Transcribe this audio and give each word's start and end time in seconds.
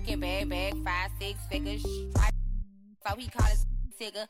Birkin 0.00 0.20
bag, 0.20 0.48
bag, 0.48 0.74
five, 0.82 1.10
six 1.20 1.38
figures. 1.50 1.82
So 1.82 3.16
he 3.18 3.28
call 3.28 3.46
his 3.46 3.66
tigger. 4.00 4.26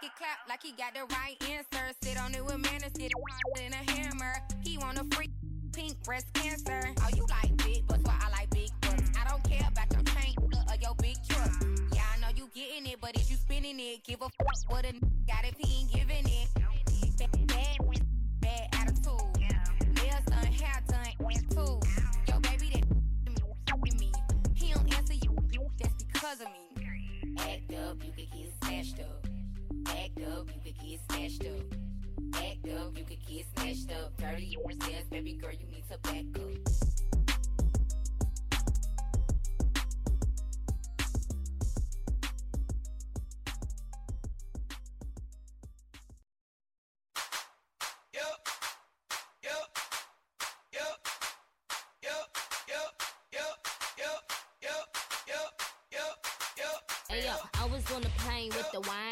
Make 0.00 0.10
it 0.10 0.16
clap 0.16 0.38
like 0.48 0.62
he 0.62 0.72
got 0.72 0.94
the 0.94 1.14
right 1.14 1.36
answer. 1.50 1.94
Sit 2.02 2.18
on 2.18 2.34
it 2.34 2.44
with 2.44 2.58
manners, 2.58 2.92
sit 2.96 3.12
it 3.12 3.60
in 3.66 3.72
a 3.72 3.90
hammer. 3.90 4.34
He 4.62 4.78
want 4.78 4.98
a 4.98 5.16
free 5.16 5.30
pink 5.72 6.02
breast 6.04 6.32
cancer. 6.32 6.80
Oh, 7.00 7.08
you 7.14 7.26
like 7.28 7.56
big 7.58 7.86
butts, 7.86 8.02
well, 8.04 8.16
I 8.20 8.30
like 8.30 8.50
big 8.50 8.70
butts. 8.80 9.10
I 9.18 9.28
don't 9.28 9.42
care 9.44 9.66
about 9.68 9.92
your 9.92 10.02
chain 10.14 10.34
or 10.42 10.76
your 10.80 10.94
big 10.96 11.16
truck. 11.28 11.50
Yeah, 11.92 12.02
I 12.14 12.20
know 12.20 12.28
you 12.34 12.48
getting 12.54 12.86
it, 12.86 12.98
but 13.00 13.14
if 13.16 13.30
you 13.30 13.36
spinning 13.36 13.78
it, 13.78 14.04
give 14.04 14.22
a 14.22 14.28
fuck 14.28 14.72
what 14.72 14.84
a 14.84 14.88
n- 14.88 15.00
got 15.26 15.44
if 15.44 15.56
he 15.58 15.80
ain't 15.80 15.92
giving 15.92 16.26
it. 16.26 16.48
Bad, 17.18 17.46
bad, 17.46 18.02
bad 18.40 18.68
attitude. 18.72 19.20
Nails 19.96 20.24
done, 20.26 20.46
hair 20.46 20.82
done, 20.88 21.06
and 21.18 21.50
too. 21.50 21.80
Yo, 22.28 22.40
baby, 22.40 22.82
that 23.66 23.80
with 23.80 23.98
me. 23.98 24.12
He 24.54 24.72
don't 24.72 24.96
answer 24.96 25.14
you, 25.14 25.36
that's 25.78 26.04
because 26.04 26.40
of 26.40 26.46
me. 26.46 27.36
Act 27.38 27.72
up, 27.74 27.96
you 28.04 28.12
could 28.12 28.30
get 28.30 28.52
snatched 28.62 29.00
up. 29.00 29.19
Act 29.90 30.22
up, 30.22 30.48
you 30.54 30.60
could 30.64 30.78
get 30.78 31.00
snatched 31.10 31.44
up. 31.46 31.64
Act 32.34 32.68
up, 32.78 32.96
you 32.96 33.04
could 33.04 33.26
get 33.26 33.46
snatched 33.56 33.90
up. 33.92 34.16
Dirty 34.16 34.56
ass, 34.82 35.04
baby 35.10 35.32
girl, 35.34 35.50
you 35.52 35.66
need 35.66 35.84
to 35.90 35.98
back 35.98 36.24
up. 36.36 36.50
Yo 48.12 48.26
Yo 49.42 49.56
Yo 50.72 50.86
Yo 52.02 52.16
Yo 52.68 52.80
Yo 53.98 54.06
Yo 54.62 54.74
Yo 55.90 56.04
Yo 56.56 56.64
Hey 57.08 57.24
yo, 57.24 57.34
I 57.54 57.66
was 57.66 57.90
on 57.92 58.02
the 58.02 58.08
plane 58.18 58.50
with 58.50 58.70
the 58.72 58.80
wine. 58.80 59.09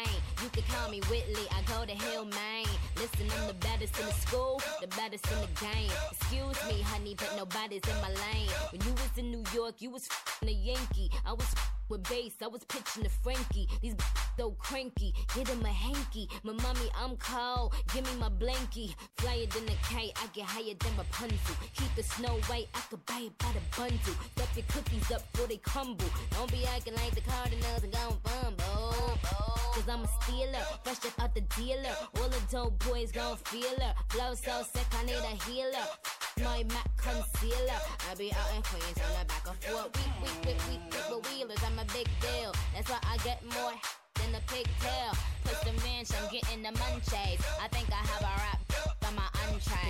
Call 0.89 0.97
me 0.97 1.01
Whitley, 1.07 1.45
I 1.51 1.61
go 1.71 1.85
to 1.85 1.91
Hillman. 1.91 2.65
Listen, 2.95 3.29
I'm 3.37 3.45
the 3.45 3.53
baddest 3.53 3.99
in 3.99 4.07
the 4.07 4.11
school, 4.11 4.59
the 4.81 4.87
baddest 4.87 5.23
in 5.31 5.37
the 5.41 5.47
game. 5.61 5.91
Excuse 6.11 6.57
me, 6.67 6.81
honey, 6.81 7.13
but 7.15 7.31
nobody's 7.37 7.83
in 7.87 7.95
my 8.01 8.09
lane. 8.09 8.49
When 8.71 8.81
you 8.81 8.93
was 8.93 9.11
in 9.15 9.29
New 9.29 9.43
York, 9.53 9.75
you 9.77 9.91
was 9.91 10.07
f***ing 10.09 10.49
a 10.49 10.51
Yankee. 10.51 11.11
I 11.27 11.33
was 11.33 11.45
with 11.89 12.03
bass, 12.03 12.33
I 12.41 12.47
was 12.47 12.63
pitching 12.65 13.03
to 13.03 13.09
Frankie. 13.09 13.67
These 13.81 13.95
b- 13.95 14.03
so 14.37 14.51
cranky, 14.51 15.13
get 15.35 15.47
him 15.47 15.63
a 15.65 15.69
hanky. 15.69 16.29
My 16.43 16.53
mommy, 16.53 16.89
I'm 16.97 17.17
cold, 17.17 17.73
give 17.93 18.05
me 18.05 18.19
my 18.19 18.29
blankie. 18.29 18.93
Flyer 19.17 19.45
than 19.47 19.63
a 19.67 19.75
kite, 19.83 20.13
I 20.15 20.27
get 20.33 20.45
higher 20.45 20.75
than 20.79 20.97
Rapunzel. 20.97 21.55
Keep 21.73 21.95
the 21.95 22.03
snow 22.03 22.39
white, 22.47 22.67
I 22.73 22.79
could 22.89 23.05
buy 23.05 23.21
it 23.25 23.37
by 23.39 23.51
the 23.53 23.61
bundle. 23.75 24.15
Stuff 24.35 24.55
your 24.55 24.65
cookies 24.69 25.11
up 25.11 25.31
before 25.31 25.47
they 25.47 25.57
crumble. 25.57 26.09
Don't 26.31 26.51
be 26.51 26.65
acting 26.65 26.95
like 26.95 27.15
the 27.15 27.21
Cardinals 27.21 27.83
and 27.83 27.93
gon' 27.93 28.17
fumble. 28.23 29.17
Cause 29.73 29.89
I'm 29.89 30.03
a 30.03 30.09
stealer, 30.21 30.63
fresh 30.83 31.05
up 31.05 31.21
out 31.21 31.35
the 31.35 31.41
dealer. 31.41 31.95
All 32.17 32.29
the 32.29 32.41
dope 32.51 32.83
boys 32.85 33.11
gon' 33.11 33.37
feel 33.37 33.79
her. 33.79 33.93
Flow 34.09 34.33
so 34.35 34.63
sick, 34.63 34.87
I 34.99 35.05
need 35.05 35.15
a 35.15 35.43
healer. 35.49 35.85
My 36.43 36.63
Mac 36.63 36.89
concealer. 36.95 37.79
I 38.09 38.15
be 38.15 38.31
out 38.31 38.55
in 38.55 38.61
Queens 38.61 38.97
on 38.97 39.19
the 39.19 39.25
back 39.25 39.47
of 39.47 39.57
four. 39.57 39.83
Week, 39.83 40.49
wheelers. 41.25 41.59
A 41.81 41.85
big 41.93 42.07
deal. 42.19 42.51
That's 42.73 42.89
why 42.89 42.99
I 43.03 43.15
get 43.23 43.41
more 43.43 43.73
than 44.15 44.35
a 44.35 44.41
pigtail. 44.51 45.13
Push 45.45 45.59
the 45.63 45.71
ranch, 45.85 46.09
I'm 46.11 46.29
getting 46.31 46.61
the 46.61 46.69
munchies. 46.77 47.39
I 47.61 47.67
think 47.69 47.87
I 47.91 48.03
have 48.05 48.21
a 48.21 48.48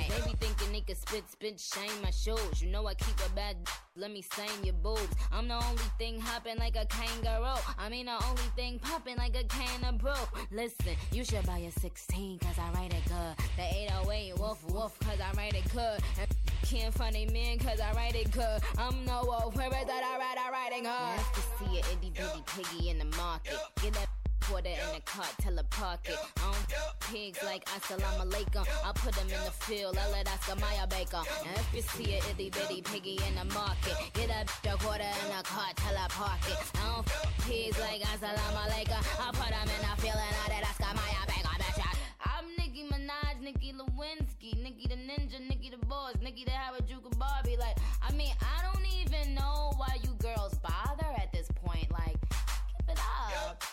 They 0.10 0.32
be 0.32 0.36
thinking 0.38 0.72
they 0.72 0.82
can 0.82 0.96
spit, 0.96 1.30
spit, 1.30 1.60
shame 1.60 2.02
my 2.02 2.12
shoes. 2.12 2.62
You 2.62 2.70
know 2.70 2.88
I 2.88 2.96
keep 2.96 3.16
a 3.26 3.30
bad. 3.36 3.56
Let 3.96 4.12
me 4.12 4.22
stain 4.22 4.64
your 4.64 4.74
boobs. 4.74 5.16
I'm 5.32 5.48
the 5.48 5.56
only 5.56 5.90
thing 5.98 6.20
hopping 6.20 6.58
like 6.58 6.76
a 6.76 6.86
kangaroo. 6.86 7.60
I 7.78 7.90
mean 7.90 8.08
the 8.08 8.24
only 8.26 8.50
thing 8.56 8.80
popping 8.80 9.18
like 9.18 9.36
a 9.36 9.44
can 9.44 9.84
of 9.86 9.98
brew. 10.00 10.12
Listen, 10.52 10.96
you 11.12 11.24
should 11.24 11.46
buy 11.46 11.60
a 11.60 11.72
16 11.72 12.40
cause 12.40 12.58
I 12.58 12.72
write 12.72 12.94
it 12.94 13.04
good. 13.06 13.46
The 13.56 13.64
808 13.64 14.40
woof 14.40 14.64
woof 14.70 15.00
cause 15.00 15.20
I 15.20 15.32
write 15.38 15.54
it 15.54 15.72
good. 15.74 16.00
And 16.20 16.30
can't 16.70 16.94
find 16.94 17.16
a 17.16 17.26
man 17.28 17.58
cause 17.58 17.80
I 17.80 17.92
write 17.94 18.16
it 18.16 18.32
good. 18.32 18.62
I'm 18.78 19.06
no 19.06 19.24
wolf, 19.26 19.54
is 19.56 19.60
that 19.60 20.04
I 20.04 20.18
write, 20.20 20.38
I 20.38 20.78
it 20.78 20.84
good. 20.84 20.86
Nice 20.86 21.32
to 21.34 21.42
see 21.58 21.78
a 21.78 21.80
itty 21.92 22.12
bitty 22.12 22.44
piggy 22.46 22.90
in 22.90 23.00
the 23.00 23.18
market. 23.18 23.58
Get 23.82 23.94
that 23.94 24.19
quarter 24.42 24.70
in 24.70 24.90
the 24.96 25.02
cart, 25.06 25.34
tell 25.40 25.56
her 25.56 25.64
park 25.70 26.02
it. 26.06 26.18
I 26.38 26.42
don't 26.52 26.68
pigs 27.12 27.40
like 27.44 27.64
assalamu 27.66 28.30
alaikum. 28.30 28.66
I 28.86 28.92
put 28.94 29.14
them 29.16 29.28
in 29.30 29.44
the 29.46 29.52
field, 29.52 29.98
I 29.98 30.10
let 30.12 30.28
Oscar 30.28 30.56
Mayer 30.56 30.88
bake 30.88 31.14
'em. 31.14 31.24
And 31.48 31.58
if 31.58 31.74
you 31.74 31.82
see 31.82 32.14
a 32.16 32.18
itty 32.30 32.50
bitty 32.50 32.82
piggy 32.82 33.20
in 33.28 33.36
the 33.36 33.46
market, 33.54 33.96
get 34.14 34.30
a 34.30 34.46
the 34.64 34.78
quarter 34.84 35.04
in 35.24 35.28
the 35.38 35.44
cart, 35.44 35.76
tell 35.78 35.96
her 35.96 36.08
park 36.10 36.42
it. 36.48 36.58
I 36.76 36.86
don't 36.96 37.08
pigs 37.48 37.78
like 37.80 38.02
assalamu 38.02 38.60
alaikum. 38.66 39.02
I 39.26 39.28
put 39.32 39.50
them 39.56 39.70
in 39.76 39.82
the 39.88 39.94
field 40.02 40.20
and 40.28 40.36
I 40.44 40.48
let 40.54 40.64
Oscar 40.70 40.94
Mayer 41.00 41.26
bake 41.28 41.46
'em. 41.46 41.58
Bitch, 41.62 41.82
I- 41.86 41.98
I'm 42.38 42.46
Nicki 42.58 42.84
Minaj, 42.92 43.40
Nicki 43.42 43.74
Lewinsky, 43.74 44.52
Nicki 44.64 44.88
the 44.88 44.96
Ninja, 44.96 45.40
Nicki 45.50 45.70
the 45.70 45.78
Boss, 45.86 46.16
Nicki 46.22 46.46
the 46.46 46.52
Harajuku 46.52 47.18
Barbie. 47.18 47.58
Like, 47.58 47.78
I 48.02 48.12
mean, 48.14 48.34
I 48.42 48.62
don't 48.64 48.86
even 48.86 49.36
know 49.36 49.74
why 49.78 49.98
you 50.04 50.14
girls 50.20 50.54
bother 50.60 51.10
at 51.18 51.32
this 51.34 51.48
point. 51.64 51.92
Like, 51.92 52.18
keep 52.30 52.90
it 52.90 53.00
up. 53.00 53.64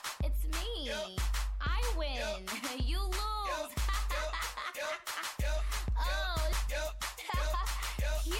Me. 0.57 0.91
I 1.61 1.83
win. 1.99 2.47
You 2.87 2.99
lose. 2.99 3.13
oh, 5.99 6.51
yo, 8.27 8.35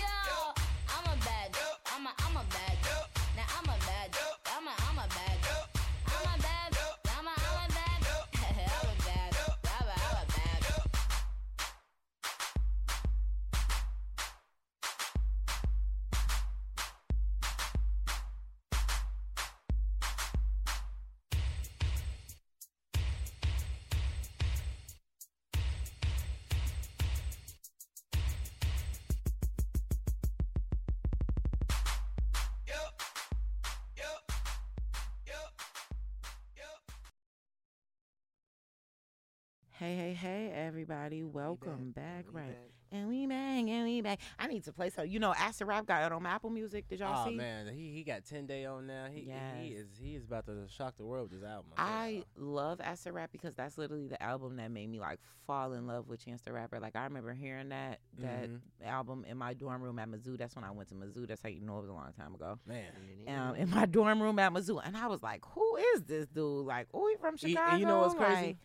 I'm 0.89 1.05
a 1.05 1.17
bad. 1.25 1.57
I'm 1.87 2.07
a, 2.07 2.11
I'm 2.19 2.37
a 2.37 2.45
bad. 2.51 3.16
Everybody. 40.91 41.25
Welcome 41.25 41.91
back. 41.93 42.27
Right. 42.33 42.57
And 42.93 43.09
we 43.09 43.27
bang, 43.27 43.69
and 43.69 43.85
we 43.85 44.01
bang. 44.01 44.17
I 44.39 44.47
need 44.47 44.63
to 44.65 44.73
play 44.73 44.91
some. 44.91 45.09
You 45.09 45.19
know, 45.19 45.35
Acid 45.37 45.67
Rap 45.67 45.87
got 45.87 46.05
it 46.07 46.13
on 46.13 46.25
Apple 46.25 46.51
Music. 46.51 46.87
Did 46.89 47.01
y'all 47.01 47.25
Oh 47.25 47.29
see? 47.29 47.35
Oh 47.35 47.39
man, 47.39 47.67
he 47.75 47.91
he 47.93 48.05
got 48.05 48.25
ten 48.25 48.47
day 48.47 48.65
on 48.65 48.87
now. 48.87 49.07
He 49.13 49.29
he 49.61 49.69
is 49.75 49.89
he 50.01 50.15
is 50.15 50.23
about 50.25 50.47
to 50.47 50.67
shock 50.69 50.97
the 50.97 51.05
world 51.05 51.25
with 51.33 51.41
his 51.41 51.43
album. 51.43 51.73
I 51.77 52.23
y'all. 52.37 52.47
love 52.55 52.81
Acid 52.81 53.13
Rap 53.13 53.31
because 53.33 53.55
that's 53.55 53.77
literally 53.77 54.07
the 54.07 54.23
album 54.23 54.57
that 54.59 54.71
made 54.71 54.89
me 54.89 55.01
like 55.01 55.19
fall 55.49 55.73
in 55.73 55.89
love 55.89 56.07
with 56.07 56.25
Chance 56.25 56.43
the 56.43 56.53
Rapper. 56.53 56.79
Like 56.79 56.95
I 56.95 57.03
remember 57.05 57.33
hearing 57.35 57.71
that 57.71 57.99
that 58.19 58.49
Mhm. 58.51 58.61
album 58.85 59.25
in 59.29 59.37
my 59.37 59.53
dorm 59.53 59.83
room 59.83 59.99
at 59.99 60.09
Mizzou. 60.09 60.39
That's 60.39 60.55
when 60.55 60.65
I 60.65 60.71
went 60.71 60.89
to 60.91 60.95
Mizzou. 60.95 61.27
That's 61.27 61.43
how 61.43 61.49
you 61.49 61.61
know 61.63 61.79
it 61.79 61.83
was 61.83 61.91
a 61.91 61.93
long 61.93 62.13
time 62.17 62.37
ago. 62.37 62.61
man. 62.67 62.93
Um, 63.27 63.57
in 63.57 63.69
my 63.69 63.87
dorm 63.87 64.23
room 64.23 64.39
at 64.39 64.53
Mizzou, 64.53 64.81
and 64.85 64.97
I 64.97 65.09
was 65.09 65.25
like, 65.25 65.45
"Who 65.45 65.77
is 65.95 66.05
this 66.05 66.29
dude? 66.29 66.65
Like, 66.65 66.87
oh, 66.95 67.09
he 67.09 67.17
from 67.17 67.37
Chicago?" 67.37 67.73
and 67.73 67.81
you 67.81 67.87
know 67.87 67.99
what's 67.99 68.15
Like, 68.15 68.27
crazy? 68.39 68.57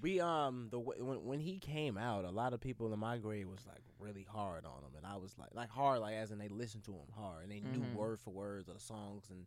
We 0.00 0.20
um 0.20 0.68
the 0.70 0.78
when 0.78 1.24
when 1.24 1.40
he 1.40 1.58
came 1.58 1.96
out, 1.96 2.24
a 2.24 2.30
lot 2.30 2.52
of 2.52 2.60
people 2.60 2.92
in 2.92 2.98
my 2.98 3.18
grade 3.18 3.46
was 3.46 3.66
like 3.66 3.82
really 3.98 4.26
hard 4.28 4.64
on 4.64 4.78
him, 4.84 4.94
and 4.96 5.06
I 5.06 5.16
was 5.16 5.36
like 5.38 5.50
like 5.54 5.70
hard 5.70 6.00
like 6.00 6.14
as 6.14 6.30
in 6.30 6.38
they 6.38 6.48
listened 6.48 6.84
to 6.84 6.92
him 6.92 7.08
hard 7.16 7.42
and 7.44 7.52
they 7.52 7.60
knew 7.60 7.82
word 7.96 8.20
for 8.20 8.30
words 8.30 8.68
of 8.68 8.74
the 8.74 8.80
songs 8.80 9.24
and. 9.30 9.46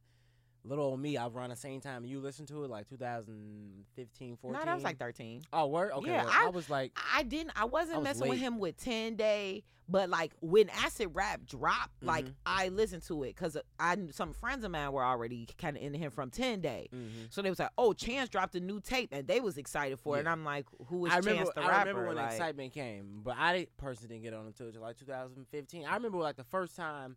Little 0.63 0.86
old 0.86 1.00
me, 1.00 1.18
I 1.18 1.25
was 1.25 1.36
around 1.36 1.50
the 1.50 1.56
same 1.56 1.81
time 1.81 2.06
you 2.06 2.19
listened 2.19 2.48
to 2.50 2.63
it, 2.63 2.69
like 2.69 2.88
2015, 2.88 4.38
14. 4.38 4.66
No, 4.66 4.72
I 4.72 4.75
was 4.75 4.84
like 4.84 4.98
thirteen. 5.00 5.42
oh, 5.54 5.68
word. 5.68 5.92
Okay, 5.92 6.12
Yeah, 6.12 6.24
well, 6.25 6.34
I- 6.34 6.46
I, 6.46 6.50
was 6.50 6.69
like, 6.69 6.92
I 7.13 7.24
didn't. 7.24 7.54
I 7.56 7.66
wasn't 7.66 7.96
I 7.96 8.00
was 8.00 8.04
messing 8.06 8.30
with 8.30 8.40
him 8.40 8.60
with 8.60 8.78
Ten 8.78 9.16
Day, 9.16 9.63
but 9.90 10.10
like 10.10 10.34
when 10.42 10.69
Acid 10.69 11.10
Rap 11.13 11.46
dropped, 11.46 12.04
like 12.04 12.25
Mhm. 12.25 12.34
I 12.46 12.69
listened 12.69 13.02
to 13.04 13.24
it 13.24 13.36
because 13.36 13.58
I 13.80 13.98
some 14.12 14.34
friends 14.34 14.63
of 14.63 14.72
mine 14.72 14.92
were 14.92 15.04
already 15.04 15.48
kind 15.58 15.75
of 15.75 15.84
into 15.84 15.98
him 15.98 16.12
from 16.12 16.30
Ten 16.30 16.62
Day. 16.62 16.90
mhm. 16.94 17.31
So 17.34 17.42
they 17.42 17.50
was 17.50 17.60
like, 17.60 17.72
"Oh, 17.78 17.94
Chance 17.94 18.30
dropped 18.30 18.54
a 18.56 18.60
new 18.60 18.80
tape," 18.80 19.10
and 19.12 19.28
they 19.28 19.40
was 19.40 19.57
excited 19.57 20.00
for 20.00 20.18
it. 20.18 20.19
And 20.19 20.30
I'm 20.30 20.46
like, 20.46 20.68
"Who 20.88 21.06
is 21.07 21.12
I 21.12 21.18
remember, 21.18 21.38
Chance 21.44 21.50
the 21.56 21.62
I 21.62 21.68
rapper?" 21.69 21.90
remember 21.90 22.07
when 22.10 22.16
Like, 22.18 22.30
the 22.30 22.36
excitement 22.36 22.74
came, 22.74 23.22
but 23.24 23.36
I 23.38 23.68
personally 23.78 24.10
didn't 24.16 24.24
get 24.25 24.34
on 24.36 24.46
until 24.46 24.68
like 24.80 24.98
2015. 24.98 25.86
I 25.86 25.96
remember 25.96 26.19
like 26.19 26.36
the 26.38 26.44
first 26.44 26.75
time 26.75 27.16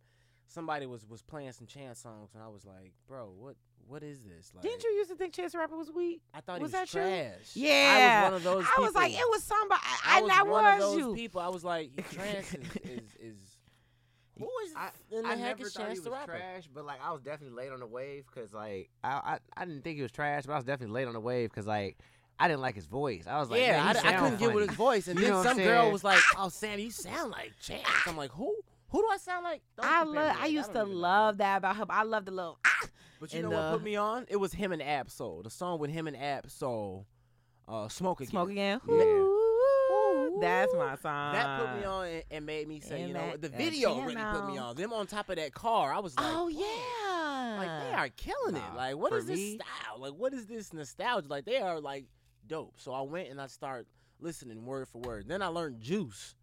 somebody 0.48 0.86
was 0.86 1.06
was 1.06 1.22
playing 1.22 1.52
some 1.52 1.66
Chance 1.66 2.00
songs, 2.00 2.30
and 2.34 2.42
I 2.42 2.48
was 2.48 2.64
like, 2.64 2.92
"Bro, 3.08 3.32
what 3.38 3.56
what 3.86 4.02
is 4.02 4.22
this?" 4.24 4.50
Like, 4.54 4.62
Didn't 4.62 4.82
you 4.84 4.90
used 4.90 5.10
to 5.10 5.16
think 5.16 5.34
Chance 5.34 5.52
the 5.52 5.58
Rapper 5.58 5.76
was 5.76 5.90
weak? 5.90 6.22
I 6.32 6.40
thought 6.40 6.60
was 6.60 6.72
he 6.72 6.78
was 6.78 6.90
that 6.90 6.94
you? 6.94 7.00
trash. 7.00 7.50
Yeah, 7.54 7.92
I 7.92 8.22
was 8.22 8.30
one 8.30 8.34
of 8.36 8.42
those. 8.42 8.66
I 8.76 8.80
was 8.80 8.94
like, 8.94 9.12
it 9.12 9.28
was 9.30 9.42
somebody, 9.42 9.80
I 10.06 10.16
and 10.16 10.22
was 10.24 10.32
that 10.32 10.46
one 10.46 10.64
was 10.64 10.74
of 10.74 10.80
those 10.80 10.98
you. 10.98 11.14
people. 11.14 11.40
I 11.40 11.48
was 11.48 11.64
like, 11.64 12.10
Trance 12.12 12.54
is 12.54 12.60
is, 12.84 13.14
is 13.20 13.36
who 14.38 14.48
is 14.64 14.72
I, 14.76 14.88
in 15.12 15.22
the 15.22 15.28
I 15.28 15.36
heck 15.36 15.58
never 15.58 15.66
is 15.66 15.72
thought 15.74 15.80
he 15.82 15.86
Chance 15.88 15.98
was 15.98 16.04
the 16.04 16.10
rapper? 16.10 16.32
trash, 16.32 16.68
but 16.74 16.84
like 16.84 16.98
I 17.04 17.12
was 17.12 17.22
definitely 17.22 17.56
late 17.56 17.72
on 17.72 17.80
the 17.80 17.86
wave 17.86 18.24
because 18.32 18.52
like 18.52 18.90
I, 19.02 19.10
I 19.10 19.38
I 19.56 19.64
didn't 19.64 19.82
think 19.84 19.96
he 19.96 20.02
was 20.02 20.12
trash, 20.12 20.44
but 20.46 20.52
I 20.52 20.56
was 20.56 20.64
definitely 20.64 20.94
late 20.94 21.06
on 21.06 21.14
the 21.14 21.20
wave 21.20 21.50
because 21.50 21.66
like 21.66 21.98
I 22.38 22.48
didn't 22.48 22.62
like 22.62 22.74
his 22.74 22.86
voice. 22.86 23.26
I 23.28 23.38
was 23.38 23.48
like, 23.48 23.60
yeah, 23.60 23.72
man, 23.72 23.80
I, 23.80 23.86
he 23.88 23.92
d- 23.92 23.98
I 23.98 24.10
sound 24.10 24.22
couldn't 24.24 24.38
get 24.40 24.54
with 24.54 24.68
his 24.68 24.76
voice, 24.76 25.06
and 25.08 25.16
then 25.18 25.30
know 25.30 25.36
what 25.38 25.44
some 25.46 25.56
girl 25.58 25.92
was 25.92 26.02
like, 26.02 26.20
"Oh, 26.36 26.48
Sam, 26.48 26.80
you 26.80 26.90
sound 26.90 27.30
like 27.30 27.52
Chance." 27.60 27.86
I'm 28.06 28.16
like, 28.16 28.32
"Who? 28.32 28.56
Who 28.94 29.02
do 29.02 29.08
I 29.12 29.16
sound 29.18 29.44
like?" 29.44 29.62
Don't 29.76 29.86
I 29.86 30.02
love. 30.04 30.36
I 30.40 30.46
used 30.46 30.72
don't 30.72 30.74
to 30.74 30.80
even 30.82 30.94
know. 30.94 31.00
love 31.00 31.38
that 31.38 31.56
about 31.58 31.76
him. 31.76 31.86
I 31.90 32.02
love 32.04 32.24
the 32.24 32.30
little. 32.30 32.58
Ah! 32.64 32.86
But 33.20 33.32
you 33.32 33.40
And, 33.40 33.50
know 33.50 33.56
what 33.56 33.62
uh, 33.64 33.72
put 33.72 33.82
me 33.82 33.96
on? 33.96 34.26
It 34.28 34.36
was 34.36 34.52
him 34.52 34.72
and 34.72 34.82
Ab 34.82 35.10
Soul. 35.10 35.42
The 35.42 35.50
song 35.50 35.78
with 35.78 35.90
him 35.90 36.06
and 36.06 36.16
Ab 36.16 36.50
Soul, 36.50 37.06
uh, 37.68 37.88
"Smoke 37.88 38.20
Again." 38.20 38.30
Smoke 38.30 38.50
again. 38.50 38.80
Yeah. 38.88 38.94
Ooh, 38.94 40.38
That's 40.40 40.72
my 40.74 40.96
song. 40.96 41.32
That 41.34 41.60
put 41.60 41.78
me 41.80 41.84
on 41.86 42.06
and, 42.06 42.22
and 42.30 42.46
made 42.46 42.68
me 42.68 42.80
say, 42.80 43.00
And 43.00 43.08
you 43.08 43.14
know, 43.14 43.30
that- 43.32 43.42
the 43.42 43.48
video 43.48 44.00
really 44.00 44.14
put 44.16 44.46
me 44.46 44.58
on. 44.58 44.74
Them 44.76 44.92
on 44.92 45.06
top 45.06 45.28
of 45.30 45.36
that 45.36 45.54
car, 45.54 45.92
I 45.94 46.00
was 46.00 46.16
like, 46.16 46.26
Oh 46.28 46.44
"Whoa." 46.44 46.48
yeah. 46.48 47.56
like 47.58 47.88
they 47.88 47.94
are 47.94 48.08
killing 48.10 48.56
it. 48.56 48.58
Nah, 48.58 48.76
Like, 48.76 48.96
what 48.96 49.12
is 49.12 49.24
for 49.24 49.30
this 49.30 49.38
me- 49.38 49.54
style? 49.58 50.00
Like, 50.00 50.12
what 50.14 50.34
is 50.34 50.46
this 50.46 50.72
nostalgia? 50.72 51.28
Like, 51.28 51.44
they 51.44 51.58
are 51.58 51.80
like 51.80 52.06
dope. 52.46 52.74
So 52.78 52.92
I 52.92 53.02
went 53.02 53.28
and 53.30 53.40
I 53.40 53.46
started 53.46 53.86
listening 54.20 54.64
word 54.66 54.88
for 54.88 54.98
word. 54.98 55.28
Then 55.28 55.40
I 55.42 55.46
learned 55.48 55.80
Juice. 55.80 56.34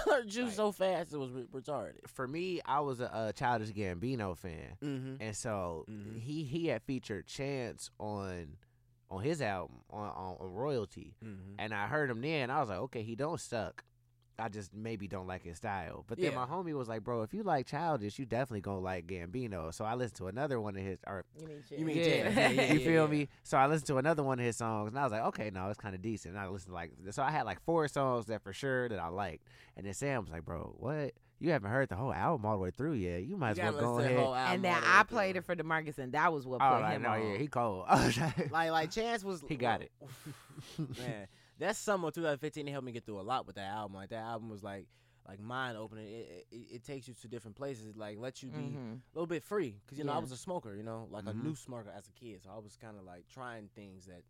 I 0.06 0.10
learned 0.10 0.30
Juice 0.30 0.44
Right. 0.46 0.54
so 0.54 0.72
fast 0.72 1.12
it 1.12 1.18
was 1.18 1.30
re- 1.30 1.46
retarded. 1.52 2.06
For 2.08 2.26
me, 2.26 2.60
I 2.64 2.80
was 2.80 3.00
a, 3.00 3.10
a 3.12 3.32
Childish 3.32 3.70
Gambino 3.72 4.36
fan, 4.36 4.76
Mm-hmm. 4.82 5.14
and 5.22 5.36
so 5.36 5.84
Mhm. 5.90 6.18
he 6.20 6.44
he 6.44 6.66
had 6.68 6.82
featured 6.82 7.26
Chance 7.26 7.90
on 7.98 8.56
on 9.10 9.22
his 9.22 9.40
album 9.42 9.76
on 9.90 10.08
on, 10.08 10.36
on 10.40 10.52
Royalty, 10.52 11.14
Mm-hmm. 11.24 11.54
and 11.58 11.72
I 11.74 11.86
heard 11.86 12.10
him 12.10 12.20
then. 12.20 12.50
I 12.50 12.60
was 12.60 12.68
like, 12.68 12.78
okay, 12.80 13.02
he 13.02 13.14
don't 13.14 13.40
suck. 13.40 13.84
I 14.38 14.48
just 14.48 14.74
maybe 14.74 15.06
don't 15.06 15.26
like 15.28 15.44
his 15.44 15.58
style. 15.58 16.04
But 16.08 16.18
then 16.18 16.32
Yeah. 16.32 16.44
my 16.44 16.46
homie 16.46 16.74
was 16.76 16.88
like, 16.88 17.04
bro, 17.04 17.22
if 17.22 17.32
you 17.32 17.42
like 17.44 17.66
Childish, 17.66 18.18
you 18.18 18.26
definitely 18.26 18.62
gonna 18.62 18.80
like 18.80 19.06
Gambino. 19.06 19.72
So 19.72 19.84
I 19.84 19.94
listened 19.94 20.16
to 20.16 20.26
another 20.26 20.60
one 20.60 20.76
of 20.76 20.82
his, 20.82 20.98
or 21.06 21.24
You 21.38 21.46
mean, 21.46 21.62
You 21.78 21.84
mean 21.86 21.96
yeah, 21.98 22.04
Jazz. 22.04 22.36
Yeah, 22.36 22.50
yeah, 22.50 22.72
you 22.72 22.80
feel 22.80 23.04
yeah. 23.04 23.10
me? 23.10 23.28
So 23.44 23.56
I 23.58 23.66
listened 23.68 23.86
to 23.88 23.98
another 23.98 24.22
one 24.22 24.38
of 24.40 24.44
his 24.44 24.56
songs, 24.56 24.88
and 24.90 24.98
I 24.98 25.04
was 25.04 25.12
like, 25.12 25.22
okay, 25.26 25.50
no, 25.50 25.68
it's 25.68 25.78
kind 25.78 25.94
of 25.94 26.02
decent. 26.02 26.34
And 26.34 26.42
I 26.44 26.48
listened 26.48 26.70
to 26.70 26.74
like, 26.74 26.92
so 27.10 27.22
I 27.22 27.30
had 27.30 27.44
like 27.44 27.60
four 27.64 27.86
songs 27.88 28.26
that 28.26 28.42
for 28.42 28.52
sure 28.52 28.88
that 28.88 28.98
I 28.98 29.08
liked. 29.08 29.46
And 29.76 29.86
then 29.86 29.94
Sam 29.94 30.22
was 30.22 30.30
like, 30.32 30.44
bro, 30.44 30.74
what? 30.78 31.12
You 31.40 31.50
haven't 31.50 31.70
heard 31.70 31.88
the 31.88 31.96
whole 31.96 32.12
album 32.12 32.46
all 32.46 32.52
the 32.56 32.62
way 32.62 32.70
through 32.70 32.94
yet. 32.94 33.24
You 33.24 33.36
might 33.36 33.58
as 33.58 33.58
well 33.58 33.72
go 33.72 33.98
ahead. 33.98 34.52
And 34.54 34.64
then 34.64 34.80
I 34.84 35.02
played 35.02 35.36
it 35.36 35.44
for 35.44 35.54
Demarcus, 35.54 35.98
and 35.98 36.12
that 36.12 36.32
was 36.32 36.46
what 36.46 36.60
put 36.60 36.66
Oh, 36.66 36.80
like, 36.80 36.92
him 36.96 37.02
no, 37.02 37.10
on. 37.10 37.22
yeah, 37.32 37.36
he 37.36 37.46
cold. 37.48 37.84
like 38.50 38.70
like 38.70 38.90
Chance 38.90 39.22
was 39.24 39.42
He 39.46 39.56
got 39.56 39.82
it. 39.82 39.90
man, 40.78 41.26
that 41.58 41.76
summer 41.76 42.08
of 42.08 42.14
2015 42.14 42.66
it 42.68 42.70
helped 42.70 42.84
me 42.86 42.92
get 42.92 43.04
through 43.06 43.20
a 43.20 43.22
lot 43.22 43.46
with 43.46 43.56
that 43.56 43.68
album. 43.68 43.94
Like 43.96 44.10
that 44.10 44.24
album 44.24 44.48
was 44.48 44.62
like 44.62 44.86
like 45.28 45.40
mind 45.40 45.76
opening. 45.78 46.06
It, 46.06 46.46
it 46.50 46.56
it 46.76 46.84
takes 46.84 47.08
you 47.08 47.14
to 47.14 47.28
different 47.28 47.56
places. 47.56 47.96
Like 47.96 48.18
lets 48.18 48.42
you 48.42 48.50
be 48.50 48.76
Mhm. 48.76 48.94
a 48.96 49.00
little 49.14 49.26
bit 49.26 49.42
free 49.42 49.80
because 49.84 49.98
you 49.98 50.04
know 50.04 50.12
I 50.12 50.18
was 50.18 50.32
a 50.32 50.36
smoker. 50.36 50.74
You 50.74 50.82
know, 50.82 51.08
like 51.10 51.24
Mhm. 51.24 51.30
a 51.30 51.34
new 51.34 51.54
smoker 51.54 51.90
as 51.96 52.08
a 52.08 52.12
kid. 52.12 52.42
So 52.42 52.50
I 52.50 52.58
was 52.58 52.76
kind 52.76 52.96
of 52.98 53.04
like 53.04 53.28
trying 53.28 53.68
things 53.74 54.06
that. 54.06 54.22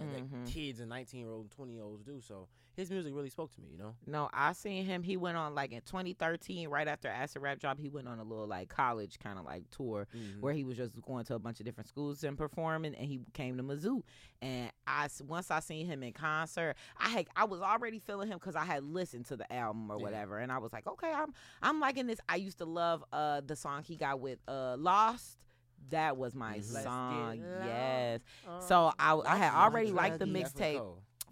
Mhm. 0.00 0.44
That 0.44 0.50
kids 0.52 0.80
and 0.80 0.88
19 0.88 1.20
year 1.20 1.28
olds 1.30 1.44
and 1.44 1.50
20 1.52 1.72
year 1.72 1.82
olds 1.82 2.02
do. 2.04 2.20
So 2.20 2.48
his 2.74 2.90
music 2.90 3.14
really 3.14 3.30
spoke 3.30 3.54
to 3.54 3.60
me, 3.60 3.68
you 3.70 3.78
know? 3.78 3.94
No, 4.04 4.28
I 4.32 4.52
seen 4.52 4.84
him. 4.84 5.04
He 5.04 5.16
went 5.16 5.36
on 5.36 5.54
like 5.54 5.70
in 5.70 5.80
2013, 5.82 6.68
right 6.68 6.88
after 6.88 7.06
Acid 7.06 7.40
Rap 7.42 7.60
job 7.60 7.78
He 7.78 7.88
went 7.88 8.08
on 8.08 8.18
a 8.18 8.24
little 8.24 8.48
like 8.48 8.68
college 8.68 9.20
kind 9.20 9.38
of 9.38 9.44
like 9.44 9.70
tour 9.70 10.08
Mhm. 10.12 10.40
where 10.40 10.52
he 10.52 10.64
was 10.64 10.76
just 10.76 11.00
going 11.02 11.24
to 11.26 11.36
a 11.36 11.38
bunch 11.38 11.60
of 11.60 11.66
different 11.66 11.86
schools 11.88 12.24
and 12.24 12.36
performing. 12.36 12.96
And 12.96 13.06
he 13.06 13.20
came 13.34 13.56
to 13.58 13.62
Mizzou. 13.62 14.02
And 14.42 14.72
I 14.86 15.08
once 15.24 15.52
I 15.52 15.60
seen 15.60 15.86
him 15.86 16.02
in 16.02 16.12
concert, 16.12 16.76
I 16.96 17.10
had 17.10 17.28
I 17.36 17.44
was 17.44 17.60
already 17.60 18.00
feeling 18.00 18.26
him 18.28 18.38
because 18.38 18.56
I 18.56 18.64
had 18.64 18.82
listened 18.82 19.26
to 19.26 19.36
the 19.36 19.50
album 19.52 19.88
or 19.90 19.98
Yeah. 19.98 20.02
whatever. 20.02 20.38
And 20.38 20.50
I 20.50 20.58
was 20.58 20.72
like, 20.72 20.88
okay, 20.88 21.12
I'm 21.12 21.32
I'm 21.62 21.78
liking 21.78 22.08
this. 22.08 22.18
I 22.28 22.36
used 22.36 22.58
to 22.58 22.64
love 22.64 23.04
uh 23.12 23.42
the 23.42 23.54
song 23.54 23.84
he 23.84 23.94
got 23.96 24.18
with 24.18 24.40
uh 24.48 24.76
Lost. 24.76 25.38
That 25.90 26.16
was 26.16 26.34
my 26.34 26.58
Mhm. 26.58 26.72
Let's 26.72 26.84
song. 26.84 27.38
Yes. 27.66 28.20
Uh, 28.48 28.60
So 28.60 28.92
I, 28.98 29.14
I 29.26 29.36
had 29.36 29.52
already 29.52 29.92
liked 29.92 30.18
the 30.18 30.24
mixtape 30.26 30.82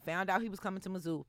found 0.04 0.28
out 0.30 0.42
he 0.42 0.48
was 0.48 0.58
coming 0.60 0.80
to 0.80 0.90
Mizzou, 0.90 1.24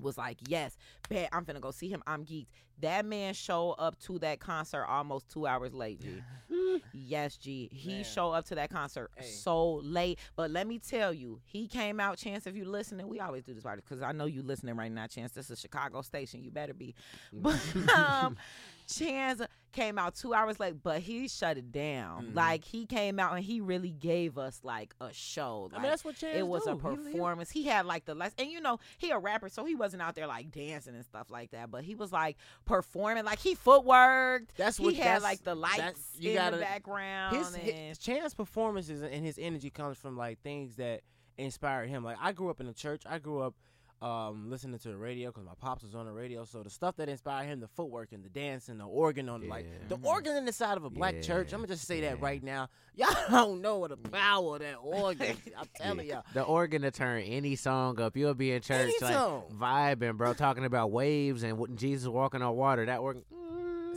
was 0.00 0.16
like, 0.18 0.38
yes, 0.48 0.76
bet 1.08 1.28
I'm 1.32 1.44
finna 1.44 1.60
go 1.60 1.70
see 1.70 1.88
him. 1.88 2.02
I'm 2.06 2.24
geeked. 2.24 2.48
That 2.80 3.06
man 3.06 3.32
showed 3.34 3.72
up 3.78 3.98
to 4.00 4.18
that 4.18 4.40
concert 4.40 4.84
almost 4.84 5.28
two 5.30 5.46
hours 5.46 5.72
late. 5.74 6.00
G. 6.00 6.22
Yes, 6.92 7.36
G. 7.38 7.68
He 7.72 7.88
Man. 7.96 8.04
showed 8.04 8.32
up 8.32 8.44
to 8.46 8.54
that 8.56 8.70
concert 8.70 9.10
Hey. 9.16 9.24
so 9.26 9.74
late. 9.76 10.18
But 10.34 10.50
let 10.50 10.66
me 10.66 10.78
tell 10.78 11.12
you, 11.12 11.40
he 11.44 11.66
came 11.68 12.00
out. 12.00 12.18
Chance, 12.18 12.46
if 12.46 12.54
you 12.56 12.64
listening, 12.66 13.08
we 13.08 13.18
always 13.20 13.44
do 13.44 13.54
this 13.54 13.62
party 13.64 13.82
because 13.86 14.02
I 14.02 14.12
know 14.12 14.26
you 14.26 14.42
listening 14.42 14.76
right 14.76 14.90
now. 14.92 15.06
Chance, 15.06 15.32
this 15.32 15.50
is 15.50 15.58
Chicago 15.60 16.02
station. 16.02 16.42
You 16.42 16.50
better 16.50 16.74
be. 16.74 16.94
But 17.32 17.58
um, 17.96 18.36
Chance 18.86 19.42
came 19.72 19.98
out 19.98 20.14
two 20.14 20.32
hours 20.32 20.58
late, 20.58 20.82
but 20.82 21.00
he 21.00 21.28
shut 21.28 21.58
it 21.58 21.70
down. 21.70 22.28
Mhm. 22.28 22.34
Like 22.34 22.64
he 22.64 22.86
came 22.86 23.18
out 23.18 23.34
and 23.34 23.44
he 23.44 23.60
really 23.60 23.90
gave 23.90 24.38
us 24.38 24.60
like 24.62 24.94
a 25.00 25.12
show. 25.12 25.68
I 25.70 25.74
Like, 25.74 25.82
mean, 25.82 25.90
that's 25.90 26.04
what 26.04 26.16
Chance 26.16 26.38
it 26.38 26.46
was 26.46 26.64
do. 26.64 26.70
a 26.70 26.72
He- 26.74 26.78
he- 26.78 27.12
performance. 27.12 27.50
He 27.50 27.64
had 27.64 27.84
like 27.84 28.04
the 28.06 28.14
last, 28.14 28.40
and 28.40 28.50
you 28.50 28.60
know, 28.60 28.78
he 28.96 29.10
a 29.10 29.18
rapper, 29.18 29.48
so 29.50 29.64
he 29.66 29.74
wasn't 29.74 30.00
out 30.02 30.14
there 30.14 30.26
like 30.26 30.50
dancing 30.50 30.94
and 30.94 31.04
stuff 31.04 31.30
like 31.30 31.50
that. 31.50 31.70
But 31.70 31.84
he 31.84 31.94
was 31.94 32.10
like 32.12 32.36
performing, 32.64 33.24
like 33.24 33.38
he 33.40 33.54
footworked. 33.54 34.56
That's 34.56 34.80
what 34.80 34.94
he 34.94 35.00
had 35.00 35.22
like 35.22 35.42
the 35.44 35.54
lights 35.54 36.12
you 36.18 36.30
in 36.30 36.36
gotta- 36.36 36.56
the 36.56 36.62
background. 36.62 37.36
his, 37.36 37.54
and, 37.54 37.62
his 37.62 37.98
Chance 37.98 38.34
performances 38.34 39.02
and 39.02 39.24
his 39.24 39.38
energy 39.38 39.68
comes 39.70 39.98
from 39.98 40.16
like 40.16 40.40
things 40.40 40.76
that 40.76 41.02
inspired 41.38 41.88
him. 41.90 42.02
Like 42.02 42.16
I 42.20 42.32
grew 42.32 42.48
up 42.48 42.60
in 42.60 42.66
the 42.66 42.72
church. 42.74 43.02
I 43.04 43.18
grew 43.18 43.40
up 43.40 43.54
um, 44.02 44.50
listening 44.50 44.78
to 44.78 44.88
the 44.88 44.96
radio 44.96 45.30
because 45.30 45.44
my 45.44 45.54
pops 45.58 45.82
was 45.82 45.94
on 45.94 46.04
the 46.06 46.12
radio. 46.12 46.44
So 46.44 46.62
the 46.62 46.68
stuff 46.70 46.96
that 46.96 47.08
inspired 47.08 47.46
him, 47.46 47.60
the 47.60 47.68
footwork 47.68 48.12
and 48.12 48.22
the 48.24 48.28
dance 48.28 48.68
and 48.68 48.78
the 48.78 48.84
organ 48.84 49.28
on 49.28 49.48
like 49.48 49.66
the 49.88 49.96
Yeah. 49.96 50.08
organ 50.10 50.36
in 50.36 50.44
the 50.44 50.52
side 50.52 50.76
of 50.76 50.84
a 50.84 50.90
black 50.90 51.22
church. 51.22 51.52
I'm 51.52 51.60
gonna 51.60 51.68
just 51.68 51.86
say 51.86 52.02
yeah. 52.02 52.10
that 52.10 52.20
right 52.20 52.42
now. 52.42 52.68
Y'all 52.94 53.08
don't 53.30 53.60
know 53.62 53.78
what 53.78 53.90
the 53.90 53.96
power 53.96 54.56
of 54.56 54.60
that 54.60 54.76
organ. 54.82 55.36
I'm 55.58 55.66
telling 55.76 56.06
y'all. 56.06 56.24
The 56.34 56.42
organ 56.42 56.82
to 56.82 56.90
turn 56.90 57.22
any 57.22 57.56
song 57.56 58.00
up. 58.00 58.16
You'll 58.16 58.34
be 58.34 58.52
in 58.52 58.60
church 58.62 58.84
Any 58.84 58.94
like 59.00 59.14
song. 59.14 59.44
vibing, 59.58 60.16
bro, 60.16 60.32
talking 60.34 60.64
about 60.64 60.90
waves 60.90 61.42
and 61.42 61.76
Jesus 61.78 62.08
walking 62.08 62.42
on 62.42 62.54
water. 62.56 62.86
That 62.86 62.98
organ. 63.00 63.22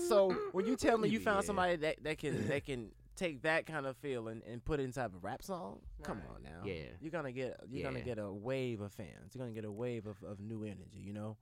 So 0.07 0.31
when 0.53 0.65
you 0.65 0.75
tell 0.75 0.97
me 0.97 1.09
you 1.09 1.19
Yeah. 1.19 1.25
found 1.25 1.45
somebody 1.45 1.75
that, 1.77 2.03
that 2.03 2.17
can 2.17 2.47
that 2.47 2.65
can 2.65 2.89
take 3.19 3.41
that 3.43 3.65
kind 3.65 3.85
of 3.85 3.97
feel 3.97 4.27
and, 4.29 4.41
put 4.65 4.79
it 4.79 4.83
inside 4.83 5.05
of 5.05 5.15
a 5.15 5.19
rap 5.19 5.43
song, 5.43 5.79
come 6.03 6.21
on 6.33 6.43
now. 6.43 6.61
Yeah. 6.63 6.83
You're 7.01 7.11
gonna 7.11 7.31
get 7.31 7.59
you're 7.69 7.83
gonna 7.83 8.01
get 8.01 8.17
a 8.17 8.31
wave 8.31 8.81
of 8.81 8.91
fans. 8.93 9.33
You're 9.33 9.43
gonna 9.43 9.53
get 9.53 9.65
a 9.65 9.71
wave 9.71 10.05
of, 10.07 10.17
of 10.23 10.39
new 10.39 10.63
energy, 10.63 10.99
you 10.99 11.13
know? 11.13 11.37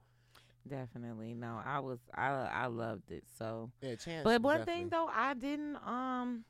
definitely 0.68 1.34
no, 1.34 1.62
I 1.66 1.80
was 1.80 2.00
I 2.14 2.28
I 2.28 2.66
loved 2.66 3.10
it 3.12 3.24
so. 3.38 3.72
Yeah, 3.82 3.96
chance. 3.96 4.26
But 4.26 4.42
one 4.42 4.66
thing 4.66 4.90
though, 4.90 5.08
I 5.08 5.34
didn't 5.34 5.78
um, 5.78 6.44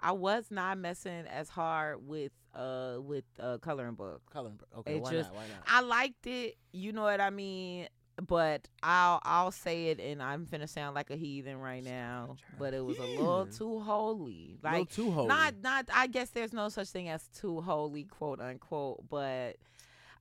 I 0.00 0.10
was 0.12 0.46
not 0.50 0.78
messing 0.78 1.26
as 1.28 1.48
hard 1.48 2.04
with 2.06 2.32
uh 2.54 2.96
with 2.98 3.24
uh 3.38 3.58
coloring 3.58 3.94
book. 3.94 4.22
Coloring 4.32 4.56
book. 4.56 4.68
Okay, 4.78 4.96
It 4.96 5.02
why 5.02 5.10
just- 5.12 5.30
not? 5.30 5.36
Why 5.36 5.46
not? 5.46 5.64
I 5.66 5.80
liked 5.80 6.26
it, 6.26 6.56
you 6.72 6.92
know 6.92 7.02
what 7.02 7.20
I 7.20 7.30
mean. 7.30 7.88
But 8.20 8.68
I'll 8.82 9.20
I'll 9.24 9.50
say 9.52 9.86
it, 9.86 9.98
and 9.98 10.22
I'm 10.22 10.46
finna 10.46 10.68
sound 10.68 10.94
like 10.94 11.10
a 11.10 11.16
heathen 11.16 11.58
right 11.58 11.82
now. 11.82 12.36
But 12.58 12.74
it 12.74 12.84
was 12.84 12.98
a 12.98 13.04
little 13.06 13.46
too 13.46 13.80
holy, 13.80 14.58
Like 14.62 14.72
like 14.74 14.90
too 14.90 15.10
holy. 15.10 15.28
not 15.28 15.54
not. 15.62 15.88
I 15.92 16.06
guess 16.08 16.30
there's 16.30 16.52
no 16.52 16.68
such 16.68 16.88
thing 16.88 17.08
as 17.08 17.26
too 17.34 17.60
holy, 17.62 18.04
quote 18.04 18.40
unquote. 18.40 19.08
But 19.08 19.56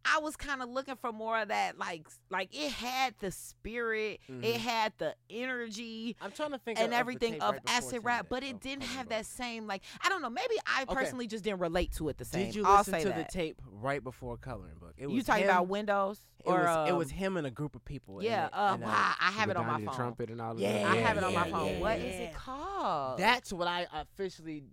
I 0.03 0.19
was 0.19 0.35
kind 0.35 0.61
of 0.61 0.69
looking 0.69 0.95
for 0.95 1.11
more 1.11 1.39
of 1.39 1.49
that, 1.49 1.77
like 1.77 2.07
like 2.29 2.49
it 2.53 2.71
had 2.71 3.13
the 3.19 3.31
spirit, 3.31 4.19
Mhm. 4.29 4.43
it 4.43 4.59
had 4.59 4.93
the 4.97 5.15
energy, 5.29 6.15
I'm 6.21 6.31
trying 6.31 6.51
to 6.51 6.57
think 6.57 6.79
and 6.79 6.91
of, 6.91 6.99
everything 6.99 7.41
of 7.41 7.53
right 7.53 7.61
acid 7.67 8.03
rap, 8.03 8.25
but 8.29 8.43
it 8.43 8.59
didn't 8.59 8.83
have 8.83 9.09
that 9.09 9.25
same 9.25 9.67
like 9.67 9.83
I 10.03 10.09
don't 10.09 10.21
know. 10.21 10.29
Maybe 10.29 10.55
I 10.65 10.83
Okay. 10.83 10.93
personally 10.95 11.27
just 11.27 11.43
didn't 11.43 11.59
relate 11.59 11.91
to 11.93 12.09
it 12.09 12.17
the 12.17 12.25
same. 12.25 12.47
Did 12.47 12.55
you 12.55 12.63
listen 12.63 12.93
say 12.93 13.03
to 13.03 13.09
that. 13.09 13.27
the 13.29 13.31
tape 13.31 13.61
right 13.65 14.03
before 14.03 14.37
Coloring 14.37 14.77
Book? 14.79 14.93
It 14.97 15.07
was 15.07 15.15
you 15.15 15.23
talking 15.23 15.43
him, 15.43 15.49
about 15.49 15.67
Windows? 15.67 16.19
It 16.43 16.47
or, 16.49 16.61
was 16.61 16.89
it 16.89 16.95
was 16.95 17.11
um, 17.11 17.17
him 17.17 17.37
and 17.37 17.45
a 17.45 17.51
group 17.51 17.75
of 17.75 17.85
people. 17.85 18.23
Yeah, 18.23 18.47
it- 18.47 18.53
uh, 18.53 18.71
and, 18.73 18.83
wow, 18.83 19.13
I 19.19 19.31
have 19.31 19.49
it 19.49 19.57
on 19.57 19.65
my 19.67 19.73
Donnie 19.73 19.85
phone. 19.85 19.95
trumpet 19.95 20.29
and 20.31 20.41
all 20.41 20.53
of 20.53 20.59
Yeah, 20.59 20.73
that. 20.83 20.85
I 20.87 20.95
have 20.97 21.17
it 21.17 21.23
on 21.23 21.33
my 21.35 21.45
yeah, 21.45 21.51
phone. 21.51 21.67
yeah, 21.73 21.79
What 21.79 21.99
is 21.99 22.15
yeah. 22.15 22.21
it 22.21 22.33
called? 22.33 23.19
That's 23.19 23.53
what 23.53 23.67
I 23.67 23.85
officially 23.93 24.63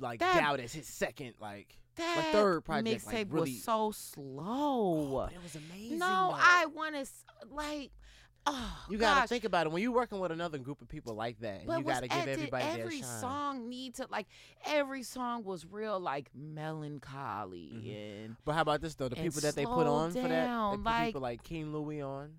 like 0.00 0.18
That- 0.20 0.40
doubt 0.40 0.58
as 0.60 0.72
his 0.72 0.88
second 0.88 1.34
like 1.40 1.78
that 1.96 2.28
third 2.32 2.64
project, 2.64 3.04
mixtape 3.04 3.12
like, 3.14 3.26
really- 3.30 3.52
was 3.52 3.62
so 3.64 3.90
slow. 3.92 5.26
but 5.26 5.32
it 5.32 5.42
was 5.42 5.56
amazing. 5.56 5.98
no, 5.98 6.06
though. 6.30 6.36
I 6.38 6.66
want 6.66 6.94
to 6.94 7.06
like. 7.50 7.90
Oh, 8.48 8.86
You 8.88 8.96
gotta 8.96 9.22
gosh. 9.22 9.28
think 9.28 9.42
about 9.42 9.66
it 9.66 9.72
when 9.72 9.82
you're 9.82 9.90
working 9.90 10.20
with 10.20 10.30
another 10.30 10.58
group 10.58 10.80
of 10.80 10.86
people 10.86 11.14
like 11.16 11.40
that, 11.40 11.66
But 11.66 11.78
you 11.78 11.84
gotta 11.84 12.06
give 12.06 12.16
at- 12.16 12.24
did 12.26 12.32
everybody 12.34 12.64
every 12.64 13.02
song 13.02 13.68
need 13.68 13.96
to 13.96 14.06
like 14.08 14.28
every 14.64 15.02
song 15.02 15.42
was 15.42 15.66
real 15.66 15.98
like 15.98 16.30
melancholy 16.32 17.72
Mhm. 17.74 18.24
and 18.26 18.36
But 18.44 18.52
how 18.54 18.60
about 18.62 18.80
this 18.82 18.94
though? 18.94 19.08
The 19.08 19.16
people 19.16 19.40
that 19.40 19.56
they 19.56 19.64
put 19.64 19.88
on 19.88 20.12
for 20.12 20.20
that, 20.20 20.70
they 20.70 20.76
put 20.76 20.84
like- 20.84 21.06
people 21.08 21.20
like 21.22 21.42
King 21.42 21.72
Louie 21.72 22.00
on. 22.00 22.34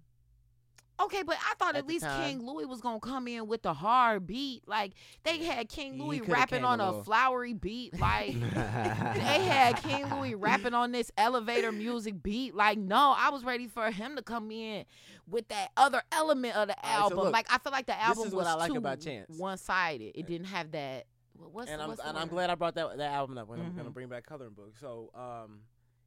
Okay, 1.00 1.22
but 1.24 1.38
I 1.38 1.54
thought 1.56 1.75
At 1.75 1.80
at, 1.84 1.88
least 1.88 2.06
time. 2.06 2.24
King 2.39 2.46
Louie 2.48 2.66
was 2.66 2.82
gonna 2.82 3.00
come 3.00 3.27
in 3.27 3.48
with 3.48 3.62
the 3.62 3.74
hard 3.74 4.25
beat. 4.25 4.63
Like 4.68 4.94
they 5.24 5.38
had 5.44 5.70
King 5.70 6.01
Louie 6.01 6.22
rapping 6.22 6.63
on 6.63 6.80
a 6.82 6.86
a 6.88 7.04
flowery 7.04 7.54
beat. 7.54 8.00
Like 8.00 8.34
they 8.54 9.44
had 9.46 9.77
King 9.84 10.10
Louie 10.16 10.34
rapping 10.36 10.74
on 10.74 10.92
this 10.92 11.12
elevator 11.18 11.72
music 11.72 12.24
beat. 12.24 12.56
Like 12.56 12.77
no, 12.80 13.13
I 13.18 13.30
was 13.30 13.44
ready 13.44 13.68
for 13.68 13.92
him 13.92 14.16
to 14.16 14.22
come 14.24 14.50
in 14.51 14.86
with 15.27 15.48
that 15.50 15.70
other 15.77 16.01
element 16.12 16.56
of 16.56 16.70
the 16.70 16.75
right, 16.84 16.94
so 16.96 17.01
album. 17.04 17.18
look, 17.20 17.34
like 17.34 17.48
I 17.51 17.58
feel 17.60 17.72
like 17.72 17.86
the 17.86 18.00
album 18.01 18.24
was 18.24 18.34
what 18.34 18.48
I 18.48 18.54
like 18.56 18.72
too 18.72 19.24
one 19.38 19.58
sided. 19.58 20.13
It 20.16 20.25
didn't 20.25 20.48
have 20.48 20.72
that. 20.72 21.06
what- 21.36 21.51
What's 21.51 21.70
and 21.72 21.82
I'm 21.82 21.92
and 21.92 22.18
I'm 22.18 22.27
glad 22.27 22.50
I 22.50 22.56
brought 22.56 22.75
that 22.75 22.98
that 22.98 23.12
album 23.12 23.38
up 23.38 23.48
when 23.48 23.60
I'm 23.60 23.75
gonna 23.75 23.89
Mhm. 23.89 23.94
bring 23.94 24.08
back 24.10 24.25
Coloring 24.25 24.54
Book. 24.54 24.75
So 24.80 25.12
um, 25.13 25.60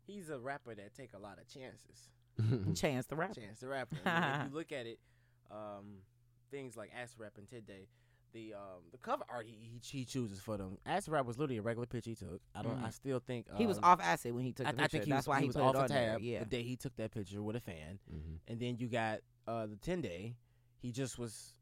he's 0.06 0.30
a 0.30 0.38
rapper 0.38 0.75
that 0.75 0.94
take 0.94 1.12
a 1.14 1.18
lot 1.18 1.38
of 1.38 1.47
chances. 1.47 2.09
Chance 2.75 3.06
the 3.06 3.16
rapper. 3.16 3.35
Chance 3.35 3.61
the 3.61 3.68
rapper. 3.68 3.97
If 4.06 4.50
you 4.52 4.54
look 4.56 4.73
at 4.73 4.87
it, 4.87 4.99
um, 5.50 5.99
things 6.50 6.76
like 6.76 6.90
Ass 7.00 7.14
Rap 7.18 7.32
and 7.38 7.49
Today, 7.49 7.88
the 8.32 8.54
um 8.54 8.82
the 8.92 8.99
cover 8.99 9.25
art 9.28 9.47
he, 9.47 9.56
he 9.61 9.80
he 9.99 10.04
chooses 10.04 10.38
for 10.40 10.56
them. 10.56 10.78
Ass 10.87 11.09
Rap 11.09 11.26
was 11.26 11.38
literally 11.38 11.59
a 11.59 11.62
regular 11.62 11.87
picture 11.87 12.11
he 12.11 12.16
took. 12.16 12.40
I 12.54 12.62
don't. 12.62 12.78
I 12.82 12.88
Mhm. 12.88 12.92
still 12.92 13.18
think 13.20 13.47
He 13.56 13.66
was 13.66 13.78
um, 13.78 13.85
off 13.85 14.00
acid 14.00 14.32
when 14.35 14.44
he 14.44 14.52
took 14.52 14.66
I, 14.68 14.73
the 14.73 14.78
I 14.78 14.82
picture. 14.82 14.99
think 14.99 15.04
he 15.06 15.11
That's 15.11 15.26
was, 15.26 15.35
why 15.37 15.40
he 15.40 15.47
was 15.49 15.56
off 15.56 15.75
a 15.75 15.78
on 15.80 15.88
there. 15.88 16.12
tab 16.12 16.20
Yeah. 16.20 16.38
the 16.40 16.44
day 16.44 16.62
he 16.62 16.76
took 16.76 16.94
that 16.97 17.11
picture 17.12 17.42
with 17.42 17.56
a 17.56 17.61
fan. 17.61 17.99
Mhm. 18.12 18.38
And 18.49 18.61
then 18.61 18.76
you 18.78 18.88
got 18.88 19.20
uh 19.49 19.66
the 19.66 19.76
ten 19.76 20.00
day. 20.00 20.37
He 20.78 20.92
just 20.92 21.18
was 21.18 21.54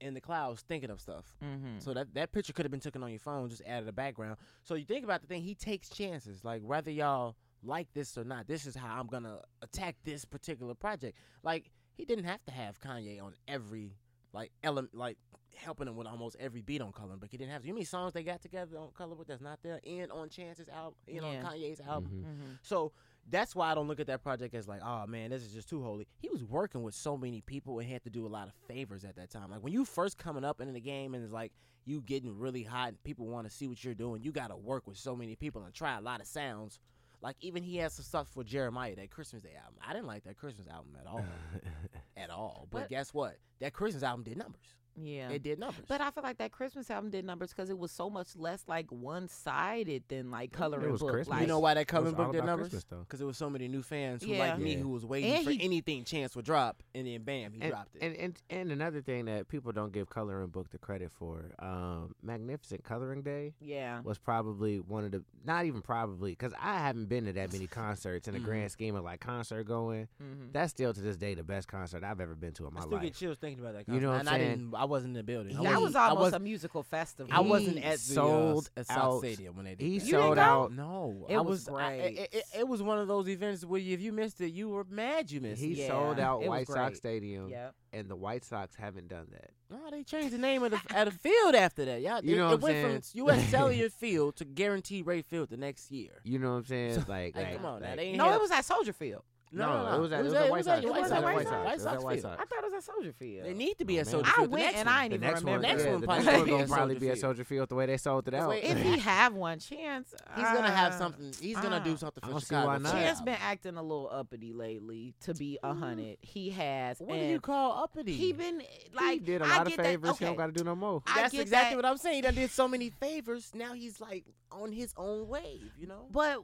in 0.00 0.14
the 0.14 0.20
clouds 0.20 0.62
thinking 0.62 0.90
of 0.90 1.00
stuff. 1.00 1.26
Mm-hmm. 1.44 1.78
So 1.78 1.94
that 1.94 2.12
that 2.14 2.32
picture 2.32 2.52
could 2.52 2.64
have 2.64 2.70
been 2.72 2.80
taken 2.80 3.02
on 3.02 3.10
your 3.10 3.18
phone, 3.20 3.48
just 3.48 3.62
added 3.66 3.88
a 3.88 3.92
background. 3.92 4.36
So 4.64 4.74
you 4.74 4.84
think 4.84 5.04
about 5.04 5.20
the 5.20 5.26
thing, 5.28 5.42
he 5.42 5.54
takes 5.54 5.88
chances. 5.90 6.42
Like 6.44 6.62
whether 6.62 6.90
y'all 6.90 7.36
like 7.62 7.92
this 7.92 8.16
or 8.16 8.24
not, 8.24 8.46
this 8.46 8.66
is 8.66 8.74
how 8.74 8.98
I'm 9.00 9.06
gonna 9.06 9.40
attack 9.62 9.96
this 10.04 10.24
particular 10.24 10.74
project. 10.74 11.18
Like 11.42 11.70
he 11.94 12.04
didn't 12.04 12.24
have 12.24 12.42
to 12.44 12.52
have 12.52 12.80
Kanye 12.80 13.22
on 13.22 13.34
every 13.48 13.92
like 14.32 14.52
element, 14.62 14.94
like 14.94 15.18
helping 15.56 15.88
him 15.88 15.96
with 15.96 16.06
almost 16.06 16.36
every 16.38 16.62
beat 16.62 16.80
on 16.80 16.92
Color, 16.92 17.16
but 17.18 17.28
he 17.30 17.36
didn't 17.36 17.50
have 17.52 17.62
to. 17.62 17.68
You 17.68 17.74
mean 17.74 17.84
songs 17.84 18.12
they 18.12 18.22
got 18.22 18.40
together 18.40 18.78
on 18.78 18.88
Color 18.96 19.16
Book 19.16 19.26
that's 19.26 19.42
not 19.42 19.58
there, 19.62 19.80
and 19.86 20.10
on 20.12 20.28
Chance's 20.28 20.68
album, 20.68 20.94
you 21.06 21.20
know, 21.20 21.30
Yeah. 21.32 21.42
Kanye's 21.42 21.80
album. 21.80 22.10
Mhm. 22.12 22.24
Mm-hmm. 22.24 22.52
So 22.62 22.92
that's 23.28 23.54
why 23.54 23.70
I 23.70 23.74
don't 23.74 23.88
look 23.88 24.00
at 24.00 24.06
that 24.06 24.22
project 24.22 24.54
as 24.54 24.66
like, 24.68 24.80
oh 24.82 25.06
man, 25.06 25.30
this 25.30 25.42
is 25.42 25.52
just 25.52 25.68
too 25.68 25.82
holy. 25.82 26.06
He 26.18 26.30
was 26.30 26.44
working 26.44 26.82
with 26.82 26.94
so 26.94 27.16
many 27.16 27.40
people 27.42 27.78
and 27.80 27.88
had 27.90 28.02
to 28.04 28.10
do 28.10 28.26
a 28.26 28.28
lot 28.28 28.46
of 28.48 28.54
favors 28.68 29.04
at 29.04 29.16
that 29.16 29.30
time. 29.30 29.50
Like 29.50 29.62
when 29.62 29.72
you 29.72 29.84
first 29.84 30.16
coming 30.16 30.44
up 30.44 30.60
into 30.60 30.72
the 30.72 30.80
game 30.80 31.14
and 31.14 31.22
it's 31.22 31.32
like 31.32 31.52
you 31.84 32.00
getting 32.02 32.38
really 32.38 32.62
hot 32.62 32.88
and 32.88 33.02
people 33.02 33.26
want 33.26 33.48
to 33.48 33.54
see 33.54 33.66
what 33.66 33.82
you're 33.84 33.94
doing, 33.94 34.22
you 34.22 34.32
got 34.32 34.48
to 34.48 34.56
work 34.56 34.86
with 34.86 34.96
so 34.96 35.14
many 35.16 35.34
people 35.34 35.62
and 35.64 35.74
try 35.74 35.98
a 35.98 36.00
lot 36.00 36.20
of 36.20 36.26
sounds. 36.26 36.78
Like 37.22 37.36
even 37.40 37.62
he 37.62 37.76
has 37.78 37.92
some 37.94 38.04
stuff 38.04 38.28
for 38.32 38.42
Jeremih 38.44 38.96
that 38.96 39.10
Christmas 39.10 39.42
Day 39.42 39.54
album. 39.62 39.78
I 39.86 39.92
didn't 39.92 40.06
like 40.06 40.24
that 40.24 40.36
Christmas 40.36 40.66
album 40.68 40.96
at 40.98 41.06
all, 41.06 41.24
at 42.16 42.30
all. 42.30 42.66
But, 42.70 42.80
But- 42.82 42.88
guess 42.88 43.12
what? 43.12 43.36
That 43.60 43.72
Christmas 43.74 44.02
album 44.02 44.24
did 44.24 44.38
numbers. 44.38 44.74
Yeah. 45.02 45.30
It 45.30 45.42
did 45.42 45.58
numbers. 45.58 45.84
But 45.88 46.00
I 46.00 46.10
feel 46.10 46.22
like 46.22 46.38
that 46.38 46.52
Christmas 46.52 46.90
album 46.90 47.10
did 47.10 47.24
numbers 47.24 47.50
because 47.50 47.70
it 47.70 47.78
was 47.78 47.90
so 47.90 48.10
much 48.10 48.36
less 48.36 48.64
like 48.68 48.90
one 48.90 49.28
sided 49.28 50.04
than 50.08 50.30
like 50.30 50.52
coloring 50.52 50.90
was 50.92 51.00
book. 51.00 51.10
Christmas. 51.12 51.28
Like, 51.28 51.40
you 51.42 51.46
know 51.46 51.58
why 51.58 51.74
that 51.74 51.80
was 51.80 51.86
coloring 51.86 52.14
book 52.14 52.32
did 52.32 52.44
numbers? 52.44 52.84
Though. 52.90 52.98
Because 53.00 53.18
there 53.18 53.26
was 53.26 53.36
so 53.36 53.50
many 53.50 53.68
new 53.68 53.82
fans 53.82 54.22
who 54.22 54.30
Yeah. 54.30 54.38
like 54.38 54.58
me 54.58 54.72
Yeah. 54.74 54.80
who 54.80 54.88
was 54.90 55.04
waiting 55.04 55.32
And 55.32 55.44
for 55.44 55.50
he- 55.50 55.62
anything 55.62 56.04
Chance 56.04 56.34
would 56.36 56.44
drop, 56.44 56.82
and 56.94 57.06
then 57.06 57.22
bam, 57.22 57.52
he 57.52 57.60
and, 57.60 57.70
dropped 57.70 57.96
it. 57.96 58.02
And, 58.02 58.16
and 58.16 58.42
and 58.50 58.72
another 58.72 59.00
thing 59.00 59.26
that 59.26 59.48
people 59.48 59.72
don't 59.72 59.92
give 59.92 60.08
coloring 60.08 60.48
book 60.48 60.70
the 60.70 60.78
credit 60.78 61.10
for, 61.12 61.52
um, 61.58 62.14
Magnificent 62.22 62.84
Coloring 62.84 63.22
Day 63.22 63.54
Yeah. 63.60 64.00
was 64.02 64.18
probably 64.18 64.80
one 64.80 65.04
of 65.04 65.10
the 65.12 65.24
not 65.44 65.64
even 65.64 65.80
probably 65.82 66.32
because 66.32 66.52
I 66.60 66.78
haven't 66.78 67.06
been 67.08 67.24
to 67.26 67.32
that 67.34 67.52
many 67.52 67.66
concerts 67.66 68.28
in 68.28 68.34
the 68.34 68.40
Mhm. 68.40 68.44
grand 68.44 68.70
scheme 68.72 68.94
of 68.94 69.04
like 69.04 69.20
concert 69.20 69.64
going. 69.64 70.08
Mm-hmm. 70.22 70.52
That's 70.52 70.70
still 70.70 70.92
to 70.92 71.00
this 71.00 71.16
day 71.16 71.34
the 71.34 71.42
best 71.42 71.68
concert 71.68 72.04
I've 72.04 72.20
ever 72.20 72.34
been 72.34 72.52
to 72.54 72.66
in 72.66 72.74
my 72.74 72.80
I 72.80 72.82
still 72.82 72.92
life. 72.94 73.02
get 73.02 73.14
chills 73.14 73.38
thinking 73.38 73.64
about 73.64 73.74
that. 73.74 73.92
You 73.92 74.00
know 74.00 74.10
what 74.10 74.20
and 74.20 74.28
I'm 74.28 74.34
I 74.34 74.38
saying? 74.38 74.58
didn't. 74.58 74.74
I 74.74 74.84
wasn't 74.90 75.10
in 75.10 75.14
the 75.14 75.22
building. 75.22 75.56
I 75.56 75.62
That 75.62 75.72
was 75.74 75.80
wasn't- 75.94 75.96
I 75.96 76.08
almost 76.08 76.24
was, 76.24 76.32
a 76.34 76.38
musical 76.40 76.82
festival. 76.82 77.32
I 77.34 77.40
wasn't 77.40 77.78
He 77.78 77.84
at 77.84 77.92
the 77.92 77.98
sold 77.98 78.70
uh, 78.76 78.80
at 78.80 78.86
South 78.86 78.98
out- 78.98 79.18
Stadium 79.20 79.56
when 79.56 79.64
they 79.64 79.74
did. 79.74 79.84
he 79.86 79.98
that. 80.00 80.06
Sold 80.08 80.38
out. 80.38 80.72
No, 80.72 81.26
It 81.28 81.36
I 81.36 81.40
was 81.40 81.66
was. 81.66 81.68
I- 81.68 81.96
great. 81.98 82.18
it, 82.18 82.28
it, 82.34 82.44
it 82.60 82.68
was 82.68 82.82
one 82.82 82.98
of 82.98 83.08
those 83.08 83.28
events 83.28 83.64
where 83.64 83.80
if 83.80 84.00
you 84.00 84.12
missed 84.12 84.40
it, 84.42 84.50
you 84.52 84.68
were 84.68 84.84
mad 84.90 85.30
you 85.30 85.40
missed 85.40 85.62
He 85.62 85.72
it. 85.72 85.78
Yeah, 85.78 85.88
sold 85.88 86.18
out 86.20 86.42
it 86.42 86.48
White 86.48 86.66
Sox. 86.66 86.98
Stadium, 86.98 87.48
Yep. 87.48 87.74
and 87.94 88.08
the 88.10 88.16
White 88.16 88.44
Sox 88.44 88.74
haven't 88.76 89.08
done 89.08 89.28
that. 89.32 89.50
No, 89.70 89.78
they 89.90 90.02
changed 90.02 90.34
the 90.34 90.38
name 90.38 90.62
of 90.64 90.72
the 90.72 90.80
at 90.94 91.06
a 91.06 91.12
field 91.12 91.54
after 91.54 91.84
that. 91.84 92.00
Yeah, 92.00 92.20
You 92.22 92.34
it, 92.34 92.38
know 92.38 92.46
it 92.46 92.46
what 92.46 92.54
I'm 92.54 92.60
went 92.62 92.74
saying? 92.74 93.00
from 93.02 93.34
U.S. 93.36 93.48
Cellular 93.50 93.88
Field 93.88 94.36
to 94.36 94.44
Guaranteed 94.44 95.06
Rate 95.06 95.24
Field 95.26 95.48
the 95.48 95.56
next 95.56 95.92
year. 95.92 96.20
You 96.24 96.40
know 96.40 96.50
what 96.50 96.56
I'm 96.56 96.64
saying? 96.66 97.04
Like, 97.08 97.36
Hey, 97.36 97.42
like, 97.44 97.56
come 97.56 97.66
on, 97.66 97.80
now, 97.82 97.88
like- 97.88 97.96
they 97.98 98.02
ain't 98.08 98.16
No, 98.18 98.24
have- 98.24 98.34
it 98.34 98.40
was 98.40 98.50
at 98.50 98.64
Soldier 98.64 98.92
Field. 98.92 99.22
No, 99.52 99.94
it 99.96 100.00
was 100.00 100.12
at- 100.12 100.20
it 100.20 100.24
was 100.24 100.34
at- 100.34 100.44
at 100.44 100.50
White 100.50 100.66
at 100.66 100.82
White 100.82 100.84
It 100.84 100.90
was 101.02 101.10
at 101.12 101.22
White 101.22 101.34
White 101.34 101.46
Sox. 101.46 101.50
Sox. 101.50 101.64
It 101.64 101.74
was 101.74 101.86
at 101.86 101.92
Sox 101.92 102.04
White 102.04 102.20
Field. 102.22 102.32
I 102.38 102.44
thought 102.44 102.58
it 102.58 102.64
was 102.64 102.72
at 102.74 102.84
Soldier 102.84 103.12
Field. 103.12 103.46
They 103.46 103.54
need 103.54 103.78
to 103.78 103.84
be 103.84 103.98
at. 103.98 104.06
Soldier 104.06 104.30
I 104.30 104.36
Field. 104.36 104.46
The 104.46 104.50
went 104.54 104.76
and 104.76 104.88
I 104.88 105.08
didn't 105.08 105.24
even 105.24 105.36
remember. 105.44 105.62
Next 105.66 105.84
one 105.86 106.02
probably 106.02 106.24
gonna 106.24 106.44
be 106.44 106.50
gonna 106.50 106.66
probably 106.66 106.94
Soldier 106.94 107.00
be 107.00 107.08
at 107.08 107.12
Field. 107.14 107.18
Soldier 107.20 107.44
Field 107.44 107.68
the 107.68 107.74
way 107.74 107.86
they 107.86 107.96
sold 107.96 108.28
it 108.28 108.30
That's 108.30 108.44
out. 108.44 108.54
If 108.56 108.78
he 108.82 108.98
have 108.98 109.34
one, 109.34 109.58
chance 109.58 110.14
He's 110.36 110.44
gonna 110.44 110.70
have 110.70 110.92
uh, 110.92 110.98
something. 110.98 111.32
He's 111.40 111.56
gonna 111.56 111.80
do 111.82 111.94
uh, 111.94 111.96
something 111.96 112.30
for 112.30 112.40
Chicago. 112.40 112.66
why 112.68 112.76
for 112.76 112.82
not. 112.84 112.92
the 112.92 112.98
Chance 113.00 113.20
been 113.22 113.38
acting 113.40 113.76
a 113.76 113.82
little 113.82 114.08
uppity 114.12 114.52
lately. 114.52 115.14
To 115.22 115.34
be 115.34 115.58
a 115.64 115.74
hundred, 115.74 116.18
he 116.20 116.50
has. 116.50 117.00
What 117.00 117.18
do 117.18 117.24
you 117.24 117.40
call 117.40 117.82
uppity? 117.82 118.12
He 118.12 118.32
been 118.32 118.62
like 118.94 119.14
he 119.14 119.18
did 119.18 119.42
a 119.42 119.46
I 119.46 119.56
lot 119.58 119.66
of 119.66 119.72
favors. 119.74 120.18
He 120.18 120.24
don't 120.24 120.36
got 120.36 120.46
to 120.46 120.52
do 120.52 120.62
no 120.62 120.76
more. 120.76 121.02
That's 121.14 121.34
exactly 121.34 121.74
what 121.76 121.84
I'm 121.84 121.96
saying. 121.96 122.16
He 122.16 122.22
done 122.22 122.34
did 122.34 122.50
so 122.50 122.68
many 122.68 122.90
favors. 122.90 123.50
Now 123.54 123.72
he's 123.72 124.00
like 124.00 124.24
on 124.52 124.70
his 124.70 124.94
own 124.96 125.28
wave. 125.28 125.72
You 125.78 125.86
know. 125.88 126.06
but 126.12 126.42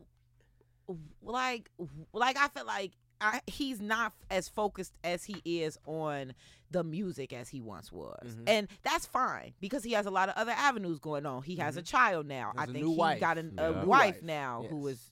like 1.22 1.70
like 2.12 2.36
I 2.38 2.48
feel 2.48 2.66
like 2.66 2.92
I, 3.20 3.40
he's 3.46 3.80
not 3.80 4.12
as 4.30 4.48
focused 4.48 4.92
as 5.02 5.24
he 5.24 5.40
is 5.62 5.78
on 5.86 6.34
the 6.70 6.84
music 6.84 7.32
as 7.32 7.48
he 7.48 7.60
once 7.62 7.90
was, 7.90 8.34
Mhm. 8.36 8.42
and 8.46 8.68
that's 8.82 9.06
fine 9.06 9.54
because 9.60 9.82
he 9.84 9.92
has 9.92 10.04
a 10.04 10.10
lot 10.10 10.28
of 10.28 10.36
other 10.36 10.50
avenues 10.52 10.98
going 10.98 11.24
on. 11.24 11.42
He 11.42 11.56
has 11.56 11.76
a 11.76 11.82
child 11.82 12.26
now. 12.26 12.48
Mm-hmm. 12.50 12.58
Has 12.58 12.68
I 12.68 12.72
think 12.72 12.86
he 12.86 12.94
wife. 12.94 13.20
got 13.20 13.38
an, 13.38 13.54
a 13.58 13.86
wife 13.86 14.22
now 14.22 14.66
who 14.68 14.88
yes. 14.88 14.96
is 14.98 15.10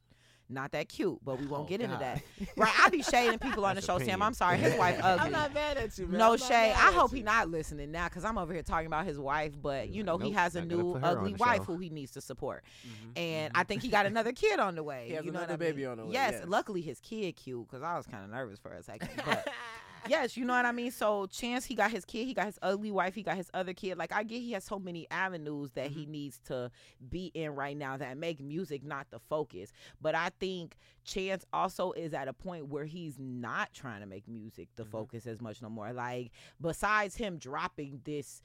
not 0.48 0.72
that 0.72 0.88
cute, 0.88 1.18
but 1.24 1.40
we 1.40 1.46
won't 1.46 1.62
Oh, 1.64 1.66
get 1.66 1.80
into 1.80 1.96
that. 1.96 2.22
Right? 2.56 2.72
I 2.84 2.90
be 2.90 3.02
shading 3.02 3.38
people 3.38 3.64
on 3.64 3.76
the 3.76 3.82
show, 3.82 3.98
Sam. 3.98 4.20
I'm 4.22 4.34
sorry, 4.34 4.58
his 4.58 4.76
wife 4.78 5.00
ugly. 5.02 5.24
I'm 5.26 5.32
not 5.32 5.54
mad 5.54 5.78
at 5.78 5.96
you, 5.98 6.06
man. 6.06 6.18
no 6.18 6.36
shade. 6.36 6.72
I 6.72 6.92
hope 6.92 7.12
you. 7.12 7.18
he 7.18 7.22
not 7.22 7.48
listening 7.48 7.90
now 7.92 8.08
because 8.08 8.24
I'm 8.24 8.36
over 8.38 8.52
here 8.52 8.62
talking 8.62 8.86
about 8.86 9.06
his 9.06 9.18
wife, 9.18 9.52
but 9.60 9.88
you 9.88 10.02
know 10.02 10.18
he 10.18 10.32
has 10.32 10.54
a 10.56 10.64
new 10.64 10.92
put 10.92 11.00
her 11.02 11.06
on 11.08 11.16
ugly 11.18 11.34
wife 11.34 11.58
show. 11.58 11.64
who 11.64 11.78
he 11.78 11.88
needs 11.90 12.12
to 12.12 12.20
support, 12.20 12.62
Mhm, 12.86 13.18
and 13.18 13.52
mhm. 13.54 13.58
I 13.60 13.64
think 13.64 13.82
he 13.82 13.88
got 13.88 14.06
another 14.06 14.32
kid 14.32 14.58
on 14.60 14.74
the 14.74 14.82
way. 14.82 15.06
He 15.08 15.14
has 15.14 15.24
you 15.24 15.30
know 15.32 15.38
another 15.38 15.54
I 15.54 15.56
baby 15.56 15.82
mean? 15.82 15.90
on 15.92 15.96
the 15.98 16.04
way, 16.06 16.12
Yes, 16.12 16.32
yes. 16.38 16.44
luckily 16.46 16.82
his 16.82 17.00
kid 17.00 17.32
cute 17.36 17.66
because 17.66 17.82
I 17.82 17.96
was 17.96 18.06
kind 18.06 18.22
of 18.24 18.30
nervous 18.30 18.58
for 18.58 18.72
a 18.72 18.82
second, 18.82 19.10
but. 19.24 19.48
Yes, 20.08 20.36
you 20.36 20.44
know 20.44 20.52
what 20.54 20.66
I 20.66 20.72
mean. 20.72 20.90
So 20.90 21.26
Chance, 21.26 21.64
he 21.64 21.74
got 21.74 21.90
his 21.90 22.04
kid, 22.04 22.26
he 22.26 22.34
got 22.34 22.46
his 22.46 22.58
ugly 22.62 22.90
wife, 22.90 23.14
he 23.14 23.22
got 23.22 23.36
his 23.36 23.50
other 23.54 23.72
kid. 23.72 23.96
Like 23.98 24.12
I 24.12 24.22
get, 24.22 24.40
he 24.40 24.52
has 24.52 24.64
so 24.64 24.78
many 24.78 25.06
avenues 25.10 25.70
that 25.72 25.90
Mm-hmm. 25.90 25.98
he 26.00 26.06
needs 26.06 26.38
to 26.46 26.70
be 27.10 27.26
in 27.34 27.54
right 27.54 27.76
now 27.76 27.96
that 27.96 28.16
make 28.16 28.40
music 28.40 28.82
not 28.84 29.06
the 29.10 29.18
focus. 29.18 29.72
But 30.00 30.14
I 30.14 30.30
think 30.40 30.76
Chance 31.04 31.44
also 31.52 31.92
is 31.92 32.14
at 32.14 32.28
a 32.28 32.32
point 32.32 32.68
where 32.68 32.84
he's 32.84 33.16
not 33.18 33.72
trying 33.72 34.00
to 34.00 34.06
make 34.06 34.28
music 34.28 34.68
the 34.76 34.82
Mm-hmm. 34.82 34.90
focus 34.92 35.26
as 35.26 35.40
much 35.40 35.62
no 35.62 35.68
more. 35.68 35.92
Like 35.92 36.32
besides 36.60 37.16
him 37.16 37.38
dropping 37.38 38.00
this 38.04 38.42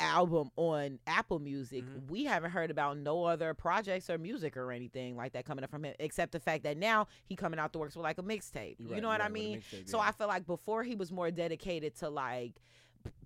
album 0.00 0.50
on 0.56 0.98
Apple 1.06 1.38
Music, 1.38 1.84
Mhm. 1.84 2.08
we 2.10 2.24
haven't 2.24 2.50
heard 2.50 2.70
about 2.70 2.96
no 2.98 3.24
other 3.24 3.54
projects 3.54 4.08
or 4.10 4.18
music 4.18 4.56
or 4.56 4.72
anything 4.72 5.16
like 5.16 5.32
that 5.32 5.44
coming 5.44 5.64
up 5.64 5.70
from 5.70 5.84
him, 5.84 5.94
except 5.98 6.32
the 6.32 6.40
fact 6.40 6.62
that 6.64 6.76
now 6.76 7.06
he 7.24 7.36
coming 7.36 7.58
out 7.60 7.72
the 7.72 7.78
works 7.78 7.96
with 7.96 8.04
like 8.04 8.18
a 8.18 8.22
mixtape. 8.22 8.76
You're 8.78 8.94
You 8.96 9.00
know 9.00 9.08
what 9.08 9.20
I 9.20 9.24
right, 9.24 9.30
a 9.30 9.34
mean? 9.34 9.60
mixtape, 9.60 9.88
So. 9.88 9.98
I 10.00 10.12
feel 10.12 10.26
like 10.28 10.46
before 10.46 10.82
he 10.84 10.94
was 10.94 11.10
more 11.12 11.30
dedicated 11.30 11.94
to 11.96 12.08
like 12.10 12.60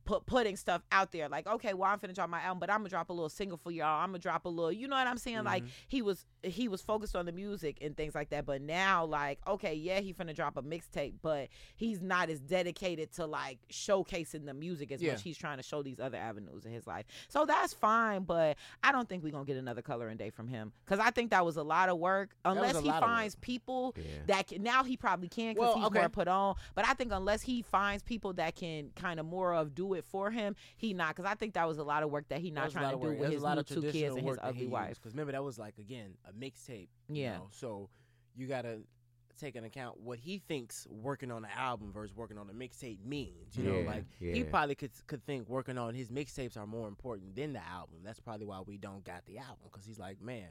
put 0.05 0.25
putting 0.25 0.55
stuff 0.55 0.83
out 0.93 1.11
there 1.11 1.29
like 1.29 1.49
okay 1.49 1.75
well 1.75 1.91
i'm 1.91 1.99
finna 1.99 2.15
drop 2.15 2.31
my 2.31 2.41
album 2.41 2.61
but 2.61 2.71
i'm 2.71 2.79
gonna 2.79 2.89
drop 2.89 3.11
a 3.11 3.13
little 3.13 3.29
single 3.29 3.59
for 3.59 3.73
y'all 3.73 4.01
i'm 4.03 4.11
gonna 4.11 4.21
drop 4.21 4.45
a 4.45 4.49
little 4.49 4.71
you 4.71 4.87
know 4.87 4.95
what 4.95 5.05
i'm 5.09 5.19
saying 5.19 5.43
like 5.43 5.65
Mhm. 5.65 5.69
he 5.89 6.01
was 6.01 6.25
he 6.45 6.69
was 6.69 6.81
focused 6.81 7.17
on 7.17 7.27
the 7.27 7.33
music 7.33 7.79
and 7.81 7.97
things 7.97 8.15
like 8.15 8.29
that 8.31 8.47
but 8.47 8.63
now 8.63 9.05
like 9.05 9.41
okay 9.49 9.75
yeah 9.75 9.99
he 9.99 10.15
finna 10.15 10.33
drop 10.33 10.57
a 10.57 10.63
mixtape 10.63 11.15
but 11.23 11.49
he's 11.75 12.01
not 12.01 12.31
as 12.31 12.39
dedicated 12.39 13.13
to 13.15 13.27
like 13.27 13.59
showcasing 13.73 14.47
the 14.47 14.55
music 14.55 14.93
as 14.93 15.03
Yeah. 15.03 15.13
much 15.13 15.23
he's 15.23 15.37
trying 15.37 15.57
to 15.57 15.63
show 15.65 15.83
these 15.83 15.99
other 15.99 16.19
avenues 16.19 16.65
in 16.67 16.73
his 16.73 16.87
life 16.87 17.07
so 17.29 17.45
that's 17.45 17.73
fine 17.75 18.23
but 18.23 18.57
i 18.85 18.93
don't 18.93 19.09
think 19.09 19.25
we're 19.25 19.33
gonna 19.33 19.45
get 19.45 19.57
another 19.57 19.83
color 19.83 20.07
and 20.09 20.19
day 20.21 20.31
from 20.31 20.47
him 20.47 20.73
because 20.85 21.01
i 21.01 21.11
think 21.11 21.31
that 21.33 21.45
was 21.45 21.57
a 21.57 21.63
lot 21.65 21.89
of 21.89 21.99
work 21.99 22.31
unless 22.45 22.79
he 22.79 22.87
lot 22.87 22.97
of 22.99 23.03
work. 23.03 23.11
finds 23.11 23.35
people 23.37 23.93
Yeah. 23.97 24.03
that 24.27 24.47
can, 24.47 24.63
now 24.63 24.85
he 24.85 24.97
probably 24.97 25.29
can 25.29 25.55
because 25.55 25.67
Well, 25.69 25.77
he's 25.79 25.87
okay. 25.87 25.99
more 26.01 26.09
put 26.09 26.29
on. 26.29 26.55
But 26.75 26.87
I 26.87 26.95
think 26.95 27.13
unless 27.13 27.43
he 27.43 27.63
finds 27.63 28.03
people 28.03 28.33
that 28.35 28.55
can 28.55 28.91
kind 28.95 29.19
of 29.19 29.27
more 29.27 29.55
of 29.55 29.66
do 29.69 29.95
it 29.95 30.05
for 30.05 30.31
him, 30.31 30.57
he 30.77 30.95
not. 30.95 31.15
Because 31.17 31.31
I 31.31 31.35
think 31.35 31.55
that 31.55 31.67
was 31.69 31.79
a 31.79 31.85
lot 31.85 32.03
of 32.03 32.11
work 32.11 32.29
that 32.29 32.41
he 32.41 32.51
not 32.51 32.71
trying 32.71 32.91
to 32.93 32.97
do 32.97 33.09
work. 33.11 33.19
with 33.19 33.31
his 33.31 33.43
a 33.43 33.45
lot 33.45 33.55
new 33.55 33.61
of 33.61 33.67
two 33.67 33.75
kids 33.77 33.85
traditional 33.93 34.17
and 34.19 34.27
his 34.27 34.37
work 34.37 34.41
ugly 34.43 34.67
wife. 34.67 34.99
Because 35.01 35.13
remember 35.13 35.33
that 35.33 35.45
was 35.45 35.59
like 35.59 35.79
again 35.79 36.15
a 36.29 36.33
mixtape. 36.33 36.89
you 37.09 37.23
Yeah. 37.23 37.37
know, 37.39 37.49
So 37.51 37.89
you 38.35 38.47
gotta 38.47 38.81
take 39.39 39.55
into 39.55 39.67
account 39.67 40.01
what 40.01 40.19
he 40.19 40.39
thinks 40.39 40.87
working 40.91 41.31
on 41.31 41.43
the 41.43 41.55
album 41.59 41.93
versus 41.93 42.17
working 42.17 42.39
on 42.39 42.47
the 42.47 42.55
mixtape 42.55 43.05
means. 43.05 43.55
You 43.57 43.65
know, 43.65 43.81
Yeah, 43.81 43.87
like 43.87 44.05
he 44.19 44.45
probably 44.45 44.75
could 44.75 44.91
could 45.07 45.25
think 45.27 45.49
working 45.49 45.77
on 45.79 45.95
his 45.95 46.11
mixtapes 46.11 46.57
are 46.57 46.67
more 46.67 46.89
important 46.89 47.35
than 47.37 47.53
the 47.53 47.63
album. 47.67 47.99
That's 48.03 48.21
probably 48.21 48.47
why 48.47 48.61
we 48.61 48.79
don't 48.79 49.05
got 49.05 49.27
the 49.27 49.39
album 49.39 49.59
because 49.71 49.85
he's 49.85 49.99
like, 49.99 50.21
man, 50.23 50.49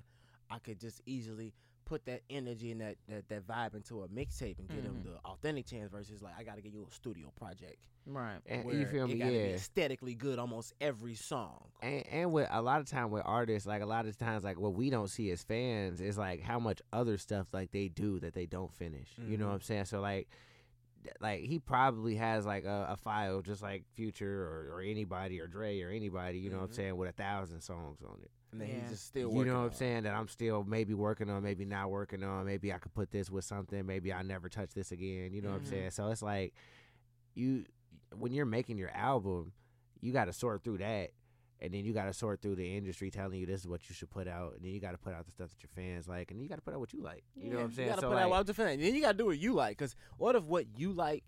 I 0.51 0.59
could 0.59 0.79
just 0.79 1.01
easily 1.07 1.53
put 1.85 2.05
that 2.05 2.21
energy 2.29 2.71
and 2.71 2.81
that 2.81 2.95
that, 3.07 3.29
that 3.29 3.47
vibe 3.47 3.75
into 3.75 4.01
a 4.03 4.07
mixtape 4.07 4.57
and 4.59 4.67
get 4.67 4.83
him 4.83 4.95
Mm-hmm. 4.95 5.09
the 5.13 5.17
authentic 5.25 5.65
chance 5.67 5.89
versus 5.91 6.21
like 6.21 6.33
I 6.37 6.43
got 6.43 6.55
to 6.55 6.61
get 6.61 6.73
you 6.73 6.85
a 6.89 6.93
studio 6.93 7.31
project. 7.39 7.85
Right. 8.07 8.37
And 8.45 8.63
where 8.65 8.75
you 8.75 8.85
feel 8.85 9.05
it 9.05 9.13
me? 9.13 9.15
gotta 9.19 9.31
be 9.31 9.37
Yeah. 9.37 9.55
aesthetically 9.55 10.13
good 10.15 10.37
almost 10.39 10.73
every 10.81 11.15
song. 11.15 11.63
And, 11.81 12.05
and 12.11 12.31
with 12.33 12.47
a 12.51 12.61
lot 12.61 12.79
of 12.79 12.87
time 12.87 13.09
with 13.11 13.23
artists, 13.25 13.67
like 13.67 13.81
a 13.81 13.85
lot 13.85 14.05
of 14.05 14.17
times, 14.17 14.43
like 14.43 14.59
what 14.59 14.73
we 14.73 14.89
don't 14.89 15.07
see 15.09 15.31
as 15.31 15.43
fans 15.43 16.01
is 16.01 16.17
like 16.17 16.41
how 16.41 16.59
much 16.59 16.81
other 16.93 17.17
stuff 17.17 17.47
like 17.53 17.71
they 17.71 17.87
do 17.87 18.19
that 18.19 18.33
they 18.33 18.45
don't 18.45 18.71
finish. 18.73 19.09
You 19.17 19.37
know 19.37 19.45
Mhm. 19.45 19.49
what 19.49 19.53
I'm 19.55 19.61
saying? 19.61 19.85
So 19.85 20.01
like, 20.01 20.27
like 21.19 21.41
he 21.41 21.59
probably 21.59 22.15
has 22.15 22.45
like 22.45 22.65
a, 22.65 22.87
a 22.91 22.95
file 22.97 23.41
just 23.41 23.61
like 23.61 23.83
Future 23.95 24.43
or, 24.43 24.75
or 24.77 24.81
anybody 24.81 25.39
or 25.39 25.47
Dre 25.47 25.79
or 25.81 25.89
anybody. 25.89 26.39
You 26.39 26.49
know 26.49 26.57
what 26.57 26.63
I'm 26.65 26.69
Mhm. 26.69 26.75
saying? 26.75 26.97
With 26.97 27.09
a 27.09 27.13
thousand 27.13 27.61
songs 27.61 28.01
on 28.03 28.19
it. 28.23 28.31
And 28.55 28.61
then 28.61 28.69
Yeah. 28.69 28.81
he's 28.83 28.89
just 28.91 29.07
still 29.07 29.33
You 29.33 29.43
know 29.45 29.59
what 29.63 29.65
I'm 29.67 29.73
saying? 29.73 30.03
That 30.03 30.13
I'm 30.13 30.29
still 30.29 30.63
maybe 30.63 30.93
working 30.93 31.29
on, 31.29 31.43
maybe 31.43 31.65
not 31.65 31.89
working 31.89 32.23
on. 32.23 32.45
Maybe 32.45 32.71
I 32.71 32.77
could 32.77 32.93
put 32.93 33.11
this 33.11 33.29
with 33.29 33.43
something. 33.43 33.85
Maybe 33.85 34.13
I 34.13 34.21
never 34.21 34.47
touch 34.47 34.73
this 34.73 34.91
again. 34.93 35.33
You 35.33 35.41
know 35.41 35.49
what 35.49 35.55
I'm 35.57 35.63
Mhm. 35.63 35.69
saying? 35.69 35.91
So 35.91 36.09
it's 36.09 36.21
like 36.21 36.53
you 37.33 37.65
when 38.17 38.31
you're 38.31 38.45
making 38.45 38.77
your 38.77 38.91
album, 38.91 39.51
you 39.99 40.13
got 40.13 40.25
to 40.25 40.33
sort 40.33 40.63
through 40.63 40.77
that, 40.77 41.09
and 41.59 41.73
then 41.73 41.83
you 41.83 41.91
got 41.91 42.05
to 42.05 42.13
sort 42.13 42.41
through 42.41 42.55
the 42.55 42.77
industry 42.77 43.11
telling 43.11 43.37
you 43.39 43.45
this 43.45 43.59
is 43.61 43.67
what 43.67 43.89
you 43.89 43.95
should 43.95 44.09
put 44.09 44.27
out, 44.27 44.53
and 44.53 44.63
then 44.63 44.71
you 44.71 44.79
got 44.79 44.91
to 44.91 44.97
put 44.97 45.13
out 45.13 45.25
the 45.25 45.31
stuff 45.31 45.49
that 45.49 45.61
your 45.61 45.69
fans 45.75 46.07
like, 46.07 46.31
and 46.31 46.39
then 46.39 46.43
you 46.43 46.49
got 46.49 46.55
to 46.55 46.61
put 46.61 46.73
out 46.73 46.79
what 46.79 46.93
you 46.93 47.01
like. 47.01 47.23
You 47.35 47.49
know 47.49 47.57
what 47.57 47.63
I'm 47.65 47.71
saying? 47.73 47.87
You 47.87 47.91
gotta 47.91 48.01
so 48.01 48.09
put 48.09 48.15
like, 48.15 48.23
out 48.23 48.29
what 48.29 48.47
the 48.47 48.53
fan. 48.53 48.79
Then 48.79 48.95
you 48.95 49.01
gotta 49.01 49.17
do 49.17 49.25
what 49.25 49.37
you 49.37 49.53
like. 49.53 49.77
Cause 49.77 49.95
what 50.17 50.35
if 50.35 50.43
what 50.43 50.65
you 50.77 50.93
like 50.93 51.25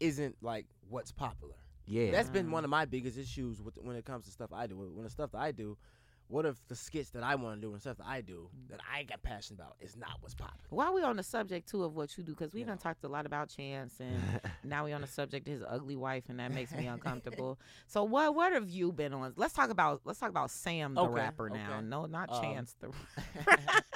isn't 0.00 0.36
like 0.42 0.66
what's 0.88 1.12
popular? 1.12 1.54
yeah, 1.86 2.10
That's 2.10 2.28
been 2.28 2.50
one 2.50 2.64
of 2.64 2.70
my 2.70 2.84
biggest 2.86 3.16
issues 3.16 3.62
with 3.62 3.76
when 3.78 3.94
it 3.94 4.04
comes 4.04 4.24
to 4.24 4.32
stuff 4.32 4.52
I 4.52 4.66
do. 4.66 4.76
When 4.76 5.04
the 5.04 5.10
stuff 5.10 5.30
that 5.32 5.38
I 5.38 5.52
do, 5.52 5.76
what 6.28 6.44
if 6.46 6.56
the 6.68 6.74
skits 6.74 7.10
that 7.10 7.22
I 7.22 7.34
want 7.36 7.60
to 7.60 7.66
do 7.66 7.72
and 7.72 7.80
stuff 7.80 7.98
that 7.98 8.06
I 8.06 8.20
do 8.20 8.48
that 8.70 8.80
I 8.92 9.04
got 9.04 9.22
passionate 9.22 9.60
about 9.60 9.76
is 9.80 9.96
not 9.96 10.16
what's 10.20 10.34
popular? 10.34 10.64
While 10.70 10.94
we 10.94 11.02
on 11.02 11.16
the 11.16 11.22
subject 11.22 11.68
too 11.68 11.84
of 11.84 11.94
what 11.94 12.16
you 12.18 12.24
do, 12.24 12.32
because 12.32 12.52
we 12.52 12.60
Yeah. 12.60 12.66
done 12.66 12.78
talked 12.78 13.04
a 13.04 13.08
lot 13.08 13.26
about 13.26 13.48
Chance, 13.48 14.00
and 14.00 14.20
now 14.64 14.84
we 14.84 14.92
on 14.92 15.00
the 15.02 15.06
subject 15.06 15.46
of 15.46 15.52
his 15.52 15.62
ugly 15.68 15.96
wife, 15.96 16.24
and 16.28 16.40
that 16.40 16.50
makes 16.52 16.72
me 16.72 16.86
uncomfortable. 16.86 17.58
so 17.86 18.02
what 18.04 18.34
what 18.34 18.52
have 18.52 18.68
you 18.68 18.92
been 18.92 19.12
on? 19.14 19.32
Let's 19.36 19.54
talk 19.54 19.70
about 19.70 20.00
let's 20.04 20.18
talk 20.18 20.30
about 20.30 20.50
Sam 20.50 20.94
the 20.94 21.02
Okay, 21.02 21.12
rapper 21.14 21.48
now. 21.50 21.76
okay. 21.78 21.86
No, 21.86 22.06
not 22.06 22.30
Um, 22.32 22.40
Chance 22.40 22.74
the. 22.80 22.90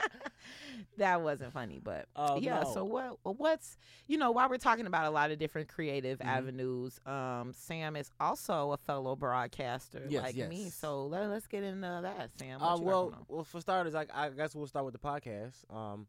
that 0.98 1.22
wasn't 1.22 1.52
funny, 1.52 1.80
but 1.82 2.06
Oh, 2.16 2.38
yeah. 2.40 2.60
no. 2.62 2.72
So 2.74 2.84
what 2.84 3.18
what's 3.22 3.76
you 4.06 4.18
know 4.18 4.30
while 4.30 4.48
we're 4.48 4.58
talking 4.58 4.86
about 4.86 5.06
a 5.06 5.10
lot 5.10 5.30
of 5.30 5.38
different 5.38 5.68
creative 5.68 6.18
Mhm. 6.18 6.26
avenues, 6.26 7.00
um, 7.06 7.52
Sam 7.54 7.96
is 7.96 8.10
also 8.20 8.72
a 8.72 8.76
fellow 8.76 9.16
broadcaster 9.16 10.04
Yes, 10.08 10.22
like 10.22 10.36
me. 10.48 10.70
So 10.70 11.06
let, 11.06 11.28
let's 11.28 11.46
get 11.46 11.62
into 11.64 12.00
that, 12.02 12.30
Sam. 12.38 12.60
Uh, 12.62 12.70
What 12.70 12.78
you 12.78 12.84
got 12.84 12.86
well, 12.86 13.26
well, 13.28 13.44
for 13.44 13.60
starters, 13.60 13.94
I, 13.94 14.06
I 14.12 14.28
guess 14.30 14.54
we'll 14.54 14.66
start 14.66 14.84
with 14.84 14.94
the 14.94 15.00
podcast. 15.00 15.54
Um, 15.74 16.06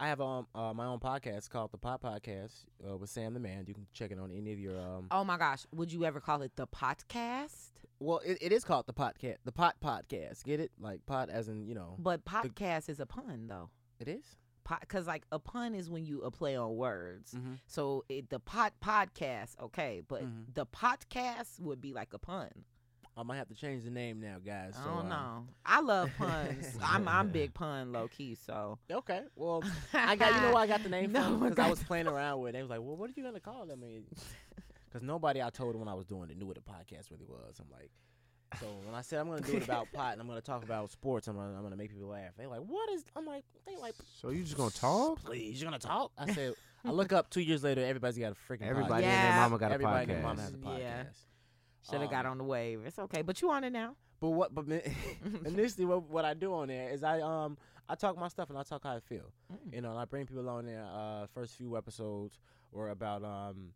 I 0.00 0.08
have 0.08 0.20
um 0.20 0.46
uh, 0.54 0.72
my 0.74 0.86
own 0.86 0.98
podcast 0.98 1.48
called 1.50 1.70
the 1.72 1.78
Pop 1.78 2.02
Podcast 2.02 2.64
uh, 2.88 2.96
with 2.96 3.10
Sam 3.10 3.32
the 3.34 3.40
Man. 3.40 3.64
You 3.66 3.74
can 3.74 3.86
check 3.92 4.10
it 4.10 4.18
on 4.18 4.30
any 4.32 4.52
of 4.52 4.58
your 4.58 4.78
um. 4.78 5.06
Oh 5.10 5.24
my 5.24 5.38
gosh, 5.38 5.66
would 5.72 5.92
you 5.92 6.04
ever 6.04 6.20
call 6.20 6.42
it 6.42 6.52
the 6.56 6.66
podcast? 6.66 7.70
Well, 8.00 8.20
it, 8.24 8.38
it 8.40 8.52
is 8.52 8.64
called 8.64 8.86
the 8.86 8.92
podcast, 8.92 9.36
the 9.44 9.52
Pot 9.52 9.76
Podcast. 9.82 10.44
Get 10.44 10.58
it? 10.60 10.72
Like 10.80 11.06
pot, 11.06 11.30
as 11.30 11.48
in 11.48 11.66
you 11.66 11.74
know. 11.74 11.96
But 11.98 12.24
podcast 12.24 12.88
is 12.88 12.98
a 13.00 13.06
pun 13.06 13.46
though. 13.48 13.70
It 14.00 14.08
is. 14.08 14.24
Because 14.80 15.06
like 15.06 15.24
a 15.30 15.38
pun 15.38 15.74
is 15.74 15.90
when 15.90 16.06
you 16.06 16.22
a 16.22 16.30
play 16.30 16.56
on 16.56 16.74
words. 16.76 17.32
Mm-hmm. 17.34 17.54
So 17.66 18.02
it, 18.08 18.30
the 18.30 18.40
pot 18.40 18.72
podcast, 18.82 19.60
okay, 19.62 20.00
but 20.08 20.22
Mhm. 20.24 20.54
the 20.54 20.64
podcast 20.66 21.60
would 21.60 21.80
be 21.82 21.92
like 21.92 22.14
a 22.14 22.18
pun. 22.18 22.48
I 23.16 23.22
might 23.22 23.36
have 23.36 23.48
to 23.48 23.54
change 23.54 23.84
the 23.84 23.90
name 23.90 24.20
now, 24.20 24.36
guys. 24.44 24.74
I 24.76 24.82
so, 24.84 24.90
don't 24.90 24.98
um, 25.00 25.08
know. 25.08 25.44
I 25.64 25.80
love 25.80 26.10
puns. 26.18 26.76
I'm 26.82 27.06
I'm 27.06 27.28
big 27.28 27.54
pun 27.54 27.92
low 27.92 28.08
key. 28.08 28.34
So 28.34 28.78
Okay. 28.90 29.20
Well, 29.36 29.62
I 29.94 30.16
got 30.16 30.34
you 30.34 30.40
know 30.40 30.52
where 30.54 30.62
I 30.62 30.66
got 30.66 30.82
the 30.82 30.88
name 30.88 31.12
No 31.12 31.36
because 31.36 31.58
I 31.58 31.70
was 31.70 31.82
playing 31.82 32.06
around 32.08 32.40
with. 32.40 32.50
it. 32.50 32.52
They 32.54 32.62
was 32.62 32.70
like, 32.70 32.80
"Well, 32.80 32.96
what 32.96 33.10
are 33.10 33.12
you 33.16 33.22
gonna 33.22 33.40
call 33.40 33.66
them?" 33.66 33.82
Because 34.88 35.02
nobody 35.02 35.42
I 35.42 35.50
told 35.50 35.76
when 35.76 35.88
I 35.88 35.94
was 35.94 36.06
doing 36.06 36.30
it 36.30 36.38
knew 36.38 36.46
what 36.46 36.56
the 36.56 36.62
podcast 36.62 37.10
really 37.10 37.26
was. 37.26 37.56
I'm 37.60 37.70
like, 37.70 37.90
so 38.60 38.66
when 38.84 38.94
I 38.94 39.00
said 39.02 39.20
I'm 39.20 39.28
gonna 39.28 39.42
do 39.42 39.56
it 39.56 39.64
about 39.64 39.92
pot 39.92 40.12
and 40.12 40.20
I'm 40.20 40.26
gonna 40.26 40.40
talk 40.40 40.64
about 40.64 40.90
sports, 40.90 41.28
I'm 41.28 41.36
gonna 41.36 41.56
I'm 41.56 41.62
gonna 41.62 41.76
make 41.76 41.90
people 41.92 42.08
laugh. 42.08 42.32
They 42.36 42.46
like, 42.46 42.60
"What 42.60 42.90
is?" 42.90 43.04
I'm 43.14 43.26
like, 43.26 43.44
"They 43.66 43.76
like, 43.76 43.94
so 44.20 44.30
you 44.30 44.42
just 44.42 44.56
gonna 44.56 44.70
talk? 44.70 45.22
please, 45.24 45.60
you're 45.60 45.70
gonna 45.70 45.78
talk?" 45.78 46.10
I 46.18 46.32
said, 46.32 46.54
I 46.84 46.90
look 46.90 47.12
up 47.12 47.30
two 47.30 47.40
years 47.40 47.62
later, 47.64 47.84
everybody's 47.84 48.18
got 48.18 48.32
a 48.32 48.52
freaking 48.52 48.68
Everybody 48.68 49.04
podcast. 49.04 49.08
and 49.08 49.28
their 49.28 49.36
mama 49.40 49.58
got 49.58 49.70
a 49.70 49.74
Everybody 49.74 50.02
and 50.02 50.10
podcast. 50.10 50.14
their 50.14 50.22
mama 50.22 50.42
has 50.42 50.52
a 50.52 50.56
podcast. 50.56 50.78
Yeah. 50.80 51.02
Should 51.88 52.00
have 52.00 52.10
got 52.10 52.24
Um, 52.26 52.32
on 52.32 52.38
the 52.38 52.44
wave. 52.44 52.82
It's 52.86 52.98
okay, 52.98 53.22
but 53.22 53.40
you 53.42 53.50
on 53.50 53.64
it 53.64 53.70
now. 53.70 53.96
But 54.20 54.30
what? 54.30 54.54
But 54.54 54.66
initially, 55.44 55.84
what, 55.84 56.02
what 56.08 56.24
I 56.24 56.34
do 56.34 56.52
on 56.54 56.68
there 56.68 56.90
is 56.90 57.02
I 57.02 57.20
um 57.20 57.56
I 57.88 57.94
talk 57.94 58.16
my 58.16 58.28
stuff 58.28 58.48
and 58.48 58.58
I 58.58 58.62
talk 58.62 58.84
how 58.84 58.96
I 58.96 59.00
feel. 59.00 59.32
Mm. 59.52 59.74
You 59.74 59.80
know, 59.82 59.90
and 59.90 59.98
I 59.98 60.04
bring 60.06 60.26
people 60.26 60.48
on 60.48 60.64
there. 60.66 60.84
Uh, 60.84 61.26
first 61.34 61.54
few 61.56 61.76
episodes 61.76 62.38
were 62.72 62.88
about 62.90 63.22
um, 63.22 63.72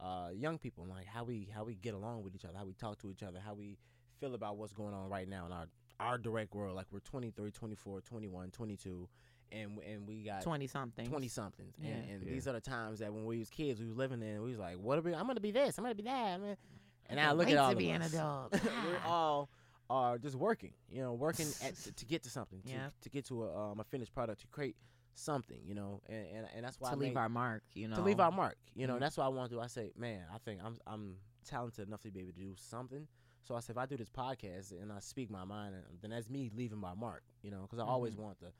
uh, 0.00 0.30
young 0.34 0.58
people 0.58 0.84
and 0.84 0.92
like 0.92 1.06
how 1.06 1.24
we 1.24 1.48
how 1.54 1.64
we 1.64 1.74
get 1.74 1.94
along 1.94 2.22
with 2.22 2.34
each 2.34 2.44
other, 2.44 2.56
how 2.56 2.64
we 2.64 2.72
talk 2.74 2.98
to 3.00 3.10
each 3.10 3.22
other, 3.22 3.38
how 3.44 3.54
we 3.54 3.76
feel 4.18 4.34
about 4.34 4.56
what's 4.56 4.72
going 4.72 4.94
on 4.94 5.08
right 5.10 5.28
now 5.28 5.46
in 5.46 5.52
our 5.52 5.66
our 5.98 6.16
direct 6.16 6.54
world. 6.54 6.74
Like 6.76 6.86
we're 6.90 7.00
23, 7.00 7.50
24, 7.50 8.00
21, 8.00 8.50
22, 8.52 9.08
and 9.52 9.78
and 9.86 10.06
we 10.08 10.22
got 10.22 10.40
20 10.42 10.66
something. 10.66 11.06
20 11.06 11.28
somethings. 11.28 11.74
Yeah. 11.78 11.90
And, 11.90 12.10
and 12.10 12.22
Yeah. 12.24 12.32
these 12.32 12.48
are 12.48 12.52
the 12.52 12.60
times 12.62 13.00
that 13.00 13.12
when 13.12 13.26
we 13.26 13.38
was 13.38 13.50
kids, 13.50 13.80
we 13.80 13.86
was 13.86 13.96
living 13.96 14.22
in, 14.22 14.40
we 14.42 14.48
was 14.50 14.58
like, 14.58 14.76
what 14.76 14.96
are 14.96 15.02
we, 15.02 15.12
I'm 15.14 15.24
going 15.24 15.34
to 15.34 15.40
be 15.42 15.50
this, 15.50 15.76
I'm 15.76 15.84
going 15.84 15.94
to 15.94 16.02
be 16.02 16.08
that. 16.08 16.34
I'm 16.34 16.40
gonna, 16.40 16.56
and 17.10 17.20
I 17.20 17.32
look 17.32 17.46
Wait 17.46 17.52
at 17.54 17.58
all 17.58 17.68
to 17.70 17.72
of 17.72 17.78
be 17.78 17.90
us. 17.92 17.96
an 17.96 18.02
adult. 18.02 18.52
We're 18.84 18.98
all 19.06 19.50
are 19.90 20.18
just 20.18 20.36
working, 20.36 20.72
you 20.88 21.02
know, 21.02 21.14
working 21.14 21.46
at, 21.64 21.74
to, 21.76 21.92
to 21.96 22.06
get 22.06 22.22
to 22.22 22.30
something, 22.30 22.60
to, 22.62 22.70
Yep. 22.70 22.92
to 23.02 23.08
get 23.10 23.24
to 23.26 23.42
a, 23.44 23.70
um, 23.72 23.80
a 23.80 23.84
finished 23.84 24.14
product, 24.14 24.40
to 24.42 24.46
create 24.46 24.76
something, 25.14 25.58
you 25.66 25.74
know, 25.74 26.00
and, 26.08 26.26
and, 26.34 26.46
and 26.54 26.64
that's 26.64 26.78
why 26.80 26.90
to 26.90 26.94
I 26.94 26.98
leave 26.98 27.14
made- 27.14 27.20
our 27.20 27.28
mark, 27.28 27.62
you 27.74 27.88
know. 27.88 27.96
to 27.96 28.02
leave 28.02 28.20
our 28.20 28.30
mark, 28.30 28.56
you 28.76 28.86
know, 28.86 28.92
Mhm. 28.92 28.96
and 28.96 29.02
that's 29.02 29.16
what 29.16 29.24
I 29.24 29.28
want 29.28 29.50
to 29.50 29.56
do. 29.56 29.60
I 29.60 29.66
say, 29.66 29.90
man, 29.96 30.22
I 30.32 30.38
think 30.38 30.60
I'm 30.64 30.76
I'm 30.86 31.16
talented 31.44 31.88
enough 31.88 32.02
to 32.02 32.10
be 32.12 32.20
able 32.20 32.32
to 32.32 32.38
do 32.38 32.54
something. 32.56 33.08
So 33.42 33.56
I 33.56 33.60
said, 33.60 33.74
if 33.74 33.78
I 33.78 33.86
do 33.86 33.96
this 33.96 34.10
podcast 34.10 34.70
and 34.80 34.92
I 34.92 35.00
speak 35.00 35.28
my 35.30 35.44
mind, 35.44 35.74
uh, 35.74 35.78
then 36.02 36.10
that's 36.10 36.28
me 36.30 36.50
leaving 36.54 36.78
my 36.78 36.94
mark, 36.94 37.22
you 37.42 37.50
know, 37.50 37.62
because 37.62 37.78
I 37.80 37.84
always 37.84 38.14
Mhm. 38.14 38.20
want 38.20 38.38
to 38.40 38.52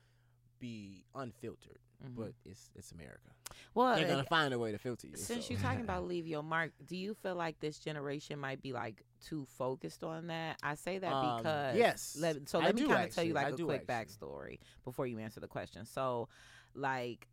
be 0.61 1.03
unfiltered, 1.15 1.79
Mhm. 2.05 2.15
but 2.15 2.33
it's 2.45 2.69
it's 2.75 2.91
America. 2.93 3.31
well, 3.73 3.95
They're 3.97 4.05
gonna 4.07 4.19
and- 4.19 4.27
find 4.29 4.53
a 4.53 4.59
way 4.59 4.71
to 4.71 4.77
filter 4.77 5.07
you. 5.07 5.17
since 5.17 5.47
so. 5.47 5.53
you're 5.53 5.61
talking 5.61 5.81
about 5.81 6.05
leave 6.07 6.25
your 6.27 6.43
mark, 6.43 6.71
do 6.85 6.95
you 6.95 7.13
feel 7.15 7.35
like 7.35 7.59
this 7.59 7.79
generation 7.79 8.39
might 8.39 8.61
be 8.61 8.71
like 8.71 9.03
too 9.25 9.45
focused 9.57 10.03
on 10.03 10.27
that? 10.27 10.57
I 10.63 10.75
say 10.75 10.99
that 10.99 11.11
Um, 11.11 11.37
because 11.37 11.75
yes, 11.77 12.15
Let, 12.19 12.47
so 12.47 12.61
I 12.61 12.65
let 12.65 12.75
me 12.75 12.87
kind 12.87 13.09
of 13.09 13.13
tell 13.13 13.23
you 13.25 13.33
like 13.33 13.47
I 13.47 13.49
a 13.49 13.57
quick 13.57 13.85
actually. 13.89 14.27
backstory 14.27 14.59
before 14.85 15.05
you 15.07 15.19
answer 15.19 15.39
the 15.41 15.47
question. 15.49 15.85
So, 15.85 16.29
like. 16.75 17.27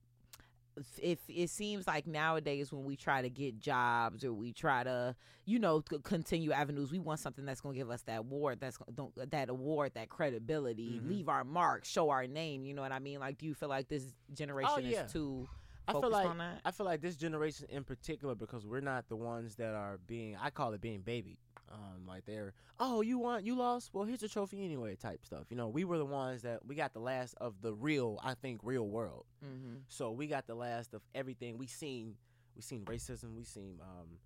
If 1.00 1.18
it 1.28 1.50
seems 1.50 1.86
like 1.86 2.06
nowadays 2.06 2.72
when 2.72 2.84
we 2.84 2.96
try 2.96 3.22
to 3.22 3.30
get 3.30 3.58
jobs 3.58 4.24
or 4.24 4.32
we 4.32 4.52
try 4.52 4.84
to, 4.84 5.14
you 5.44 5.58
know, 5.58 5.80
continue 5.80 6.52
avenues, 6.52 6.90
we 6.90 6.98
want 6.98 7.20
something 7.20 7.44
that's 7.44 7.60
going 7.60 7.74
to 7.74 7.78
give 7.78 7.90
us 7.90 8.02
that 8.02 8.18
award, 8.18 8.60
that's 8.60 8.78
don't, 8.94 9.12
that 9.30 9.48
award, 9.48 9.92
that 9.94 10.08
credibility, 10.08 11.00
Mhm. 11.00 11.08
leave 11.08 11.28
our 11.28 11.44
mark, 11.44 11.84
show 11.84 12.10
our 12.10 12.26
name. 12.26 12.64
You 12.64 12.74
know 12.74 12.82
what 12.82 12.92
I 12.92 12.98
mean? 12.98 13.20
Like, 13.20 13.38
do 13.38 13.46
you 13.46 13.54
feel 13.54 13.68
like 13.68 13.88
this 13.88 14.14
generation 14.34 14.74
Oh, 14.76 14.80
yeah. 14.80 15.04
is 15.04 15.12
too 15.12 15.48
I 15.86 15.92
focused 15.92 16.10
feel 16.10 16.18
like 16.20 16.30
on 16.30 16.38
that? 16.38 16.60
I 16.64 16.70
feel 16.70 16.84
like 16.86 17.00
this 17.00 17.16
generation 17.16 17.66
in 17.70 17.82
particular 17.84 18.34
because 18.34 18.66
we're 18.66 18.80
not 18.80 19.08
the 19.08 19.16
ones 19.16 19.56
that 19.56 19.74
are 19.74 19.98
being 20.06 20.36
I 20.36 20.50
call 20.50 20.72
it 20.74 20.80
being 20.82 21.00
babied. 21.00 21.38
Um, 21.70 22.06
like 22.06 22.24
they're 22.24 22.54
oh 22.80 23.00
you 23.02 23.18
won 23.18 23.44
you 23.44 23.54
lost 23.56 23.90
well 23.92 24.04
here's 24.04 24.22
a 24.22 24.28
trophy 24.28 24.64
anyway 24.64 24.96
type 24.96 25.24
stuff. 25.26 25.46
You 25.50 25.56
know 25.56 25.68
we 25.68 25.84
were 25.84 25.98
the 25.98 26.06
ones 26.06 26.42
that 26.42 26.64
we 26.64 26.74
got 26.74 26.92
the 26.94 27.00
last 27.00 27.34
of 27.40 27.60
the 27.60 27.74
real 27.74 28.18
I 28.24 28.34
think 28.34 28.60
real 28.62 28.88
world. 28.88 29.26
mm-hmm. 29.44 29.76
So 29.88 30.10
we 30.12 30.26
got 30.26 30.46
the 30.46 30.54
last 30.54 30.94
of 30.94 31.02
everything 31.14 31.58
we 31.58 31.66
seen. 31.66 32.16
We 32.56 32.62
seen 32.62 32.84
racism. 32.86 33.34
We 33.36 33.44
seen 33.44 33.80
um, 33.82 34.18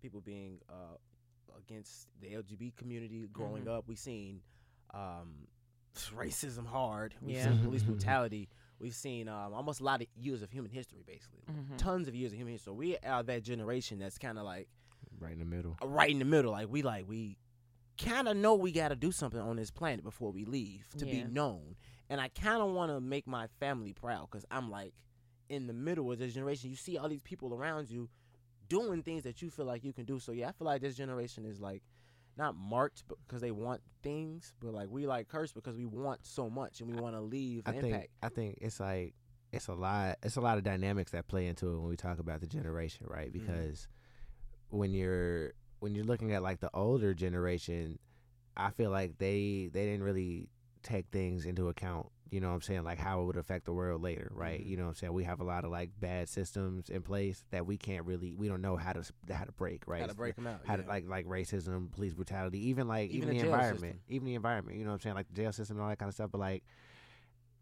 people 0.00 0.20
being 0.20 0.60
uh, 0.70 0.96
against 1.58 2.08
the 2.20 2.28
LGBT 2.28 2.76
community 2.76 3.26
growing 3.32 3.64
Mhm. 3.64 3.76
up. 3.78 3.88
We 3.88 3.96
seen 3.96 4.40
um, 4.92 5.48
racism 6.16 6.66
hard. 6.66 7.14
We've 7.20 7.36
Yeah. 7.36 7.44
seen 7.50 7.58
police 7.64 7.82
brutality. 7.82 8.48
We've 8.78 8.94
seen 8.94 9.28
um, 9.28 9.52
almost 9.54 9.80
a 9.80 9.84
lot 9.84 10.00
of 10.02 10.08
years 10.16 10.42
of 10.42 10.50
human 10.50 10.70
history, 10.70 11.02
basically, 11.06 11.42
Mhm. 11.48 11.76
tons 11.78 12.08
of 12.08 12.14
years 12.14 12.32
of 12.32 12.38
human 12.38 12.52
history. 12.54 12.70
So 12.72 12.74
we 12.74 12.96
are 12.98 13.22
that 13.22 13.42
generation 13.42 13.98
that's 13.98 14.18
kind 14.18 14.38
of 14.38 14.44
like 14.44 14.68
right 15.20 15.32
in 15.32 15.38
the 15.38 15.44
middle. 15.44 15.76
right 15.82 16.10
in 16.10 16.18
the 16.18 16.24
middle. 16.24 16.52
Like 16.52 16.68
we 16.70 16.82
like 16.82 17.06
we 17.08 17.36
kind 18.02 18.26
of 18.28 18.36
know 18.36 18.54
we 18.54 18.72
got 18.72 18.88
to 18.88 18.96
do 18.96 19.12
something 19.12 19.40
on 19.40 19.56
this 19.56 19.70
planet 19.70 20.02
before 20.04 20.32
we 20.32 20.44
leave 20.44 20.84
to 20.98 21.06
Yeah. 21.06 21.24
be 21.24 21.30
known. 21.32 21.76
And 22.10 22.20
I 22.20 22.28
kind 22.28 22.60
of 22.60 22.70
want 22.72 22.90
to 22.90 23.00
make 23.00 23.26
my 23.26 23.46
family 23.60 23.92
proud 23.92 24.28
because 24.30 24.44
I'm 24.50 24.70
like 24.70 24.92
in 25.48 25.66
the 25.66 25.72
middle 25.72 26.10
of 26.12 26.18
this 26.18 26.34
generation. 26.34 26.70
You 26.70 26.76
see 26.76 26.98
all 26.98 27.08
these 27.08 27.22
people 27.22 27.54
around 27.54 27.90
you 27.90 28.08
doing 28.68 29.02
things 29.02 29.22
that 29.24 29.40
you 29.42 29.50
feel 29.50 29.64
like 29.66 29.84
you 29.84 29.92
can 29.92 30.04
do. 30.04 30.18
So 30.18 30.32
yeah, 30.32 30.48
I 30.48 30.52
feel 30.52 30.66
like 30.66 30.80
this 30.80 30.96
generation 30.96 31.44
is 31.44 31.60
like 31.60 31.82
not 32.36 32.56
marked 32.56 33.04
because 33.26 33.40
they 33.40 33.52
want 33.52 33.80
things, 34.02 34.52
but 34.60 34.74
like 34.74 34.88
we 34.90 35.06
like 35.06 35.28
cursed 35.28 35.54
because 35.54 35.76
we 35.76 35.86
want 35.86 36.26
so 36.26 36.50
much 36.50 36.80
and 36.80 36.90
we 36.94 37.00
want 37.00 37.14
to 37.14 37.20
leave 37.20 37.62
I 37.66 37.72
think 37.72 37.84
impact. 37.84 38.08
I 38.22 38.28
think 38.28 38.58
it's 38.60 38.80
like 38.80 39.14
it's 39.52 39.68
a 39.68 39.74
lot 39.74 40.16
it's 40.24 40.34
a 40.36 40.40
lot 40.40 40.58
of 40.58 40.64
dynamics 40.64 41.12
that 41.12 41.28
play 41.28 41.46
into 41.46 41.68
it 41.72 41.78
when 41.78 41.88
we 41.88 41.96
talk 41.96 42.18
about 42.18 42.40
the 42.40 42.48
generation, 42.48 43.06
right? 43.08 43.32
Mm-hmm. 43.32 43.46
When 44.74 44.92
you're 44.92 45.52
when 45.80 45.94
you're 45.94 46.04
looking 46.04 46.32
at 46.32 46.42
like 46.42 46.60
the 46.60 46.70
older 46.74 47.14
generation, 47.14 47.98
I 48.56 48.70
feel 48.70 48.90
like 48.90 49.18
they 49.18 49.68
they 49.72 49.84
didn't 49.84 50.02
really 50.02 50.48
take 50.82 51.06
things 51.10 51.44
into 51.46 51.68
account. 51.68 52.06
You 52.30 52.40
know 52.40 52.48
what 52.48 52.54
I'm 52.54 52.62
saying? 52.62 52.82
Like 52.82 52.98
how 52.98 53.22
it 53.22 53.24
would 53.26 53.36
affect 53.36 53.64
the 53.64 53.72
world 53.72 54.02
later, 54.02 54.28
right? 54.34 54.60
Mhm. 54.60 54.66
You 54.66 54.76
know 54.76 54.82
what 54.84 54.88
I'm 54.90 54.94
saying? 54.96 55.12
We 55.12 55.22
have 55.24 55.40
a 55.40 55.44
lot 55.44 55.64
of 55.64 55.70
like 55.70 55.90
bad 56.00 56.28
systems 56.28 56.88
in 56.90 57.02
place 57.02 57.44
that 57.52 57.64
we 57.64 57.76
can't 57.76 58.04
really 58.06 58.34
we 58.34 58.48
don't 58.48 58.60
know 58.60 58.76
how 58.76 58.92
to 58.92 59.04
how 59.32 59.44
to 59.44 59.52
break, 59.52 59.84
right? 59.86 60.00
Got 60.00 60.08
to 60.08 60.16
break 60.16 60.34
them 60.34 60.46
out. 60.48 60.60
how 60.66 60.74
to 60.76 60.82
like 60.82 61.06
like 61.06 61.26
racism, 61.26 61.92
police 61.92 62.12
brutality, 62.12 62.68
even 62.70 62.88
like 62.88 63.10
Even 63.10 63.28
even, 63.28 63.36
the 63.36 63.42
the, 63.42 63.46
environment, 63.50 63.80
system. 63.94 64.00
even 64.08 64.26
the 64.26 64.34
environment. 64.34 64.76
You 64.78 64.84
know 64.84 64.90
what 64.90 64.94
I'm 64.94 65.00
saying? 65.00 65.14
Like 65.14 65.28
the 65.28 65.34
jail 65.34 65.52
system 65.52 65.76
and 65.76 65.84
all 65.84 65.90
that 65.90 65.98
kind 65.98 66.08
of 66.08 66.14
stuff. 66.14 66.30
But 66.32 66.40
like, 66.40 66.64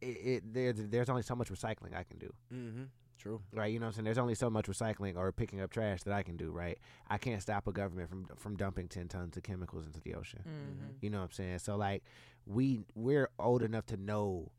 it, 0.00 0.06
it 0.06 0.52
there's 0.54 0.76
there's 0.88 1.08
only 1.10 1.22
so 1.22 1.34
much 1.34 1.50
recycling 1.50 1.94
I 1.94 2.04
can 2.04 2.18
do, 2.18 2.32
mm-hmm. 2.52 2.82
True. 3.22 3.40
right? 3.52 3.72
You 3.72 3.78
know 3.78 3.86
what 3.86 3.90
I'm 3.90 3.92
saying? 3.94 4.04
There's 4.04 4.18
only 4.18 4.34
so 4.34 4.50
much 4.50 4.66
recycling 4.66 5.16
or 5.16 5.30
picking 5.30 5.60
up 5.60 5.70
trash 5.70 6.02
that 6.02 6.12
I 6.12 6.24
can 6.24 6.36
do, 6.36 6.50
right? 6.50 6.76
I 7.08 7.18
can't 7.18 7.40
stop 7.40 7.68
a 7.68 7.72
government 7.72 8.08
from 8.08 8.26
from 8.36 8.56
dumping 8.56 8.88
ten 8.88 9.06
tons 9.06 9.36
of 9.36 9.44
chemicals 9.44 9.86
into 9.86 10.00
the 10.00 10.14
ocean. 10.14 10.40
Mm-hmm. 10.40 10.88
You 11.00 11.10
know 11.10 11.18
what 11.18 11.24
I'm 11.24 11.30
saying? 11.32 11.58
So 11.60 11.76
like, 11.76 12.02
we 12.46 12.80
we're 12.96 13.28
old 13.38 13.62
enough 13.62 13.86
to 13.86 13.96
know 13.96 14.50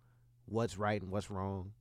what's 0.46 0.78
right 0.78 1.02
and 1.02 1.12
what's 1.12 1.30
wrong. 1.30 1.72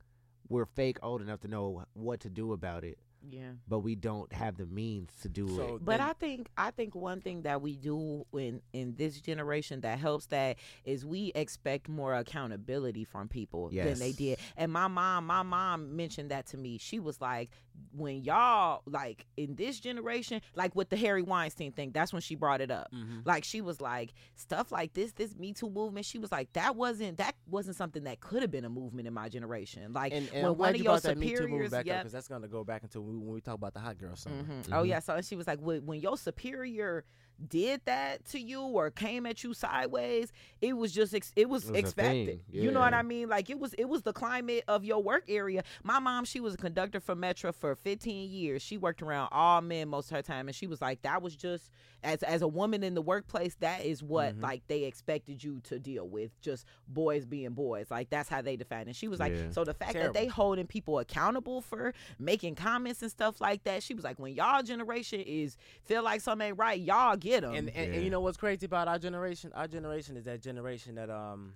We're 0.49 0.65
fake 0.65 0.97
old 1.01 1.21
enough 1.21 1.39
to 1.41 1.47
know 1.47 1.85
what 1.93 2.19
to 2.21 2.29
do 2.29 2.51
about 2.51 2.83
it, 2.83 2.97
Yeah. 3.29 3.51
but 3.67 3.79
we 3.79 3.95
don't 3.95 4.31
have 4.33 4.57
the 4.57 4.65
means 4.65 5.11
to 5.21 5.29
do 5.29 5.47
So 5.55 5.75
it. 5.75 5.85
But 5.85 5.99
I 5.99 6.13
think 6.13 6.49
I 6.57 6.71
think 6.71 6.95
one 6.95 7.21
thing 7.21 7.43
that 7.43 7.61
we 7.61 7.77
do 7.77 8.25
in 8.33 8.61
in 8.73 8.95
this 8.95 9.21
generation 9.21 9.81
that 9.81 9.99
helps 9.99 10.27
that 10.27 10.57
is 10.85 11.05
we 11.05 11.31
expect 11.35 11.89
more 11.89 12.15
accountability 12.15 13.03
from 13.05 13.27
people 13.27 13.69
than 13.69 13.99
they 13.99 14.11
did. 14.11 14.39
And 14.57 14.71
my 14.71 14.87
mom, 14.87 15.25
my 15.27 15.43
mom 15.43 15.95
mentioned 15.95 16.31
that 16.31 16.47
to 16.47 16.57
me. 16.57 16.77
She 16.77 16.99
was 16.99 17.21
like, 17.21 17.49
when 17.95 18.23
y'all 18.23 18.81
like 18.85 19.25
in 19.37 19.55
this 19.55 19.79
generation, 19.79 20.41
like 20.55 20.75
with 20.75 20.89
the 20.89 20.97
Harvey 20.97 21.23
Weinstein 21.23 21.71
thing, 21.71 21.91
that's 21.91 22.13
when 22.13 22.21
she 22.21 22.35
brought 22.35 22.61
it 22.61 22.71
up. 22.71 22.91
Mhm. 22.93 23.25
Like 23.25 23.43
she 23.43 23.61
was 23.61 23.81
like 23.81 24.13
stuff 24.35 24.71
like 24.71 24.93
this, 24.93 25.11
this 25.13 25.35
Me 25.35 25.53
Too 25.53 25.69
movement. 25.69 26.05
She 26.05 26.19
was 26.19 26.31
like 26.31 26.51
that 26.53 26.75
wasn't 26.75 27.17
that 27.17 27.35
wasn't 27.47 27.75
something 27.75 28.03
that 28.03 28.19
could 28.19 28.41
have 28.41 28.51
been 28.51 28.65
a 28.65 28.69
movement 28.69 29.07
in 29.07 29.13
my 29.13 29.29
generation. 29.29 29.93
Like 29.93 30.13
and, 30.13 30.27
and 30.33 30.43
when 30.43 30.45
I'm 30.45 30.49
one 30.49 30.57
glad 30.57 30.69
of 30.71 30.77
you 30.77 30.83
your 30.83 30.93
brought 30.93 31.03
that 31.03 31.17
Me 31.17 31.27
Too 31.27 31.31
movement 31.31 31.49
superiors, 31.49 31.71
back 31.71 31.79
up 31.81 31.85
yep, 31.87 31.99
because 32.01 32.11
that's 32.13 32.27
gonna 32.27 32.47
go 32.47 32.63
back 32.63 32.83
into 32.83 32.99
when 33.13 33.19
we, 33.21 33.25
when 33.25 33.33
we 33.35 33.41
talk 33.41 33.55
about 33.55 33.73
the 33.73 33.79
hot 33.79 33.97
girl 33.97 34.15
summer. 34.15 34.43
Mhm. 34.43 34.67
Oh 34.71 34.83
Mhm. 34.83 34.87
yeah. 34.87 34.99
So 34.99 35.21
she 35.21 35.35
was 35.35 35.47
like, 35.47 35.59
when, 35.59 35.85
when 35.85 35.99
your 35.99 36.17
superior 36.17 37.05
did 37.49 37.81
that 37.85 38.25
to 38.25 38.39
you 38.39 38.61
or 38.61 38.89
came 38.91 39.25
at 39.25 39.43
you 39.43 39.53
sideways, 39.53 40.31
it 40.61 40.73
was 40.77 40.91
just 40.91 41.13
ex- 41.13 41.31
it 41.35 41.49
was 41.49 41.65
It 41.65 41.71
was 41.71 41.79
expected. 41.79 42.27
thing, 42.27 42.41
You 42.51 42.71
know 42.71 42.79
what. 42.79 42.93
I 42.93 43.01
mean? 43.01 43.29
Like 43.29 43.49
it 43.49 43.59
was 43.59 43.73
it 43.75 43.85
was 43.89 44.01
the 44.03 44.13
climate 44.13 44.63
of 44.67 44.83
your 44.83 45.01
work 45.01 45.23
area. 45.27 45.63
My 45.83 45.99
mom, 45.99 46.25
she 46.25 46.39
was 46.39 46.53
a 46.53 46.57
conductor 46.57 46.99
for 46.99 47.15
Metro 47.15 47.51
for 47.51 47.75
15 47.75 48.29
years. 48.31 48.61
She 48.61 48.77
worked 48.77 49.01
around 49.01 49.29
all 49.31 49.61
men 49.61 49.89
most 49.89 50.11
of 50.11 50.17
her 50.17 50.21
time, 50.21 50.47
and 50.47 50.55
she 50.55 50.67
was 50.67 50.81
like, 50.81 51.01
that 51.03 51.21
was 51.21 51.35
just 51.35 51.69
as 52.03 52.21
as 52.23 52.41
a 52.41 52.47
woman 52.47 52.83
in 52.83 52.93
the 52.95 53.01
workplace, 53.01 53.55
that 53.61 53.85
is 53.85 54.03
what 54.03 54.35
Mhm. 54.37 54.41
like 54.41 54.61
they 54.67 54.83
expected 54.83 55.43
you 55.43 55.61
to 55.61 55.79
deal 55.79 56.07
with, 56.07 56.39
just 56.41 56.65
boys 56.87 57.25
being 57.25 57.51
boys. 57.51 57.89
Like 57.89 58.09
that's 58.09 58.27
how 58.29 58.41
they 58.41 58.55
defined 58.57 58.89
it. 58.89 58.95
She 58.95 59.07
was 59.07 59.19
like, 59.19 59.33
Yeah. 59.33 59.51
so 59.51 59.63
the 59.63 59.73
fact 59.73 59.93
that 59.93 60.13
they 60.13 60.27
holding 60.27 60.67
people 60.67 60.99
accountable 60.99 61.61
for 61.61 61.93
making 62.19 62.55
comments 62.55 63.01
and 63.01 63.09
stuff 63.09 63.39
like 63.39 63.63
that, 63.63 63.83
she 63.83 63.93
was 63.93 64.03
like, 64.03 64.19
when 64.19 64.33
y'all 64.33 64.61
generation 64.63 65.21
is 65.21 65.55
feel 65.85 66.03
like 66.03 66.19
something 66.21 66.49
ain't 66.49 66.57
right, 66.57 66.79
y'all 66.79 67.15
get 67.15 67.32
them. 67.41 67.53
And, 67.53 67.69
and, 67.69 67.93
and 67.95 68.03
you 68.03 68.09
know 68.09 68.21
what's 68.21 68.37
crazy 68.37 68.65
about 68.65 68.87
our 68.87 68.99
generation? 68.99 69.51
Our 69.53 69.67
generation 69.67 70.17
is 70.17 70.25
that 70.25 70.41
generation 70.41 70.95
that 70.95 71.09
um, 71.09 71.53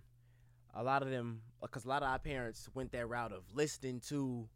a 0.74 0.84
lot 0.84 1.02
of 1.04 1.10
them, 1.10 1.42
because 1.62 1.86
a 1.86 1.90
lot 1.90 2.04
of 2.04 2.10
our 2.10 2.20
parents 2.20 2.70
went 2.74 2.92
that 2.92 3.08
route 3.08 3.32
of 3.32 3.44
listening 3.54 4.00
to 4.10 4.48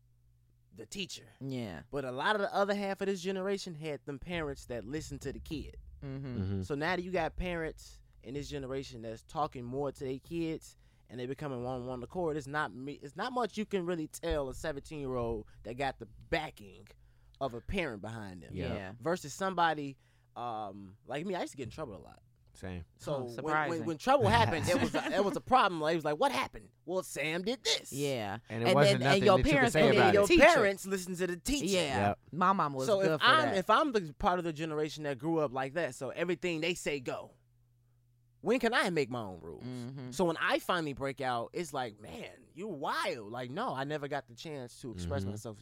the 0.77 0.85
teacher. 0.85 1.25
yeah. 1.41 1.81
But 1.91 2.05
a 2.05 2.11
lot 2.11 2.35
of 2.35 2.41
the 2.41 2.55
other 2.55 2.73
half 2.73 3.01
of 3.01 3.07
this 3.07 3.21
generation 3.21 3.75
had 3.75 3.99
them 4.05 4.19
parents 4.19 4.65
that 4.67 4.85
listened 4.85 5.21
to 5.21 5.33
the 5.33 5.39
kid. 5.39 5.75
Mm-hmm. 6.05 6.41
Mhm. 6.61 6.65
So 6.65 6.75
now 6.75 6.95
that 6.95 7.03
you 7.03 7.11
got 7.11 7.35
parents 7.35 7.99
in 8.23 8.33
this 8.35 8.47
generation 8.49 9.01
that's 9.01 9.23
talking 9.23 9.63
more 9.65 9.91
to 9.91 10.03
their 10.03 10.17
kids 10.19 10.77
and 11.09 11.19
they 11.19 11.25
becoming 11.25 11.63
one 11.63 11.85
one 11.87 12.01
accord, 12.01 12.37
it's 12.37 12.47
not 12.47 12.73
me. 12.73 12.99
It's 13.03 13.17
not 13.17 13.33
much 13.33 13.57
you 13.57 13.65
can 13.65 13.85
really 13.85 14.07
tell 14.07 14.47
a 14.49 14.53
17 14.55 14.97
year 14.99 15.15
old 15.15 15.45
that 15.63 15.77
got 15.77 15.99
the 15.99 16.07
backing 16.29 16.87
of 17.41 17.53
a 17.53 17.59
parent 17.61 18.01
behind 18.01 18.41
them. 18.41 18.51
Yeah. 18.53 18.73
Yeah. 18.73 18.91
Versus 19.01 19.33
somebody 19.33 19.97
um, 20.35 20.93
like 21.07 21.25
me. 21.25 21.35
I 21.35 21.41
used 21.41 21.51
to 21.51 21.57
get 21.57 21.63
in 21.65 21.71
trouble 21.71 21.95
a 21.95 22.03
lot. 22.03 22.19
Same. 22.53 22.83
So 22.97 23.13
Oh, 23.37 23.41
when, 23.41 23.69
when, 23.69 23.85
when 23.85 23.97
trouble 23.97 24.27
happened, 24.39 24.67
it 24.69 24.79
was 24.79 24.93
a, 24.93 25.03
there 25.09 25.23
was 25.23 25.35
a 25.37 25.41
problem. 25.41 25.79
Like, 25.81 25.93
it 25.93 25.95
was 25.95 26.05
like, 26.05 26.17
what 26.19 26.31
happened? 26.31 26.65
Well, 26.85 27.01
Sam 27.01 27.43
did 27.43 27.63
this. 27.63 27.91
Yeah. 27.93 28.37
And 28.49 28.61
it 28.63 28.67
And 28.67 28.75
wasn't 28.75 28.99
then- 28.99 29.13
and 29.13 29.21
nothing 29.21 29.23
your 29.23 29.37
that 29.37 29.37
you 29.39 29.43
could 29.43 29.51
parents 29.53 29.73
say 29.73 29.81
And 29.81 29.89
then 29.93 29.97
about 30.01 30.13
your 30.13 30.23
it. 30.23 30.27
teacher. 30.27 30.43
parents 30.45 30.85
listen 30.85 31.15
to 31.15 31.27
the 31.27 31.37
teacher. 31.37 31.65
Yeah. 31.65 32.07
Yep. 32.09 32.19
My 32.33 32.51
mom 32.53 32.73
was 32.73 32.87
So 32.87 33.01
good 33.01 33.11
if 33.13 33.21
for 33.21 33.25
I'm 33.25 33.45
that. 33.49 33.57
if 33.57 33.69
I'm 33.69 33.91
the 33.93 34.13
part 34.19 34.37
of 34.37 34.45
the 34.45 34.53
generation 34.53 35.03
that 35.05 35.17
grew 35.17 35.39
up 35.39 35.53
like 35.53 35.73
that, 35.75 35.95
so 35.95 36.09
everything 36.09 36.59
they 36.61 36.73
say 36.73 36.99
go. 36.99 37.31
when 38.41 38.59
can 38.59 38.73
I 38.73 38.89
make 38.89 39.09
my 39.09 39.21
own 39.21 39.39
rules? 39.41 39.63
Mhm. 39.63 40.13
So 40.13 40.25
when 40.25 40.35
I 40.37 40.59
finally 40.59 40.93
break 40.93 41.21
out, 41.21 41.51
it's 41.53 41.73
like, 41.73 41.99
man, 42.01 42.25
you 42.53 42.67
wild. 42.67 43.31
Like, 43.31 43.49
no, 43.51 43.73
I 43.73 43.83
never 43.85 44.07
got 44.07 44.27
the 44.27 44.33
chance 44.35 44.79
to 44.81 44.91
express 44.91 45.23
Mhm. 45.23 45.29
myself. 45.31 45.57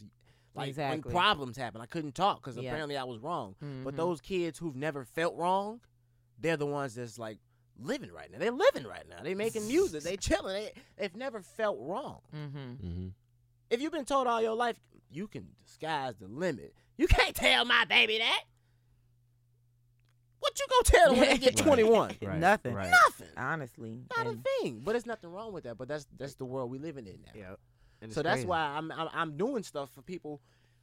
Like 0.54 0.68
Exactly. 0.70 1.00
when 1.02 1.12
problems 1.12 1.56
happen, 1.56 1.80
I 1.80 1.86
couldn't 1.86 2.14
talk 2.14 2.42
because 2.42 2.56
Yeah. 2.56 2.70
apparently 2.70 2.96
I 2.96 3.04
was 3.04 3.18
wrong. 3.20 3.54
But 3.60 3.94
Mhm. 3.94 3.96
those 3.96 4.20
kids 4.20 4.58
who've 4.58 4.74
never 4.76 5.04
felt 5.04 5.36
wrong, 5.36 5.80
they're 6.38 6.56
the 6.56 6.66
ones 6.66 6.94
that's 6.96 7.18
like 7.18 7.38
living 7.78 8.10
right 8.12 8.30
now. 8.30 8.38
They're 8.38 8.50
living 8.50 8.84
right 8.84 9.08
now. 9.08 9.22
They're 9.22 9.36
making 9.36 9.68
music. 9.68 10.02
They 10.02 10.16
chilling. 10.16 10.54
They, 10.54 10.72
they've 10.96 11.14
never 11.16 11.40
felt 11.40 11.78
wrong. 11.80 12.20
Mhm. 12.34 12.50
Mm-hmm. 12.78 13.08
If 13.70 13.80
you've 13.80 13.92
been 13.92 14.04
told 14.04 14.26
all 14.26 14.42
your 14.42 14.54
life, 14.56 14.76
you 15.10 15.28
can 15.28 15.54
sky's 15.64 16.16
the 16.16 16.26
limit. 16.26 16.74
You 16.96 17.06
can't 17.06 17.34
tell 17.36 17.64
my 17.64 17.84
baby 17.84 18.18
that. 18.18 18.44
What 20.40 20.58
you 20.58 20.66
gonna 20.68 20.82
tell 20.84 21.10
them 21.10 21.20
when 21.20 21.28
they 21.28 21.38
get 21.38 21.56
21? 21.56 22.16
Right. 22.22 22.38
Nothing. 22.38 22.74
Right. 22.74 22.90
Nothing. 22.90 23.28
Honestly. 23.36 24.00
Not 24.16 24.26
a 24.26 24.38
thing. 24.62 24.80
But 24.80 24.92
there's 24.92 25.06
nothing 25.06 25.30
wrong 25.30 25.52
with 25.52 25.64
that. 25.64 25.76
But 25.76 25.88
that's 25.88 26.06
that's 26.16 26.34
the 26.34 26.44
world 26.46 26.70
we 26.70 26.78
living 26.78 27.06
in 27.06 27.20
now. 27.22 27.32
Yeah. 27.34 27.54
And 28.02 28.12
So 28.12 28.22
that's 28.22 28.36
crazy. 28.36 28.48
why 28.48 28.60
I'm, 28.60 28.90
I'm 28.92 29.08
I'm 29.12 29.36
doing 29.36 29.62
stuff 29.62 29.90
for 29.94 30.02
people 30.02 30.40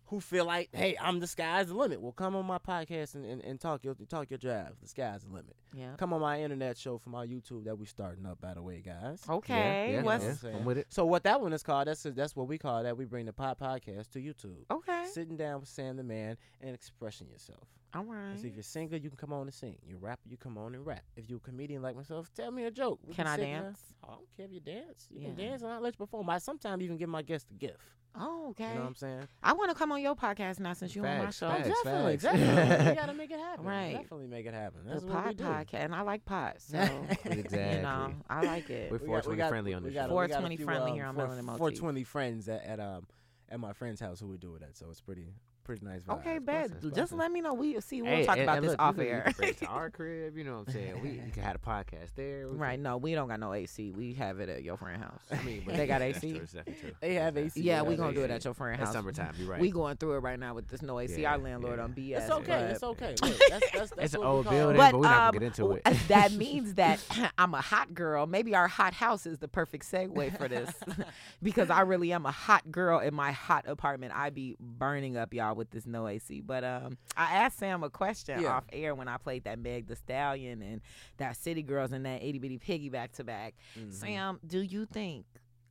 who 0.09 0.21
feel 0.21 0.45
like, 0.45 0.69
hey, 0.71 0.95
I'm 1.01 1.19
the 1.19 1.27
sky's 1.27 1.67
the 1.67 1.73
limit. 1.73 1.99
Well, 2.01 2.13
come 2.13 2.33
on 2.37 2.45
my 2.45 2.59
podcast 2.59 3.15
and, 3.15 3.25
and, 3.25 3.43
and 3.43 3.59
talk 3.59 3.83
your 3.83 3.93
talk 4.07 4.29
your 4.29 4.37
drive. 4.37 4.73
The 4.81 4.87
sky's 4.87 5.23
the 5.23 5.29
limit. 5.33 5.53
yeah. 5.73 5.95
Come 5.97 6.13
on 6.13 6.21
my 6.21 6.41
internet 6.41 6.77
show 6.77 6.97
from 6.97 7.13
our 7.13 7.25
YouTube 7.25 7.65
that 7.65 7.77
we 7.77 7.85
starting 7.85 8.25
up, 8.25 8.39
by 8.39 8.53
the 8.53 8.61
way, 8.61 8.81
guys. 8.85 9.21
Okay. 9.29 9.93
Yeah, 9.95 10.01
What's 10.03 10.23
yeah, 10.23 10.29
What's- 10.29 10.43
I'm 10.45 10.63
with 10.63 10.77
it. 10.77 10.87
So 10.89 11.05
what 11.05 11.23
that 11.23 11.41
one 11.41 11.51
is 11.51 11.61
called? 11.63 11.87
That's 11.87 12.03
that's 12.03 12.35
what 12.37 12.47
we 12.47 12.57
call 12.57 12.83
that. 12.83 12.95
We 12.95 13.03
bring 13.03 13.25
the 13.25 13.33
pod 13.33 13.57
podcast 13.59 14.11
to 14.11 14.19
YouTube. 14.19 14.63
okay? 14.71 15.03
Sitting 15.11 15.35
down 15.35 15.59
with 15.59 15.67
Sam 15.69 15.97
the 15.97 16.03
man 16.03 16.37
and 16.61 16.73
expressing 16.73 17.27
yourself. 17.27 17.67
All 17.95 18.03
right. 18.03 18.37
So 18.39 18.45
if 18.47 18.53
you're 18.53 18.59
a 18.59 18.63
singer, 18.63 18.97
you 18.97 19.09
can 19.09 19.17
come 19.17 19.33
on 19.33 19.43
and 19.43 19.53
sing. 19.53 19.77
You're 19.87 19.97
a 19.97 20.01
rapper, 20.01 20.27
you 20.27 20.37
come 20.37 20.57
on 20.57 20.75
and 20.75 20.85
rap. 20.85 21.03
If 21.15 21.29
you're 21.29 21.37
a 21.37 21.41
comedian 21.41 21.81
like 21.81 21.95
myself, 21.95 22.29
tell 22.35 22.51
me 22.51 22.65
a 22.65 22.71
joke. 22.71 22.99
We 23.05 23.13
Can 23.13 23.27
I 23.27 23.35
sit 23.37 23.43
down- 23.43 23.63
dance? 23.63 23.81
I 24.03 24.07
don't 24.07 24.27
care 24.35 24.45
if 24.45 24.51
you 24.51 24.59
dance. 24.59 25.07
You 25.09 25.21
can 25.21 25.35
dance 25.35 25.61
and 25.61 25.71
I'll 25.71 25.81
let 25.81 25.93
you 25.93 25.97
perform. 26.05 26.29
I 26.29 26.37
sometimes 26.39 26.83
even 26.83 26.97
give 26.97 27.09
my 27.09 27.21
guests 27.21 27.49
a 27.49 27.53
gift. 27.53 27.79
Oh, 28.19 28.47
okay. 28.49 28.69
You 28.69 28.73
know 28.75 28.81
what 28.81 28.87
I'm 28.87 28.95
saying? 28.95 29.27
I 29.43 29.53
want 29.53 29.69
to 29.69 29.75
come 29.75 29.91
on 29.91 30.01
your 30.01 30.15
podcast 30.15 30.59
now 30.59 30.73
since 30.73 30.95
you 30.95 31.05
on 31.05 31.17
my 31.25 31.29
show. 31.29 31.49
facts. 31.49 31.67
definitely, 31.69 32.17
facts. 32.17 32.23
definitely. 32.39 32.85
we 32.89 32.95
gotta 32.99 33.13
make 33.13 33.31
it 33.31 33.39
happen. 33.39 33.65
Right. 33.65 33.93
Definitely 33.93 34.27
make 34.27 34.45
it 34.47 34.53
happen. 34.55 34.79
The 34.85 34.89
That's 34.91 35.03
what 35.03 35.27
we 35.27 35.33
do. 35.35 35.43
podcast, 35.43 35.73
and 35.75 35.93
I 35.95 36.01
like 36.01 36.25
pods, 36.25 36.63
so 36.63 36.77
Exactly. 37.25 37.37
you 37.75 37.81
know 37.83 38.13
I 38.29 38.41
like 38.43 38.69
it. 38.71 38.91
We're 38.91 38.97
We 38.97 39.03
we 39.03 39.07
420 39.07 39.37
got- 39.37 39.49
friendly 39.49 39.73
on 39.75 39.83
this 39.83 39.93
got- 39.93 40.09
show. 40.09 40.15
we 40.19 40.27
got 40.27 40.39
a 40.39 40.41
420 40.41 40.57
few, 40.57 40.65
friendly 40.65 40.91
um, 40.91 40.95
here 40.97 41.05
on 41.05 41.15
four- 41.15 41.27
Melanin 41.27 41.43
Motif. 41.43 41.57
420 41.59 42.03
friends 42.05 42.49
at, 42.49 42.63
at 42.65 42.79
um 42.79 43.05
at 43.49 43.59
my 43.59 43.71
friend's 43.73 44.01
house 44.01 44.19
who 44.19 44.27
we 44.27 44.37
do 44.37 44.55
it 44.55 44.63
at, 44.63 44.75
so 44.75 44.87
it's 44.89 44.99
pretty 44.99 45.27
pretty 45.67 45.85
nice. 45.85 46.01
Vibes. 46.01 46.19
Okay, 46.21 46.39
bet. 46.39 46.71
Just 46.81 46.81
blessings. 46.93 47.11
let 47.11 47.31
me 47.31 47.41
know. 47.41 47.53
We 47.53 47.79
see. 47.81 48.01
We'll 48.01 48.09
Hey, 48.11 48.25
talk 48.25 48.37
and- 48.37 48.43
about 48.43 48.57
and 48.57 48.63
this 48.65 48.71
look, 48.71 48.81
off 48.81 48.95
you 48.95 49.03
can- 49.03 49.05
you 49.07 49.13
air. 49.13 49.21
can 49.21 49.33
bring 49.33 49.49
it 49.49 49.57
to 49.57 49.65
our 49.67 49.89
crib, 49.91 50.37
you 50.37 50.43
know 50.43 50.57
what 50.59 50.67
I'm 50.69 50.73
saying? 50.73 51.01
We, 51.03 51.21
we 51.23 51.31
can 51.31 51.43
have 51.43 51.57
a 51.57 51.59
podcast 51.59 52.15
there. 52.15 52.47
We 52.47 52.55
right? 52.57 52.71
can- 52.73 52.83
No, 52.83 52.97
we 52.97 53.13
don't 53.13 53.27
got 53.27 53.39
no 53.39 53.53
AC. 53.53 53.91
We 53.91 54.13
have 54.13 54.39
it 54.39 54.49
at 54.49 54.63
your 54.63 54.77
friend's 54.77 55.03
house. 55.03 55.21
I 55.31 55.43
mean, 55.43 55.61
but 55.65 55.75
They 55.77 55.85
got 55.85 56.01
AC? 56.01 56.31
true, 56.33 56.47
true. 56.63 56.91
They 57.01 57.13
have 57.15 57.37
AC. 57.37 57.61
Yeah, 57.61 57.75
Yeah, 57.77 57.81
we 57.83 57.89
they- 57.91 57.97
gonna 57.97 58.13
do 58.13 58.23
it 58.23 58.31
at 58.31 58.43
your 58.43 58.53
friend's 58.55 58.79
It's 58.79 58.87
house. 58.87 58.95
summertime. 58.95 59.35
You're 59.37 59.49
right. 59.51 59.61
We 59.61 59.69
going 59.69 59.97
through 59.97 60.15
it 60.15 60.19
right 60.19 60.39
now 60.39 60.55
with 60.55 60.67
this 60.69 60.81
no 60.81 60.99
AC. 60.99 61.21
Yeah, 61.21 61.33
Our 61.33 61.37
landlord 61.37 61.77
yeah. 61.77 61.83
on 61.83 61.93
BS. 61.93 62.21
It's 62.21 62.31
okay. 62.31 62.45
but- 62.47 62.71
It's 62.71 62.83
okay. 62.83 63.15
Look, 63.21 63.37
that's, 63.49 63.49
that's, 63.49 63.71
that's 63.91 63.93
It's 63.97 64.13
an 64.15 64.23
old 64.23 64.49
building. 64.49 64.77
But, 64.77 64.91
but 64.93 64.99
we're 65.01 65.03
not 65.05 65.15
gonna 65.15 65.27
um, 65.27 65.33
get 65.33 65.43
into 65.43 65.71
it. 65.73 65.83
that 66.07 66.31
means 66.31 66.75
that 66.75 67.03
I'm 67.37 67.53
a 67.53 67.61
hot 67.61 67.93
girl. 67.93 68.25
Maybe 68.25 68.55
our 68.55 68.67
hot 68.69 68.93
house 68.93 69.25
is 69.25 69.37
the 69.39 69.47
perfect 69.49 69.85
segue 69.91 70.37
for 70.37 70.47
this, 70.47 70.71
because 71.43 71.69
I 71.69 71.81
really 71.81 72.13
am 72.13 72.25
a 72.25 72.31
hot 72.31 72.71
girl 72.71 72.99
in 72.99 73.13
my 73.13 73.31
hot 73.31 73.67
apartment. 73.67 74.13
I 74.15 74.29
be 74.29 74.55
burning 74.59 75.17
up 75.17 75.33
y'all 75.33 75.55
with 75.57 75.69
this 75.71 75.85
no 75.85 76.07
AC. 76.07 76.41
But 76.41 76.63
um, 76.63 76.97
I 77.17 77.33
asked 77.35 77.59
Sam 77.59 77.83
a 77.83 77.89
question 77.89 78.41
Yeah. 78.41 78.53
off 78.53 78.63
air 78.71 78.95
when 78.95 79.07
I 79.09 79.17
played 79.17 79.43
that 79.43 79.59
Meg 79.59 79.87
Thee 79.87 79.95
Stallion 79.95 80.61
and 80.61 80.81
that 81.17 81.35
City 81.35 81.63
Girls 81.63 81.91
and 81.91 82.05
that 82.05 82.23
Itty 82.23 82.39
Bitty 82.39 82.57
Piggy 82.59 82.89
back 82.89 83.11
to 83.13 83.23
back. 83.23 83.55
Mhm. 83.77 83.93
Sam, 83.93 84.39
do 84.47 84.59
you 84.61 84.85
think 84.85 85.25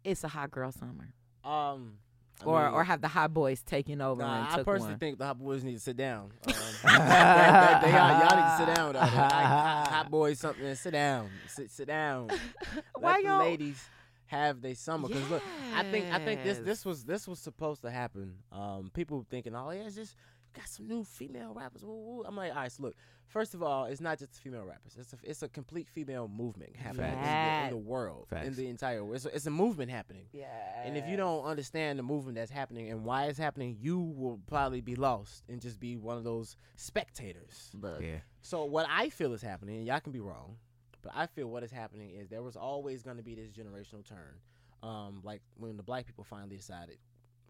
it's 0.05 0.23
a 0.25 0.29
hot 0.29 0.51
girl 0.51 0.71
summer, 0.73 1.13
Um, 1.45 1.99
I 2.43 2.45
or 2.45 2.65
mean, 2.65 2.75
or 2.75 2.85
have 2.85 3.01
the 3.01 3.09
hot 3.09 3.33
boys 3.33 3.63
taken 3.63 4.01
over 4.03 4.21
Nah, 4.23 4.51
and 4.53 4.61
I 4.61 4.63
personally 4.63 4.93
one? 4.93 4.99
think 4.99 5.19
the 5.19 5.25
hot 5.27 5.39
boys 5.39 5.65
need 5.65 5.73
to 5.75 5.81
sit 5.81 5.97
down. 5.97 6.25
Um, 6.25 6.31
that- 6.47 6.53
that- 6.83 7.83
they 7.83 7.93
are, 7.93 8.11
y'all 8.13 8.37
need 8.37 8.51
to 8.51 8.57
sit 8.67 8.77
down. 8.77 8.93
Though. 8.93 8.99
Like, 9.01 9.09
hot, 9.11 9.89
hot 9.89 10.11
boys, 10.11 10.39
something. 10.41 10.75
Sit 10.75 10.91
down. 10.93 11.31
Sit, 11.49 11.71
sit 11.71 11.87
down. 11.89 12.29
Why 12.99 13.13
Let 13.15 13.25
y'all- 13.25 13.39
ladies 13.39 13.83
have 14.27 14.61
their 14.61 14.75
summer? 14.75 15.09
Because 15.09 15.29
look, 15.31 15.43
I 15.75 15.83
think 15.85 16.13
I 16.13 16.19
think 16.19 16.43
this 16.43 16.59
this 16.59 16.85
was 16.85 17.05
this 17.05 17.27
was 17.27 17.39
supposed 17.39 17.83
to 17.83 17.91
happen. 17.91 18.35
Um, 18.53 18.91
people 18.93 19.25
thinking, 19.29 19.55
oh 19.55 19.71
yeah, 19.71 19.83
it's 19.83 19.97
just 19.97 20.17
got 20.55 20.69
some 20.69 20.89
new 20.89 21.05
female 21.05 21.53
rappers. 21.55 21.85
Woo, 21.85 21.95
woo. 21.95 22.25
I'm 22.27 22.37
like, 22.37 22.51
all 22.51 22.57
right, 22.59 22.73
so 22.73 22.85
look. 22.85 22.95
First 23.29 23.55
of 23.55 23.63
all, 23.63 23.87
it's 23.87 24.01
not 24.01 24.21
just 24.21 24.35
female 24.41 24.65
rappers. 24.65 24.97
It's 24.97 25.13
a 25.13 25.17
it's 25.25 25.43
a 25.43 25.49
complete 25.49 25.89
female 25.89 26.29
movement 26.29 26.77
happening 26.77 27.13
in 27.13 27.21
the, 27.21 27.65
in 27.65 27.71
the 27.71 27.77
world, 27.77 28.29
in 28.47 28.55
the 28.55 28.69
entire 28.69 29.03
world. 29.03 29.17
It's 29.17 29.25
a, 29.25 29.35
it's 29.35 29.47
a 29.47 29.51
movement 29.51 29.91
happening. 29.91 30.27
Yeah. 30.33 30.47
And 30.85 30.97
if 30.97 31.09
you 31.09 31.17
don't 31.17 31.45
understand 31.45 31.99
the 31.99 32.05
movement 32.05 32.37
that's 32.37 32.53
happening 32.53 32.89
and 32.89 33.05
why 33.05 33.25
it's 33.25 33.39
happening, 33.39 33.79
you 33.81 33.99
will 33.99 34.41
probably 34.47 34.81
be 34.81 34.95
lost 34.95 35.43
and 35.49 35.61
just 35.61 35.81
be 35.81 35.97
one 35.97 36.17
of 36.17 36.23
those 36.23 36.57
spectators. 36.77 37.71
look, 37.75 38.01
Yeah. 38.01 38.19
So 38.43 38.65
what 38.65 38.87
I 38.89 39.09
feel 39.09 39.33
is 39.35 39.43
happening, 39.43 39.79
and 39.79 39.87
y'all 39.87 39.99
can 39.99 40.13
be 40.13 40.21
wrong, 40.21 40.57
but 41.07 41.15
I 41.17 41.27
feel 41.27 41.47
what 41.49 41.63
is 41.63 41.71
happening 41.71 42.11
is 42.11 42.29
there 42.29 42.43
was 42.43 42.57
always 42.57 43.03
going 43.03 43.17
to 43.17 43.23
be 43.23 43.35
this 43.35 43.51
generational 43.51 44.05
turn. 44.07 44.35
Um, 44.83 45.21
like 45.25 45.41
when 45.57 45.77
the 45.77 45.83
black 45.83 46.07
people 46.07 46.25
finally 46.25 46.57
decided 46.57 46.99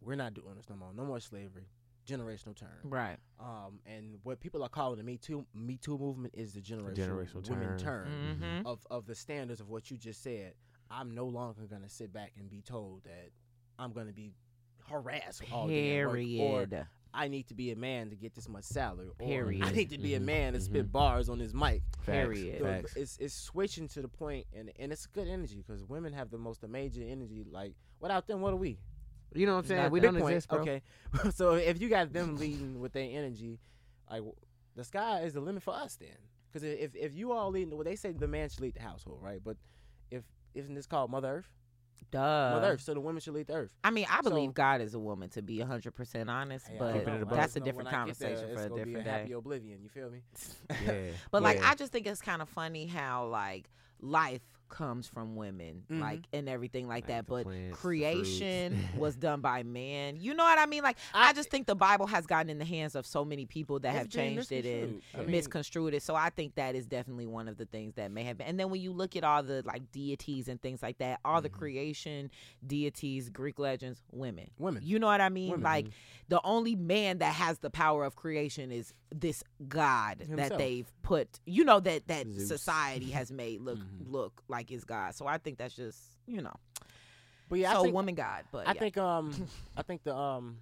we're 0.00 0.14
not 0.14 0.34
doing 0.34 0.54
this 0.56 0.68
no 0.70 0.76
more, 0.76 0.90
no 0.94 1.04
more 1.04 1.20
slavery, 1.20 1.68
generational 2.08 2.54
turn. 2.54 2.68
right. 2.84 3.16
Um, 3.40 3.80
and 3.86 4.18
what 4.22 4.40
people 4.40 4.62
are 4.62 4.68
calling 4.68 4.98
the 4.98 5.04
Me 5.04 5.16
Too 5.16 5.44
Me 5.54 5.76
Too 5.76 5.98
movement 5.98 6.34
is 6.36 6.52
the 6.52 6.60
generational, 6.60 6.94
Generational 6.96 7.48
women 7.50 7.78
turn. 7.78 7.78
turn 7.78 8.08
Mm-hmm. 8.42 8.66
of 8.66 8.86
of 8.90 9.06
the 9.06 9.14
standards 9.14 9.60
of 9.60 9.68
what 9.68 9.90
you 9.90 9.96
just 9.96 10.22
said. 10.22 10.52
I'm 10.90 11.14
no 11.14 11.24
longer 11.26 11.62
gonna 11.68 11.88
sit 11.88 12.12
back 12.12 12.32
and 12.38 12.48
be 12.48 12.62
told 12.62 13.02
that 13.04 13.30
I'm 13.78 13.92
gonna 13.92 14.12
be 14.12 14.32
harassed 14.88 15.42
all 15.52 15.66
day 15.66 15.98
at 16.00 16.04
or 16.06 16.12
Period. 16.14 16.86
I 17.16 17.28
need 17.28 17.48
to 17.48 17.54
be 17.54 17.70
a 17.72 17.76
man 17.76 18.10
to 18.10 18.16
get 18.16 18.34
this 18.34 18.48
much 18.48 18.64
salary, 18.64 19.08
or 19.18 19.48
I 19.66 19.70
need 19.72 19.90
to 19.90 19.98
be 19.98 20.14
a 20.14 20.20
Mhm, 20.20 20.24
man 20.24 20.52
to 20.52 20.60
spit 20.60 20.86
mhm. 20.86 20.92
bars 20.92 21.28
on 21.28 21.38
his 21.38 21.54
mic. 21.54 21.82
Period. 22.04 22.60
It's 22.96 23.16
it's 23.18 23.34
switching 23.34 23.88
to 23.88 24.02
the 24.02 24.08
point, 24.08 24.46
and 24.52 24.70
and 24.78 24.92
it's 24.92 25.06
good 25.06 25.26
energy 25.26 25.56
because 25.66 25.82
women 25.84 26.12
have 26.12 26.30
the 26.30 26.38
most 26.38 26.62
amazing 26.62 27.08
energy. 27.10 27.44
Like 27.50 27.74
without 28.00 28.26
them, 28.26 28.40
what 28.40 28.52
are 28.52 28.56
we? 28.56 28.78
You 29.34 29.46
know 29.46 29.54
what 29.54 29.58
I'm 29.60 29.66
saying? 29.66 29.82
Not 29.82 29.90
we 29.92 30.00
don't 30.00 30.14
point. 30.20 30.34
exist, 30.36 30.48
bro. 30.48 30.60
Okay, 30.60 30.82
so 31.32 31.54
if 31.54 31.80
you 31.80 31.88
got 31.88 32.12
them 32.12 32.36
leading 32.36 32.80
with 32.80 32.92
their 32.92 33.08
energy, 33.10 33.58
like 34.10 34.22
the 34.74 34.84
sky 34.84 35.22
is 35.22 35.32
the 35.32 35.40
limit 35.40 35.62
for 35.62 35.74
us 35.74 35.96
then. 35.96 36.16
Because 36.52 36.62
if 36.62 36.94
if 36.94 37.14
you 37.14 37.32
all 37.32 37.50
leading, 37.50 37.74
well, 37.74 37.84
they 37.84 37.96
say 37.96 38.12
the 38.12 38.28
man 38.28 38.48
should 38.48 38.60
lead 38.60 38.74
the 38.74 38.82
household, 38.82 39.18
right? 39.22 39.40
But 39.42 39.56
if 40.10 40.22
isn't 40.54 40.74
this 40.74 40.86
called 40.86 41.10
Mother 41.10 41.28
Earth? 41.38 41.50
Duh. 42.10 42.50
Mother 42.54 42.72
Earth, 42.72 42.80
so 42.82 42.94
the 42.94 43.00
women 43.00 43.20
should 43.20 43.34
lead 43.34 43.46
the 43.48 43.54
Earth. 43.54 43.72
I 43.84 43.90
mean, 43.90 44.06
I 44.10 44.20
believe 44.22 44.50
So- 44.50 44.54
God 44.54 44.80
is 44.80 44.94
a 44.94 44.98
woman 44.98 45.28
to 45.30 45.42
be 45.42 45.58
100% 45.58 46.28
honest, 46.30 46.68
Hey, 46.68 46.76
but 46.78 46.92
don't 47.04 47.18
Keep 47.18 47.28
know. 47.30 47.36
that's 47.36 47.56
a 47.56 47.60
different 47.60 47.86
when 47.90 47.94
I 47.94 48.06
get 48.06 48.18
there, 48.18 48.28
conversation 48.36 48.56
for 48.56 48.62
a 48.64 48.68
gonna 48.68 48.84
be 48.84 48.90
different 48.92 49.06
a 49.06 49.10
happy 49.10 49.28
day. 49.28 49.32
oblivion. 49.34 49.82
You 49.82 49.88
feel 49.88 50.10
me? 50.10 50.22
Yeah. 50.86 51.10
But 51.30 51.42
like, 51.42 51.58
yeah. 51.58 51.70
I 51.70 51.74
just 51.74 51.92
think 51.92 52.06
it's 52.06 52.20
kind 52.22 52.40
of 52.42 52.48
funny 52.48 52.86
how 52.86 53.26
like 53.26 53.68
life 54.00 54.42
comes 54.68 55.06
from 55.06 55.36
women, 55.36 55.84
Mhm. 55.90 56.00
like 56.00 56.20
and 56.32 56.48
everything 56.48 56.86
like 56.88 56.96
Like 56.96 57.06
that. 57.08 57.26
But 57.26 57.44
plants, 57.44 57.78
creation 57.78 58.88
was 58.96 59.16
done 59.26 59.40
by 59.42 59.62
man. 59.62 60.16
You 60.18 60.32
know 60.34 60.44
what 60.44 60.58
I 60.58 60.64
mean? 60.66 60.82
Like, 60.82 60.96
I, 61.12 61.28
I- 61.28 61.32
just 61.34 61.50
think 61.50 61.66
the 61.66 61.74
Bible 61.74 62.06
has 62.06 62.26
gotten 62.26 62.48
in 62.48 62.58
the 62.58 62.64
hands 62.64 62.94
of 62.94 63.04
so 63.06 63.24
many 63.24 63.44
people 63.44 63.78
that 63.80 63.92
have 63.92 64.08
changed 64.08 64.50
it 64.52 64.64
and 64.64 64.80
misconstrued. 64.94 65.02
I 65.14 65.18
mean, 65.18 65.30
misconstrued 65.30 65.94
it. 65.94 66.02
So 66.02 66.14
I 66.14 66.30
think 66.30 66.54
that 66.54 66.74
is 66.74 66.86
definitely 66.86 67.26
one 67.26 67.48
of 67.48 67.58
the 67.58 67.66
things 67.66 67.94
that 67.96 68.10
may 68.10 68.24
have 68.24 68.38
been. 68.38 68.46
And 68.46 68.58
then 68.58 68.70
when 68.70 68.80
you 68.80 68.92
look 68.92 69.14
at 69.16 69.24
all 69.24 69.42
the 69.42 69.62
like 69.66 69.92
deities 69.92 70.48
and 70.48 70.60
things 70.62 70.82
like 70.82 70.98
that, 70.98 71.20
all 71.24 71.42
the 71.42 71.50
Mhm. 71.50 71.58
creation 71.58 72.30
deities, 72.66 73.28
Greek 73.30 73.58
legends, 73.58 74.00
women. 74.12 74.50
Women. 74.58 74.82
You 74.84 74.98
know 74.98 75.06
what 75.06 75.20
I 75.20 75.28
mean? 75.28 75.50
Women. 75.50 75.64
Like 75.64 75.86
the 76.28 76.40
only 76.44 76.74
man 76.74 77.18
that 77.18 77.34
has 77.34 77.58
the 77.58 77.70
power 77.70 78.04
of 78.04 78.16
creation 78.16 78.72
is 78.72 78.94
this 79.14 79.42
God 79.68 80.18
that 80.30 80.56
they've 80.58 80.90
put. 81.02 81.28
You 81.46 81.64
know 81.64 81.80
that 81.80 82.06
that 82.08 82.26
Zeus. 82.26 82.48
society 82.56 83.10
has 83.10 83.30
made 83.30 83.60
look 83.60 83.78
Mhm. 83.78 84.10
look 84.10 84.42
like 84.48 84.70
is 84.72 84.84
God. 84.84 85.14
So 85.14 85.26
I 85.26 85.38
think 85.38 85.58
that's 85.58 85.74
just 85.76 85.98
you 86.26 86.42
know. 86.42 86.54
But 87.48 87.60
yeah, 87.60 87.72
so 87.74 87.80
I 87.80 87.82
think, 87.84 87.94
woman 87.94 88.14
God, 88.16 88.44
but 88.50 88.66
I 88.66 88.72
yeah. 88.72 88.80
think 88.80 88.96
um 88.98 89.32
I 89.76 89.82
think 89.82 90.02
the 90.02 90.14
um 90.16 90.58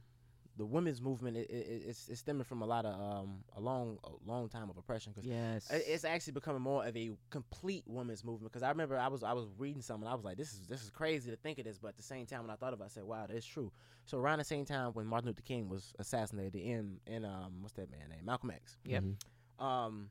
the 0.56 0.64
women's 0.64 1.00
movement 1.02 1.36
it, 1.36 1.50
it, 1.50 1.82
it's, 1.88 2.08
it's 2.08 2.20
stemming 2.20 2.44
from 2.44 2.62
a 2.62 2.66
lot 2.66 2.84
of 2.84 2.94
um 2.94 3.38
a 3.56 3.60
long 3.60 3.98
a 4.04 4.30
long 4.30 4.48
time 4.48 4.70
of 4.70 4.76
oppression 4.76 5.12
because 5.12 5.28
yes, 5.28 5.68
it's 5.70 6.04
actually 6.04 6.32
becoming 6.32 6.62
more 6.62 6.86
of 6.86 6.96
a 6.96 7.10
complete 7.30 7.82
women's 7.86 8.24
movement 8.24 8.52
because 8.52 8.62
I 8.62 8.68
remember 8.68 8.96
I 8.98 9.08
was 9.08 9.22
I 9.24 9.32
was 9.32 9.46
reading 9.58 9.82
something 9.82 10.08
I 10.08 10.14
was 10.14 10.24
like 10.24 10.36
this 10.36 10.52
is 10.52 10.66
this 10.68 10.82
is 10.82 10.90
crazy 10.90 11.30
to 11.30 11.36
think 11.36 11.58
of 11.58 11.64
this 11.64 11.78
but 11.78 11.88
at 11.88 11.96
the 11.96 12.02
same 12.04 12.26
time 12.26 12.42
when 12.42 12.50
I 12.50 12.56
thought 12.56 12.72
of 12.72 12.80
it 12.80 12.84
I 12.84 12.88
said 12.88 13.02
wow 13.04 13.26
that's 13.28 13.44
true 13.46 13.72
so 14.04 14.18
around 14.18 14.38
the 14.38 14.44
same 14.44 14.64
time 14.64 14.92
when 14.92 15.06
Martin 15.06 15.28
Luther 15.28 15.42
King 15.42 15.68
was 15.68 15.92
assassinated 15.98 16.54
in 16.54 17.00
in 17.06 17.24
um 17.24 17.54
what's 17.60 17.74
that 17.74 17.90
man 17.90 18.08
name 18.10 18.24
Malcolm 18.24 18.50
X 18.50 18.76
Yep. 18.84 19.02
Mhm. 19.02 19.64
um 19.64 20.10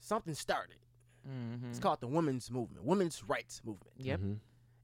something 0.00 0.34
started 0.34 0.76
mm-hmm. 1.28 1.70
it's 1.70 1.78
called 1.78 2.00
the 2.00 2.06
women's 2.06 2.50
movement 2.50 2.84
women's 2.84 3.24
rights 3.24 3.60
movement 3.64 3.94
Yep. 3.96 4.20
Mhm. 4.20 4.36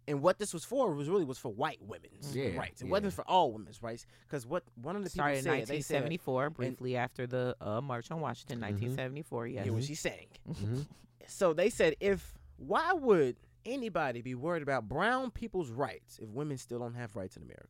And 0.08 0.22
what 0.22 0.38
this 0.38 0.52
was 0.54 0.64
for 0.64 0.92
was 0.94 1.08
really 1.08 1.24
was 1.24 1.38
for 1.38 1.50
white 1.52 1.80
women's 1.82 2.34
Yeah, 2.34 2.56
rights. 2.56 2.80
It 2.82 2.86
yeah. 2.86 2.90
wasn't 2.90 3.12
for 3.12 3.22
all 3.28 3.52
women's 3.52 3.82
rights 3.82 4.06
because 4.26 4.46
what 4.46 4.64
one 4.74 4.96
of 4.96 5.04
the 5.04 5.10
people 5.10 5.22
started 5.24 5.38
in 5.38 5.44
said 5.44 5.52
they 5.68 5.80
said 5.80 6.02
1974, 6.04 6.50
briefly 6.50 6.96
after 6.96 7.26
the 7.26 7.56
uh, 7.60 7.80
March 7.80 8.10
on 8.10 8.20
Washington, 8.20 8.58
Mhm. 8.58 8.62
1974. 8.96 9.46
Yes. 9.46 9.66
yeah, 9.66 9.72
when 9.72 9.82
she 9.82 9.94
sang, 9.94 10.26
Mhm. 10.48 10.86
So 11.28 11.52
they 11.52 11.70
said 11.70 11.94
if 12.00 12.36
why 12.56 12.92
would 12.92 13.36
anybody 13.64 14.20
be 14.22 14.34
worried 14.34 14.62
about 14.62 14.88
brown 14.88 15.30
people's 15.30 15.70
rights 15.70 16.18
if 16.18 16.28
women 16.30 16.56
still 16.58 16.78
don't 16.80 16.94
have 16.94 17.14
rights 17.14 17.36
in 17.36 17.42
America? 17.42 17.68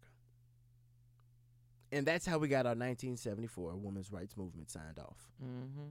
And 1.93 2.07
that's 2.07 2.25
how 2.25 2.39
we 2.39 2.47
got 2.49 2.67
our 2.67 2.75
1974 2.77 3.75
women's 3.77 4.13
rights 4.13 4.37
movement 4.37 4.71
signed 4.71 4.99
off. 4.99 5.29
Mm-hmm. 5.45 5.89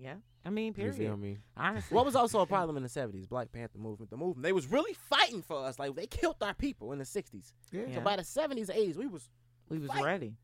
Yeah. 0.00 0.14
I 0.44 0.48
mean, 0.50 0.68
You 0.68 0.72
period. 0.72 0.96
feel 0.96 1.16
me? 1.16 1.38
Honestly. 1.56 1.94
What 1.94 2.06
was 2.06 2.16
also 2.16 2.40
a 2.40 2.46
problem 2.46 2.76
in 2.78 2.82
the 2.82 2.88
70s? 2.88 3.28
Black 3.28 3.52
Panther 3.52 3.78
movement. 3.78 4.10
The 4.10 4.16
movement. 4.16 4.42
They 4.42 4.52
was 4.52 4.66
really 4.70 4.94
fighting 4.94 5.42
for 5.42 5.64
us. 5.64 5.78
Like 5.78 5.94
they 5.94 6.06
killed 6.06 6.36
our 6.40 6.54
people 6.54 6.92
in 6.92 6.98
the 6.98 7.04
60s. 7.04 7.52
Yeah. 7.70 7.82
Yeah. 7.88 7.94
So 7.96 8.00
by 8.00 8.16
the 8.16 8.22
70s, 8.22 8.70
80s, 8.74 8.96
we 8.96 9.06
was 9.06 9.28
we 9.68 9.78
was 9.78 9.90
fight. 9.90 10.02
ready. 10.02 10.34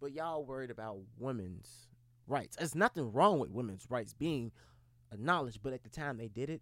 but 0.00 0.12
y'all 0.12 0.44
worried 0.44 0.70
about 0.70 0.98
women's 1.18 1.86
rights. 2.26 2.56
There's 2.56 2.74
nothing 2.74 3.12
wrong 3.12 3.38
with 3.38 3.50
women's 3.50 3.86
rights 3.88 4.12
being 4.14 4.50
acknowledged, 5.12 5.60
but 5.62 5.72
at 5.72 5.82
the 5.84 5.88
time 5.90 6.16
they 6.18 6.28
did 6.28 6.50
it, 6.50 6.60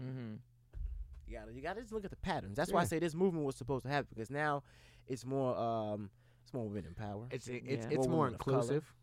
Mm-hmm. 0.00 0.34
you 1.26 1.36
gotta 1.36 1.52
you 1.52 1.60
gotta 1.60 1.80
just 1.80 1.92
look 1.92 2.04
at 2.04 2.10
the 2.10 2.16
patterns. 2.16 2.56
That's 2.56 2.70
why 2.72 2.82
I 2.82 2.84
say 2.84 3.00
this 3.00 3.14
movement 3.14 3.44
was 3.44 3.56
supposed 3.56 3.84
to 3.84 3.90
happen 3.90 4.06
because 4.14 4.30
now 4.30 4.62
it's 5.08 5.24
more 5.26 5.56
um 5.58 6.08
it's 6.44 6.54
more 6.54 6.68
women 6.68 6.84
in 6.86 6.94
power, 6.94 7.26
It's 7.32 7.48
it's 7.48 7.66
Yeah. 7.66 7.72
it's 7.90 8.06
More 8.06 8.08
more 8.08 8.24
women 8.26 8.38
color. 8.38 8.56
inclusive. 8.58 8.94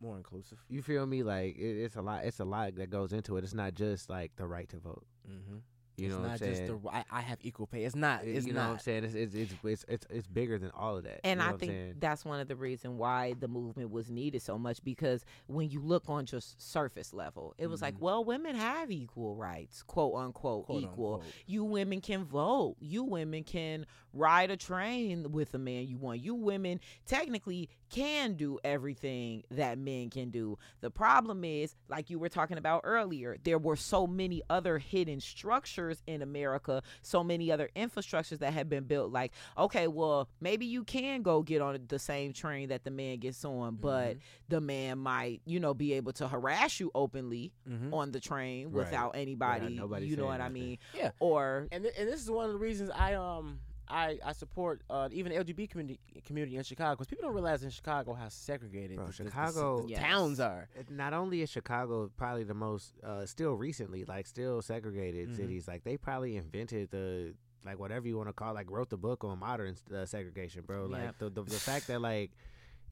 More 0.00 0.16
inclusive. 0.16 0.58
You 0.68 0.82
feel 0.82 1.06
me? 1.06 1.22
Like 1.22 1.56
it, 1.56 1.82
it's 1.84 1.96
a 1.96 2.02
lot. 2.02 2.24
It's 2.24 2.40
a 2.40 2.44
lot 2.44 2.74
that 2.76 2.90
goes 2.90 3.12
into 3.12 3.36
it. 3.36 3.44
It's 3.44 3.54
not 3.54 3.74
just 3.74 4.08
like 4.10 4.32
the 4.36 4.46
right 4.46 4.68
to 4.70 4.78
vote. 4.78 5.04
Mm-hmm. 5.30 5.58
You 5.96 6.06
it's 6.06 6.14
know 6.14 6.20
not 6.22 6.26
what 6.28 6.32
I'm 6.32 6.38
saying? 6.54 6.66
just 6.68 6.82
the 6.82 6.88
I, 6.88 7.04
I 7.10 7.20
have 7.20 7.38
equal 7.42 7.66
pay. 7.66 7.84
It's 7.84 7.94
not. 7.94 8.24
It's 8.24 8.46
you 8.46 8.54
know 8.54 8.60
not. 8.60 8.66
what 8.68 8.72
I'm 8.74 8.78
saying? 8.78 9.04
It's 9.04 9.14
it's 9.14 9.34
it's 9.34 9.52
it's 9.62 9.84
it's, 9.86 10.06
it's 10.08 10.26
bigger 10.26 10.56
than 10.58 10.70
all 10.70 10.96
of 10.96 11.04
that. 11.04 11.20
And 11.24 11.40
you 11.40 11.46
know 11.46 11.52
I 11.54 11.58
think 11.58 11.72
saying? 11.72 11.94
that's 11.98 12.24
one 12.24 12.40
of 12.40 12.48
the 12.48 12.56
reasons 12.56 12.94
why 12.98 13.34
the 13.38 13.48
movement 13.48 13.90
was 13.90 14.08
needed 14.10 14.40
so 14.40 14.56
much 14.56 14.82
because 14.82 15.26
when 15.46 15.68
you 15.68 15.80
look 15.82 16.04
on 16.08 16.24
just 16.24 16.58
surface 16.72 17.12
level, 17.12 17.54
it 17.58 17.66
was 17.66 17.82
like, 17.82 17.96
Mhm. 17.96 18.00
well, 18.00 18.24
women 18.24 18.56
have 18.56 18.90
equal 18.90 19.34
rights, 19.36 19.82
quote 19.82 20.14
unquote, 20.14 20.64
Quote, 20.66 20.82
equal. 20.84 21.14
unquote. 21.16 21.32
You 21.46 21.64
women 21.64 22.00
can 22.00 22.24
vote. 22.24 22.76
You 22.80 23.04
women 23.04 23.44
can 23.44 23.84
ride 24.14 24.50
a 24.50 24.56
train 24.56 25.30
with 25.32 25.52
a 25.52 25.58
man 25.58 25.86
you 25.86 25.98
want. 25.98 26.20
You 26.20 26.34
women 26.34 26.80
technically 27.04 27.68
can 27.90 28.34
do 28.34 28.58
everything 28.64 29.42
that 29.50 29.78
men 29.78 30.10
can 30.10 30.30
do. 30.30 30.56
The 30.80 30.90
problem 30.90 31.44
is, 31.44 31.74
like 31.88 32.08
you 32.10 32.18
were 32.18 32.28
talking 32.28 32.56
about 32.58 32.82
earlier, 32.84 33.36
there 33.44 33.58
were 33.58 33.76
so 33.76 34.06
many 34.06 34.42
other 34.48 34.78
hidden 34.78 35.20
structures 35.20 36.02
in 36.06 36.22
America, 36.22 36.82
so 37.02 37.22
many 37.24 37.50
other 37.50 37.68
infrastructures 37.76 38.38
that 38.38 38.52
have 38.52 38.68
been 38.68 38.84
built. 38.84 39.12
Like, 39.12 39.32
okay, 39.58 39.88
well, 39.88 40.28
maybe 40.40 40.66
you 40.66 40.84
can 40.84 41.22
go 41.22 41.42
get 41.42 41.60
on 41.60 41.78
the 41.88 41.98
same 41.98 42.32
train 42.32 42.68
that 42.68 42.84
the 42.84 42.90
man 42.90 43.18
gets 43.18 43.44
on, 43.44 43.76
but 43.76 44.16
the 44.48 44.60
man 44.60 44.98
might, 44.98 45.42
you 45.44 45.60
know, 45.60 45.74
be 45.74 45.92
able 45.94 46.12
to 46.14 46.28
harass 46.28 46.78
you 46.80 46.90
openly 46.94 47.52
Mhm. 47.68 47.92
on 47.92 48.12
the 48.12 48.20
train 48.20 48.66
Right. 48.70 48.84
without 48.86 49.16
anybody. 49.16 49.76
nobody 49.76 50.06
you 50.06 50.16
know 50.16 50.26
what 50.26 50.40
I 50.40 50.48
mean? 50.48 50.78
Yeah. 50.94 51.10
Or 51.20 51.66
and 51.72 51.82
th- 51.84 51.94
and 51.98 52.08
this 52.08 52.22
is 52.22 52.30
one 52.30 52.46
of 52.46 52.52
the 52.52 52.58
reasons 52.58 52.90
I 52.90 53.14
um 53.14 53.60
I 53.90 54.18
I 54.24 54.32
support 54.32 54.82
uh 54.88 55.08
even 55.12 55.32
the 55.32 55.38
LGBT 55.44 55.68
community 55.70 56.00
community 56.24 56.56
in 56.56 56.62
Chicago 56.62 56.92
because 56.94 57.08
people 57.08 57.24
don't 57.24 57.34
realize 57.34 57.62
in 57.64 57.70
Chicago 57.70 58.14
how 58.14 58.28
segregated 58.28 58.96
Bro, 58.96 59.06
the- 59.06 59.12
the- 59.12 59.22
the- 59.24 59.30
Chicago- 59.30 59.82
the 59.82 59.88
Yes. 59.88 60.00
towns 60.00 60.40
are. 60.40 60.68
It- 60.78 60.90
not 60.90 61.12
only 61.12 61.42
is 61.42 61.50
Chicago 61.50 62.10
probably 62.16 62.44
the 62.44 62.54
most 62.54 62.94
uh, 63.02 63.26
still 63.26 63.54
recently 63.54 64.04
like 64.04 64.26
still 64.26 64.62
segregated 64.62 65.28
Mhm. 65.30 65.36
cities 65.36 65.66
like 65.68 65.84
they 65.84 65.96
probably 65.96 66.36
invented 66.36 66.90
the 66.90 67.34
like 67.64 67.78
whatever 67.78 68.06
you 68.08 68.16
want 68.16 68.28
to 68.28 68.32
call 68.32 68.54
like 68.54 68.70
wrote 68.70 68.88
the 68.90 68.96
book 68.96 69.22
on 69.24 69.38
modern 69.38 69.74
uh, 69.94 70.06
segregation 70.06 70.62
bro 70.62 70.82
Yep. 70.88 70.90
like 70.90 71.18
the, 71.18 71.28
the 71.30 71.42
the 71.42 71.50
fact 71.58 71.86
that 71.88 72.00
like 72.00 72.30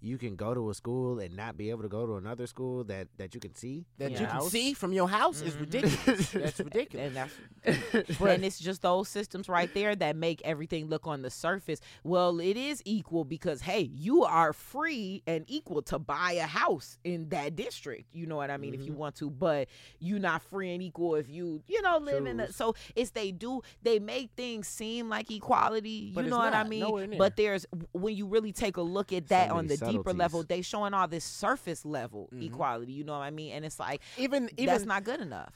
you 0.00 0.16
can 0.18 0.36
go 0.36 0.54
to 0.54 0.70
a 0.70 0.74
school 0.74 1.18
and 1.18 1.34
not 1.36 1.56
be 1.56 1.70
able 1.70 1.82
to 1.82 1.88
go 1.88 2.06
to 2.06 2.16
another 2.16 2.46
school 2.46 2.84
that 2.84 3.08
that 3.16 3.34
you 3.34 3.40
can 3.40 3.54
see 3.54 3.84
That 3.98 4.12
Yeah. 4.12 4.20
you 4.20 4.26
can 4.28 4.40
see 4.42 4.72
from 4.74 4.92
your 4.92 5.08
house 5.08 5.42
is 5.42 5.54
Mhm. 5.54 5.60
ridiculous. 5.60 6.30
That's 6.32 6.58
ridiculous. 6.60 7.06
and 7.08 7.16
that's 7.16 7.34
and 8.20 8.44
it's 8.44 8.58
just 8.58 8.82
those 8.82 9.08
systems 9.08 9.48
right 9.48 9.72
there 9.74 9.94
that 9.96 10.16
make 10.16 10.40
everything 10.44 10.86
look 10.86 11.06
on 11.06 11.22
the 11.22 11.30
surface. 11.30 11.80
Well, 12.04 12.38
it 12.40 12.56
is 12.56 12.80
equal 12.84 13.24
because 13.24 13.62
hey, 13.62 13.80
you 13.92 14.24
are 14.24 14.52
free 14.52 15.22
and 15.26 15.44
equal 15.48 15.82
to 15.82 15.98
buy 15.98 16.32
a 16.32 16.46
house 16.46 16.98
in 17.04 17.28
that 17.30 17.56
district. 17.56 18.06
You 18.14 18.26
know 18.26 18.36
what 18.36 18.50
I 18.50 18.56
mean? 18.56 18.74
If 18.74 18.86
you 18.86 18.92
want 18.92 19.16
to, 19.16 19.30
but 19.30 19.68
you're 19.98 20.18
not 20.20 20.42
free 20.42 20.72
and 20.72 20.82
equal 20.82 21.16
if 21.16 21.28
you, 21.28 21.62
you 21.66 21.82
know, 21.82 21.98
live 21.98 22.26
in. 22.26 22.40
A, 22.40 22.52
so 22.52 22.74
it's 22.94 23.10
they 23.10 23.32
do 23.32 23.62
they 23.82 23.98
make 23.98 24.30
things 24.36 24.68
seem 24.68 25.08
like 25.08 25.30
equality. 25.30 26.12
But 26.14 26.20
you 26.22 26.26
it's 26.28 26.30
know 26.30 26.38
what 26.38 26.54
I 26.54 26.64
mean? 26.64 27.16
But 27.18 27.36
there's 27.36 27.66
when 27.92 28.14
you 28.16 28.26
really 28.26 28.52
take 28.52 28.76
a 28.76 28.82
look 28.82 29.12
at 29.12 29.28
that 29.28 29.50
on 29.50 29.66
the 29.66 29.76
deeper 29.92 30.12
level, 30.12 30.42
they 30.44 30.62
showing 30.62 30.94
all 30.94 31.08
this 31.08 31.24
surface 31.24 31.84
level 31.84 32.28
Mhm. 32.32 32.42
equality. 32.46 32.92
You 32.92 33.04
know 33.04 33.12
what 33.18 33.24
I 33.24 33.30
mean? 33.30 33.52
And 33.52 33.64
it's 33.64 33.78
like 33.78 34.02
even 34.16 34.50
even 34.56 34.66
that's 34.66 34.86
not 34.86 35.04
good 35.04 35.20
enough. 35.20 35.54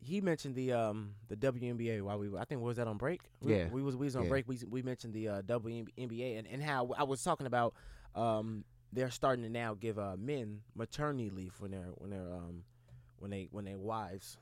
he 0.00 0.20
mentioned 0.20 0.54
the 0.54 0.72
um 0.72 1.14
the 1.28 1.36
WNBA 1.36 2.02
while 2.02 2.18
we 2.18 2.28
were, 2.28 2.38
I 2.38 2.44
think 2.44 2.60
was 2.60 2.76
that 2.76 2.86
on 2.86 2.96
break? 2.96 3.20
We, 3.40 3.52
Yeah. 3.54 3.68
we 3.70 3.82
was 3.82 3.96
we 3.96 4.06
was 4.06 4.16
on 4.16 4.24
Yeah. 4.24 4.28
break. 4.28 4.48
We 4.48 4.58
we 4.68 4.82
mentioned 4.82 5.14
the 5.14 5.28
uh, 5.28 5.42
WNBA 5.42 6.38
and, 6.38 6.46
and 6.46 6.62
how 6.62 6.90
I 6.96 7.02
was 7.04 7.22
talking 7.22 7.46
about 7.46 7.74
um 8.14 8.64
they're 8.92 9.10
starting 9.10 9.42
to 9.44 9.50
now 9.50 9.74
give 9.74 9.98
uh 9.98 10.16
men 10.16 10.62
maternity 10.74 11.28
leave 11.30 11.54
when 11.60 11.70
they're 11.72 11.90
when 11.96 12.10
they're 12.10 12.32
um 12.32 12.64
when 13.18 13.30
they 13.30 13.48
when 13.50 13.64
their 13.64 13.78
wives 13.78 14.36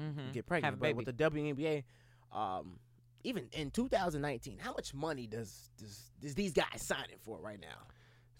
Mm-hmm. 0.00 0.30
get 0.32 0.46
pregnant. 0.46 0.72
Have 0.72 0.82
a 0.82 0.86
but 0.86 0.96
with 0.96 1.04
the 1.06 1.12
WNBA, 1.12 1.84
um 2.32 2.78
even 3.22 3.48
in 3.52 3.70
2019, 3.70 4.58
how 4.58 4.72
much 4.72 4.94
money 4.94 5.26
does 5.26 5.68
does, 5.76 6.10
does 6.20 6.34
these 6.34 6.52
guys 6.54 6.80
signing 6.80 7.18
for 7.20 7.38
right 7.38 7.60
now? 7.60 7.86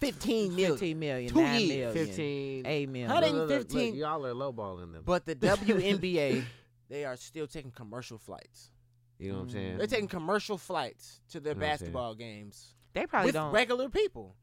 15 0.01 0.49
million. 0.55 0.71
15 0.71 0.99
million, 0.99 1.29
Two 1.33 1.41
9 1.41 1.61
years. 1.61 1.93
million, 1.93 2.07
15 2.07 2.65
8 2.65 2.89
million. 2.89 3.09
Hundred- 3.09 3.27
Look, 3.27 3.33
look, 3.33 3.49
look, 3.49 3.73
115. 3.73 3.95
y'all 3.95 4.25
are 4.25 4.33
lowballing 4.33 4.91
them 4.93 5.03
But 5.05 5.25
the 5.25 5.35
WNBA, 5.81 6.43
they 6.89 7.05
are 7.05 7.15
still 7.15 7.47
taking 7.47 7.71
commercial 7.71 8.17
flights. 8.17 8.71
you 9.19 9.31
know 9.31 9.35
what 9.37 9.41
I'm 9.43 9.49
mm. 9.49 9.53
saying 9.53 9.77
They're 9.77 9.87
taking 9.87 10.07
commercial 10.07 10.57
flights 10.57 11.21
to 11.29 11.39
their 11.39 11.53
Know 11.53 11.59
what 11.59 11.63
I'm 11.63 11.69
saying? 11.69 11.77
basketball 11.79 12.15
games 12.15 12.75
They 12.93 13.05
probably 13.05 13.27
with 13.27 13.35
don't. 13.35 13.51
regular 13.53 13.87
people. 13.89 14.35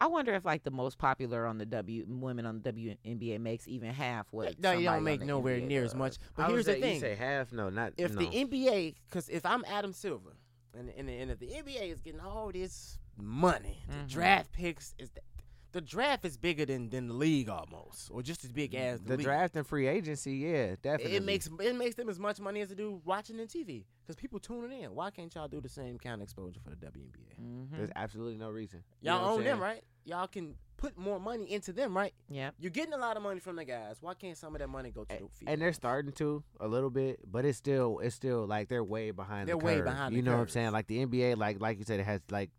I 0.00 0.06
wonder 0.08 0.34
if 0.34 0.44
like 0.44 0.64
the 0.64 0.70
most 0.72 0.98
popular 0.98 1.46
on 1.46 1.58
the 1.58 1.66
W 1.66 2.04
women 2.08 2.44
on 2.44 2.60
the 2.60 2.72
WNBA 2.72 3.40
makes 3.40 3.68
even 3.68 3.90
half 3.90 4.26
what. 4.32 4.58
no, 4.60 4.72
you 4.72 4.78
somebody 4.78 4.84
don't 4.84 4.94
on 4.96 5.04
make 5.04 5.20
the 5.20 5.26
nowhere 5.26 5.58
NBA 5.60 5.66
near 5.68 5.84
as 5.84 5.90
does. 5.92 5.98
much. 5.98 6.16
But 6.36 6.42
I 6.42 6.46
here's 6.48 6.56
was 6.58 6.66
the 6.66 6.72
say- 6.72 6.80
thing: 6.80 6.94
you 6.94 7.00
say 7.00 7.14
half 7.14 7.52
no 7.52 7.70
not 7.70 7.92
if 7.96 8.12
no. 8.12 8.18
the 8.20 8.26
NBA, 8.26 8.96
because 9.08 9.28
if 9.28 9.46
I'm 9.46 9.64
Adam 9.68 9.92
Silver, 9.92 10.36
and, 10.76 10.88
and 10.96 11.08
and 11.08 11.30
if 11.30 11.38
the 11.38 11.46
NBA 11.46 11.92
is 11.92 12.00
getting 12.00 12.18
all 12.20 12.50
this 12.52 12.98
money, 13.16 13.82
the 13.88 14.08
draft 14.08 14.52
picks 14.52 14.94
is 14.98 15.10
the 15.72 15.80
draft 15.80 16.24
is 16.26 16.36
bigger 16.36 16.66
than 16.66 16.90
than 16.90 17.08
the 17.08 17.14
league 17.14 17.48
almost, 17.48 18.10
or 18.10 18.22
just 18.22 18.44
as 18.44 18.52
big 18.52 18.74
as 18.74 19.00
the, 19.00 19.08
the 19.08 19.16
league. 19.16 19.24
draft 19.24 19.56
and 19.56 19.66
free 19.66 19.86
agency 19.86 20.32
yeah 20.34 20.74
definitely 20.82 21.16
It 21.16 21.24
makes 21.24 21.48
it 21.60 21.74
makes 21.74 21.94
them 21.94 22.08
as 22.10 22.18
much 22.18 22.40
money 22.40 22.60
as 22.60 22.68
they 22.68 22.74
do 22.74 23.00
watching 23.04 23.38
the 23.38 23.44
TV 23.44 23.84
because 24.02 24.16
people 24.16 24.38
tuning 24.38 24.82
in. 24.82 24.94
Why 24.94 25.10
can't 25.10 25.34
y'all 25.34 25.48
do 25.48 25.60
the 25.62 25.68
same 25.70 25.98
kind 25.98 26.16
of 26.16 26.22
exposure 26.24 26.60
for 26.62 26.70
the 26.70 26.76
WNBA? 26.76 27.40
Mhm. 27.40 27.76
there's 27.76 27.90
absolutely 27.96 28.36
no 28.36 28.50
reason 28.50 28.82
You 29.00 29.10
know 29.10 29.18
Y'all 29.18 29.34
own 29.34 29.44
them, 29.44 29.60
right? 29.60 29.82
Y'all 30.04 30.26
can 30.26 30.56
put 30.76 30.98
more 30.98 31.20
money 31.20 31.50
into 31.50 31.72
them, 31.72 31.96
right? 31.96 32.12
Yeah. 32.28 32.50
You're 32.58 32.70
getting 32.72 32.92
a 32.92 32.98
lot 32.98 33.16
of 33.16 33.22
money 33.22 33.38
from 33.40 33.54
the 33.56 33.64
guys. 33.64 33.98
Why 34.02 34.14
can't 34.14 34.36
some 34.36 34.54
of 34.54 34.58
that 34.58 34.68
money 34.68 34.90
go 34.90 35.04
to 35.04 35.08
the 35.08 35.14
field? 35.16 35.30
and 35.46 35.62
they're 35.62 35.72
starting 35.72 36.10
to 36.14 36.42
a 36.60 36.66
little 36.68 36.90
bit, 36.90 37.20
but 37.30 37.44
it's 37.44 37.56
still 37.56 37.98
it's 38.00 38.14
still 38.16 38.46
like 38.46 38.68
they're 38.68 38.84
way 38.84 39.10
behind. 39.12 39.48
They're 39.48 39.56
the 39.56 39.64
way 39.64 39.76
curve. 39.76 39.84
behind 39.86 40.12
the 40.12 40.16
You 40.16 40.22
know 40.22 40.32
what 40.32 40.40
I'm 40.40 40.48
saying? 40.48 40.72
Like 40.72 40.88
the 40.88 41.06
NBA, 41.06 41.38
like 41.38 41.60
like 41.62 41.78
you 41.78 41.84
said, 41.84 41.98
it 42.00 42.04
has 42.04 42.20
like 42.30 42.50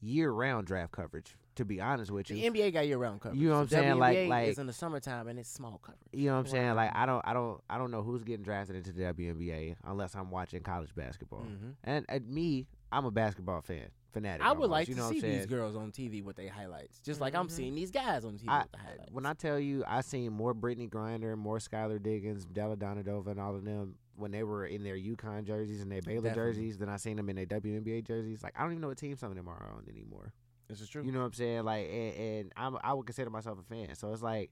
year 0.00 0.30
round 0.30 0.66
draft 0.66 0.92
coverage. 0.92 1.36
To 1.56 1.64
be 1.64 1.80
honest 1.80 2.12
with 2.12 2.30
you, 2.30 2.36
the 2.36 2.48
NBA 2.60 2.72
got 2.72 2.86
year 2.86 2.98
round 2.98 3.20
coverage. 3.20 3.40
You 3.40 3.48
know 3.48 3.54
what 3.56 3.60
I'm 3.62 3.68
saying? 3.68 3.98
Like- 3.98 4.16
WNBA 4.16 4.28
like- 4.28 4.48
is 4.48 4.58
in 4.60 4.66
the 4.68 4.72
summertime 4.72 5.26
and 5.26 5.40
it's 5.40 5.48
small 5.50 5.78
coverage. 5.82 5.98
you 6.12 6.26
know 6.26 6.34
what 6.34 6.40
I'm 6.40 6.46
saying? 6.46 6.74
Like 6.76 6.92
I 6.94 7.04
don't 7.04 7.20
I 7.26 7.32
don't 7.32 7.60
I 7.68 7.78
don't 7.78 7.90
know 7.90 8.02
who's 8.02 8.22
getting 8.22 8.44
drafted 8.44 8.76
into 8.76 8.92
the 8.92 9.02
WNBA 9.02 9.74
unless 9.84 10.14
I'm 10.14 10.30
watching 10.30 10.62
college 10.62 10.94
basketball. 10.94 11.42
Mhm. 11.42 11.74
And, 11.82 12.06
at 12.08 12.24
me, 12.24 12.68
I'm 12.92 13.04
a 13.06 13.10
basketball 13.10 13.60
fan, 13.62 13.88
fanatic. 14.12 14.46
I 14.46 14.50
would 14.50 14.54
almost, 14.62 14.70
like 14.70 14.88
you 14.88 14.94
to 14.94 15.00
know 15.00 15.06
what 15.08 15.14
see 15.16 15.20
these 15.20 15.46
girls 15.46 15.74
on 15.74 15.90
TV 15.90 16.22
with 16.22 16.36
their 16.36 16.48
highlights, 16.48 17.00
just 17.00 17.20
like 17.20 17.34
I'm 17.34 17.48
Mhm. 17.48 17.50
seeing 17.50 17.74
these 17.74 17.90
guys 17.90 18.24
on 18.24 18.38
TV 18.38 18.48
I- 18.48 18.62
with 18.62 18.70
the 18.72 18.78
highlights. 18.78 19.12
When 19.12 19.26
I 19.26 19.32
tell 19.34 19.58
you, 19.58 19.82
I 19.84 20.02
seen 20.02 20.32
more 20.32 20.54
Brittany 20.54 20.86
Grinder, 20.86 21.36
more 21.36 21.58
Skylar 21.58 22.00
Diggins, 22.00 22.44
Della 22.46 22.76
Donadova, 22.76 23.26
and 23.32 23.40
all 23.40 23.56
of 23.56 23.64
them 23.64 23.96
when 24.18 24.30
they 24.32 24.42
were 24.42 24.66
in 24.66 24.82
their 24.82 24.96
UConn 24.96 25.44
jerseys 25.44 25.80
and 25.80 25.90
their 25.90 26.02
Baylor 26.02 26.28
Definitely. 26.28 26.52
jerseys 26.52 26.78
than 26.78 26.88
I 26.88 26.96
seen 26.96 27.16
them 27.16 27.28
in 27.30 27.36
their 27.36 27.46
WNBA 27.46 28.04
jerseys. 28.06 28.42
Like 28.42 28.54
I 28.56 28.62
don't 28.62 28.72
even 28.72 28.80
know 28.82 28.88
what 28.88 28.98
team 28.98 29.16
some 29.16 29.30
of 29.30 29.36
them 29.36 29.48
are 29.48 29.72
on 29.76 29.84
anymore. 29.88 30.32
this 30.68 30.80
is 30.80 30.88
true. 30.88 31.02
You 31.04 31.12
know 31.12 31.20
what 31.20 31.26
I'm 31.26 31.32
saying? 31.32 31.64
Like, 31.64 31.88
and, 31.88 32.14
and 32.14 32.52
I'm 32.56 32.76
I 32.82 32.92
would 32.94 33.06
consider 33.06 33.30
myself 33.30 33.58
a 33.58 33.62
fan. 33.62 33.94
So 33.94 34.12
it's 34.12 34.22
like, 34.22 34.50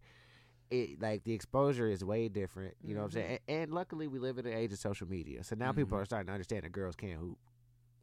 it 0.71 1.01
like 1.01 1.25
the 1.25 1.33
exposure 1.33 1.89
is 1.89 2.05
way 2.05 2.29
different. 2.29 2.75
You 2.83 2.95
know 2.95 3.01
what 3.03 3.07
I'm 3.07 3.13
saying? 3.13 3.39
And, 3.49 3.63
and 3.63 3.73
luckily, 3.75 4.07
we 4.09 4.19
live 4.19 4.39
in 4.39 4.47
an 4.47 4.53
age 4.55 4.73
of 4.73 4.79
social 4.79 5.09
media, 5.09 5.45
so 5.45 5.55
now 5.57 5.73
people 5.73 5.97
Mhm. 5.97 6.03
are 6.03 6.05
starting 6.05 6.27
to 6.29 6.33
understand 6.33 6.63
that 6.65 6.73
girls 6.73 6.97
can't 6.97 7.19
hoop. 7.21 7.39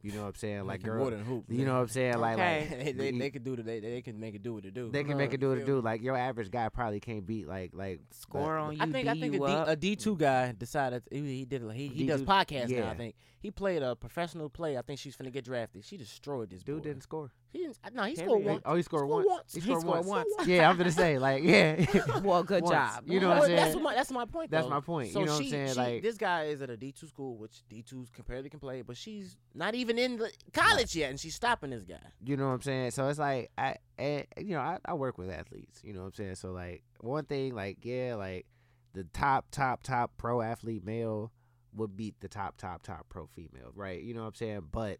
You 0.04 0.12
know 0.12 0.20
what 0.22 0.28
I'm 0.28 0.34
saying? 0.34 0.56
They 0.58 0.62
Like 0.62 0.80
can 0.82 0.90
girls, 0.90 1.00
more 1.00 1.10
than 1.12 1.24
hoop. 1.24 1.44
you 1.48 1.64
know 1.64 1.74
what 1.76 1.80
I'm 1.80 1.88
saying? 1.88 2.18
Like, 2.18 2.34
Okay. 2.34 2.60
like 2.70 2.84
they, 2.84 2.92
they, 2.92 3.18
they 3.18 3.30
can 3.30 3.42
do 3.42 3.56
the, 3.56 3.62
they, 3.62 3.80
they 3.80 4.02
can 4.02 4.20
make 4.20 4.34
it 4.34 4.42
do 4.42 4.52
what 4.54 4.64
it 4.66 4.74
do. 4.74 4.90
they 4.90 5.02
can 5.02 5.16
make 5.16 5.30
Uh, 5.30 5.34
it 5.34 5.40
do 5.40 5.48
what 5.48 5.56
you 5.56 5.62
it 5.62 5.66
do. 5.66 5.80
Like 5.80 6.02
your 6.02 6.14
average 6.14 6.50
guy 6.50 6.68
probably 6.68 7.00
can't 7.00 7.24
beat 7.26 7.48
like 7.48 7.70
like 7.72 8.00
Score 8.10 8.58
on 8.58 8.76
you, 8.76 8.82
I 8.82 8.92
think 8.92 9.08
I 9.08 9.14
D 9.14 9.20
think 9.20 9.32
a 9.34 9.36
you 9.38 9.46
D, 9.46 9.52
up. 9.52 9.68
a 9.68 9.76
D 9.76 9.96
two 9.96 10.16
guy 10.16 10.52
decided 10.52 11.02
he, 11.10 11.20
he 11.38 11.44
did 11.46 11.62
he, 11.72 11.88
he 11.88 12.06
does 12.06 12.22
D2 12.22 12.26
podcasts 12.26 12.70
now. 12.70 12.90
I 12.90 12.94
think 12.96 13.14
he 13.40 13.50
played 13.50 13.82
a 13.82 13.96
professional 13.96 14.50
play. 14.50 14.76
I 14.76 14.82
think 14.82 15.00
she's 15.00 15.16
finna 15.16 15.32
get 15.32 15.46
drafted. 15.46 15.84
She 15.86 15.96
destroyed 15.96 16.50
this 16.50 16.62
dude 16.62 16.82
boy. 16.82 16.88
didn't 16.88 17.02
score. 17.02 17.30
He 17.54 17.60
didn't. 17.60 17.78
No, 17.94 18.02
he 18.02 18.14
Can 18.16 18.24
scored 18.26 18.42
he? 18.42 18.48
one. 18.48 18.60
Oh, 18.64 18.74
he 18.74 18.82
scored 18.82 19.08
Scored 19.08 19.24
once. 19.24 19.28
once. 19.28 19.54
He 19.54 19.60
He 19.60 19.66
scored 19.66 19.80
scored 19.82 20.06
once. 20.06 20.28
once. 20.36 20.48
Yeah, 20.48 20.68
I'm 20.68 20.76
gonna 20.76 20.90
say 20.90 21.18
like 21.20 21.44
yeah. 21.44 21.86
well, 22.24 22.42
good 22.42 22.64
Once. 22.64 22.74
job. 22.74 23.04
You 23.06 23.20
know 23.20 23.28
Well, 23.28 23.38
what 23.38 23.50
I'm 23.50 23.56
That's 23.56 23.70
saying? 23.72 23.82
my 23.84 23.94
that's 23.94 24.10
my 24.10 24.24
point. 24.24 24.50
That's 24.50 24.64
though. 24.66 24.70
my 24.70 24.80
point. 24.80 25.12
So 25.12 25.20
You 25.20 25.26
know 25.26 25.32
what 25.34 25.40
I'm 25.42 25.48
saying? 25.48 25.68
she- 25.68 25.74
Like- 25.78 26.02
this 26.02 26.16
guy 26.16 26.44
is 26.46 26.62
at 26.62 26.70
a 26.70 26.76
D 26.76 26.90
two 26.90 27.06
school, 27.06 27.38
which 27.38 27.62
D 27.68 27.82
twos 27.82 28.10
comparatively 28.10 28.50
can 28.50 28.58
play, 28.58 28.82
but 28.82 28.96
she's 28.96 29.36
not 29.54 29.76
even 29.76 29.98
in 29.98 30.16
the 30.16 30.32
college 30.52 30.96
yet, 30.96 31.10
and 31.10 31.20
she's 31.20 31.36
stopping 31.36 31.70
this 31.70 31.84
guy. 31.84 31.94
You 32.24 32.36
know 32.36 32.48
what 32.48 32.54
I'm 32.54 32.62
saying? 32.62 32.90
So 32.90 33.06
it's 33.08 33.20
like 33.20 33.52
I, 33.56 33.76
and, 33.98 34.26
you 34.36 34.56
know, 34.56 34.60
I, 34.60 34.78
I 34.84 34.94
work 34.94 35.16
with 35.16 35.30
athletes. 35.30 35.80
You 35.84 35.92
know 35.92 36.00
what 36.00 36.06
I'm 36.06 36.14
saying? 36.14 36.34
So 36.34 36.50
like 36.50 36.82
one 37.02 37.24
thing, 37.24 37.54
like 37.54 37.78
yeah, 37.84 38.16
like 38.16 38.46
the 38.94 39.04
top, 39.12 39.46
top, 39.52 39.84
top 39.84 40.10
pro 40.16 40.40
athlete 40.42 40.84
male 40.84 41.30
would 41.76 41.96
beat 41.96 42.16
the 42.20 42.28
top, 42.28 42.56
top, 42.56 42.82
top 42.82 43.06
pro 43.08 43.26
female, 43.26 43.70
right? 43.74 44.02
You 44.02 44.12
know 44.14 44.22
what 44.22 44.28
I'm 44.28 44.34
saying? 44.34 44.62
But 44.72 44.98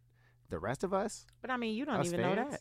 the 0.51 0.59
rest 0.59 0.85
of 0.85 0.93
us, 0.95 1.27
But 1.41 1.51
I 1.51 1.57
mean, 1.57 1.75
you 1.75 1.85
don't 1.85 2.01
Us 2.01 2.07
even 2.07 2.21
know 2.21 2.35
that. 2.35 2.61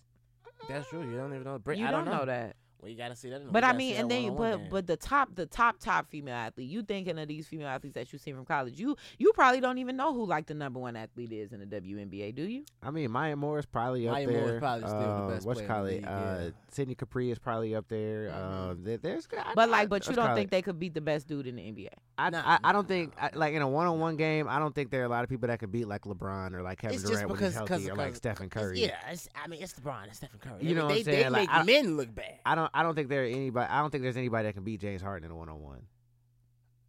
That's 0.69 0.89
true. 0.89 1.03
You 1.09 1.17
don't 1.17 1.31
even 1.33 1.43
know. 1.43 1.59
Brit- 1.59 1.77
You 1.77 1.87
I 1.87 1.91
don't 1.91 2.05
don't 2.05 2.15
know 2.15 2.25
that. 2.25 2.55
Well, 2.83 2.91
you 2.91 2.97
gotta 2.97 3.15
see 3.15 3.29
that. 3.29 3.49
But 3.49 3.63
I 3.63 3.71
mean, 3.71 3.95
and 3.95 4.11
then 4.11 4.35
but 4.35 4.57
game. 4.57 4.67
but 4.69 4.87
the 4.87 4.97
top 4.97 5.33
the 5.35 5.45
top 5.45 5.79
top 5.79 6.09
female 6.09 6.35
athlete, 6.35 6.69
you 6.69 6.83
thinking 6.83 7.17
of 7.17 7.29
these 7.29 7.47
female 7.47 7.69
athletes 7.69 7.93
that 7.95 8.11
you 8.11 8.19
seen 8.19 8.35
from 8.35 8.43
college, 8.43 8.77
you 8.77 8.97
you 9.17 9.31
probably 9.33 9.61
don't 9.61 9.77
even 9.77 9.95
know 9.95 10.13
who 10.13 10.25
like 10.25 10.47
the 10.47 10.53
number 10.53 10.79
one 10.81 10.97
athlete 10.97 11.31
is 11.31 11.53
in 11.53 11.61
the 11.61 11.65
WNBA, 11.65 12.35
do 12.35 12.43
you? 12.43 12.65
I 12.81 12.91
mean, 12.91 13.09
Maya 13.09 13.37
Moore 13.37 13.59
is 13.59 13.65
probably 13.65 14.05
up 14.07 14.15
Maya 14.15 14.27
there. 14.27 14.35
Maya 14.35 14.45
Moore 14.45 14.53
is 14.55 14.59
probably 14.59 14.87
still 14.89 14.99
the 14.99 15.05
Uh, 15.05 15.29
best 15.29 15.45
What's 15.47 15.59
player 15.61 15.67
call 15.69 15.85
in 15.85 15.93
it? 15.95 16.01
the 16.03 16.09
Uh, 16.11 16.49
Sydney 16.71 16.95
Capri 16.95 17.31
is 17.31 17.39
probably 17.39 17.73
up 17.73 17.87
there. 17.87 18.29
Mhm. 18.29 18.53
Um, 18.71 18.83
there, 18.83 18.97
there's, 18.97 19.27
I, 19.37 19.53
But 19.55 19.69
like, 19.69 19.87
but 19.87 20.05
you 20.07 20.13
don't 20.15 20.35
think 20.35 20.47
it- 20.47 20.51
they 20.51 20.61
could 20.61 20.77
beat 20.79 20.93
the 20.93 21.01
best 21.01 21.27
dude 21.27 21.47
in 21.47 21.55
the 21.55 21.61
NBA? 21.61 21.89
I, 22.17 22.29
Nah, 22.31 22.41
I, 22.45 22.59
I 22.63 22.71
don't 22.73 22.83
nah, 22.83 22.87
think 22.89 23.15
nah. 23.15 23.23
I, 23.27 23.29
like 23.35 23.53
in 23.53 23.61
a 23.61 23.67
one-on-one 23.67 24.17
game. 24.17 24.47
I 24.49 24.59
don't 24.59 24.75
think 24.75 24.91
there 24.91 25.01
are 25.01 25.05
a 25.05 25.09
lot 25.09 25.23
of 25.23 25.29
people 25.29 25.47
that 25.47 25.59
could 25.59 25.71
beat 25.71 25.87
like 25.87 26.01
LeBron 26.01 26.53
or 26.53 26.61
like 26.61 26.79
Kevin 26.79 26.95
It's 26.95 27.03
Durant 27.09 27.29
when 27.29 27.39
he's 27.39 27.53
healthy 27.53 27.89
or 27.89 27.95
like 27.95 28.15
Stephen 28.15 28.49
Curry. 28.49 28.81
Yeah, 28.83 28.97
I 29.41 29.47
mean, 29.47 29.61
it's 29.63 29.73
LeBron 29.73 30.03
and 30.03 30.13
Stephen 30.15 30.39
Curry. 30.39 30.57
You 30.61 30.75
know 30.75 30.85
what 30.85 30.93
they, 30.93 30.99
I'm 30.99 31.03
saying? 31.05 31.23
They 31.23 31.29
Like, 31.29 31.65
make 31.65 31.83
men 31.83 31.97
look 31.97 32.13
bad. 32.13 32.39
I 32.45 32.55
don't 32.55 32.71
I 32.73 32.83
don't 32.83 32.95
think 32.95 33.09
there 33.09 33.23
anybody 33.25 33.69
I 33.69 33.79
don't 33.81 33.91
think 33.91 34.03
there's 34.03 34.17
anybody 34.17 34.47
that 34.47 34.53
can 34.53 34.63
beat 34.63 34.79
James 34.81 35.01
Harden 35.01 35.25
in 35.25 35.31
a 35.31 35.35
one 35.35 35.49
on 35.49 35.61
one. 35.61 35.83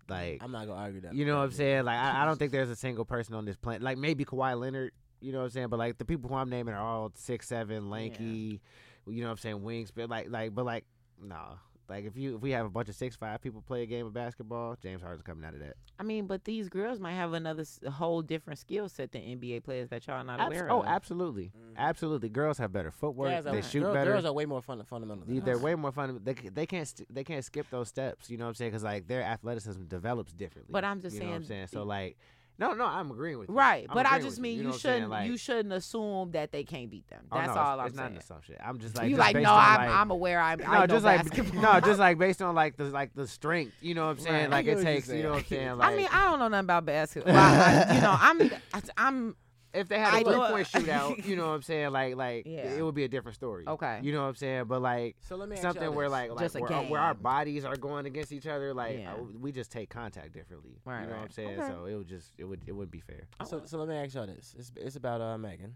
Like 0.09 0.43
I'm 0.43 0.53
not 0.53 0.67
gonna 0.67 0.81
argue 0.81 1.01
that. 1.03 1.15
you 1.15 1.25
know 1.25 1.39
what 1.39 1.45
I'm 1.45 1.51
saying? 1.53 1.85
Like 1.85 1.99
I, 1.99 2.23
I 2.23 2.25
don't 2.27 2.39
think 2.39 2.53
there's 2.53 2.71
a 2.71 2.77
single 2.77 3.05
person 3.05 3.35
on 3.35 3.45
this 3.45 3.57
planet. 3.57 3.83
Like 3.83 3.97
maybe 3.99 4.25
Kawhi 4.25 4.59
Leonard, 4.59 4.93
you 5.21 5.33
know 5.33 5.39
what 5.39 5.45
I'm 5.45 5.51
saying? 5.51 5.69
But 5.69 5.79
like 5.79 5.99
the 5.99 6.05
people 6.05 6.29
who 6.29 6.37
I'm 6.37 6.51
naming 6.51 6.75
are 6.75 6.81
all 6.83 7.13
six 7.15 7.49
seven, 7.49 7.89
lanky, 7.91 8.61
you 9.07 9.21
know 9.23 9.29
what 9.29 9.33
I'm 9.33 9.39
saying, 9.39 9.63
wings, 9.63 9.91
but 9.91 10.11
like 10.11 10.29
like 10.29 10.55
but 10.55 10.65
like 10.65 10.85
no. 11.23 11.59
Like 11.89 12.05
if 12.07 12.17
you 12.17 12.37
if 12.37 12.41
we 12.43 12.51
have 12.53 12.65
a 12.67 12.71
bunch 12.71 12.89
of 12.89 12.95
six 12.95 13.15
five 13.17 13.41
people 13.43 13.63
play 13.63 13.83
a 13.83 13.87
game 13.87 14.07
of 14.07 14.13
basketball, 14.15 14.77
James 14.83 15.03
Harden's 15.03 15.23
coming 15.23 15.45
out 15.45 15.55
of 15.55 15.61
that. 15.61 15.75
I 15.99 16.03
mean, 16.03 16.27
but 16.27 16.45
these 16.45 16.69
girls 16.69 16.99
might 16.99 17.13
have 17.13 17.33
another 17.35 17.61
s- 17.63 17.79
a 17.85 17.91
whole 17.91 18.23
different 18.23 18.59
skill 18.59 18.89
set 18.89 19.13
than 19.13 19.23
NBA 19.23 19.61
players 19.65 19.89
that 19.91 20.07
y'all 20.07 20.25
not 20.25 20.41
Abs- 20.41 20.57
aware 20.57 20.71
oh, 20.73 20.81
of. 20.81 20.87
absolutely, 20.87 21.53
Mhm. 21.57 21.77
absolutely. 21.77 22.29
Girls 22.31 22.59
have 22.59 22.73
better 22.73 22.91
footwork. 22.91 23.31
Guys 23.31 23.47
are- 23.47 23.53
they 23.53 23.63
shoot 23.63 23.81
girl- 23.83 23.93
better. 23.95 24.13
Girls 24.13 24.25
are 24.25 24.33
way 24.33 24.47
more 24.47 24.63
fun, 24.63 24.83
fundamental. 24.85 25.25
They- 25.27 25.35
Than 25.35 25.45
They're 25.45 25.57
us. 25.57 25.63
way 25.63 25.75
more 25.75 25.93
fun. 25.93 26.21
They 26.25 26.35
c- 26.35 26.49
they 26.49 26.67
can't 26.67 26.89
st- 26.89 27.15
they 27.15 27.25
can't 27.25 27.45
skip 27.45 27.69
those 27.71 27.89
steps. 27.89 28.31
You 28.31 28.39
know 28.39 28.45
what 28.45 28.49
I'm 28.51 28.55
saying? 28.55 28.71
Because 28.71 28.85
like 28.85 29.07
their 29.07 29.23
athleticism 29.23 29.85
develops 29.85 30.33
differently. 30.33 30.73
But 30.73 30.85
I'm 30.85 31.01
just 31.01 31.15
you 31.17 31.23
know 31.23 31.29
what 31.29 31.35
I'm 31.37 31.45
saying- 31.45 31.67
saying. 31.69 31.81
So 31.83 31.85
like, 31.87 32.17
no, 32.59 32.73
no, 32.73 32.85
I'm 32.85 33.11
agreeing 33.11 33.39
with 33.39 33.49
you. 33.49 33.55
Right, 33.55 33.87
I'm 33.89 33.95
but 33.95 34.07
I 34.07 34.21
just 34.21 34.39
mean 34.39 34.53
you, 34.53 34.59
you, 34.59 34.65
know 34.65 34.71
what 34.71 34.81
shouldn't 34.81 35.11
Like, 35.11 35.27
you 35.29 35.37
shouldn't 35.37 35.73
assume 35.73 36.31
that 36.33 36.53
they 36.53 36.63
can't 36.63 36.89
beat 36.89 37.09
them. 37.09 37.27
oh, 37.33 37.37
That's 37.37 37.55
no, 37.55 37.61
all 37.61 37.75
it's, 37.75 37.81
I'm 37.81 37.87
it's 37.89 37.97
not 37.97 38.03
saying. 38.03 38.13
an 38.13 38.19
assumption. 38.19 38.57
I'm 38.65 38.79
just 38.79 38.97
like 38.97 39.11
you 39.11 39.17
just 39.17 39.35
like 39.35 39.43
no, 39.43 39.53
I'm 39.53 39.81
like, 39.81 39.91
I'm 39.91 40.11
aware. 40.11 40.41
I'm, 40.41 40.59
no, 40.61 40.67
I 40.67 40.81
know 40.81 40.87
just 40.87 41.05
like 41.05 41.23
basketball. 41.25 41.63
no, 41.63 41.81
just 41.81 41.99
like 42.07 42.19
based 42.19 42.43
on 42.43 42.55
like 42.55 42.77
the 42.77 42.85
like 42.85 43.15
the 43.15 43.27
strength. 43.27 43.75
You 43.81 43.95
know 43.95 44.05
what 44.07 44.13
I'm 44.13 44.19
saying? 44.21 44.35
Right. 44.35 44.45
I 44.45 44.49
Like 44.49 44.67
it 44.67 44.83
takes. 44.83 45.09
You 45.09 45.23
know 45.25 45.31
what 45.31 45.39
I'm 45.39 45.45
saying. 45.47 45.63
saying? 45.63 45.79
Like 45.79 45.93
I 45.93 45.97
mean, 45.97 46.09
I 46.13 46.31
don't 46.31 46.39
know 46.39 46.49
nothing 46.49 46.65
about 46.65 46.87
basketball. 46.87 47.35
Well, 47.35 47.43
I, 47.43 47.95
you 47.95 48.01
know, 48.01 48.17
I'm 48.19 48.51
I'm 48.97 49.37
if 49.75 49.89
they 49.89 49.99
had 49.99 50.23
a 50.23 50.25
three 50.25 50.35
point 50.35 50.67
shootout, 50.73 51.25
you 51.27 51.37
know 51.37 51.47
what 51.49 51.55
I'm 51.55 51.63
saying? 51.63 51.91
Like 51.91 52.17
like 52.17 52.47
Yeah. 52.47 52.75
it 52.75 52.83
would 52.83 52.95
be 52.95 53.05
a 53.05 53.09
different 53.09 53.35
story. 53.37 53.65
Okay. 53.67 54.01
You 54.03 54.13
know 54.13 54.23
what 54.23 54.29
I'm 54.29 54.35
saying? 54.37 54.65
But 54.65 54.83
like. 54.83 55.17
So 55.21 55.37
let 55.37 55.49
me 55.49 55.57
Something 55.57 55.95
where 55.95 56.09
like, 56.09 56.31
like 56.31 56.39
Just 56.41 56.57
a 56.57 56.61
where, 56.61 56.83
where 56.85 57.01
our 57.01 57.15
bodies 57.15 57.65
are 57.65 57.77
going 57.77 58.07
against 58.07 58.33
each 58.33 58.47
other, 58.47 58.73
like 58.75 58.99
Yeah. 58.99 59.15
uh, 59.15 59.23
we 59.41 59.53
just 59.53 59.71
take 59.71 59.91
contact 59.91 60.33
differently. 60.33 60.79
Right, 60.85 61.03
you 61.03 61.07
know 61.09 61.15
what. 61.17 61.23
I'm 61.25 61.31
saying? 61.31 61.61
Okay. 61.61 61.69
So 61.69 61.85
it 61.87 61.95
would 61.95 62.09
just 62.09 62.33
it 62.39 62.45
would 62.45 62.61
it 62.67 62.73
wouldn't 62.73 62.93
be 62.93 63.01
fair. 63.01 63.27
So, 63.45 63.63
so 63.65 63.79
let 63.79 63.89
me 63.89 63.97
ask 63.97 64.15
y'all 64.15 64.27
this. 64.27 64.55
It's 64.59 64.73
it's 64.77 64.97
about 64.97 65.21
uh 65.21 65.37
Megan. 65.39 65.75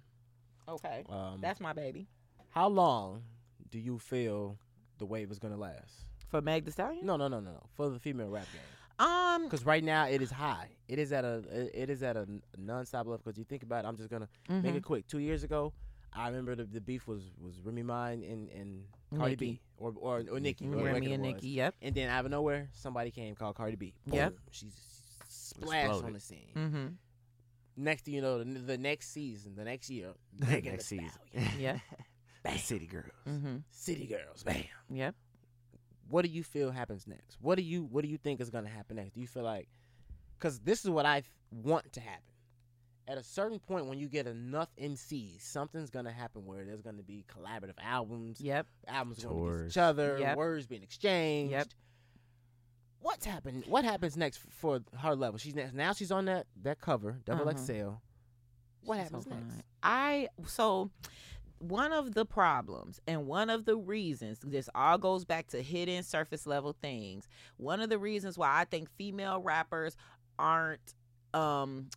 okay. 0.69 1.05
Um, 1.09 1.39
That's 1.41 1.61
my 1.61 1.73
baby 1.73 2.09
how 2.51 2.69
long 2.69 3.23
do 3.71 3.79
you 3.79 3.99
feel 3.99 4.59
the 4.99 5.07
wave 5.07 5.31
is 5.31 5.39
gonna 5.39 5.57
last? 5.57 6.07
for 6.29 6.43
Meg 6.43 6.65
Thee 6.65 6.71
Stallion. 6.73 7.07
No, 7.07 7.17
no, 7.17 7.29
no, 7.29 7.41
no, 7.41 7.53
no. 7.53 7.63
For 7.75 7.89
the 7.89 7.99
female 7.99 8.29
rap 8.29 8.47
game. 8.53 8.61
Um, 8.99 9.45
Because 9.45 9.65
right 9.65 9.85
now 9.85 10.07
it 10.09 10.21
is 10.23 10.31
high. 10.31 10.69
It 10.89 10.99
is 10.99 11.13
at 11.13 11.25
a 11.25 11.43
it- 11.75 11.91
is 11.91 12.03
at 12.03 12.17
a 12.17 12.27
non-stop 12.57 13.07
level. 13.07 13.21
Because 13.25 13.39
you 13.39 13.45
think 13.45 13.63
about 13.63 13.85
it, 13.85 13.89
I'm 13.89 13.97
just 13.97 14.11
gonna 14.11 14.29
make 14.49 14.75
mhm. 14.75 14.77
it 14.77 14.85
quick. 14.85 15.07
Two 15.07 15.19
years 15.19 15.45
ago, 15.45 15.73
I 16.13 16.29
remember 16.29 16.55
the, 16.55 16.65
the 16.65 16.81
beef 16.81 17.07
was 17.07 17.23
was 17.41 17.61
Remy 17.63 17.83
Ma 17.83 18.07
and 18.07 18.25
and 18.51 18.85
Cardi 19.17 19.33
Nicki. 19.33 19.53
B 19.53 19.61
or 19.77 19.93
or, 19.97 20.25
or 20.31 20.41
Nicki. 20.41 20.67
Remy 20.67 21.13
and. 21.13 21.23
Nicki. 21.23 21.49
Yep. 21.49 21.77
And 21.83 21.95
then 21.95 22.09
out 22.09 22.25
of 22.25 22.31
nowhere, 22.31 22.69
somebody 22.73 23.11
came 23.11 23.35
called 23.35 23.55
Cardi 23.57 23.77
B. 23.77 23.95
Yep. 24.07 24.35
She's 24.51 24.75
splashed 25.29 26.05
on 26.05 26.13
the 26.13 26.21
scene. 26.21 26.53
Mm-hmm. 26.57 26.87
Next 27.77 28.05
thing 28.05 28.15
you 28.15 28.23
know, 28.23 28.39
the, 28.43 28.45
the 28.45 28.79
next 28.79 29.13
season, 29.13 29.55
the 29.55 29.65
next 29.65 29.89
year, 29.89 30.09
The 30.37 30.61
next 30.61 30.87
season. 30.87 31.11
yeah. 31.59 31.79
The 32.43 32.59
City 32.59 32.87
Girls. 32.87 33.07
Mm-hmm. 33.29 33.57
City 33.71 34.07
Girls, 34.07 34.43
bam. 34.43 34.65
Yep. 34.91 35.15
What 36.09 36.25
do 36.25 36.31
you 36.31 36.43
feel 36.43 36.71
happens 36.71 37.07
next? 37.07 37.37
What 37.41 37.57
do 37.57 37.63
you 37.63 37.85
What 37.85 38.03
do 38.03 38.09
you 38.09 38.19
think 38.19 38.41
is 38.41 38.51
gonna 38.51 38.69
happen 38.69 38.97
next? 38.97 39.15
Do 39.15 39.21
you 39.21 39.27
feel 39.27 39.43
like, 39.43 39.69
because 40.39 40.59
this 40.61 40.85
is 40.85 40.91
what 40.91 41.07
I 41.07 41.23
want 41.51 41.93
to 41.93 42.01
happen. 42.01 42.23
At 43.07 43.17
a 43.17 43.23
certain 43.23 43.59
point, 43.59 43.87
when 43.87 43.99
you 43.99 44.07
get 44.07 44.27
enough 44.27 44.69
MCs, 44.79 45.41
something's 45.41 45.89
gonna 45.89 46.13
happen 46.13 46.45
where 46.45 46.65
there's 46.65 46.83
gonna 46.83 47.03
be 47.03 47.25
collaborative 47.27 47.77
albums. 47.83 48.41
Yep. 48.41 48.67
Albums 48.87 49.19
going 49.25 49.35
to 49.35 49.41
Tours. 49.41 49.73
each 49.73 49.79
other. 49.79 50.19
Yep. 50.21 50.37
Words 50.37 50.67
being 50.67 50.83
exchanged. 50.83 51.53
Yep. 51.53 51.69
What's 53.01 53.25
happened? 53.25 53.65
What 53.67 53.85
happens 53.85 54.17
next 54.17 54.39
for 54.51 54.81
her 54.99 55.15
level? 55.15 55.39
She's 55.39 55.55
next. 55.55 55.73
Now 55.73 55.93
she's 55.93 56.11
on 56.11 56.25
that 56.27 56.47
that 56.63 56.81
cover, 56.81 57.21
double 57.25 57.49
Uh-huh. 57.49 57.57
XL. 57.57 57.89
What 58.85 58.97
She's 58.97 59.05
happens 59.05 59.25
so 59.25 59.31
next? 59.31 59.45
fine. 59.55 59.63
I 59.83 60.29
so 60.47 60.91
one 61.61 61.93
of 61.93 62.15
the 62.15 62.25
problems 62.25 63.01
and 63.07 63.27
one 63.27 63.51
of 63.51 63.65
the 63.65 63.77
reasons 63.77 64.39
this 64.43 64.69
all 64.75 64.99
goes 64.99 65.25
back 65.25 65.49
to 65.49 65.63
hidden 65.63 66.03
surface 66.03 66.47
level 66.47 66.75
things. 66.81 67.29
One 67.57 67.81
of 67.81 67.89
the 67.89 67.99
reasons 67.99 68.39
why 68.39 68.61
I 68.61 68.65
think 68.65 68.89
female 68.97 69.41
rappers 69.41 69.97
aren't 70.39 70.95
um 71.35 71.89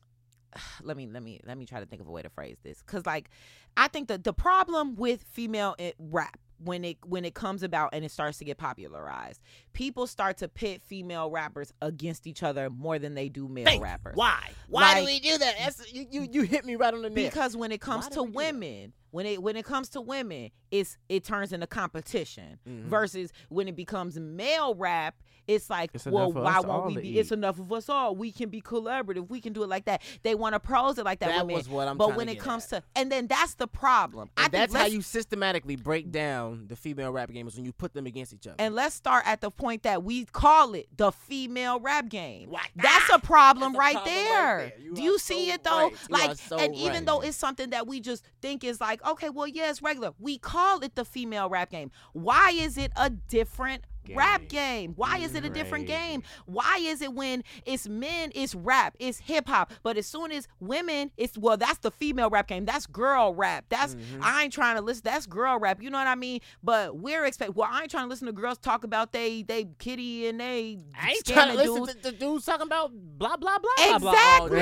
let 0.84 0.98
me 0.98 1.08
let 1.08 1.24
me 1.24 1.40
let 1.46 1.58
me 1.58 1.66
try 1.66 1.80
to 1.80 1.86
think 1.86 2.02
of 2.02 2.08
a 2.08 2.12
way 2.12 2.22
to 2.22 2.30
phrase 2.30 2.58
this 2.64 2.82
cuz 2.82 3.06
like 3.06 3.30
I 3.78 3.88
think 3.88 4.08
that 4.10 4.24
the 4.24 4.34
problem 4.34 4.96
with 4.96 5.24
female 5.24 5.76
rap 5.98 6.40
when 6.64 6.84
it 6.84 6.98
when 7.06 7.26
it 7.26 7.34
comes 7.34 7.64
about 7.64 7.90
and 7.94 8.06
it 8.06 8.12
starts 8.12 8.38
to 8.38 8.46
get 8.46 8.58
popularized 8.58 9.42
people 9.74 10.06
start 10.06 10.38
to 10.38 10.48
pit 10.48 10.82
female 10.84 11.30
rappers 11.30 11.74
against 11.82 12.28
each 12.28 12.44
other 12.44 12.70
more 12.70 13.00
than 13.00 13.16
they 13.16 13.30
do 13.30 13.48
male 13.48 13.80
rappers 13.80 14.16
Why? 14.16 14.50
Why 14.68 15.00
do 15.00 15.06
we 15.06 15.20
do 15.20 15.38
that? 15.38 15.56
That's, 15.58 15.92
you, 15.94 16.06
you 16.10 16.28
you 16.32 16.42
hit 16.44 16.66
me 16.66 16.76
right 16.76 16.94
on 16.94 17.02
the 17.02 17.10
nail. 17.10 17.30
because 17.30 17.56
when 17.56 17.72
it 17.72 17.82
comes 17.82 18.08
to 18.10 18.24
women 18.24 18.94
when 19.12 19.26
it 19.26 19.42
when 19.42 19.56
it 19.56 19.66
comes 19.66 19.90
to 19.90 20.02
women 20.02 20.50
it's 20.72 20.98
it 21.10 21.24
turns 21.24 21.52
into 21.54 21.68
competition 21.68 22.58
Mhm. 22.68 22.84
versus 22.86 23.32
when 23.50 23.68
it 23.68 23.76
becomes 23.76 24.18
male 24.20 24.74
rap 24.76 25.16
it's 25.48 25.70
like 25.70 25.90
It's 25.94 26.06
well 26.06 26.32
why 26.32 26.60
won't 26.62 26.86
we 26.96 27.02
be 27.02 27.20
it's 27.20 27.32
enough 27.32 27.60
of 27.60 27.72
us 27.74 27.90
all 27.90 28.16
we 28.16 28.32
can 28.32 28.50
be 28.50 28.62
collaborative 28.62 29.30
we 29.30 29.42
can 29.42 29.54
do 29.54 29.64
it 29.64 29.68
like 29.70 29.86
that 29.86 30.02
they 30.24 30.34
want 30.36 30.54
to 30.54 30.60
pose 30.60 30.98
it 30.98 31.04
like 31.04 31.20
that, 31.20 31.28
That 31.30 31.40
women 31.46 31.56
was 31.56 31.68
what 31.68 31.88
I'm 31.88 31.98
but 31.98 32.16
when 32.16 32.30
it 32.30 32.40
comes 32.40 32.72
at. 32.72 32.84
to 32.84 32.88
and 32.96 33.12
then 33.12 33.28
that's 33.28 33.56
the 33.56 33.68
problem 33.68 34.30
i 34.38 34.44
And 34.44 34.52
think 34.52 34.70
that's 34.72 34.76
how 34.82 34.86
you 34.88 35.02
systematically 35.02 35.76
break 35.76 36.12
down 36.12 36.68
the 36.68 36.76
female 36.76 37.12
rap 37.12 37.32
game 37.32 37.48
is 37.48 37.56
when 37.56 37.66
you 37.66 37.74
put 37.74 37.94
them 37.94 38.06
against 38.06 38.34
each 38.34 38.48
other. 38.48 38.56
and 38.60 38.76
let's 38.76 38.96
start 38.96 39.28
at 39.28 39.42
the 39.42 39.52
point 39.52 39.84
that 39.84 40.04
we 40.04 40.26
call 40.26 40.74
it 40.76 40.88
the 40.96 41.12
female 41.12 41.80
rap 41.80 42.08
game. 42.10 42.50
Why- 42.50 42.68
That's 42.76 43.10
Ah! 43.10 43.16
a 43.16 43.20
problem, 43.20 43.74
That's 43.74 43.76
a 43.76 43.80
right, 43.80 43.94
problem 43.94 44.16
right 44.16 44.28
there. 44.28 44.58
there. 44.70 44.80
You 44.80 44.94
Do 44.94 45.02
you 45.02 45.20
see 45.20 45.48
so 45.50 45.54
it 45.56 45.64
though? 45.64 45.90
right. 45.90 46.10
Like, 46.30 46.38
so 46.38 46.58
and 46.58 46.76
even 46.76 47.06
though 47.06 47.22
it's 47.22 47.36
something 47.38 47.72
that 47.72 47.88
we 47.88 48.00
just 48.00 48.24
think 48.42 48.64
is 48.64 48.80
like, 48.80 49.01
okay, 49.06 49.30
well, 49.30 49.48
yeah, 49.48 49.70
it's 49.70 49.82
regular. 49.82 50.12
We 50.20 50.38
call 50.38 50.80
it 50.82 50.96
the 50.96 51.06
female 51.06 51.50
rap 51.50 51.70
game. 51.72 51.92
Why 52.14 52.52
is 52.54 52.78
it 52.78 52.92
a 52.96 53.10
different 53.10 53.84
rap 54.16 54.48
game? 54.48 54.94
Why 54.96 55.18
is 55.18 55.36
it 55.36 55.46
a 55.46 55.50
different 55.50 55.88
Crazy. 55.88 56.00
game? 56.02 56.24
Why 56.46 56.80
is 56.82 57.02
it 57.02 57.14
when 57.14 57.44
it's 57.66 57.88
men, 57.88 58.32
it's 58.36 58.56
rap, 58.56 58.96
it's 59.00 59.20
hip 59.20 59.48
hop, 59.48 59.72
but 59.84 59.98
as 59.98 60.08
soon 60.08 60.32
as 60.32 60.48
women, 60.60 61.12
it's 61.18 61.38
well, 61.38 61.58
that's 61.58 61.80
the 61.80 61.92
female 61.92 62.30
rap 62.30 62.48
game. 62.48 62.66
That's 62.66 62.86
girl 62.88 63.34
rap. 63.34 63.66
That's 63.70 63.92
Mm-hmm. 63.92 64.22
I 64.24 64.44
ain't 64.44 64.54
trying 64.54 64.76
to 64.78 64.82
listen. 64.82 65.02
That's 65.06 65.26
girl 65.26 65.60
rap. 65.60 65.82
You 65.82 65.90
know 65.90 65.98
what 65.98 66.08
I 66.08 66.16
mean? 66.16 66.40
But 66.64 66.98
we're 66.98 67.26
expect. 67.26 67.56
Well, 67.56 67.68
I 67.72 67.82
ain't 67.82 67.92
trying 67.92 68.06
to 68.06 68.10
listen 68.10 68.26
to 68.28 68.32
girls 68.34 68.58
talk 68.58 68.84
about 68.84 69.12
they 69.12 69.44
they 69.44 69.68
kitty 69.80 70.28
and 70.28 70.40
they. 70.40 70.80
I 71.00 71.10
ain't 71.12 71.26
trying 71.26 71.50
to 71.50 71.56
listen 71.56 71.88
to 71.88 72.04
the 72.04 72.12
dudes 72.12 72.46
talking 72.46 72.68
about 72.68 72.92
blah 72.94 73.38
blah 73.38 73.60
blah. 73.60 73.98
blah, 74.00 74.00
blah 74.00 74.48
Exactly. 74.56 74.60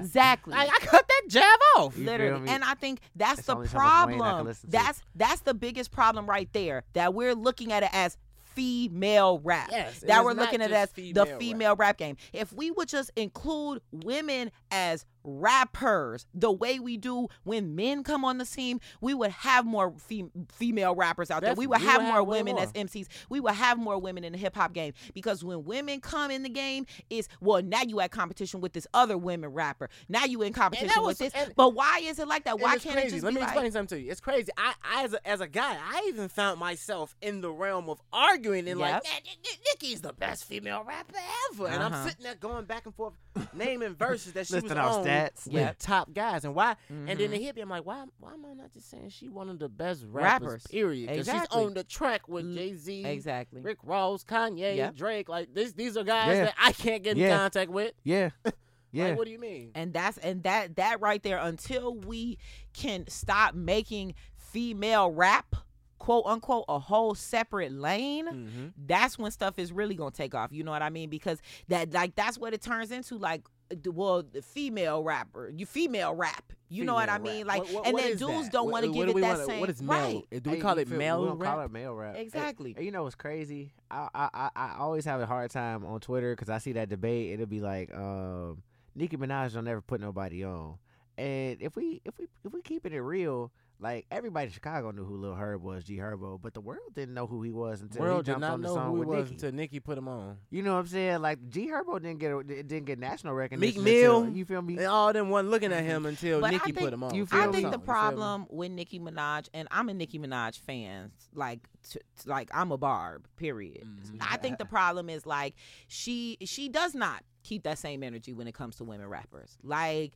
exactly. 0.00 0.54
I, 0.54 0.62
I 0.64 0.78
cut 0.80 1.06
that 1.08 1.22
jab 1.28 1.58
off. 1.76 1.96
You 1.96 2.04
Literally, 2.04 2.48
and 2.48 2.64
I 2.64 2.74
think 2.74 3.00
that's 3.16 3.38
It's 3.40 3.46
the 3.46 3.54
only 3.56 3.68
so 3.68 3.78
much 3.78 3.84
Wayne 3.84 3.92
I 3.92 4.06
can 4.14 4.18
problem. 4.18 4.56
That's 4.68 5.02
that's 5.14 5.40
the 5.40 5.54
biggest 5.54 5.90
problem 5.90 6.26
right 6.26 6.48
there. 6.52 6.84
That 6.92 7.14
we're 7.14 7.34
looking 7.34 7.72
at 7.72 7.82
it 7.82 7.90
as 7.92 8.16
female 8.54 9.40
rap. 9.40 9.68
Yes, 9.70 10.00
that 10.00 10.24
we're 10.24 10.32
looking 10.32 10.62
at 10.62 10.70
as 10.72 10.92
just 10.92 10.94
the 10.94 11.12
female 11.12 11.26
rap. 11.26 11.40
female 11.40 11.76
rap 11.76 11.96
game. 11.98 12.16
If 12.32 12.52
we 12.52 12.70
would 12.70 12.88
just 12.88 13.10
include 13.16 13.80
women 13.90 14.50
as 14.70 15.04
rappers 15.24 16.26
the 16.34 16.50
way 16.50 16.78
we 16.78 16.96
do 16.96 17.28
when 17.44 17.74
men 17.74 18.02
come 18.02 18.24
on 18.24 18.38
the 18.38 18.44
scene, 18.44 18.80
we 19.00 19.14
would 19.14 19.30
have 19.30 19.64
more 19.66 19.92
fem- 19.98 20.30
female 20.52 20.94
rappers 20.94 21.30
out 21.30 21.42
there. 21.42 21.54
We 21.54 21.66
would 21.66 21.80
We 21.80 21.86
have 21.86 21.98
would 22.02 22.06
more 22.08 22.16
have 22.18 22.26
women 22.26 22.54
more. 22.54 22.62
as 22.64 22.72
MCs. 22.72 23.06
We 23.28 23.40
would 23.40 23.54
have 23.54 23.78
more 23.78 23.98
women 23.98 24.24
in 24.24 24.32
the 24.32 24.38
hip 24.38 24.54
hop 24.56 24.72
game 24.72 24.92
because 25.14 25.44
when 25.44 25.64
women 25.64 26.00
come 26.00 26.30
in 26.30 26.42
the 26.42 26.48
game, 26.48 26.86
is 27.10 27.28
well 27.40 27.62
now 27.62 27.82
you 27.82 28.00
at 28.00 28.10
competition 28.10 28.60
with 28.60 28.72
this 28.72 28.86
other 28.94 29.16
women 29.18 29.50
rapper. 29.50 29.88
Now 30.08 30.24
you 30.24 30.42
in 30.42 30.52
competition 30.52 31.02
was- 31.02 31.18
with 31.20 31.32
this. 31.32 31.32
and- 31.34 31.54
but 31.56 31.74
why 31.74 32.00
is 32.02 32.18
it 32.18 32.28
like 32.28 32.44
that? 32.44 32.58
Why 32.60 32.78
can't 32.78 32.94
crazy. 32.94 33.08
it 33.08 33.10
just 33.12 33.24
Let 33.24 33.34
me 33.34 33.40
like, 33.40 33.50
explain 33.50 33.72
something 33.72 33.98
to 33.98 34.02
you. 34.04 34.10
It's 34.10 34.20
crazy. 34.20 34.50
I, 34.56 34.74
I 34.84 35.04
as 35.04 35.12
a, 35.14 35.28
as 35.28 35.40
a 35.40 35.48
guy, 35.48 35.76
I 35.76 36.06
even 36.08 36.28
found 36.28 36.58
myself 36.60 37.14
in 37.20 37.40
the 37.40 37.50
realm 37.50 37.88
of 37.88 38.00
arguing 38.12 38.68
and 38.68 38.78
like, 38.80 38.92
Yep. 38.94 39.04
man, 39.04 39.12
Ni- 39.24 39.38
Ni- 39.42 39.58
Nicki's 39.70 40.00
the 40.00 40.12
best 40.12 40.44
female 40.44 40.84
rapper 40.86 41.16
ever, 41.52 41.66
and 41.68 41.82
I'm 41.82 41.92
Uh-huh. 41.92 42.08
sitting 42.08 42.22
there 42.24 42.34
going 42.34 42.64
back 42.64 42.86
and 42.86 42.94
forth, 42.94 43.14
naming 43.52 43.94
verses 43.94 44.32
that 44.34 44.46
she 44.46 44.54
was 44.54 44.64
on 44.64 44.68
stats. 45.12 45.44
with 45.46 45.54
Yep. 45.54 45.76
top 45.78 46.12
guys, 46.12 46.44
and 46.44 46.54
why? 46.54 46.76
And 46.88 47.08
then 47.08 47.32
hit 47.32 47.54
me. 47.56 47.62
I'm 47.62 47.68
like, 47.68 47.84
why? 47.86 48.04
Why 48.18 48.32
am 48.34 48.44
I 48.44 48.54
not 48.54 48.72
just 48.72 48.90
saying 48.90 49.10
she 49.10 49.28
one 49.28 49.48
of 49.48 49.58
the 49.58 49.68
best 49.68 50.04
rappers? 50.08 50.42
Rappers. 50.46 50.66
Period. 50.68 51.06
Because 51.08 51.28
Exactly. 51.28 51.58
she's 51.60 51.66
on 51.66 51.74
the 51.74 51.84
track 51.84 52.28
with 52.28 52.54
Jay 52.54 52.74
Z, 52.74 53.04
Exactly. 53.04 53.60
Rick 53.60 53.78
Ross, 53.82 54.24
Kanye, 54.24 54.76
Yep. 54.76 54.96
Drake. 54.96 55.28
Like 55.28 55.54
this, 55.54 55.72
these 55.72 55.96
are 55.96 56.04
guys 56.04 56.36
Yeah. 56.36 56.44
that 56.46 56.54
I 56.58 56.72
can't 56.72 57.02
get 57.02 57.12
in 57.12 57.22
Yeah. 57.24 57.36
contact 57.38 57.70
with. 57.70 57.92
Yeah. 58.04 58.30
Yeah. 58.94 59.06
Like, 59.06 59.16
what 59.16 59.24
do 59.24 59.30
you 59.30 59.38
mean? 59.38 59.70
and 59.74 59.90
that's 59.94 60.18
and 60.18 60.42
that 60.42 60.76
that 60.76 61.00
right 61.00 61.22
there 61.22 61.38
until 61.38 61.94
we 61.94 62.36
can 62.74 63.06
stop 63.08 63.54
making 63.54 64.14
female 64.36 65.10
rap 65.10 65.56
quote 65.98 66.24
unquote 66.26 66.64
a 66.68 66.78
whole 66.78 67.14
separate 67.14 67.72
lane 67.72 68.26
Mm-hmm. 68.26 68.66
that's 68.86 69.18
when 69.18 69.30
stuff 69.30 69.58
is 69.58 69.72
really 69.72 69.94
gonna 69.94 70.10
take 70.10 70.34
off 70.34 70.52
you 70.52 70.62
know 70.64 70.72
what 70.72 70.82
i 70.82 70.90
mean 70.90 71.08
because 71.08 71.40
that 71.68 71.92
like 71.94 72.14
that's 72.16 72.36
what 72.38 72.52
it 72.52 72.60
turns 72.60 72.90
into 72.90 73.16
like 73.16 73.44
the- 73.44 73.50
well 73.86 74.22
the 74.22 74.42
female 74.42 75.02
rapper 75.02 75.48
you 75.54 75.66
female 75.66 76.14
rap 76.14 76.52
you 76.68 76.84
know 76.84 76.94
what 76.94 77.08
i 77.08 77.18
mean 77.18 77.46
rap. 77.46 77.58
like 77.58 77.62
What- 77.64 77.72
what- 77.74 77.84
and 77.86 77.92
what 77.94 78.02
then 78.02 78.16
dudes 78.16 78.44
that? 78.44 78.52
don't 78.52 78.70
want 78.70 78.84
to 78.86 78.92
give 78.92 79.08
it 79.08 79.14
that 79.16 79.20
wanna- 79.22 79.44
same 79.44 79.60
What 79.60 79.70
is 79.70 79.82
male? 79.82 80.24
right 80.30 80.42
Do 80.42 80.50
we 80.50 80.56
Hey, 80.56 80.62
call 80.62 80.78
it 80.78 80.88
feel- 80.88 80.96
we 80.96 81.04
male 81.04 81.24
don't 81.26 81.38
rap? 81.38 81.54
Call 81.54 81.64
it 81.64 81.70
male 81.72 81.94
rap. 81.94 82.16
Exactly 82.16 82.74
hey, 82.76 82.84
you 82.84 82.90
know 82.90 83.02
what's 83.02 83.14
crazy? 83.14 83.72
I, 83.90 84.08
I 84.14 84.28
I 84.34 84.50
I 84.56 84.74
always 84.78 85.04
have 85.04 85.20
a 85.20 85.26
hard 85.26 85.50
time 85.50 85.84
on 85.84 86.00
Twitter 86.00 86.34
because 86.34 86.48
I 86.48 86.58
see 86.58 86.72
that 86.72 86.88
debate. 86.88 87.32
It'll 87.32 87.46
be 87.46 87.60
like, 87.60 87.92
um, 87.94 88.62
Nicki 88.94 89.16
Minaj 89.16 89.52
don't 89.54 89.64
never 89.64 89.80
put 89.82 90.00
nobody 90.00 90.44
on. 90.44 90.78
And 91.18 91.60
if 91.60 91.76
we 91.76 92.00
if 92.04 92.16
we 92.18 92.26
if 92.44 92.52
we 92.52 92.62
keeping 92.62 92.92
it 92.92 92.98
real, 92.98 93.52
like 93.82 94.06
everybody 94.10 94.46
in 94.46 94.52
Chicago 94.52 94.92
knew 94.92 95.04
who 95.04 95.16
Lil 95.16 95.34
Herb 95.34 95.60
was, 95.62 95.82
G 95.84 95.96
Herbo, 95.96 96.40
but 96.40 96.54
the 96.54 96.60
world 96.60 96.94
didn't 96.94 97.14
know 97.14 97.26
who 97.26 97.42
he 97.42 97.50
was 97.50 97.82
until 97.82 98.00
World 98.02 98.16
he 98.18 98.22
did 98.22 98.26
jumped 98.32 98.40
not 98.42 98.52
on 98.52 98.62
the 98.62 98.68
know 98.68 98.74
song 98.74 98.86
who 98.90 98.94
he 98.94 99.00
with 99.00 99.08
was 99.08 99.18
Nicki. 99.24 99.34
until 99.34 99.52
Nicki 99.52 99.80
put 99.80 99.98
him 99.98 100.06
on. 100.08 100.36
You 100.50 100.62
know 100.62 100.74
what 100.74 100.80
I'm 100.80 100.86
saying? 100.86 101.20
Like 101.20 101.48
G 101.50 101.68
Herbo 101.68 102.00
didn't 102.00 102.18
get 102.20 102.32
a, 102.32 102.42
didn't 102.44 102.84
get 102.84 102.98
national 103.00 103.34
recognition. 103.34 103.82
Mill, 103.82 104.22
until, 104.22 104.36
you 104.36 104.44
feel 104.44 104.62
me? 104.62 104.76
And 104.78 104.86
all 104.86 105.12
them 105.12 105.28
wasn't 105.30 105.50
looking 105.50 105.72
at 105.72 105.82
him 105.84 106.06
until 106.06 106.40
But 106.40 106.46
I 106.46 106.50
Nicki 106.52 106.72
think- 106.72 106.78
put 106.86 106.92
him 106.92 107.02
on. 107.02 107.14
you 107.14 107.24
I 107.32 107.42
feel 107.42 107.52
think 107.52 107.54
me? 107.54 107.60
the 107.62 107.66
You 107.66 107.70
feel 107.72 107.80
problem 107.80 108.46
with 108.50 108.70
Nicki 108.70 109.00
Minaj, 109.00 109.48
and 109.52 109.66
I'm 109.70 109.88
a 109.88 109.94
Nicki 109.94 110.18
Minaj 110.18 110.58
fan, 110.60 111.10
like, 111.34 111.60
t- 111.88 111.98
t- 111.98 112.30
like 112.30 112.50
I'm 112.54 112.70
a 112.72 112.78
Barb. 112.78 113.26
Period. 113.36 113.82
Mhm. 113.84 114.18
I 114.20 114.36
think 114.36 114.58
the 114.58 114.64
problem 114.64 115.10
is 115.10 115.26
like 115.26 115.54
she 115.88 116.38
she 116.44 116.68
does 116.68 116.94
not 116.94 117.24
keep 117.42 117.64
that 117.64 117.76
same 117.78 118.04
energy 118.04 118.32
when 118.32 118.46
it 118.46 118.54
comes 118.54 118.76
to 118.76 118.84
women 118.84 119.08
rappers. 119.08 119.58
Like 119.64 120.12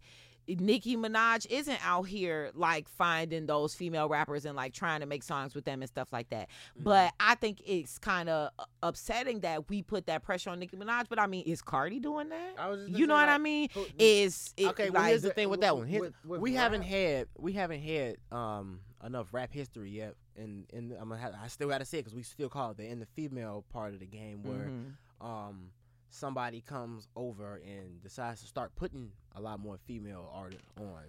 Nicki 0.49 0.97
Minaj 0.97 1.47
isn't 1.51 1.79
out 1.85 2.03
here 2.05 2.51
like 2.55 2.89
finding 2.89 3.47
those 3.47 3.75
female 3.75 4.09
rappers 4.09 4.45
and 4.45 4.55
like 4.57 4.73
trying 4.73 5.01
to 5.01 5.07
make 5.07 5.23
songs 5.23 5.55
with 5.55 5.65
them 5.65 5.83
and 5.83 5.89
stuff 5.89 6.13
like 6.13 6.29
that. 6.31 6.49
Mm-hmm. 6.49 6.85
But 6.85 7.13
I 7.19 7.35
think 7.35 7.61
it's 7.67 7.99
kind 7.99 8.29
of 8.29 8.51
upsetting 8.83 9.41
that 9.41 9.69
we 9.69 9.83
put 9.83 10.07
that 10.07 10.23
pressure 10.23 10.51
on 10.51 10.59
Nicki 10.61 10.77
Minaj. 10.77 11.07
But 11.09 11.19
I 11.19 11.27
mean, 11.27 11.45
is 11.47 11.63
Cardi 11.63 11.99
doing 12.01 12.29
that? 12.29 12.55
I 12.59 12.69
was 12.69 12.87
just 12.87 12.99
You 12.99 13.07
know 13.07 13.15
what 13.15 13.27
say, 13.29 13.33
I 13.33 13.39
mean? 13.39 13.69
who- 13.75 13.87
Is 13.99 14.55
it, 14.57 14.67
okay, 14.69 14.91
well 14.91 15.03
like, 15.03 15.11
here's 15.11 15.23
the 15.23 15.31
thing 15.31 15.49
with 15.49 15.61
that 15.63 15.77
one. 15.77 15.91
With- 15.91 16.15
with 16.25 16.41
we 16.41 16.55
haven't 16.55 16.83
had 16.83 17.29
we 17.37 17.53
haven't 17.53 17.81
had 17.83 18.17
um 18.31 18.81
enough 19.05 19.33
rap 19.35 19.53
history 19.53 19.91
yet, 19.91 20.15
and 20.37 20.65
and 20.73 20.93
I'm 20.93 21.09
gonna 21.09 21.21
have, 21.21 21.35
I 21.43 21.49
still 21.49 21.69
gotta 21.69 21.85
say 21.85 21.99
it 21.99 22.03
because 22.05 22.15
we 22.15 22.23
still 22.23 22.49
call 22.49 22.71
it 22.71 22.77
the 22.77 22.87
in 22.87 22.99
the 22.99 23.07
female 23.07 23.65
part 23.73 23.95
of 23.95 24.01
the 24.01 24.07
game 24.07 24.43
where 24.43 24.69
Mhm. 24.71 25.25
um 25.27 25.71
somebody 26.17 26.61
comes 26.61 27.09
over 27.15 27.61
and 27.65 28.03
decides 28.03 28.41
to 28.41 28.47
start 28.47 28.75
putting 28.77 29.11
a 29.35 29.41
lot 29.41 29.61
more 29.61 29.79
female 29.87 30.31
artists 30.33 30.67
on. 30.79 31.03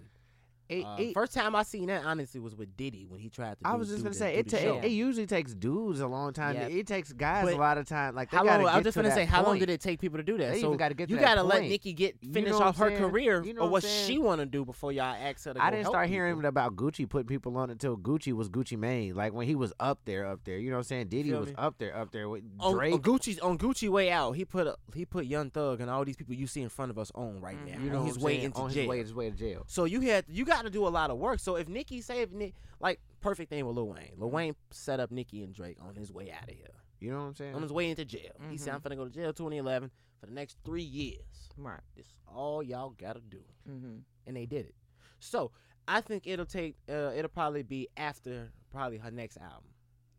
It- 0.68 0.84
Uh, 0.84 0.96
it- 0.98 1.14
first 1.14 1.32
time 1.32 1.56
I 1.56 1.62
seen 1.62 1.86
that 1.86 2.04
honestly 2.04 2.40
was 2.40 2.54
with 2.54 2.76
Diddy 2.76 3.06
when 3.08 3.20
he 3.20 3.28
tried 3.30 3.58
to. 3.58 3.66
I 3.66 3.74
was 3.74 3.88
just 3.88 4.00
gonna 4.02 4.10
the- 4.10 4.16
say 4.16 4.34
it, 4.36 4.48
ta- 4.50 4.56
it. 4.58 4.84
It 4.84 4.90
usually 4.90 5.26
takes 5.26 5.54
dudes 5.54 6.00
a 6.00 6.06
long 6.06 6.32
time. 6.32 6.56
It 6.56 6.86
takes 6.86 7.12
guys 7.12 7.44
But 7.44 7.54
a 7.54 7.56
lot 7.56 7.78
of 7.78 7.86
time. 7.88 8.14
Like 8.14 8.30
they 8.30 8.36
How 8.36 8.44
long? 8.44 8.60
get 8.60 8.66
I 8.68 8.76
was 8.76 8.84
just 8.84 8.96
gonna 8.96 9.10
say, 9.12 9.24
how 9.24 9.42
long 9.44 9.58
did 9.58 9.70
it 9.70 9.80
take 9.80 9.98
people 10.00 10.18
to 10.18 10.22
do 10.22 10.36
that? 10.38 10.52
They 10.52 10.60
so 10.60 10.74
gotta 10.74 10.94
get 10.94 11.08
to 11.08 11.14
you 11.14 11.20
gotta 11.20 11.42
let 11.42 11.60
point. 11.60 11.70
Nicki 11.70 11.92
get 11.94 12.16
You 12.20 12.32
finish 12.32 12.50
know 12.50 12.60
off 12.60 12.76
her 12.78 12.88
saying? 12.90 13.00
career 13.00 13.42
You 13.44 13.54
know 13.54 13.62
or 13.62 13.70
what 13.70 13.82
what 13.82 13.84
she 13.84 14.18
want 14.18 14.40
to 14.40 14.46
do 14.46 14.64
before 14.64 14.92
y'all 14.92 15.04
ask 15.14 15.44
her 15.46 15.54
to 15.54 15.62
I 15.62 15.70
didn't 15.70 15.86
start 15.86 16.08
hearing 16.08 16.44
about 16.44 16.76
Gucci 16.76 17.08
putting 17.08 17.28
people 17.28 17.56
on 17.56 17.70
until 17.70 17.96
Gucci 17.96 18.32
was 18.32 18.48
Gucci 18.50 18.76
Mane. 18.78 19.14
Like 19.14 19.32
when 19.32 19.46
he 19.46 19.54
was 19.54 19.72
up 19.80 20.00
there, 20.04 20.26
up 20.26 20.40
there. 20.44 20.58
You 20.58 20.70
know 20.70 20.76
what 20.76 20.80
I'm 20.80 20.84
saying? 20.84 21.08
Diddy 21.08 21.32
was 21.32 21.48
me? 21.48 21.54
up 21.56 21.78
there, 21.78 21.96
up 21.96 22.10
there 22.12 22.28
with 22.28 22.42
on, 22.60 22.74
Drake. 22.74 22.92
on 22.94 23.00
Gucci's 23.02 23.38
on 23.38 23.56
Gucci 23.56 23.88
way 23.88 24.10
out. 24.10 24.32
He 24.32 24.44
put 24.44 24.66
a, 24.66 24.76
he 24.94 25.04
put 25.06 25.24
Young 25.26 25.50
Thug 25.50 25.80
and 25.80 25.88
all 25.90 26.04
these 26.04 26.16
people 26.16 26.34
you 26.34 26.46
see 26.46 26.60
in 26.60 26.68
front 26.68 26.90
of 26.90 26.98
us 26.98 27.10
on 27.14 27.40
right 27.40 27.56
now. 27.66 27.72
Mhm. 27.74 27.84
you 27.84 27.90
know 27.90 28.04
he's 28.04 28.18
way 28.18 28.42
into 28.42 28.58
on 28.58 28.70
jail. 28.70 28.90
his 28.90 29.14
way 29.14 29.30
to 29.30 29.36
jail. 29.36 29.62
So 29.66 29.84
you 29.84 30.00
had 30.00 30.24
you 30.28 30.44
got 30.44 30.57
to 30.62 30.70
do 30.70 30.86
a 30.86 30.88
lot 30.90 31.10
of 31.10 31.18
work. 31.18 31.40
So 31.40 31.56
if 31.56 31.68
Nicki 31.68 32.00
say 32.00 32.22
if 32.22 32.30
Nick 32.32 32.54
like 32.80 33.00
perfect 33.20 33.50
thing 33.50 33.66
with 33.66 33.76
Lil 33.76 33.88
Wayne, 33.88 34.12
Lil 34.16 34.30
Wayne 34.30 34.54
set 34.70 35.00
up 35.00 35.10
Nicki 35.10 35.42
and 35.42 35.54
Drake 35.54 35.78
on 35.80 35.94
his 35.94 36.12
way 36.12 36.30
out 36.30 36.48
of 36.48 36.54
here, 36.54 36.66
You 37.00 37.10
know 37.12 37.18
what 37.18 37.24
I'm 37.24 37.34
saying? 37.34 37.54
on 37.54 37.62
his 37.62 37.72
way 37.72 37.90
into 37.90 38.04
jail. 38.04 38.32
He 38.50 38.56
said 38.56 38.74
I'm 38.74 38.80
finna 38.80 38.96
go 38.96 39.04
to 39.04 39.10
jail 39.10 39.32
2011 39.32 39.90
for 40.20 40.26
the 40.26 40.32
next 40.32 40.56
three 40.64 40.82
years. 40.82 41.22
Right. 41.56 41.80
This 41.96 42.06
is 42.06 42.12
all 42.26 42.62
y'all 42.62 42.90
gotta 42.90 43.20
do, 43.20 43.40
Mm-hmm. 43.68 43.96
and 44.26 44.36
they 44.36 44.46
did 44.46 44.66
it. 44.66 44.74
So 45.18 45.50
I 45.88 46.00
think 46.00 46.26
it'll 46.26 46.44
take 46.46 46.76
uh, 46.88 47.12
it'll 47.16 47.28
probably 47.30 47.62
be 47.62 47.88
after 47.96 48.50
probably 48.70 48.98
her 48.98 49.10
next 49.10 49.36
album. 49.38 49.70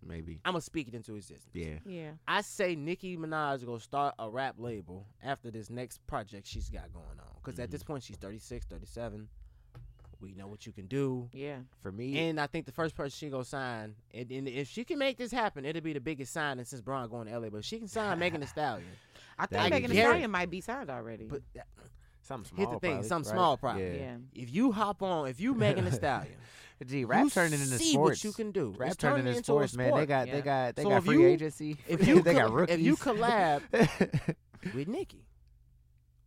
Maybe. 0.05 0.39
I'm 0.45 0.53
gonna 0.53 0.61
speak 0.61 0.87
it 0.87 0.93
into 0.95 1.15
existence. 1.15 1.51
Yeah. 1.53 1.79
Yeah. 1.85 2.11
I 2.27 2.41
say 2.41 2.75
Nicki 2.75 3.17
Minaj 3.17 3.65
gonna 3.65 3.79
start 3.81 4.15
a 4.17 4.29
rap 4.29 4.55
label 4.57 5.05
after 5.21 5.51
this 5.51 5.69
next 5.69 6.05
project 6.07 6.47
she's 6.47 6.69
got 6.69 6.91
going 6.93 7.05
on. 7.19 7.35
Because 7.43 7.59
at 7.59 7.69
this 7.69 7.83
point 7.83 8.03
she's 8.03 8.15
36, 8.17 8.65
37. 8.65 9.27
We 10.21 10.33
know 10.33 10.47
what 10.47 10.65
you 10.65 10.71
can 10.73 10.87
do. 10.87 11.29
Yeah. 11.33 11.59
For 11.81 11.91
me, 11.91 12.17
And 12.27 12.39
I 12.41 12.47
think 12.47 12.65
the 12.65 12.71
first 12.73 12.93
person 12.95 13.11
she 13.17 13.29
gonna 13.29 13.45
sign, 13.45 13.95
and, 14.13 14.29
and 14.31 14.47
if 14.47 14.67
she 14.67 14.83
can 14.83 14.99
make 14.99 15.17
this 15.17 15.31
happen, 15.31 15.63
it'll 15.65 15.81
be 15.81 15.93
the 15.93 16.01
biggest 16.01 16.33
signing 16.33 16.65
since 16.65 16.81
Braun 16.81 17.09
going 17.09 17.27
to 17.27 17.39
LA. 17.39 17.49
But 17.49 17.59
if 17.59 17.65
she 17.65 17.79
can 17.79 17.87
sign 17.87 18.19
Megan 18.19 18.41
Thee 18.41 18.47
Stallion. 18.47 18.87
I 19.37 19.45
think 19.45 19.51
That'd 19.61 19.71
Megan 19.71 19.91
Thee. 19.91 19.97
Stallion 20.01 20.31
might 20.31 20.49
be 20.49 20.59
signed 20.61 20.89
already. 20.89 21.25
But 21.25 21.41
that- 21.55 21.67
something 22.21 22.51
Here's 22.57 22.67
small. 22.67 22.73
the 22.79 22.79
thing, 22.81 22.91
probably, 22.95 23.07
something 23.07 23.31
right? 23.31 23.35
small 23.37 23.57
probably. 23.57 23.83
Yeah. 23.87 23.93
yeah. 24.03 24.15
if 24.35 24.53
you 24.53 24.71
hop 24.73 25.01
on, 25.01 25.27
if 25.29 25.39
you 25.39 25.53
Megan 25.55 25.85
Thee 25.85 25.91
Stallion, 25.91 26.35
Gee, 26.85 27.03
rap 27.05 27.23
you 27.25 27.29
turning 27.29 27.53
into 27.59 27.77
see 27.77 27.91
sports. 27.93 28.23
what 28.23 28.29
you 28.29 28.33
can 28.33 28.51
do. 28.51 28.73
Rap 28.77 28.97
turning 28.97 29.17
turning 29.25 29.27
into 29.27 29.37
into 29.37 29.43
sports, 29.45 29.73
a 29.73 29.77
man. 29.77 29.95
They 29.95 30.05
got 30.05 30.27
Yeah. 30.27 30.33
they 30.35 30.41
got 30.41 30.75
they 30.75 30.83
So 30.83 30.89
got 30.89 30.97
if 30.99 31.03
free 31.05 31.21
you- 31.21 31.27
agency. 31.27 31.77
If 31.87 32.07
you 32.07 32.21
they 32.21 32.33
got 32.33 32.51
rookies. 32.51 32.75
if 32.75 32.81
you 32.81 32.95
collab 32.97 33.61
with 34.73 34.87
Nicki. 34.87 35.25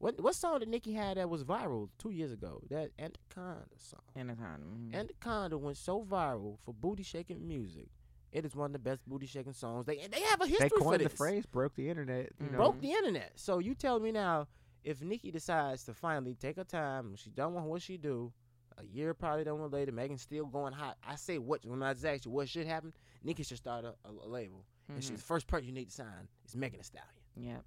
What 0.03 0.21
what 0.21 0.35
song 0.35 0.59
did 0.59 0.69
Nicki 0.69 0.95
had 0.95 1.17
that 1.17 1.31
was 1.31 1.45
viral 1.45 1.89
two 1.97 2.11
years 2.11 2.33
ago? 2.33 2.61
That 2.71 2.91
Anaconda 2.99 3.67
song. 3.79 4.01
Anaconda. 4.17 4.67
mhm. 4.67 4.93
Anaconda 4.93 5.57
went 5.57 5.77
so 5.77 6.03
viral 6.03 6.59
for 6.65 6.75
booty 6.75 7.05
shaking 7.05 7.47
music. 7.47 7.87
It 8.33 8.45
is 8.45 8.57
one 8.57 8.67
of 8.67 8.73
the 8.73 8.81
best 8.81 9.07
booty 9.07 9.27
shaking 9.27 9.53
songs. 9.53 9.87
They 9.87 10.09
they 10.09 10.23
have 10.23 10.41
a 10.41 10.47
history 10.49 10.65
they 10.65 10.69
for 10.71 10.79
coined 10.81 11.05
the 11.05 11.09
phrase 11.09 11.47
broke 11.47 11.77
the 11.77 11.89
internet. 11.89 12.31
You 12.41 12.51
know? 12.51 12.57
Broke 12.59 12.81
the 12.81 12.91
internet. 12.91 13.31
So 13.37 13.61
you 13.61 13.77
tell 13.77 14.01
me 14.01 14.11
now, 14.11 14.49
if 14.83 15.03
Nicki 15.03 15.31
decides 15.31 15.85
to 15.85 15.95
finally 15.95 16.35
take 16.35 16.57
her 16.57 16.65
time, 16.65 17.15
she 17.15 17.31
done 17.31 17.55
with 17.55 17.63
what 17.63 17.81
she 17.83 17.97
do. 17.97 18.33
A 18.79 18.85
year 18.85 19.15
probably 19.15 19.45
done 19.45 19.61
with 19.63 19.73
later. 19.73 19.93
Megan's 19.93 20.23
still 20.23 20.47
going 20.47 20.73
hot. 20.73 20.97
I 21.07 21.15
say 21.15 21.39
what 21.39 21.65
when 21.65 21.81
I 21.81 21.91
ask 21.91 22.25
you 22.25 22.33
what 22.33 22.49
should 22.49 22.67
happen, 22.67 22.93
Nicki 23.23 23.45
should 23.45 23.59
start 23.59 23.85
a, 23.85 23.95
a, 24.05 24.11
label. 24.11 24.65
And 24.89 24.99
Mhm. 24.99 25.03
she's 25.03 25.19
the 25.19 25.23
first 25.23 25.47
person 25.47 25.69
you 25.69 25.73
need 25.75 25.91
to 25.91 25.95
sign 25.95 26.27
is 26.45 26.57
Megan 26.57 26.81
Thee 26.81 26.83
Stallion. 26.85 27.13
Yep. 27.37 27.65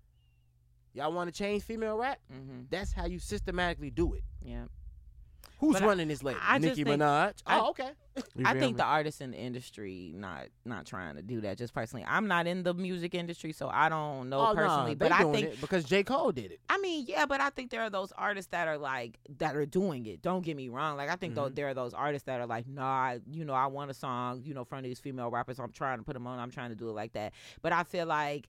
Y'all 0.96 1.12
want 1.12 1.32
to 1.32 1.38
change 1.38 1.62
female 1.64 1.98
rap? 1.98 2.20
Mm-hmm. 2.34 2.62
That's 2.70 2.92
how 2.94 3.06
you 3.06 3.20
systematically 3.20 3.92
do 3.92 4.14
it. 4.14 4.24
Yep. 4.44 4.70
Who's 5.60 5.74
But 5.74 5.84
I- 5.84 5.88
running 5.88 6.08
this 6.10 6.22
label? 6.24 6.40
I 6.44 6.58
just 6.60 6.78
Nicki 6.78 6.84
think- 6.90 7.02
Minaj. 7.02 7.34
I- 7.46 7.60
oh, 7.60 7.70
okay. 7.70 7.90
I 8.46 8.54
think 8.54 8.76
me? 8.76 8.78
the 8.78 8.84
artists 8.86 9.20
in 9.20 9.32
the 9.32 9.38
industry 9.38 10.14
not 10.16 10.46
not 10.64 10.86
trying 10.86 11.16
to 11.16 11.22
do 11.22 11.42
that. 11.42 11.58
Just 11.58 11.74
personally, 11.74 12.06
I'm 12.08 12.28
not 12.28 12.48
in 12.48 12.64
the 12.64 12.74
music 12.74 13.14
industry, 13.14 13.52
so 13.52 13.68
I 13.68 13.90
don't 13.90 14.30
know 14.30 14.40
oh, 14.40 14.54
personally. 14.56 14.92
nah, 14.92 14.96
but 15.00 15.12
I 15.12 15.24
think 15.32 15.48
it 15.48 15.62
because 15.62 15.84
J 15.84 16.04
Cole 16.04 16.32
did 16.32 16.52
it. 16.52 16.60
I 16.70 16.78
mean, 16.78 17.06
yeah, 17.10 17.26
but 17.26 17.42
I 17.42 17.50
think 17.50 17.72
there 17.72 17.82
are 17.82 17.90
those 17.90 18.14
artists 18.14 18.52
that 18.52 18.70
are 18.70 18.78
like 18.78 19.18
that 19.40 19.56
are 19.58 19.66
doing 19.66 20.06
it. 20.06 20.22
Don't 20.22 20.44
get 20.46 20.56
me 20.56 20.70
wrong. 20.70 20.96
Like 20.96 21.10
I 21.10 21.16
think 21.18 21.36
though 21.36 21.50
Mhm. 21.50 21.56
there 21.56 21.68
are 21.68 21.74
those 21.74 21.94
artists 21.94 22.26
that 22.26 22.40
are 22.40 22.48
like, 22.48 22.68
nah, 22.68 22.86
I- 22.86 23.20
you 23.30 23.44
know, 23.44 23.54
I 23.54 23.68
want 23.68 23.92
a 23.92 23.94
song, 23.94 24.44
you 24.46 24.54
know, 24.54 24.64
from 24.64 24.84
these 24.84 25.00
female 25.02 25.30
rappers. 25.30 25.60
I'm 25.60 25.72
trying 25.74 25.98
to 25.98 26.04
put 26.06 26.14
them 26.14 26.26
on. 26.28 26.40
I'm 26.40 26.52
trying 26.52 26.70
to 26.70 26.76
do 26.76 26.88
it 26.90 26.94
like 26.94 27.14
that. 27.14 27.34
But 27.62 27.74
I 27.74 27.84
feel 27.84 28.06
like 28.06 28.48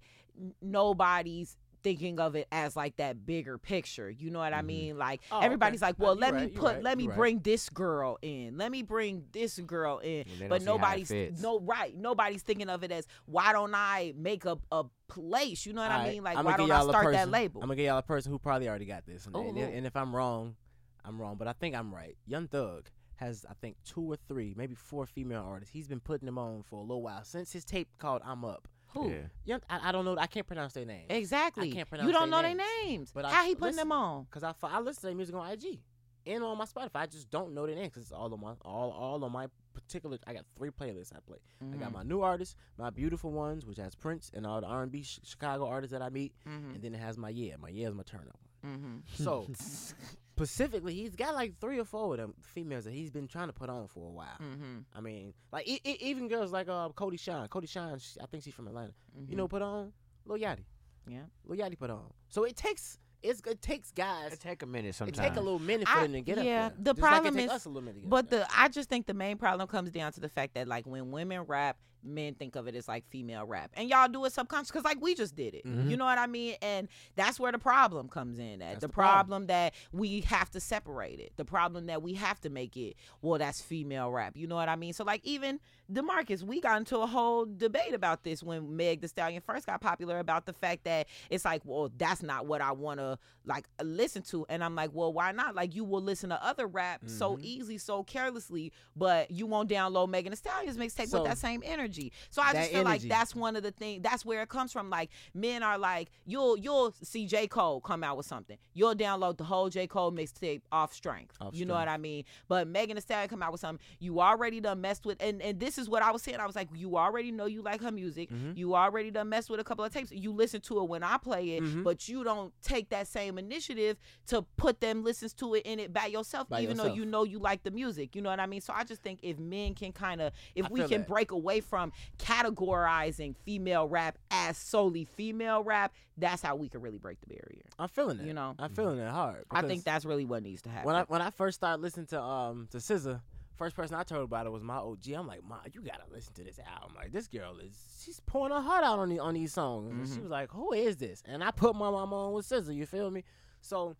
nobody's 0.63 1.57
thinking 1.87 2.19
of 2.19 2.35
it 2.35 2.49
as 2.51 2.75
like 2.75 2.97
that 2.97 3.25
bigger 3.25 3.59
picture. 3.59 4.11
You 4.11 4.29
know 4.31 4.41
what 4.41 4.53
I 4.53 4.61
Mhm. 4.61 4.67
mean? 4.67 4.99
Like 4.99 5.21
Oh, 5.31 5.37
okay. 5.37 5.47
everybody's 5.47 5.83
like, 5.83 5.95
Uh, 5.95 6.03
well, 6.03 6.15
you 6.15 6.21
let 6.21 6.33
right, 6.33 6.51
me 6.53 6.59
put, 6.59 6.75
right, 6.75 6.83
let 6.83 6.99
me 6.99 7.05
you 7.05 7.11
right. 7.11 7.17
bring 7.17 7.39
this 7.41 7.69
girl 7.69 8.19
in. 8.23 8.57
Let 8.59 8.73
me 8.73 8.83
bring 8.83 9.27
this 9.31 9.61
girl 9.61 9.99
in 9.99 10.25
And 10.29 10.41
they 10.41 10.49
don't 10.49 10.49
but 10.49 10.63
see 10.63 10.67
how 10.67 10.75
it 10.75 10.79
nobody's 10.81 11.43
no 11.43 11.61
right. 11.61 11.97
Nobody's 11.97 12.43
thinking 12.43 12.69
of 12.69 12.83
it 12.83 12.91
as 12.91 13.07
why 13.27 13.53
don't 13.53 13.73
I 13.73 14.15
make 14.17 14.45
a, 14.47 14.59
a 14.73 14.85
place? 15.07 15.65
You 15.65 15.75
know 15.75 15.83
what 15.83 15.93
I 15.93 16.11
mean? 16.11 16.25
Like 16.25 16.37
I'ma 16.39 16.51
why 16.51 16.57
don't 16.57 16.73
I 16.73 16.83
start 16.83 17.13
that 17.13 17.29
label? 17.29 17.63
I'm 17.63 17.69
gonna 17.69 17.77
give 17.77 17.87
y'all 17.87 17.99
a 17.99 18.03
person 18.03 18.33
who 18.33 18.39
probably 18.41 18.69
already 18.69 18.87
got 18.87 19.07
this, 19.07 19.27
and, 19.27 19.37
and, 19.37 19.57
and 19.57 19.87
if 19.87 19.95
I'm 19.97 20.15
wrong, 20.15 20.57
I'm 21.05 21.21
wrong, 21.21 21.37
but 21.37 21.47
I 21.47 21.53
think 21.53 21.77
I'm 21.77 21.95
right. 21.95 22.17
Young 22.27 22.49
Thug 22.49 22.91
has 23.15 23.47
I 23.49 23.55
think 23.61 23.77
two 23.85 24.03
or 24.13 24.17
three, 24.29 24.55
maybe 24.57 24.75
four 24.75 25.07
female 25.07 25.45
artists. 25.47 25.73
He's 25.73 25.87
been 25.87 26.01
putting 26.01 26.27
them 26.27 26.37
on 26.39 26.65
for 26.65 26.77
a 26.81 26.83
little 26.83 27.03
while 27.03 27.23
since 27.23 27.53
his 27.53 27.65
tape 27.65 27.89
called 27.99 28.23
"I'm 28.25 28.45
Up." 28.45 28.67
Who? 28.97 29.11
Yeah. 29.11 29.17
Young, 29.45 29.61
I, 29.71 29.89
I 29.89 29.93
don't 29.93 30.05
know. 30.05 30.17
I 30.19 30.27
can't 30.27 30.47
pronounce 30.47 30.73
their 30.75 30.85
name. 30.87 31.07
Exactly. 31.09 31.71
I 31.71 31.75
can't 31.75 31.89
pronounce. 31.89 32.07
you 32.07 32.13
don't 32.13 32.31
know 32.31 32.43
their 32.43 32.55
their 32.55 32.67
names. 32.85 32.87
names. 32.89 33.13
But 33.13 33.25
I- 33.27 33.31
How 33.33 33.45
he 33.45 33.55
putting 33.55 33.75
listen- 33.77 33.89
them 33.89 33.93
on? 33.93 34.27
Cause 34.31 34.43
I, 34.43 34.55
I 34.63 34.81
listen 34.81 35.01
to 35.03 35.07
their 35.09 35.15
music 35.17 35.35
on 35.35 35.51
IG 35.51 35.81
and 36.27 36.43
on 36.43 36.59
my 36.59 36.65
Spotify. 36.65 36.97
I 36.97 37.07
just 37.07 37.31
don't 37.31 37.55
know 37.55 37.67
their 37.67 37.77
names 37.77 37.89
because 37.91 38.03
it's 38.05 38.13
all 38.13 38.33
on 38.33 38.41
my 38.41 38.53
all 38.63 38.91
all 38.91 39.23
on 39.25 39.31
my 39.33 39.47
particular. 39.75 40.19
I 40.27 40.33
got 40.33 40.45
three 40.57 40.71
playlists 40.71 41.13
I 41.15 41.19
play. 41.27 41.39
I 41.61 41.65
Mm-hmm. 41.65 41.79
got 41.81 41.93
my 41.93 42.03
new 42.03 42.21
artists, 42.23 42.57
my 42.79 42.91
beautiful 42.91 43.31
ones, 43.31 43.65
which 43.67 43.79
has 43.79 43.95
Prince 43.95 44.31
and 44.35 44.47
all 44.47 44.61
the 44.61 44.67
R&B 44.67 45.03
sh- 45.03 45.21
Chicago 45.25 45.67
artists 45.69 45.93
that 45.93 46.03
I 46.03 46.09
meet, 46.09 46.33
Mm-hmm. 46.49 46.75
and 46.75 46.83
then 46.83 46.95
it 46.95 47.01
has 47.01 47.17
my 47.19 47.29
yeah. 47.29 47.57
My 47.61 47.69
yeah 47.69 47.89
is 47.89 47.95
my 47.95 48.03
turn 48.03 48.27
up. 48.29 48.39
Mm-hmm. 48.67 48.97
So 49.23 49.47
specifically, 50.37 50.95
he's 50.95 51.17
got 51.17 51.35
like 51.35 51.59
three 51.61 51.79
or 51.79 51.85
four 51.85 52.13
of 52.15 52.19
them 52.21 52.35
females 52.43 52.85
that 52.85 52.93
he's 52.93 53.11
been 53.11 53.27
trying 53.27 53.47
to 53.49 53.53
put 53.53 53.71
on 53.71 53.89
for 53.89 54.07
a 54.09 54.13
while. 54.13 54.37
Mm-hmm. 54.43 54.79
I 54.95 55.01
mean, 55.01 55.33
like 55.53 55.67
e- 55.67 55.81
e- 55.85 55.97
even 56.01 56.29
girls 56.29 56.53
like 56.53 56.69
uh, 56.69 56.89
Kodie 56.91 57.19
Shane. 57.19 57.47
Kodie 57.49 57.69
Shane, 57.69 57.99
she, 57.99 58.21
I 58.21 58.27
think 58.27 58.43
she's 58.45 58.55
from 58.55 58.69
Atlanta. 58.69 58.93
You 59.29 59.37
know, 59.37 59.49
put 59.49 59.63
on 59.63 59.93
Lil 60.27 60.39
Yachty. 60.39 60.65
Mm-hmm. 61.09 61.13
Yeah. 61.13 61.19
Lil 61.47 61.59
Yachty 61.59 61.79
put 61.79 61.91
on. 61.91 62.05
So 62.29 62.45
it 62.45 62.57
takes 62.57 62.99
it's 63.23 63.41
it 63.47 63.63
takes 63.63 63.91
guys. 63.93 64.35
It 64.35 64.41
take 64.41 64.63
a 64.63 64.67
minute 64.67 64.95
sometimes. 64.95 65.19
It 65.19 65.23
take 65.23 65.37
a 65.37 65.41
little 65.41 65.59
minute 65.59 65.89
for 65.89 65.99
I- 65.99 66.03
them 66.03 66.13
to 66.13 66.21
get 66.21 66.45
yeah, 66.45 66.67
up 66.67 66.73
there. 66.77 66.85
the 66.85 66.93
Just 66.95 67.01
problem 67.01 67.35
take 67.35 67.47
is- 67.47 67.51
us 67.51 67.65
a 67.65 67.69
little 67.69 67.83
minute 67.83 67.97
to 67.97 68.01
get 68.03 68.11
But 68.11 68.25
up 68.27 68.31
the 68.31 68.47
I 68.55 68.69
just 68.69 68.89
think 68.91 69.07
the 69.07 69.15
main 69.15 69.39
problem 69.39 69.67
comes 69.69 69.91
down 69.91 70.13
to 70.13 70.21
the 70.21 70.29
fact 70.29 70.55
that 70.55 70.69
like 70.69 70.87
when 70.87 71.11
women 71.13 71.43
rap, 71.43 71.79
men 72.07 72.35
think 72.35 72.57
of 72.57 72.67
it 72.67 72.75
as 72.75 72.89
like 72.89 73.05
female 73.09 73.45
rap, 73.45 73.71
and 73.75 73.89
y'all 73.89 74.09
do 74.09 74.25
it 74.25 74.33
subconscious 74.33 74.71
because 74.71 74.85
like 74.85 75.01
we 75.01 75.15
just 75.15 75.35
did 75.37 75.55
it. 75.55 75.65
Mhm. 75.67 75.91
You 75.91 75.97
know 75.97 76.05
what 76.05 76.19
I 76.19 76.27
mean? 76.27 76.57
And 76.63 76.89
that's 77.15 77.39
where 77.41 77.53
the 77.53 77.59
problem 77.59 78.09
comes 78.09 78.39
in. 78.39 78.63
At 78.63 78.81
the, 78.81 78.87
the 78.87 78.93
problem. 78.93 79.17
problem. 79.17 79.47
that 79.49 79.75
we 79.93 80.21
have 80.23 80.51
to 80.51 80.61
separate 80.61 81.21
it. 81.21 81.33
The 81.37 81.45
problem 81.45 81.87
that 81.87 82.03
we 82.03 82.15
have 82.15 82.41
to 82.43 82.51
make 82.51 82.77
it. 82.77 82.97
Well, 83.23 83.39
that's 83.39 83.61
female 83.61 84.11
rap. 84.11 84.37
You 84.37 84.47
know 84.47 84.57
what 84.57 84.69
I 84.69 84.77
mean? 84.77 84.93
So 84.93 85.05
like 85.05 85.21
even 85.25 85.61
Demarcus, 85.93 86.43
we 86.43 86.61
got 86.61 86.79
into 86.79 86.99
a 86.99 87.07
whole 87.07 87.47
debate 87.47 87.95
about 87.95 88.25
this 88.25 88.43
when 88.43 88.77
Meg 88.77 89.01
Thee 89.01 89.07
Stallion 89.09 89.41
first 89.41 89.67
got 89.67 89.81
popular 89.81 90.19
about 90.19 90.45
the 90.47 90.53
fact 90.53 90.85
that 90.85 91.07
it's 91.31 91.45
like, 91.45 91.63
well, 91.65 91.91
that's 91.97 92.23
not 92.23 92.47
what 92.47 92.61
I 92.61 92.73
want 92.73 92.99
to 93.01 93.19
like 93.45 93.67
listen 93.81 94.23
to, 94.23 94.45
and 94.49 94.65
I'm 94.65 94.75
like, 94.75 94.91
well, 94.93 95.13
why 95.13 95.31
not? 95.31 95.55
Like 95.55 95.77
you 95.77 95.85
will 95.85 96.03
listen 96.03 96.31
to 96.31 96.45
other 96.45 96.67
rap 96.67 97.03
so 97.07 97.37
Mhm. 97.37 97.43
easily, 97.45 97.79
so 97.79 98.03
carelessly, 98.03 98.73
but 98.97 99.31
you 99.31 99.47
won't 99.47 99.71
download 99.71 100.09
Megan 100.09 100.33
Thee 100.33 100.37
Stallion's 100.37 100.77
mixtape 100.77 101.07
So, 101.09 101.21
with 101.21 101.29
that 101.31 101.39
same 101.39 101.63
energy. 101.65 101.96
So 102.31 102.43
I 102.43 102.53
that 102.53 102.59
just 102.61 102.73
feel 102.73 102.85
like 102.85 103.03
that's 103.03 103.35
one 103.35 103.57
of 103.57 103.63
the 103.63 103.71
things. 103.71 104.03
That's 104.03 104.25
where 104.25 104.43
it 104.43 104.49
comes 104.49 104.73
from. 104.73 104.91
Like 104.91 105.11
men 105.35 105.63
are 105.63 105.79
like, 105.79 106.11
you'll 106.25 106.57
you'll 106.59 106.93
see 107.03 107.27
J 107.27 107.47
Cole 107.47 107.81
come 107.81 108.03
out 108.05 108.17
with 108.17 108.27
something, 108.27 108.59
you'll 108.75 108.95
download 108.95 109.37
the 109.39 109.45
whole 109.45 109.69
J 109.69 109.87
Cole 109.87 110.13
mixtape 110.13 110.63
off 110.73 110.93
strength. 110.93 111.35
Off 111.41 111.55
you 111.55 111.65
know 111.65 111.75
what. 111.75 111.89
I 111.89 111.97
mean? 111.97 112.25
But 112.49 112.69
Megan 112.69 112.97
Thee 112.97 113.01
Stallion 113.01 113.29
come 113.29 113.43
out 113.43 113.53
with 113.53 113.61
something 113.61 113.85
you 113.99 114.21
already 114.21 114.61
done 114.61 114.81
messed 114.81 115.05
with, 115.07 115.17
and 115.21 115.41
and 115.43 115.59
this 115.61 115.79
is 115.79 115.89
what 115.89 116.03
I 116.03 116.11
was 116.11 116.23
saying. 116.23 116.39
I 116.41 116.47
was 116.47 116.57
like, 116.57 116.69
you 116.75 116.97
already 116.97 117.31
know 117.31 117.47
you 117.47 117.63
like 117.63 117.81
her 117.83 117.93
music. 117.93 118.31
Mhm. 118.31 118.57
You 118.57 118.75
already 118.75 119.11
done 119.11 119.29
messed 119.29 119.51
with 119.51 119.61
a 119.61 119.65
couple 119.65 119.85
of 119.85 119.93
tapes. 119.93 120.11
You 120.13 120.33
listen 120.33 120.61
to 120.63 120.81
it 120.81 120.89
when 120.89 121.03
I 121.03 121.17
play 121.19 121.51
it, 121.57 121.63
Mhm. 121.63 121.85
but 121.85 122.09
you 122.09 122.25
don't 122.25 122.53
take 122.63 122.89
that 122.91 123.07
same 123.07 123.39
initiative 123.39 123.97
to 124.29 124.43
put 124.57 124.81
them 124.81 125.05
listens 125.05 125.33
to 125.35 125.55
it 125.55 125.65
in 125.67 125.79
it 125.81 125.93
by 125.93 126.07
yourself, 126.07 126.49
By 126.49 126.63
even 126.63 126.77
though 126.77 126.93
you 126.93 127.05
know 127.05 127.25
you 127.25 127.39
like 127.39 127.63
the 127.63 127.71
music. 127.71 128.15
You 128.17 128.23
know 128.23 128.31
what 128.31 128.41
I 128.41 128.47
mean? 128.47 128.61
So 128.61 128.73
I 128.75 128.85
just 128.85 129.03
think 129.03 129.21
if 129.23 129.39
men 129.39 129.75
can 129.75 129.93
kind 129.93 130.21
of, 130.21 130.33
if 130.55 130.67
I 130.67 130.69
we 130.69 130.81
can 130.81 131.03
that. 131.03 131.09
break 131.09 131.31
away 131.31 131.61
from 131.61 131.86
categorizing 132.19 133.35
female 133.45 133.89
rap 133.89 134.19
as 134.31 134.57
solely 134.57 135.05
female 135.05 135.63
rap, 135.63 135.93
that's 136.17 136.43
how 136.43 136.57
we 136.57 136.69
can 136.69 136.81
really 136.81 136.99
break 136.99 137.21
the 137.21 137.27
barrier. 137.27 137.63
I'm 137.79 137.89
feeling 137.89 138.21
it. 138.21 138.27
you 138.27 138.35
know. 138.35 138.55
I'm 138.59 138.71
feeling 138.71 138.99
it 138.99 139.11
hard. 139.11 139.45
I 139.51 139.63
think 139.63 139.85
that's 139.85 140.05
really 140.05 140.25
what 140.25 140.43
needs 140.43 140.63
to 140.63 140.69
happen. 140.71 140.87
when 140.87 140.97
I 140.97 141.03
when 141.05 141.23
I 141.23 141.31
first 141.31 141.57
started 141.57 141.83
listening 141.83 142.07
to 142.07 142.21
um 142.21 142.69
to 142.71 142.79
SZA, 142.79 143.21
first 143.57 143.75
person 143.77 143.97
I 143.97 144.03
told 144.03 144.25
about 144.25 144.47
it 144.47 144.51
was 144.51 144.63
my 144.63 144.77
OG. 144.77 145.09
I'm 145.17 145.27
like, 145.27 145.43
Ma, 145.45 145.57
you 145.73 145.81
gotta 145.83 146.05
listen 146.13 146.33
to 146.35 146.45
this 146.45 146.59
album. 146.59 146.95
Like 146.97 147.13
this 147.13 147.29
girl 147.29 147.57
is 147.59 147.75
she's 148.05 148.21
pouring 148.21 148.53
her 148.53 148.61
heart 148.61 148.85
out 148.85 148.99
on 148.99 149.09
the, 149.09 149.19
on 149.19 149.35
these 149.35 149.53
songs. 149.53 149.91
And 149.91 150.09
she 150.09 150.17
Mhm. 150.21 150.23
was 150.23 150.31
like, 150.31 150.51
who 150.51 150.73
is 150.73 150.97
this? 150.97 151.23
And 151.27 151.43
I 151.43 151.51
put 151.51 151.75
my 151.75 151.91
mama 151.91 152.29
on 152.29 152.33
with 152.33 152.47
SZA. 152.49 152.75
You 152.75 152.87
feel 152.87 153.11
me? 153.11 153.25
So. 153.61 153.97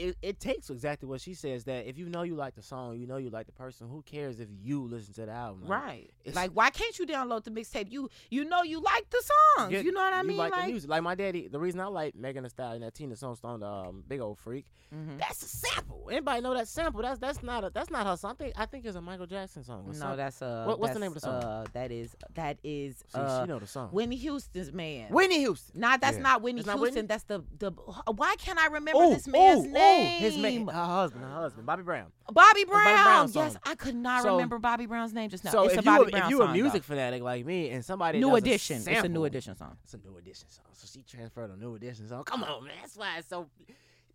It, 0.00 0.16
it 0.22 0.40
takes 0.40 0.70
exactly 0.70 1.08
what 1.08 1.20
she 1.20 1.34
says 1.34 1.64
that 1.64 1.86
if 1.86 1.98
you 1.98 2.08
know 2.08 2.22
you 2.22 2.34
like 2.34 2.54
the 2.54 2.62
song, 2.62 2.98
you 2.98 3.06
know 3.06 3.18
you 3.18 3.30
like 3.30 3.46
the 3.46 3.52
person. 3.52 3.88
Who 3.88 4.02
cares 4.02 4.40
if 4.40 4.48
you 4.62 4.82
listen 4.86 5.12
to 5.14 5.26
the 5.26 5.32
album? 5.32 5.68
Like, 5.68 5.82
right. 5.82 6.10
it's- 6.24 6.34
Like, 6.34 6.52
why 6.52 6.70
can't 6.70 6.98
you 6.98 7.06
download 7.06 7.44
the 7.44 7.50
mixtape? 7.50 7.90
You 7.92 8.08
you 8.30 8.44
know 8.44 8.62
you 8.62 8.80
like 8.80 9.08
the 9.10 9.22
songs. 9.56 9.72
Yeah, 9.72 9.80
you 9.80 9.92
know 9.92 10.00
what 10.00 10.12
I 10.14 10.22
mean? 10.22 10.36
like, 10.38 10.54
the 10.54 10.66
music. 10.66 10.88
Like 10.90 11.02
my 11.02 11.14
daddy, 11.14 11.48
the 11.48 11.58
reason 11.58 11.80
I 11.80 11.86
like 11.86 12.14
Megan 12.14 12.44
Thee 12.44 12.48
Stallion, 12.50 12.82
that 12.82 12.94
Tina 12.94 13.14
Snow, 13.16 13.36
um, 13.44 14.02
big 14.08 14.20
old 14.20 14.38
freak. 14.38 14.66
Mhm. 14.94 15.18
That's 15.18 15.40
a 15.42 15.46
sample. 15.46 16.08
Anybody 16.10 16.40
know 16.40 16.52
that 16.54 16.66
sample? 16.66 17.00
That's 17.02 17.20
that's 17.20 17.42
not 17.44 17.62
a 17.62 17.70
that's 17.70 17.90
not 17.90 18.06
her 18.06 18.16
song. 18.16 18.32
I 18.32 18.34
think, 18.42 18.54
I 18.58 18.66
think 18.66 18.84
it's 18.86 18.96
a 18.96 19.00
Michael 19.00 19.26
Jackson 19.26 19.62
song. 19.62 19.84
No, 19.86 19.92
something. 19.92 20.16
that's 20.16 20.42
uh. 20.42 20.64
What- 20.66 20.80
what's 20.80 20.94
the 20.94 20.98
name 20.98 21.08
of 21.08 21.14
the 21.14 21.20
song? 21.20 21.34
Uh, 21.44 21.64
that 21.74 21.92
is 21.92 22.16
that 22.34 22.58
is 22.64 22.96
See, 22.96 23.18
uh. 23.20 23.42
she 23.42 23.46
know 23.48 23.60
the 23.60 23.68
song. 23.68 23.90
Whitney 23.90 24.16
Houston's 24.16 24.72
man. 24.72 25.12
Whitney 25.12 25.38
Houston. 25.40 25.78
Nah, 25.80 25.96
that's 25.96 26.16
Yeah. 26.16 26.22
not 26.24 26.42
Whitney 26.42 26.60
It's 26.60 26.66
not 26.66 26.78
Houston. 26.78 26.94
Whitney? 26.94 27.06
That's 27.06 27.22
the 27.24 27.44
the. 27.58 27.70
Why 28.16 28.34
can't 28.38 28.58
I 28.58 28.66
remember 28.66 28.92
Oh, 28.94 29.14
this 29.14 29.28
man's 29.28 29.60
oh, 29.60 29.70
name? 29.70 29.74
Oh, 29.90 30.04
his 30.18 30.36
man, 30.38 30.66
her 30.66 30.72
husband, 30.84 31.24
her 31.24 31.30
husband, 31.30 31.66
Bobby 31.66 31.82
Brown. 31.82 32.06
Bobby 32.26 32.34
Bobby 32.34 32.64
Brown. 32.64 33.04
Brown 33.04 33.30
yes, 33.34 33.52
song. 33.54 33.62
I 33.64 33.74
could 33.74 33.94
not 33.94 34.22
So- 34.22 34.32
remember 34.32 34.58
Bobby 34.58 34.86
Brown's 34.86 35.12
name 35.12 35.30
just 35.30 35.44
now. 35.44 35.50
so 35.50 35.64
it's 35.64 35.74
if 35.74 35.80
a 35.80 35.82
you 35.82 35.84
Bobby 35.98 36.08
a, 36.08 36.10
Brown 36.12 36.22
if 36.24 36.30
you 36.30 36.38
song, 36.38 36.48
a 36.48 36.52
music 36.52 36.82
though. 36.82 36.94
fanatic 36.94 37.22
like 37.22 37.44
me 37.44 37.70
and 37.70 37.84
somebody 37.84 38.18
New 38.20 38.28
does 38.28 38.34
a 38.34 38.38
edition. 38.38 38.76
It's 38.76 38.86
a 38.86 38.90
new 38.90 39.00
sample, 39.02 39.24
edition 39.24 39.56
song. 39.56 39.76
It's 39.84 39.94
a 39.94 39.98
New 39.98 40.16
Edition 40.16 40.48
song. 40.48 40.64
So 40.72 40.86
she 40.92 41.02
transferred 41.02 41.50
a 41.50 41.56
New 41.56 41.74
Edition 41.74 42.08
song. 42.08 42.24
Come 42.24 42.44
on, 42.44 42.64
man. 42.64 42.74
That's 42.80 42.96
why 42.96 43.18
it's 43.18 43.28
so. 43.28 43.48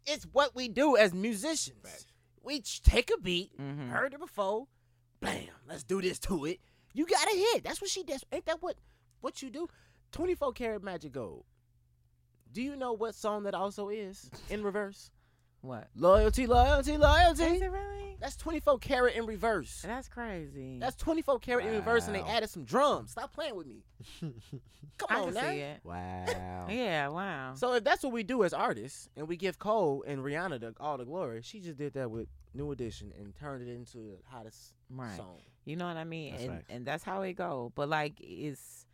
It's 0.08 0.26
what 0.32 0.56
we 0.56 0.68
do 0.68 0.98
as 0.98 1.14
musicians. 1.14 2.06
We 2.44 2.62
ch- 2.62 2.82
take 2.84 3.12
a 3.12 3.18
beat, 3.18 3.58
Mhm. 3.60 3.90
heard 3.90 4.14
it 4.14 4.20
before, 4.20 4.68
bam. 5.20 5.48
Let's 5.68 5.84
do 5.84 6.02
this 6.02 6.20
to 6.20 6.46
it. 6.46 6.60
You 6.94 7.06
got 7.08 7.28
a 7.28 7.36
hit. 7.36 7.64
That's 7.64 7.82
what 7.82 7.90
she 7.90 8.04
does. 8.04 8.24
Ain't 8.32 8.46
that 8.46 8.62
what 8.62 8.78
what 9.22 9.42
you 9.42 9.50
do? 9.50 9.68
Twenty 10.12 10.36
four 10.36 10.54
karat 10.54 10.84
magic 10.84 11.12
gold. 11.12 11.44
Do 12.52 12.62
you 12.62 12.76
know 12.76 12.94
what 12.94 13.16
song 13.16 13.44
that 13.44 13.54
also 13.56 13.90
is 13.90 14.30
in 14.50 14.64
reverse? 14.64 15.10
What? 15.66 15.88
Loyalty, 15.96 16.48
loyalty, 16.48 16.98
loyalty. 16.98 17.44
Is 17.44 17.62
it 17.62 17.72
really? 17.72 18.18
That's 18.20 18.36
24 18.38 18.80
karat 18.80 19.16
in 19.16 19.26
reverse. 19.26 19.84
That's 19.86 20.08
crazy. 20.08 20.78
That's 20.80 20.96
24 20.96 21.40
karat 21.40 21.66
in 21.66 21.74
reverse, 21.74 22.08
and 22.08 22.16
they 22.16 22.22
added 22.22 22.50
some 22.50 22.64
drums. 22.64 23.12
Stop 23.12 23.34
playing 23.34 23.56
with 23.56 23.68
me. 23.68 23.84
Come 24.98 25.08
I 25.10 25.20
on 25.20 25.26
can 25.26 25.34
now. 25.34 25.42
see 25.50 25.58
it. 25.60 25.80
Wow. 25.84 26.66
Yeah. 26.70 27.08
Wow. 27.10 27.54
So 27.56 27.74
if 27.74 27.84
that's 27.84 28.04
what 28.04 28.14
we 28.14 28.24
do 28.24 28.44
as 28.44 28.54
artists, 28.54 29.10
and 29.18 29.28
we 29.28 29.36
give 29.38 29.60
Cole 29.60 30.04
and 30.08 30.20
Rihanna 30.20 30.60
the, 30.62 30.74
all 30.80 30.98
the 30.98 31.06
glory, 31.06 31.42
she 31.44 31.60
just 31.60 31.78
did 31.78 31.94
that 31.96 32.10
with 32.10 32.28
New 32.54 32.72
Edition 32.72 33.12
and 33.20 33.36
turned 33.36 33.68
it 33.68 33.72
into 33.72 33.98
the 33.98 34.18
hottest 34.30 34.74
Right. 34.90 35.18
song. 35.18 35.40
You 35.66 35.76
know 35.76 35.88
what 35.88 35.98
I 35.98 36.04
mean? 36.06 36.32
That's 36.34 36.44
and 36.44 36.54
facts. 36.54 36.66
and 36.70 36.86
that's 36.86 37.04
how 37.04 37.22
it 37.24 37.34
go. 37.34 37.72
But 37.76 37.90
like 37.90 38.14
it's 38.22 38.86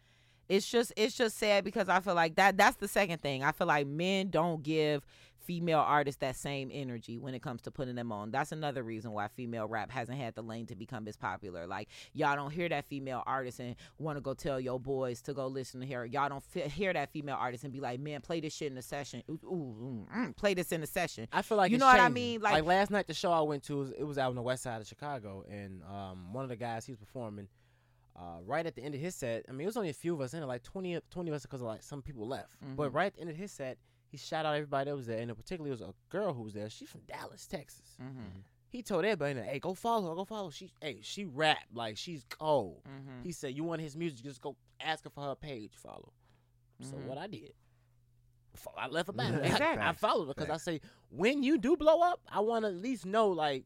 it's 0.50 0.68
just 0.70 0.94
it's 0.98 1.16
just 1.16 1.38
sad 1.38 1.64
because 1.64 1.90
I 1.90 2.00
feel 2.00 2.16
like 2.16 2.36
that 2.36 2.58
that's 2.58 2.78
the 2.78 2.88
second 2.88 3.22
thing. 3.22 3.44
I 3.44 3.52
feel 3.52 3.68
like 3.68 3.86
men 3.88 4.30
don't 4.30 4.64
give 4.64 5.06
female 5.42 5.80
artists 5.80 6.20
that 6.20 6.36
same 6.36 6.70
energy 6.72 7.18
when 7.18 7.34
it 7.34 7.42
comes 7.42 7.62
to 7.64 7.72
putting 7.72 7.96
them 7.96 8.12
on. 8.12 8.32
That's 8.32 8.52
another 8.52 8.84
reason 8.84 9.12
why 9.12 9.28
female 9.28 9.68
rap 9.68 9.92
hasn't 9.92 10.18
had 10.18 10.36
the 10.36 10.42
lane 10.44 10.66
to 10.68 10.76
become 10.76 11.08
as 11.08 11.18
popular. 11.18 11.68
Like 11.68 11.90
y'all 12.14 12.36
don't 12.36 12.52
hear 12.52 12.70
that 12.70 12.86
female 12.86 13.24
artist 13.26 13.60
and 13.60 13.76
want 13.98 14.18
to 14.18 14.22
go 14.22 14.34
tell 14.34 14.60
your 14.60 14.80
boys 14.80 15.22
to 15.24 15.34
go 15.34 15.48
listen 15.48 15.82
to 15.82 15.88
her. 15.88 16.06
Y'all 16.06 16.30
don't 16.30 16.44
fi- 16.44 16.68
hear 16.70 16.94
that 16.94 17.12
female 17.12 17.38
artist 17.40 17.64
and 17.64 17.74
be 17.74 17.80
like, 17.80 18.00
"Man, 18.00 18.22
play 18.22 18.40
this 18.40 18.54
shit 18.56 18.68
in 18.68 18.76
the 18.76 18.82
session. 18.82 19.24
Ooh, 19.30 19.40
ooh, 19.46 20.08
mm, 20.14 20.16
mm, 20.30 20.36
play 20.36 20.54
this 20.54 20.72
in 20.72 20.82
the 20.82 20.88
session." 20.88 21.28
I 21.32 21.42
feel 21.42 21.58
like 21.58 21.72
You 21.72 21.78
know 21.78 21.86
what 21.86 22.00
I 22.00 22.10
mean? 22.10 22.42
Like, 22.42 22.54
Like- 22.54 22.64
last 22.66 22.92
night, 22.92 23.08
the 23.08 23.14
show 23.14 23.32
I 23.32 23.42
went 23.42 23.64
to 23.64 23.78
was 23.78 23.92
it 23.92 24.04
was 24.04 24.18
out 24.18 24.30
on 24.30 24.36
the 24.36 24.42
west 24.42 24.64
side 24.64 24.80
of 24.82 24.88
Chicago, 24.88 25.44
and 25.50 25.84
um, 25.84 26.34
one 26.34 26.44
of 26.44 26.50
the 26.50 26.56
guys 26.56 26.86
he 26.86 26.92
was 26.92 27.00
performing. 27.00 27.48
Uh, 28.14 28.40
right 28.46 28.66
at 28.66 28.76
the 28.76 28.84
end 28.84 28.94
of 28.94 29.00
his 29.00 29.16
set, 29.16 29.46
I 29.48 29.54
mean, 29.54 29.62
it 29.62 29.66
was 29.66 29.78
only 29.78 29.90
a 29.90 29.94
few 29.94 30.14
of 30.14 30.20
us 30.22 30.34
in 30.34 30.44
it, 30.44 30.46
like 30.46 30.64
20, 30.64 30.96
of- 30.96 31.10
20 31.10 31.30
of 31.30 31.36
us, 31.36 31.44
because 31.44 31.62
like 31.62 31.82
some 31.82 32.02
people 32.02 32.28
left. 32.28 32.56
But 32.76 32.92
Mhm. 32.92 32.94
right 32.94 33.06
at 33.08 33.16
the 33.16 33.22
end 33.22 33.30
of 33.30 33.38
his 33.38 33.52
set, 33.54 33.78
he 34.12 34.18
shout 34.18 34.46
out 34.46 34.54
everybody 34.56 34.90
that 34.92 34.96
was 34.96 35.08
there, 35.08 35.18
and 35.20 35.30
in 35.32 35.36
particular, 35.36 35.68
it 35.70 35.72
was 35.72 35.82
a 35.82 35.94
girl 36.10 36.34
who 36.34 36.44
was 36.44 36.54
there. 36.54 36.70
She's 36.70 36.90
from 36.90 37.02
Dallas, 37.08 37.48
Texas. 37.48 37.96
Mm-hmm. 38.02 38.40
He 38.70 38.84
told 38.84 39.04
everybody, 39.06 39.40
"Hey, 39.42 39.60
go 39.60 39.74
follow 39.74 40.10
her. 40.10 40.16
Go 40.16 40.26
follow. 40.26 40.48
Her. 40.50 40.52
She, 40.54 40.72
hey, 40.82 41.00
she 41.02 41.26
rap 41.26 41.58
like 41.74 41.98
she's 41.98 42.24
cold." 42.30 42.82
Mm-hmm. 42.88 43.24
He 43.24 43.32
said, 43.32 43.56
"You 43.56 43.64
want 43.64 43.82
his 43.82 43.96
music? 43.98 44.24
Just 44.24 44.42
go 44.42 44.56
ask 44.80 45.04
her 45.06 45.10
for 45.10 45.24
her 45.24 45.36
page. 45.36 45.72
Follow." 45.76 46.12
So 46.82 46.96
Mhm. 46.96 47.06
what 47.06 47.18
I 47.18 47.28
did, 47.28 47.54
I 48.78 48.88
left 48.88 49.08
her 49.08 49.14
back. 49.18 49.34
Exactly. 49.34 49.82
I, 49.84 49.90
I 49.90 49.94
followed 49.94 50.28
her 50.28 50.34
because 50.34 50.50
I 50.50 50.58
say, 50.58 50.82
when 51.10 51.44
you 51.44 51.58
do 51.58 51.76
blow 51.78 52.02
up, 52.02 52.20
I 52.32 52.40
want 52.42 52.64
to 52.66 52.70
at 52.70 52.76
least 52.76 53.06
know 53.06 53.30
like. 53.30 53.66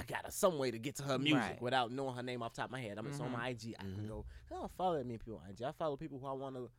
I 0.00 0.04
got 0.04 0.28
a, 0.28 0.30
some 0.30 0.58
way 0.58 0.70
to 0.70 0.78
get 0.78 0.94
to 0.98 1.02
her 1.02 1.18
music 1.18 1.42
Right. 1.42 1.60
without 1.60 1.90
knowing 1.90 2.14
her 2.14 2.22
name 2.22 2.40
off 2.40 2.52
the 2.54 2.58
top 2.60 2.66
of 2.68 2.70
my 2.70 2.80
head. 2.80 2.98
I'm 2.98 3.06
just 3.08 3.20
on 3.20 3.30
Mhm. 3.30 3.32
my 3.32 3.48
IG. 3.48 3.74
I 3.76 3.82
can 3.82 3.96
Mhm. 4.04 4.08
go. 4.08 4.24
I 4.48 4.54
don't 4.54 4.70
follow 4.76 4.96
that 4.96 5.04
many 5.04 5.18
people 5.18 5.42
on 5.44 5.50
IG. 5.50 5.64
I 5.64 5.72
follow 5.72 5.96
people 5.96 6.20
who 6.20 6.26
I 6.28 6.32
want 6.34 6.54
to 6.54 6.70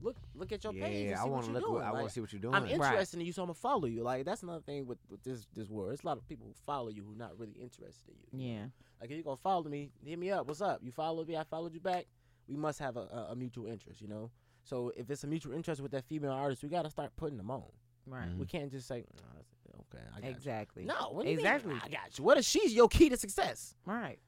look 0.00 0.16
look 0.34 0.52
at 0.52 0.62
your 0.64 0.72
page. 0.72 0.82
and 0.82 1.10
Yeah, 1.10 1.20
I 1.20 1.24
see 1.24 1.30
want 1.30 1.32
what 1.32 1.40
to 1.40 1.46
you're 1.46 1.54
look. 1.60 1.62
doing. 1.70 1.74
What, 1.74 1.84
I 1.84 1.92
want 1.92 2.08
to 2.08 2.12
see 2.12 2.20
what 2.20 2.32
you're 2.32 2.40
doing. 2.40 2.54
I'm 2.54 2.62
Right. 2.64 2.72
interested 2.72 3.20
in 3.20 3.26
you, 3.26 3.32
so 3.32 3.42
I'm 3.42 3.46
gonna 3.48 3.54
follow 3.54 3.86
you. 3.86 4.02
Like 4.02 4.24
that's 4.24 4.42
another 4.42 4.60
thing 4.62 4.86
with, 4.86 4.98
with 5.10 5.22
this 5.22 5.46
this 5.54 5.68
world. 5.68 5.90
There's 5.90 6.02
a 6.02 6.06
lot 6.06 6.18
of 6.18 6.26
people 6.28 6.46
who 6.46 6.54
follow 6.66 6.88
you 6.88 7.04
who 7.04 7.14
not 7.14 7.38
really 7.38 7.54
interested 7.60 8.14
in 8.32 8.38
you. 8.40 8.48
Yeah. 8.54 8.64
Like 9.00 9.10
if 9.10 9.16
you 9.16 9.22
gonna 9.22 9.36
follow 9.36 9.64
me, 9.68 9.90
hit 10.04 10.18
me 10.18 10.30
up. 10.30 10.46
What's 10.46 10.60
up? 10.60 10.80
You 10.82 10.92
followed 10.92 11.28
me, 11.28 11.36
I 11.36 11.44
followed 11.44 11.74
you 11.74 11.80
back. 11.80 12.06
We 12.48 12.56
must 12.56 12.78
have 12.78 12.96
a, 12.96 13.00
a, 13.00 13.28
a 13.32 13.36
mutual 13.36 13.66
interest, 13.66 14.00
you 14.00 14.08
know. 14.08 14.30
So 14.62 14.92
if 14.96 15.10
it's 15.10 15.24
a 15.24 15.26
mutual 15.26 15.52
interest 15.52 15.80
with 15.80 15.92
that 15.92 16.04
female 16.04 16.32
artist, 16.32 16.62
we 16.62 16.68
gotta 16.68 16.90
start 16.90 17.14
putting 17.16 17.36
them 17.36 17.50
on. 17.50 17.64
Right. 18.06 18.28
Mhm. 18.28 18.38
We 18.38 18.46
can't 18.46 18.70
just 18.70 18.86
say, 18.86 18.98
"Nah, 19.16 19.22
that's- 19.34 19.44
you 19.64 19.72
know, 19.74 19.84
okay, 19.92 20.04
I 20.16 20.20
got 20.20 20.30
Exactly. 20.30 20.82
You. 20.82 20.88
No, 20.88 21.10
what 21.10 21.24
do 21.24 21.30
you 21.30 21.36
mean? 21.38 21.44
exactly. 21.46 21.74
I 21.74 21.88
got 21.88 22.16
you. 22.18 22.22
What 22.24 22.38
if 22.38 22.44
she's 22.44 22.72
your 22.72 22.88
key 22.88 23.08
to 23.08 23.16
success? 23.16 23.74
Right. 23.84 24.18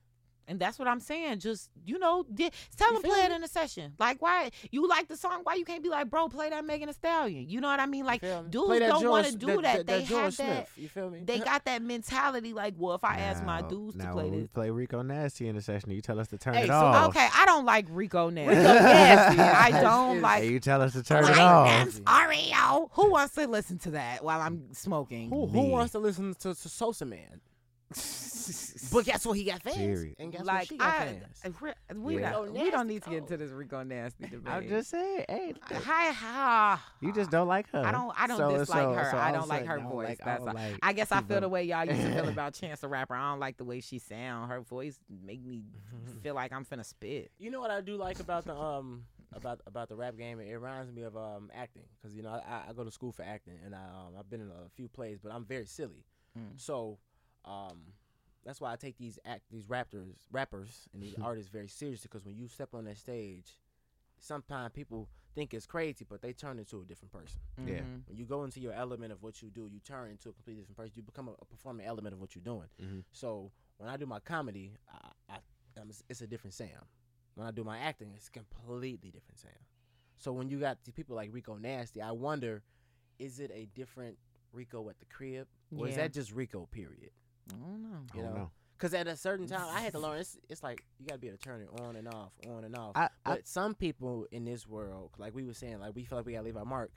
And 0.49 0.59
that's 0.59 0.79
what 0.79 0.89
I'm 0.89 0.99
saying. 1.01 1.41
Just 1.41 1.71
you 1.85 1.99
know, 1.99 2.25
di- 2.33 2.51
tell 2.77 2.91
You 2.91 2.97
him 2.97 3.03
play 3.03 3.21
it 3.21 3.29
me? 3.29 3.37
in 3.37 3.45
a 3.45 3.49
session. 3.49 3.93
Like, 3.99 4.21
why 4.23 4.51
you 4.71 4.89
like 4.89 5.07
the 5.09 5.17
song? 5.17 5.41
Why 5.45 5.55
you 5.55 5.65
can't 5.65 5.83
be 5.83 5.89
like, 5.91 6.09
bro, 6.11 6.29
play 6.29 6.49
that 6.51 6.65
Megan 6.65 6.89
Thee 6.89 6.95
Stallion? 6.95 7.49
You 7.49 7.61
know 7.61 7.69
what 7.69 7.81
I 7.81 7.87
mean? 7.87 8.05
Like, 8.07 8.23
me? 8.23 8.31
dudes 8.51 8.81
don't 8.81 9.09
want 9.09 9.27
to 9.27 9.37
do 9.37 9.61
that. 9.63 9.87
They 9.87 10.03
George 10.05 10.37
have 10.39 10.47
that. 10.49 10.69
You 10.77 10.89
feel 10.89 11.11
me? 11.11 11.21
They 11.25 11.39
got 11.39 11.65
that 11.67 11.83
mentality. 11.83 12.53
Like, 12.53 12.75
well, 12.79 12.95
if 12.95 13.05
I 13.05 13.17
ask 13.19 13.45
my 13.45 13.61
Now- 13.61 13.69
dudes 13.69 13.97
to 13.97 14.05
now 14.05 14.13
play 14.13 14.25
when 14.25 14.33
we 14.33 14.39
this, 14.41 14.49
play 14.51 14.71
Rico 14.71 15.03
Nasty 15.03 15.49
in 15.49 15.57
the 15.57 15.63
session, 15.63 15.91
you 15.91 16.01
tell 16.01 16.19
us 16.19 16.29
to 16.29 16.39
turn 16.39 16.55
Hey, 16.55 16.65
it 16.65 16.69
so- 16.69 16.73
off. 16.73 17.09
okay, 17.11 17.29
I 17.35 17.45
don't 17.47 17.65
like 17.67 17.87
Rico 17.91 18.31
now. 18.31 18.47
Rico 18.49 18.63
Nasty. 18.63 19.41
I 19.43 19.81
don't 19.83 20.21
like. 20.23 20.43
Hey, 20.45 20.51
you 20.51 20.61
tell 20.61 20.81
us 20.83 20.93
to 20.95 21.03
turn 21.03 21.25
like 21.25 21.33
it 21.35 21.39
off. 21.39 21.67
that's 21.69 22.01
Oreo. 22.01 22.89
Who 22.93 23.11
wants 23.11 23.35
to 23.35 23.47
listen 23.47 23.79
to 23.81 23.91
that 23.93 24.25
while 24.25 24.41
I'm 24.41 24.73
smoking? 24.73 25.29
Who, 25.31 25.47
who 25.47 25.63
wants 25.69 25.93
to 25.93 25.99
listen 25.99 26.35
to, 26.41 26.55
to 26.55 26.69
Sosa 26.69 27.05
Man? 27.05 27.41
But 28.93 29.05
guess 29.05 29.27
what? 29.27 29.37
He 29.37 29.45
got 29.45 29.63
fans. 29.63 29.77
Period. 29.77 30.15
And 30.19 30.33
guess 30.33 30.41
what? 30.41 30.47
like 30.47 30.69
She 30.69 30.77
got 30.77 30.95
I, 30.95 30.99
fans. 31.07 31.25
I- 31.45 31.95
we 31.95 32.21
Yeah. 32.21 32.33
don't 32.33 32.53
we 32.53 32.71
don't 32.71 32.87
need 32.87 33.03
to 33.05 33.11
get 33.11 33.19
into 33.19 33.37
this 33.37 33.51
Rico 33.51 33.83
nasty 33.83 34.25
debate. 34.31 34.53
I'm 34.53 34.69
just 34.69 34.91
saying, 34.91 35.25
hey, 35.29 35.55
Hi, 35.71 36.11
ha. 36.13 36.93
you 37.01 37.13
just 37.13 37.31
don't 37.31 37.49
like 37.49 37.69
her. 37.71 37.83
I 37.85 37.93
don't. 37.93 38.13
I 38.21 38.27
don't 38.27 38.37
So- 38.39 38.57
dislike 38.59 38.83
so- 38.83 38.93
her. 38.95 39.11
so 39.11 39.17
I 39.19 39.33
don't 39.33 39.49
like 39.49 39.67
her 39.67 39.79
don't 39.79 39.91
voice. 39.91 40.09
like- 40.09 40.19
That's 40.25 40.41
don't 40.45 40.49
all. 40.49 40.55
like 40.55 40.79
I 40.83 40.93
guess 40.93 41.13
I 41.13 41.21
feel 41.23 41.41
the 41.41 41.49
way 41.49 41.65
y'all 41.65 41.85
used 41.85 42.01
to 42.01 42.13
feel 42.13 42.29
about 42.29 42.55
Chance 42.55 42.81
the 42.81 42.89
Rapper. 42.89 43.15
I 43.15 43.31
don't 43.31 43.41
like 43.41 43.57
the 43.57 43.65
way 43.65 43.81
she 43.81 43.99
sound. 43.99 44.51
Her 44.51 44.61
voice 44.61 44.99
make 45.25 45.45
me 45.45 45.65
feel 46.23 46.35
like 46.35 46.53
I'm 46.53 46.65
finna 46.65 46.85
spit. 46.85 47.31
You 47.39 47.51
know 47.51 47.61
what 47.61 47.71
I 47.71 47.81
do 47.81 47.97
like 47.97 48.21
about 48.21 48.45
the 48.45 48.55
um 48.57 49.05
about 49.35 49.61
about 49.67 49.89
the 49.89 49.97
rap 49.97 50.17
game? 50.17 50.41
It 50.41 50.53
reminds 50.53 50.91
me 50.93 51.03
of 51.03 51.17
um 51.17 51.51
acting 51.55 51.83
because 52.01 52.15
you 52.17 52.23
know 52.23 52.31
I, 52.31 52.71
I 52.71 52.73
go 52.73 52.85
to 52.85 52.91
school 52.91 53.13
for 53.13 53.23
acting 53.23 53.59
and 53.65 53.75
I 53.75 53.79
um 53.83 54.15
I've 54.19 54.29
been 54.31 54.41
in 54.41 54.49
a 54.49 54.69
few 54.77 54.89
plays, 54.89 55.19
but 55.23 55.33
I'm 55.33 55.45
very 55.45 55.67
silly. 55.67 56.05
Mm. 56.39 56.53
So 56.61 56.99
um 57.45 57.79
that's 58.49 58.63
why 58.63 58.73
I 58.73 58.77
take 58.77 58.97
these 58.97 59.19
act 59.27 59.43
these 59.51 59.69
rappers 59.69 60.17
rappers 60.33 60.89
and 60.95 61.03
these 61.03 61.15
artists 61.23 61.51
very 61.51 61.69
seriously 61.69 62.09
because 62.11 62.25
when 62.25 62.35
you 62.35 62.49
step 62.49 62.71
on 62.75 62.85
that 62.87 62.97
stage, 62.97 63.59
sometimes 64.21 64.73
people 64.73 65.09
think 65.35 65.53
it's 65.53 65.67
crazy, 65.67 66.07
but 66.09 66.23
they 66.23 66.33
turn 66.33 66.59
into 66.59 66.81
a 66.81 66.85
different 66.85 67.13
person. 67.13 67.39
Yeah. 67.59 67.81
Mhm. 67.81 68.03
When 68.09 68.17
you 68.17 68.25
go 68.25 68.45
into 68.45 68.59
your 68.61 68.73
element 68.73 69.13
of 69.13 69.23
what 69.23 69.43
you 69.43 69.51
do, 69.51 69.69
you 69.71 69.81
turn 69.81 70.11
into 70.11 70.31
a 70.31 70.33
completely 70.33 70.63
different 70.63 70.79
person. 70.79 70.93
You 70.97 71.03
become 71.03 71.29
a, 71.29 71.33
a 71.33 71.45
performing 71.45 71.87
element 71.87 72.15
of 72.15 72.21
what 72.21 72.35
you're 72.35 72.43
doing. 72.43 72.69
Mhm. 72.81 73.05
So 73.13 73.53
when 73.77 73.89
I 73.91 73.97
do 73.99 74.07
my 74.07 74.21
comedy, 74.21 74.73
I, 74.91 75.11
I, 75.35 75.81
um, 75.81 75.91
it's, 75.91 76.03
it's 76.09 76.23
a 76.23 76.27
different 76.27 76.55
Sam. 76.55 76.87
When 77.35 77.47
I 77.47 77.51
do 77.53 77.63
my 77.63 77.79
acting, 77.79 78.13
it's 78.17 78.31
completely 78.31 79.11
different 79.11 79.39
Sam. 79.39 79.61
So 80.17 80.33
when 80.33 80.49
you 80.49 80.59
got 80.59 80.83
the 80.85 80.91
people 80.93 81.15
like 81.15 81.29
Rico 81.33 81.57
Nasty, 81.57 82.01
I 82.03 82.11
wonder, 82.13 82.63
is 83.19 83.39
it 83.39 83.51
a 83.55 83.67
different 83.75 84.17
Rico 84.53 84.89
at 84.89 84.99
the 84.99 85.05
crib, 85.07 85.47
or 85.77 85.87
is 85.87 85.97
that 85.97 86.13
just 86.15 86.33
Rico? 86.33 86.67
Period. 86.73 87.11
I 87.51 87.57
don't 87.57 87.83
know. 87.83 87.99
You 88.15 88.23
don't 88.23 88.35
know? 88.35 88.39
know. 88.41 88.51
Because 88.77 88.95
at 88.95 89.09
a 89.09 89.17
certain 89.17 89.47
time, 89.49 89.67
I 89.75 89.81
had 89.81 89.93
to 89.93 89.99
learn. 89.99 90.19
It's, 90.19 90.39
it's 90.49 90.63
like 90.63 90.85
you 91.01 91.07
gotta 91.07 91.19
be 91.19 91.27
able 91.27 91.39
to 91.39 91.43
turn 91.43 91.63
it 91.63 91.81
on 91.81 91.97
and 91.97 92.07
off, 92.07 92.31
on 92.49 92.63
and 92.65 92.77
off. 92.77 92.93
I, 92.95 93.05
I, 93.05 93.09
But 93.25 93.49
some 93.49 93.75
people 93.75 94.27
in 94.31 94.45
this 94.45 94.69
world, 94.69 95.11
like 95.19 95.35
we 95.35 95.45
were 95.45 95.55
saying, 95.55 95.81
like 95.81 95.97
we 95.97 96.05
feel 96.05 96.19
like 96.19 96.27
we 96.27 96.33
gotta 96.35 96.45
leave 96.45 96.57
our 96.57 96.65
mark. 96.65 96.93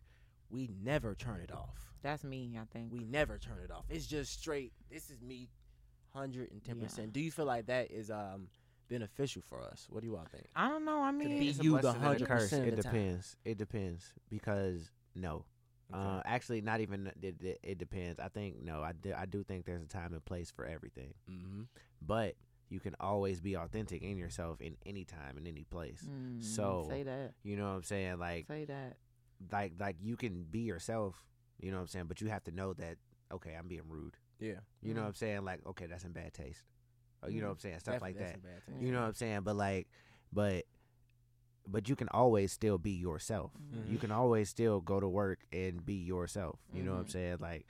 We 0.51 0.69
never 0.83 1.15
turn 1.15 1.39
it 1.41 1.51
off. 1.51 1.93
That's 2.03 2.23
me. 2.23 2.57
I 2.59 2.65
think. 2.71 2.91
We 2.91 3.03
never 3.03 3.39
turn 3.39 3.59
it 3.63 3.71
off. 3.71 3.85
It's 3.89 4.05
just 4.05 4.39
straight. 4.39 4.73
This 4.91 5.09
is 5.09 5.21
me, 5.21 5.49
hundred 6.13 6.51
and 6.51 6.63
ten 6.63 6.79
percent. 6.79 7.13
Do 7.13 7.19
you 7.19 7.31
feel 7.31 7.45
like 7.45 7.65
that 7.67 7.89
is 7.89 8.11
um 8.11 8.47
beneficial 8.87 9.41
for 9.41 9.63
us? 9.63 9.87
What 9.89 10.01
do 10.01 10.07
you 10.07 10.15
all 10.17 10.27
think? 10.31 10.45
I 10.55 10.69
don't 10.69 10.85
know. 10.85 11.01
I 11.01 11.11
mean, 11.11 11.39
be 11.39 11.45
you 11.45 11.77
the 11.77 11.93
blessing 11.93 12.03
and 12.03 12.21
a 12.21 12.25
100% 12.25 12.67
It 12.67 12.75
the 12.75 12.83
time. 12.83 12.93
depends. 12.93 13.35
It 13.45 13.57
depends 13.57 14.13
because 14.29 14.91
no. 15.15 15.45
Uh, 15.93 16.21
actually, 16.25 16.61
not 16.61 16.79
even 16.81 17.11
it, 17.21 17.35
it, 17.41 17.59
it 17.63 17.77
depends. 17.77 18.19
I 18.19 18.27
think 18.29 18.61
no. 18.63 18.81
I 18.81 18.93
do, 18.93 19.13
I 19.17 19.25
do 19.25 19.43
think 19.43 19.65
there's 19.65 19.83
a 19.83 19.87
time 19.87 20.13
and 20.13 20.23
place 20.23 20.49
for 20.51 20.65
everything, 20.65 21.13
mm-hmm. 21.29 21.63
but 22.01 22.35
you 22.69 22.79
can 22.79 22.95
always 22.99 23.41
be 23.41 23.55
authentic 23.57 24.01
in 24.01 24.17
yourself 24.17 24.61
in 24.61 24.77
any 24.85 25.03
time 25.03 25.37
in 25.37 25.45
any 25.45 25.63
place. 25.65 26.07
Mm, 26.09 26.41
So, 26.43 26.85
say 26.89 27.03
that. 27.03 27.33
You 27.43 27.57
know 27.57 27.65
what 27.69 27.75
I'm 27.75 27.83
saying? 27.83 28.17
Like 28.19 28.47
Say 28.47 28.65
that. 28.65 28.95
like 29.51 29.73
like 29.79 29.97
you 30.01 30.15
can 30.15 30.43
be 30.49 30.59
yourself. 30.59 31.15
You 31.59 31.69
know 31.71 31.77
what 31.77 31.81
I'm 31.81 31.87
saying? 31.87 32.05
But 32.07 32.21
you 32.21 32.27
have 32.29 32.43
to 32.45 32.51
know 32.51 32.73
that 32.73 32.95
okay, 33.33 33.55
I'm 33.59 33.67
being 33.67 33.83
rude. 33.89 34.15
Yeah, 34.39 34.53
You 34.81 34.93
know 34.93 35.01
Mm. 35.01 35.03
what 35.03 35.07
I'm 35.09 35.13
saying? 35.15 35.43
Like 35.45 35.59
okay, 35.67 35.85
that's 35.85 36.03
in 36.05 36.11
bad 36.13 36.33
taste. 36.33 36.63
Or, 37.21 37.29
you 37.29 37.39
know 37.41 37.45
Mm. 37.45 37.49
what 37.49 37.53
I'm 37.55 37.59
saying? 37.59 37.79
Stuff 37.79 38.01
like 38.01 38.15
that. 38.17 38.23
That's 38.23 38.35
a 38.35 38.39
bad 38.39 38.65
thing. 38.65 38.81
You 38.85 38.91
know 38.93 39.01
what 39.01 39.07
I'm 39.07 39.13
saying? 39.13 39.41
But 39.43 39.55
like, 39.57 39.87
but 40.33 40.63
but 41.67 41.87
you 41.89 41.95
can 41.95 42.09
always 42.09 42.51
still 42.51 42.77
be 42.77 42.91
yourself. 42.91 43.51
You 43.87 43.97
Mhm. 43.97 44.01
can 44.01 44.11
always 44.11 44.49
still 44.49 44.81
go 44.81 44.99
to 44.99 45.07
work 45.07 45.39
and 45.51 45.85
be 45.85 45.93
yourself. 45.95 46.59
You 46.73 46.83
know 46.83 46.93
what 46.93 46.99
I'm 46.99 47.05
Mhm. 47.05 47.11
saying? 47.11 47.37
Like, 47.39 47.65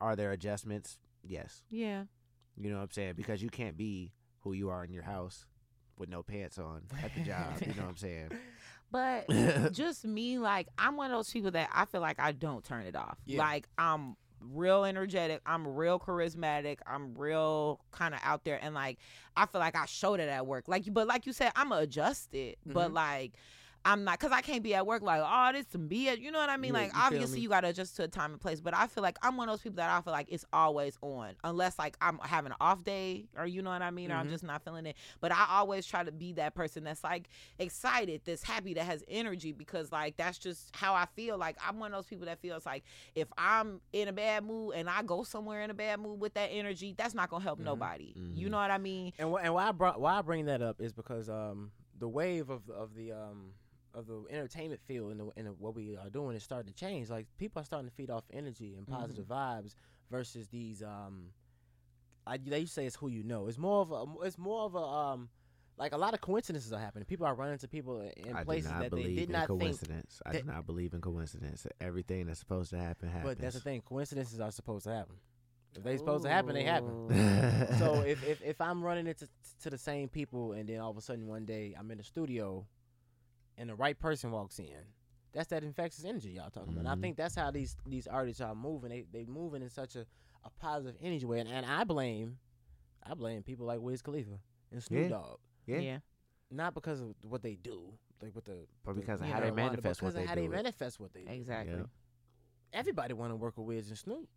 are 0.00 0.16
there 0.16 0.32
adjustments? 0.32 0.98
Yes. 1.22 1.62
Yeah. 1.70 2.04
You 2.56 2.70
know 2.70 2.76
what 2.76 2.84
I'm 2.84 2.90
saying? 2.92 3.14
Because 3.14 3.42
you 3.42 3.50
can't 3.50 3.76
be 3.76 4.12
who 4.40 4.52
you 4.52 4.68
are 4.70 4.84
in 4.84 4.92
your 4.92 5.02
house 5.02 5.46
with 5.96 6.08
no 6.08 6.22
pants 6.22 6.58
on 6.58 6.82
at 7.02 7.14
the 7.14 7.20
job. 7.24 7.60
you 7.62 7.74
know 7.74 7.82
what 7.82 7.90
I'm 7.90 7.96
saying? 7.96 8.30
But 8.88 9.26
just 9.72 10.04
me, 10.04 10.38
like 10.38 10.68
I'm 10.78 10.96
one 10.96 11.10
of 11.10 11.16
those 11.16 11.30
people 11.30 11.50
that 11.50 11.68
I 11.72 11.86
feel 11.86 12.00
like 12.00 12.20
I 12.20 12.30
don't 12.30 12.64
turn 12.64 12.86
it 12.86 12.94
off. 12.94 13.18
Yeah. 13.26 13.40
Like 13.40 13.68
I'm 13.76 14.16
real 14.40 14.84
energetic. 14.84 15.40
I'm 15.46 15.66
real 15.66 15.98
charismatic. 15.98 16.78
I'm 16.86 17.14
real 17.14 17.80
kind 17.92 18.14
of 18.14 18.20
out 18.22 18.44
there, 18.44 18.58
and 18.62 18.74
like 18.74 18.98
I 19.36 19.46
feel 19.46 19.60
like 19.60 19.76
I 19.76 19.86
showed 19.86 20.20
it 20.20 20.28
at 20.28 20.46
work. 20.46 20.68
Like, 20.68 20.84
but 20.92 21.06
like 21.06 21.26
you 21.26 21.32
said, 21.32 21.52
I'm 21.56 21.72
adjusted, 21.72 22.56
but 22.66 22.90
Mhm. 22.90 22.94
like. 22.94 23.32
I'm 23.84 24.02
not, 24.02 24.18
cause 24.18 24.32
I 24.32 24.40
can't 24.40 24.62
be 24.64 24.74
at 24.74 24.84
work 24.84 25.02
like, 25.02 25.22
oh, 25.24 25.52
this 25.52 25.66
some 25.70 25.88
BS. 25.88 26.18
You 26.18 26.32
know 26.32 26.38
what 26.40 26.50
I 26.50 26.56
mean? 26.56 26.74
Yeah, 26.74 26.80
like, 26.80 26.94
you 26.94 27.00
obviously, 27.00 27.40
you 27.40 27.48
gotta 27.48 27.68
adjust 27.68 27.94
to 27.96 28.02
a 28.04 28.08
time 28.08 28.32
and 28.32 28.40
place. 28.40 28.60
But 28.60 28.74
I 28.74 28.88
feel 28.88 29.02
like 29.02 29.16
I'm 29.22 29.36
one 29.36 29.48
of 29.48 29.52
those 29.52 29.62
people 29.62 29.76
that 29.76 29.90
I 29.90 30.00
feel 30.00 30.12
like 30.12 30.26
it's 30.28 30.44
always 30.52 30.98
on, 31.02 31.34
unless 31.44 31.78
like 31.78 31.96
I'm 32.00 32.18
having 32.22 32.50
an 32.50 32.56
off 32.60 32.82
day, 32.82 33.26
or 33.36 33.46
you 33.46 33.62
know 33.62 33.70
what 33.70 33.82
I 33.82 33.90
mean, 33.92 34.10
or 34.10 34.16
I'm 34.16 34.26
Mhm. 34.26 34.30
just 34.30 34.42
not 34.42 34.62
feeling 34.64 34.86
it. 34.86 34.96
But 35.20 35.30
I 35.30 35.46
always 35.50 35.86
try 35.86 36.02
to 36.02 36.10
be 36.10 36.32
that 36.32 36.54
person 36.54 36.82
that's 36.82 37.04
like 37.04 37.28
excited, 37.60 38.22
that's 38.24 38.42
happy, 38.42 38.74
that 38.74 38.84
has 38.84 39.04
energy, 39.08 39.52
because 39.52 39.92
like 39.92 40.16
that's 40.16 40.38
just 40.38 40.74
how 40.74 40.94
I 40.94 41.06
feel. 41.14 41.38
Like 41.38 41.56
I'm 41.64 41.78
one 41.78 41.92
of 41.92 41.98
those 41.98 42.06
people 42.06 42.26
that 42.26 42.40
feels 42.40 42.66
like 42.66 42.82
if 43.14 43.28
I'm 43.38 43.80
in 43.92 44.08
a 44.08 44.12
bad 44.12 44.44
mood 44.44 44.74
and 44.74 44.88
I 44.90 45.02
go 45.02 45.22
somewhere 45.22 45.62
in 45.62 45.70
a 45.70 45.74
bad 45.74 46.00
mood 46.00 46.18
with 46.20 46.34
that 46.34 46.48
energy, 46.52 46.94
that's 46.96 47.14
not 47.14 47.30
gonna 47.30 47.44
help 47.44 47.60
Mhm. 47.60 47.64
nobody. 47.64 48.12
You 48.34 48.48
Mhm. 48.48 48.50
know 48.50 48.56
what 48.58 48.70
I 48.72 48.78
mean? 48.78 49.12
And 49.18 49.30
wh- 49.32 49.42
and 49.44 49.54
why 49.54 49.68
I 49.68 49.72
brought 49.72 50.00
why 50.00 50.18
I 50.18 50.22
bring 50.22 50.46
that 50.46 50.60
up 50.62 50.80
is 50.80 50.92
because 50.92 51.28
um 51.28 51.70
the 51.98 52.08
wave 52.08 52.50
of 52.50 52.66
the, 52.66 52.72
of 52.74 52.94
the 52.94 53.12
um 53.12 53.52
of 53.96 54.06
the 54.06 54.24
entertainment 54.30 54.80
field 54.86 55.10
and 55.10 55.20
the, 55.20 55.30
and 55.36 55.46
the, 55.46 55.50
what 55.52 55.74
we 55.74 55.96
are 55.96 56.10
doing 56.10 56.36
is 56.36 56.42
starting 56.42 56.72
to 56.72 56.78
change. 56.78 57.08
Like 57.10 57.26
people 57.38 57.60
are 57.60 57.64
starting 57.64 57.88
to 57.88 57.94
feed 57.94 58.10
off 58.10 58.24
energy 58.32 58.74
and 58.76 58.86
positive 58.86 59.24
vibes 59.26 59.74
versus 60.10 60.48
these 60.48 60.82
um 60.82 61.30
I 62.26 62.36
they 62.38 62.66
say 62.66 62.86
it's 62.86 62.96
who 62.96 63.08
you 63.08 63.22
know. 63.22 63.46
It's 63.46 63.58
more 63.58 63.80
of 63.80 63.92
a 63.92 64.04
it's 64.24 64.38
more 64.38 64.64
of 64.64 64.74
a 64.74 64.78
um 64.78 65.28
like 65.78 65.92
a 65.92 65.96
lot 65.96 66.14
of 66.14 66.20
coincidences 66.20 66.72
are 66.72 66.80
happening. 66.80 67.04
People 67.04 67.26
are 67.26 67.34
running 67.34 67.58
to 67.58 67.68
people 67.68 68.00
in 68.16 68.34
I 68.34 68.44
places 68.44 68.70
that 68.70 68.90
they 68.90 69.14
did 69.14 69.30
not 69.30 69.48
think. 69.48 69.60
coincidence. 69.60 70.22
I 70.24 70.32
do 70.32 70.42
not 70.44 70.66
believe 70.66 70.94
in 70.94 71.00
coincidence. 71.00 71.66
Everything 71.80 72.26
that's 72.26 72.40
supposed 72.40 72.70
to 72.70 72.78
happen 72.78 73.08
happens. 73.08 73.34
But 73.34 73.40
that's 73.40 73.54
the 73.54 73.60
thing. 73.60 73.82
Coincidences 73.82 74.40
are 74.40 74.50
supposed 74.50 74.84
to 74.84 74.92
happen. 74.92 75.16
If 75.76 75.82
they 75.84 75.98
supposed 75.98 76.24
to 76.24 76.30
happen, 76.30 76.54
they 76.54 76.64
happen. 76.64 76.94
So 77.78 78.00
if, 78.00 78.24
if 78.24 78.42
if 78.42 78.60
I'm 78.60 78.82
running 78.82 79.06
into 79.06 79.28
to 79.62 79.70
the 79.70 79.78
same 79.78 80.08
people 80.08 80.52
and 80.52 80.68
then 80.68 80.80
all 80.80 80.90
of 80.90 80.96
a 80.96 81.02
sudden 81.02 81.26
one 81.26 81.44
day 81.44 81.74
I'm 81.78 81.90
in 81.90 81.98
the 81.98 82.04
studio 82.04 82.66
and 83.58 83.70
the 83.70 83.74
right 83.74 83.98
person 83.98 84.30
walks 84.30 84.58
in, 84.58 84.66
that's 85.32 85.48
that 85.48 85.62
infectious 85.62 86.04
energy 86.04 86.30
y'all 86.30 86.50
talking 86.50 86.70
about. 86.70 86.78
And 86.80 86.88
I 86.88 86.92
mm-hmm. 86.92 87.02
think 87.02 87.16
that's 87.16 87.34
how 87.34 87.50
these 87.50 87.76
these 87.86 88.06
artists 88.06 88.40
are 88.40 88.54
moving. 88.54 88.90
They 88.90 89.04
they 89.12 89.24
moving 89.26 89.62
in 89.62 89.68
such 89.68 89.96
a, 89.96 90.06
a 90.44 90.50
positive 90.58 90.96
energy 91.02 91.26
way. 91.26 91.40
And, 91.40 91.48
and 91.48 91.66
I 91.66 91.84
blame 91.84 92.38
I 93.08 93.14
blame 93.14 93.42
people 93.42 93.66
like 93.66 93.80
Wiz 93.80 94.02
Khalifa 94.02 94.38
and 94.72 94.82
Snoop 94.82 95.02
Yeah. 95.02 95.08
Dogg. 95.08 95.38
Yeah. 95.66 95.78
yeah. 95.78 95.98
Not 96.50 96.74
because 96.74 97.00
of 97.00 97.14
what 97.22 97.42
they 97.42 97.56
do, 97.56 97.92
like 98.22 98.34
with 98.34 98.44
the 98.44 98.66
But 98.84 98.94
the 98.94 99.00
because 99.00 99.20
of 99.20 99.26
You 99.26 99.32
how 99.32 99.40
they 99.40 99.50
know, 99.50 99.54
marijuana, 99.54 99.56
manifest 99.56 100.00
because 100.00 100.14
of 100.16 100.24
how 100.24 100.34
they 100.34 100.44
it. 100.44 100.50
manifest 100.50 101.00
what 101.00 101.12
they 101.12 101.22
do. 101.24 101.32
Exactly. 101.32 101.74
Yeah. 101.74 101.82
Everybody 102.72 103.14
want 103.14 103.32
to 103.32 103.36
work 103.36 103.56
with 103.56 103.66
Wiz 103.66 103.88
and 103.88 103.98
Snoop. 103.98 104.28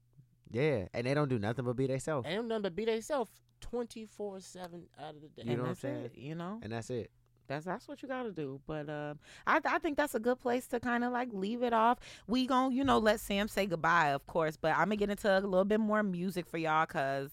Yeah, 0.52 0.88
and 0.94 1.06
they 1.06 1.14
don't 1.14 1.30
do 1.30 1.38
nothing 1.38 1.66
but 1.66 1.76
be 1.76 1.86
themselves, 1.86 2.26
And 2.28 2.40
them 2.40 2.48
nothing 2.48 2.64
but 2.64 2.76
be 2.76 2.86
themselves 2.86 3.30
twenty 3.62 4.06
four 4.06 4.40
seven 4.40 4.88
out 5.00 5.16
of 5.16 5.22
the 5.22 5.28
day. 5.28 5.44
You 5.44 5.52
and 5.52 5.58
know 5.58 5.64
what 5.64 5.70
I'm 5.70 5.76
saying? 5.76 6.06
it, 6.06 6.18
you 6.18 6.36
know? 6.36 6.60
and 6.64 6.72
that's 6.74 6.90
it. 6.90 7.12
That's 7.50 7.66
that's 7.66 7.88
what 7.88 8.02
you 8.02 8.08
gotta 8.08 8.32
do. 8.32 8.62
But 8.66 8.90
um, 8.90 9.20
I 9.46 9.60
I 9.66 9.80
think 9.80 9.98
that's 9.98 10.16
a 10.16 10.20
good 10.20 10.40
place 10.40 10.68
to 10.68 10.80
kind 10.80 11.04
of 11.04 11.12
like 11.12 11.30
leave 11.34 11.62
it 11.64 11.74
off. 11.74 11.98
We 12.28 12.48
gon' 12.48 12.72
you 12.72 12.84
know 12.86 13.00
let 13.00 13.20
Sam 13.20 13.48
say 13.50 13.66
goodbye, 13.66 14.10
of 14.10 14.26
course. 14.28 14.56
But 14.56 14.72
I'm 14.72 14.86
gonna 14.86 14.96
get 14.96 15.10
into 15.10 15.30
a 15.30 15.42
little 15.42 15.66
bit 15.66 15.80
more 15.82 16.02
music 16.04 16.48
for 16.48 16.58
y'all, 16.58 16.86
cause 16.86 17.32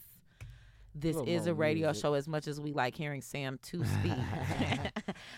this 0.94 1.14
Little 1.16 1.32
is 1.32 1.46
a 1.46 1.54
radio 1.54 1.88
music. 1.88 2.02
show. 2.02 2.14
As 2.14 2.26
much 2.26 2.48
as 2.48 2.58
we 2.60 2.72
like 2.72 2.96
hearing 2.96 3.20
Sam 3.20 3.58
to 3.64 3.84
speak, 3.84 4.12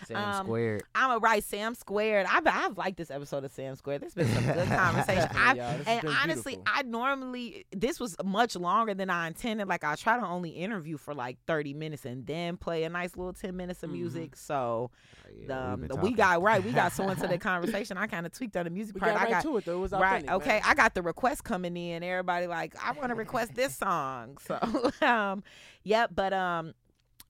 Sam 0.09 0.17
Um, 0.39 0.45
Squared. 0.45 0.83
I'm 0.93 1.11
a 1.11 1.17
right 1.19 1.43
Sam 1.43 1.73
Squared. 1.75 2.25
I've 2.29 2.45
I've 2.45 2.77
liked 2.77 2.97
this 2.97 3.09
episode 3.11 3.43
of 3.45 3.51
Sam 3.51 3.75
Squared. 3.75 4.01
There's 4.01 4.13
been 4.13 4.27
some 4.27 4.43
good 4.45 4.67
conversation. 4.67 5.29
Yeah, 5.33 5.35
I, 5.35 5.53
y'all, 5.53 5.77
this 5.77 5.87
has 5.87 6.03
and 6.03 6.13
honestly, 6.21 6.55
beautiful. 6.55 6.73
I 6.75 6.81
normally 6.83 7.65
this 7.71 7.99
was 7.99 8.15
much 8.25 8.55
longer 8.55 8.93
than 8.93 9.09
I 9.09 9.27
intended. 9.27 9.67
Like 9.67 9.83
I 9.83 9.95
try 9.95 10.19
to 10.19 10.25
only 10.25 10.49
interview 10.49 10.97
for 10.97 11.13
like 11.13 11.37
30 11.47 11.73
minutes 11.73 12.05
and 12.05 12.25
then 12.25 12.57
play 12.57 12.83
a 12.83 12.89
nice 12.89 13.15
little 13.15 13.33
10 13.33 13.55
minutes 13.55 13.83
of 13.83 13.89
Mhm. 13.89 13.93
music. 13.93 14.35
So 14.35 14.91
Oh, 14.91 15.31
yeah, 15.39 15.47
the, 15.47 15.69
we've 15.69 15.79
been 15.79 15.87
the- 15.89 15.95
we 15.95 16.01
talking. 16.01 16.15
got 16.15 16.41
right. 16.41 16.63
We 16.63 16.71
got 16.71 16.91
so 16.91 17.07
into 17.09 17.27
the 17.27 17.37
conversation. 17.39 17.97
I 17.97 18.07
kind 18.07 18.25
of 18.25 18.31
tweaked 18.31 18.57
on 18.57 18.63
the 18.65 18.71
music 18.71 18.95
We 18.95 18.99
part. 19.01 19.13
got 19.13 19.27
I 19.27 19.29
got 19.29 19.43
to 19.43 19.57
it 19.57 19.65
though. 19.65 19.77
It 19.77 19.79
was 19.81 19.91
right. 19.91 20.27
Okay, 20.27 20.49
man. 20.49 20.61
I 20.65 20.73
got 20.73 20.95
the 20.95 21.01
request 21.01 21.43
coming 21.43 21.77
in. 21.77 22.01
Everybody 22.03 22.47
like 22.47 22.75
I 22.83 22.93
want 22.93 23.09
to 23.09 23.15
request 23.15 23.53
this 23.55 23.75
song. 23.75 24.37
So 24.47 24.91
um, 25.05 25.43
yep. 25.83 26.11
But 26.15 26.33
um. 26.33 26.73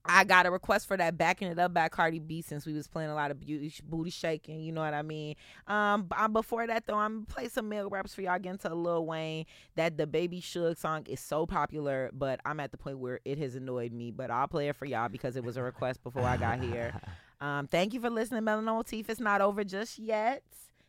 I 0.04 0.24
got 0.24 0.46
a 0.46 0.50
request 0.50 0.88
for 0.88 0.96
that 0.96 1.18
backing 1.18 1.48
it 1.48 1.58
up 1.58 1.74
by 1.74 1.88
Cardi 1.88 2.18
B 2.18 2.40
since 2.40 2.64
we 2.64 2.72
was 2.72 2.88
playing 2.88 3.10
a 3.10 3.14
lot 3.14 3.30
of 3.30 3.38
beauty, 3.38 3.72
booty 3.84 4.10
shaking, 4.10 4.60
you 4.60 4.72
know 4.72 4.80
what 4.80 4.94
I 4.94 5.02
mean. 5.02 5.34
Um, 5.66 6.08
uh, 6.10 6.28
before 6.28 6.66
that 6.66 6.86
though, 6.86 6.96
I'm 6.96 7.24
gonna 7.24 7.26
play 7.26 7.48
some 7.48 7.68
male 7.68 7.88
raps 7.88 8.14
for 8.14 8.22
y'all. 8.22 8.38
Get 8.38 8.60
to 8.60 8.74
Lil 8.74 9.04
Wayne. 9.04 9.44
That 9.76 9.98
the 9.98 10.06
Baby 10.06 10.40
Suge 10.40 10.78
song 10.78 11.04
is 11.06 11.20
so 11.20 11.46
popular, 11.46 12.10
but 12.12 12.40
I'm 12.44 12.60
at 12.60 12.70
the 12.70 12.78
point 12.78 12.98
where 12.98 13.20
it 13.24 13.38
has 13.38 13.56
annoyed 13.56 13.92
me. 13.92 14.10
But 14.10 14.30
I'll 14.30 14.48
play 14.48 14.68
it 14.68 14.76
for 14.76 14.86
y'all 14.86 15.08
because 15.08 15.36
it 15.36 15.44
was 15.44 15.56
a 15.56 15.62
request 15.62 16.02
before 16.02 16.24
I 16.24 16.36
got 16.36 16.60
here. 16.62 16.98
Um, 17.42 17.68
thank 17.68 17.94
you 17.94 18.00
for 18.00 18.10
listening, 18.10 18.42
Melanin 18.42 18.64
Motif. 18.64 19.08
It's 19.08 19.18
not 19.18 19.40
over 19.40 19.64
just 19.64 19.98
yet. 19.98 20.42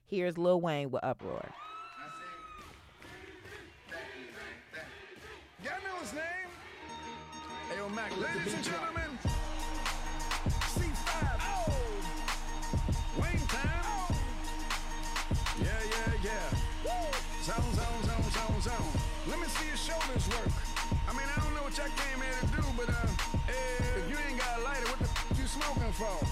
Here's 0.05 0.37
Lil 0.37 0.59
Wayne 0.59 0.91
with 0.91 1.01
Uproar. 1.01 1.49
Mac, 7.95 8.11
Ladies 8.17 8.53
and 8.53 8.63
gentlemen, 8.63 9.19
C5. 10.47 11.41
Oh. 11.41 11.75
Wayne 13.19 13.47
time. 13.47 13.83
Oh. 13.83 14.15
Yeah, 15.59 15.67
yeah, 15.91 16.13
yeah. 16.23 16.55
Zone, 17.43 17.73
zone, 17.73 18.03
zone, 18.03 18.31
zone, 18.31 18.61
zone. 18.61 18.91
Let 19.27 19.39
me 19.39 19.45
see 19.47 19.67
your 19.67 19.75
shoulders 19.75 20.27
work. 20.29 20.53
I 21.09 21.11
mean, 21.11 21.27
I 21.35 21.41
don't 21.43 21.53
know 21.53 21.63
what 21.63 21.77
y'all 21.77 21.87
came 21.87 22.21
here 22.21 22.39
to 22.39 22.47
do, 22.47 22.63
but 22.77 22.89
uh, 22.89 23.07
if 23.49 24.09
you 24.09 24.15
ain't 24.25 24.39
got 24.39 24.59
a 24.59 24.63
lighter, 24.63 24.87
what 24.87 24.99
the 24.99 25.05
f- 25.05 25.37
you 25.37 25.47
smoking 25.47 25.91
for? 25.91 26.25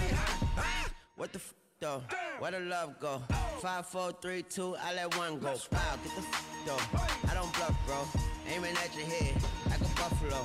Ain't 0.00 0.10
got? 0.10 0.92
What 1.16 1.32
the 1.32 1.38
f 1.40 1.54
though? 1.80 2.02
Where 2.38 2.52
the 2.52 2.60
love 2.60 3.00
go? 3.00 3.20
Five, 3.60 3.86
four, 3.86 4.12
three, 4.22 4.42
two, 4.42 4.76
I 4.76 4.94
let 4.94 5.16
one 5.16 5.40
go. 5.40 5.56
Wow, 5.72 5.98
get 6.04 6.14
the 6.14 6.22
f 6.22 6.48
though. 6.66 7.30
I 7.30 7.34
don't 7.34 7.52
bluff, 7.54 7.74
bro. 7.86 8.06
Aiming 8.46 8.76
at 8.76 8.94
your 8.96 9.06
head 9.06 9.63
buffalo. 9.96 10.40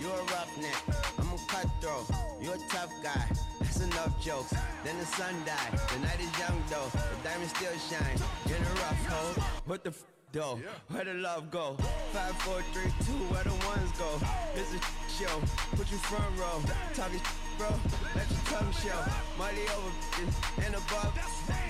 You 0.00 0.08
a 0.08 0.22
roughneck, 0.32 0.82
I'm 1.18 1.28
a 1.32 1.38
cutthroat. 1.48 2.06
You 2.40 2.52
a 2.52 2.58
tough 2.70 2.92
guy. 3.02 3.26
That's 3.60 3.80
enough 3.80 4.12
jokes. 4.22 4.52
Then 4.84 4.98
the 4.98 5.06
sun 5.06 5.34
died. 5.44 5.78
The 5.92 5.98
night 6.00 6.20
is 6.20 6.38
young 6.38 6.62
though. 6.70 6.90
The 6.92 7.28
diamond 7.28 7.50
still 7.50 7.76
shine. 7.90 8.18
In 8.46 8.62
a 8.62 8.70
rough 8.82 9.06
hole. 9.06 9.44
What 9.66 9.84
the 9.84 9.90
f 9.90 10.02
though? 10.32 10.58
Where 10.88 11.04
the 11.04 11.14
love 11.14 11.50
go? 11.50 11.76
Five, 12.12 12.36
four, 12.42 12.60
three, 12.72 12.92
two, 13.06 13.18
where 13.32 13.44
the 13.44 13.56
ones 13.66 13.90
go? 13.98 14.10
It's 14.54 14.74
a 14.74 14.80
show. 15.18 15.40
Put 15.76 15.90
you 15.90 15.98
front 15.98 16.38
row. 16.38 16.60
Talking 16.94 17.20
bro. 17.58 17.68
Let 18.14 18.28
your 18.30 18.44
tongue 18.52 18.72
show. 18.82 19.00
Money 19.38 19.64
over 19.76 20.66
and 20.66 20.74
above. 20.74 21.14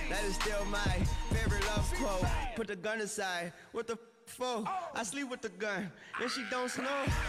That 0.09 0.23
is 0.23 0.35
still 0.35 0.65
my 0.65 0.93
favorite 1.31 1.65
love 1.67 1.91
quote. 1.95 2.29
Put 2.55 2.67
the 2.67 2.75
gun 2.75 3.01
aside. 3.01 3.53
What 3.71 3.87
the 3.87 3.93
f- 3.93 3.99
for? 4.27 4.63
I 4.93 5.03
sleep 5.03 5.29
with 5.29 5.41
the 5.41 5.49
gun. 5.49 5.91
And 6.21 6.31
she 6.31 6.43
don't 6.49 6.69
snow. 6.69 6.85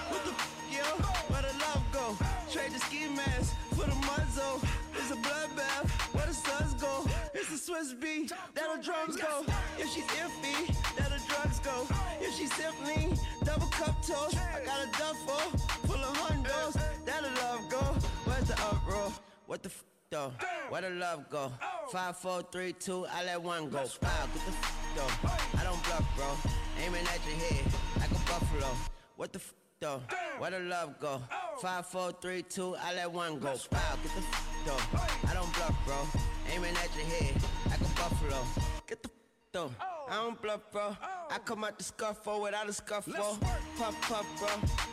What 0.09 0.25
the 0.25 0.33
yo? 0.73 0.85
Where 1.31 1.43
the 1.43 1.53
love 1.59 1.85
go? 1.93 2.17
Trade 2.51 2.73
the 2.73 2.79
ski 2.79 3.09
mask 3.09 3.55
for 3.71 3.87
the 3.87 3.95
muzzle. 4.07 4.61
It's 4.95 5.11
a 5.11 5.17
bloodbath. 5.17 5.91
Where 6.15 6.27
the 6.27 6.35
suns 6.35 6.75
go? 6.75 7.07
It's 7.35 7.49
the 7.49 7.73
Swizz 7.73 8.01
beat. 8.01 8.33
That 8.55 8.77
the 8.77 8.83
drums 8.83 9.17
go. 9.17 9.45
If 9.79 9.89
she's 9.93 10.05
iffy, 10.05 10.75
that 10.97 11.11
the 11.11 11.21
drugs 11.29 11.61
go. 11.61 11.87
If 12.21 12.35
she's 12.35 12.53
simply 12.55 13.17
double 13.45 13.69
cup 13.69 14.03
toast, 14.05 14.37
I 14.37 14.65
got 14.65 14.83
a 14.87 14.91
duffel 14.99 15.59
full 15.87 16.03
of 16.03 16.17
hundos. 16.17 16.75
That 17.05 17.23
the 17.23 17.31
love 17.43 17.69
go. 17.71 17.83
Where's 18.25 18.49
the 18.49 18.55
uproar? 18.55 19.13
What 19.47 19.63
the 19.63 19.71
though? 20.17 20.33
Where 20.71 20.81
the 20.83 20.91
love 20.91 21.29
go? 21.31 21.53
Five, 21.93 22.17
four, 22.17 22.43
three, 22.51 22.73
two, 22.73 23.07
I 23.07 23.25
let 23.25 23.43
one 23.43 23.69
go. 23.69 23.79
Wow, 24.03 24.25
get 24.33 24.43
the 24.49 24.53
f- 24.53 24.93
though. 24.97 25.61
I 25.61 25.63
don't 25.65 25.83
bluff, 25.85 26.05
bro. 26.17 26.29
Aiming 26.85 27.07
at 27.15 27.21
your 27.29 27.37
head 27.47 27.65
like 28.01 28.11
a 28.11 28.23
buffalo. 28.31 28.71
What 29.17 29.33
the 29.33 29.39
f- 29.41 29.55
though? 29.81 30.01
Where 30.39 30.51
the 30.51 30.61
love 30.61 30.99
go? 31.01 31.23
Five, 31.61 31.87
four, 31.87 32.13
three, 32.23 32.43
two, 32.43 32.77
I 32.77 32.95
let 32.95 33.11
one 33.13 33.39
go. 33.39 33.53
Wow, 33.73 33.97
get 34.03 34.13
the 34.15 34.23
f- 34.23 34.65
though. 34.67 35.31
I 35.31 35.35
don't 35.35 35.53
bluff, 35.55 35.75
bro. 35.85 35.99
Aiming 36.53 36.75
at 36.77 36.91
your 36.97 37.07
head 37.07 37.35
like 37.71 37.81
a 37.81 37.91
buffalo. 38.01 38.41
Get 38.89 39.03
the 39.03 39.09
f- 39.11 39.15
though. 39.53 39.71
I 40.09 40.15
don't 40.17 40.41
bluff, 40.41 40.61
bro. 40.71 40.97
I 41.31 41.39
come 41.39 41.65
out 41.65 41.79
the 41.79 41.85
scuffle 41.85 42.41
without 42.41 42.69
a 42.69 42.73
scuffle. 42.73 43.39
Puff, 43.77 44.01
puff, 44.03 44.27
bro. 44.39 44.49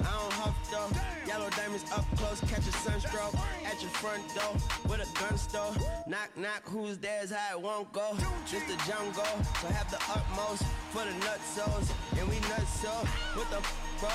I 0.07 0.11
don't 0.11 0.34
huff, 0.34 0.57
though. 0.72 1.28
Yellow 1.28 1.49
diamonds 1.51 1.86
up 1.91 2.05
close, 2.18 2.41
catch 2.41 2.68
a 2.68 2.72
sunstroke. 2.72 3.36
At 3.64 3.80
your 3.82 3.91
front 3.91 4.24
door 4.34 4.53
with 4.89 5.05
a 5.05 5.20
gun 5.20 5.38
store. 5.38 5.74
Knock, 6.07 6.36
knock, 6.36 6.64
who's 6.66 6.97
there's 6.97 7.32
how 7.32 7.57
it 7.57 7.61
won't 7.61 7.91
go. 7.93 8.18
Just 8.47 8.68
the 8.68 8.76
jungle, 8.89 9.24
so 9.61 9.68
have 9.68 9.89
the 9.91 10.01
utmost 10.09 10.64
for 10.89 11.05
the 11.05 11.14
nutsos. 11.26 11.91
And 12.20 12.28
we 12.28 12.39
nuts 12.49 12.82
so. 12.82 12.89
What 13.38 13.49
the 13.51 13.57
f, 13.57 13.99
bro? 13.99 14.09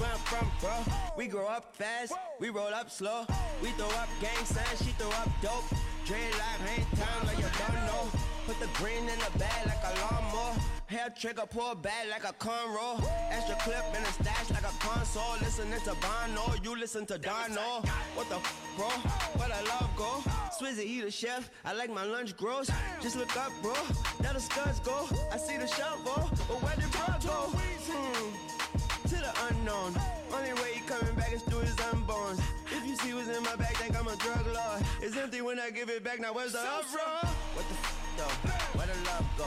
Where 0.00 0.10
I'm 0.12 0.18
from, 0.18 0.50
bro. 0.60 0.94
We 1.16 1.26
grow 1.26 1.46
up 1.46 1.74
fast, 1.74 2.12
we 2.38 2.50
roll 2.50 2.72
up 2.72 2.90
slow. 2.90 3.26
We 3.60 3.70
throw 3.70 3.88
up 3.88 4.08
gang 4.20 4.44
signs, 4.44 4.78
she 4.78 4.92
throw 4.92 5.10
up 5.10 5.28
dope. 5.42 5.64
Dreadlock, 6.06 6.58
hang 6.68 6.86
time 6.96 7.26
like 7.26 7.38
you 7.38 7.50
don't 7.58 7.86
know. 7.86 8.33
Put 8.46 8.60
the 8.60 8.66
green 8.74 9.08
in 9.08 9.18
the 9.20 9.38
bag 9.38 9.66
like 9.66 9.82
a 9.82 10.00
lawnmower. 10.02 10.54
Hair 10.86 11.14
trigger, 11.18 11.44
pull 11.48 11.74
back 11.76 12.04
like 12.10 12.24
a 12.24 12.34
cornrow. 12.34 13.02
Extra 13.30 13.54
clip 13.56 13.82
in 13.96 14.02
the 14.02 14.12
stash 14.12 14.50
like 14.50 14.64
a 14.64 14.74
console. 14.80 15.36
Listening 15.40 15.80
to 15.80 15.96
Bono, 16.04 16.54
you 16.62 16.78
listen 16.78 17.06
to 17.06 17.16
Dono. 17.16 17.80
What 18.14 18.28
the 18.28 18.36
f, 18.36 18.74
bro? 18.76 18.88
Where 19.40 19.48
the 19.48 19.66
love 19.70 19.90
go? 19.96 20.22
Swizzy, 20.58 20.84
he 20.84 21.00
the 21.00 21.10
chef. 21.10 21.48
I 21.64 21.72
like 21.72 21.90
my 21.90 22.04
lunch 22.04 22.36
gross. 22.36 22.70
Just 23.00 23.16
look 23.16 23.34
up, 23.34 23.50
bro. 23.62 23.72
There 24.20 24.34
the 24.34 24.40
scuds 24.40 24.78
go. 24.80 25.08
I 25.32 25.38
see 25.38 25.56
the 25.56 25.66
shovel, 25.66 26.28
but 26.46 26.62
where 26.62 26.76
did 26.76 26.90
bro 26.92 27.06
go? 27.24 27.48
Hmm. 27.88 29.08
To 29.08 29.16
the 29.16 29.32
unknown. 29.48 29.96
Only 30.34 30.52
way 30.60 30.74
he 30.74 30.80
coming 30.80 31.14
back 31.14 31.32
is 31.32 31.40
through 31.44 31.60
his 31.60 31.76
unborns. 31.76 32.40
If 32.66 32.86
you 32.86 32.96
see 32.96 33.14
what's 33.14 33.28
in 33.34 33.42
my 33.42 33.56
bag, 33.56 33.74
think 33.78 33.98
I'm 33.98 34.06
a 34.06 34.16
drug 34.16 34.46
lord. 34.46 34.84
It's 35.00 35.16
empty 35.16 35.40
when 35.40 35.58
I 35.58 35.70
give 35.70 35.88
it 35.88 36.04
back. 36.04 36.20
Now 36.20 36.34
where's 36.34 36.52
the 36.52 36.60
uproar? 36.60 37.32
What 37.54 37.66
the 37.68 37.74
f 37.74 38.03
though? 38.16 38.34
Where 38.76 38.86
the 38.86 38.94
love 39.04 39.26
go? 39.38 39.44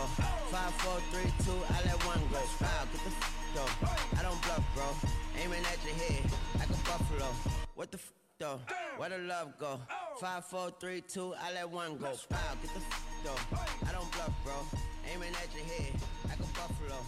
Five, 0.51 0.73
four, 0.81 0.99
three, 1.11 1.31
two, 1.45 1.59
I 1.69 1.77
let 1.85 1.99
one 2.05 2.21
go. 2.31 2.39
Wow, 2.61 2.83
get 2.91 3.03
the 3.03 3.11
f 3.11 3.19
though. 3.55 4.19
I 4.19 4.23
don't 4.23 4.41
bluff, 4.43 4.63
bro. 4.75 4.85
Aiming 5.41 5.63
at 5.65 5.79
your 5.85 5.95
head 5.95 6.31
like 6.59 6.69
a 6.69 6.79
buffalo. 6.87 7.29
What 7.75 7.91
the 7.91 7.97
f 7.97 8.11
though? 8.39 8.59
Where 8.97 9.09
the 9.09 9.19
love 9.19 9.57
go? 9.59 9.79
Five, 10.19 10.45
four, 10.45 10.71
three, 10.79 11.01
two, 11.01 11.33
I 11.41 11.53
let 11.53 11.69
one 11.69 11.97
go. 11.97 12.11
Wow, 12.31 12.37
get 12.61 12.73
the 12.73 12.79
f 12.79 13.05
though. 13.23 13.57
I 13.87 13.91
don't 13.91 14.11
bluff, 14.11 14.33
bro. 14.43 14.53
Aiming 15.13 15.33
at 15.33 15.49
your 15.55 15.65
head 15.65 15.93
like 16.27 16.39
a 16.39 16.49
buffalo. 16.57 16.99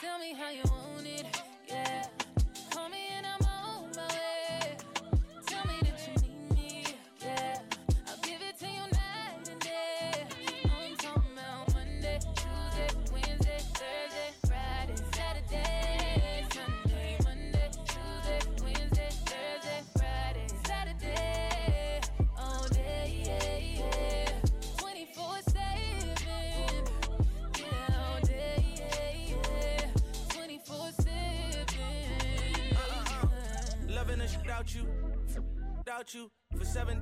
Tell 0.00 0.18
me 0.18 0.34
how 0.34 0.50
you 0.50 0.62
want 0.64 1.06
it, 1.06 1.43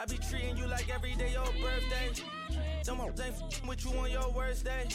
I 0.00 0.06
be 0.06 0.16
treating 0.16 0.56
you 0.56 0.66
like 0.66 0.88
every 0.88 1.14
day 1.14 1.32
your 1.32 1.44
birthday. 1.44 2.22
Them 2.84 2.96
hoes 2.96 3.20
ain't 3.20 3.68
with 3.68 3.84
you 3.84 3.90
on 3.98 4.10
your 4.10 4.30
worst 4.30 4.64
day. 4.64 4.88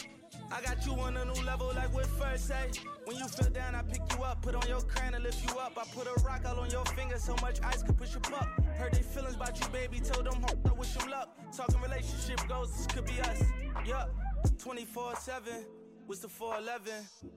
I 0.50 0.60
got 0.60 0.84
you 0.84 0.94
on 0.94 1.16
a 1.16 1.24
new 1.24 1.44
level 1.44 1.70
like 1.76 1.94
what 1.94 2.06
first 2.06 2.48
say. 2.48 2.70
When 3.04 3.16
you 3.16 3.28
feel 3.28 3.48
down, 3.50 3.76
I 3.76 3.82
pick 3.82 4.00
you 4.12 4.24
up, 4.24 4.42
put 4.42 4.56
on 4.56 4.66
your 4.66 4.80
crown 4.80 5.14
and 5.14 5.22
lift 5.22 5.48
you 5.48 5.56
up. 5.60 5.78
I 5.78 5.84
put 5.94 6.08
a 6.08 6.20
rock 6.24 6.42
all 6.48 6.58
on 6.58 6.70
your 6.70 6.84
finger 6.86 7.18
so 7.18 7.36
much 7.40 7.60
ice 7.62 7.84
could 7.84 7.96
push 7.96 8.14
you 8.14 8.34
up. 8.34 8.48
Heard 8.76 8.94
they 8.94 9.02
feelings 9.02 9.36
about 9.36 9.60
you, 9.60 9.68
baby. 9.68 10.00
Told 10.00 10.26
them 10.26 10.42
hoes 10.42 10.56
I 10.68 10.72
wish 10.72 10.92
them 10.94 11.08
luck. 11.08 11.28
Talking 11.56 11.80
relationship 11.80 12.40
goals, 12.48 12.76
this 12.76 12.86
could 12.88 13.06
be 13.06 13.20
us. 13.20 13.44
Yup, 13.86 14.10
24 14.58 15.14
7. 15.14 15.75
What's 16.06 16.20
the 16.20 16.28
411? 16.28 16.92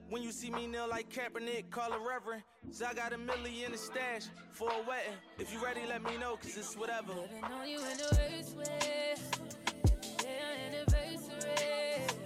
When 0.08 0.22
you 0.22 0.30
see 0.30 0.48
me 0.48 0.68
kneel 0.68 0.88
like 0.88 1.08
Kaepernick, 1.10 1.70
call 1.70 1.92
a 1.92 1.98
reverend. 1.98 2.44
So 2.70 2.86
I 2.86 2.94
got 2.94 3.12
a 3.12 3.18
million 3.18 3.66
in 3.66 3.72
the 3.72 3.78
stash 3.78 4.26
for 4.52 4.70
a 4.70 4.88
wedding. 4.88 5.12
If 5.40 5.52
you 5.52 5.62
ready, 5.62 5.80
let 5.88 6.04
me 6.04 6.16
know, 6.18 6.36
cause 6.36 6.56
it's 6.56 6.76
whatever. 6.76 7.12
Living 7.12 7.44
on 7.44 7.68
you 7.68 7.78
in 7.78 7.96
the. 7.96 8.20
Day 10.18 10.38
anniversary. 10.68 12.19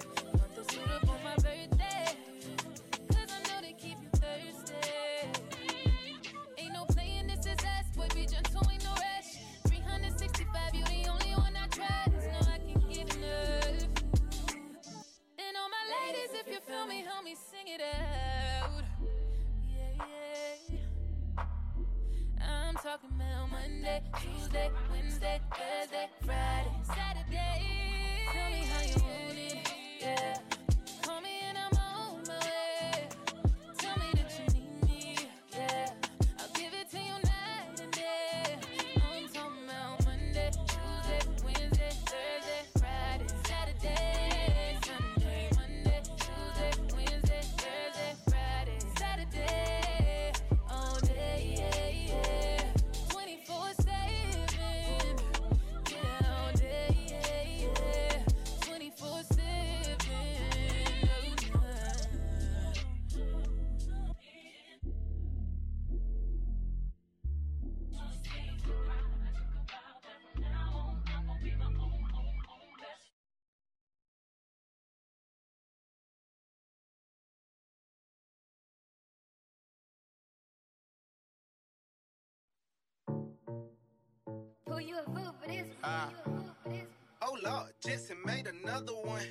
You 84.94 85.00
a 85.00 85.04
fool 85.04 85.34
for 85.40 85.48
this? 85.48 85.66
Ah. 85.82 86.10
Who 86.24 86.30
you 86.30 86.36
a 86.36 86.42
fool 86.42 86.54
for 86.62 86.68
this? 86.70 86.86
Oh 87.22 87.36
Lord, 87.42 87.66
Jetson 87.84 88.16
made 88.24 88.46
another 88.46 88.92
one. 88.92 89.22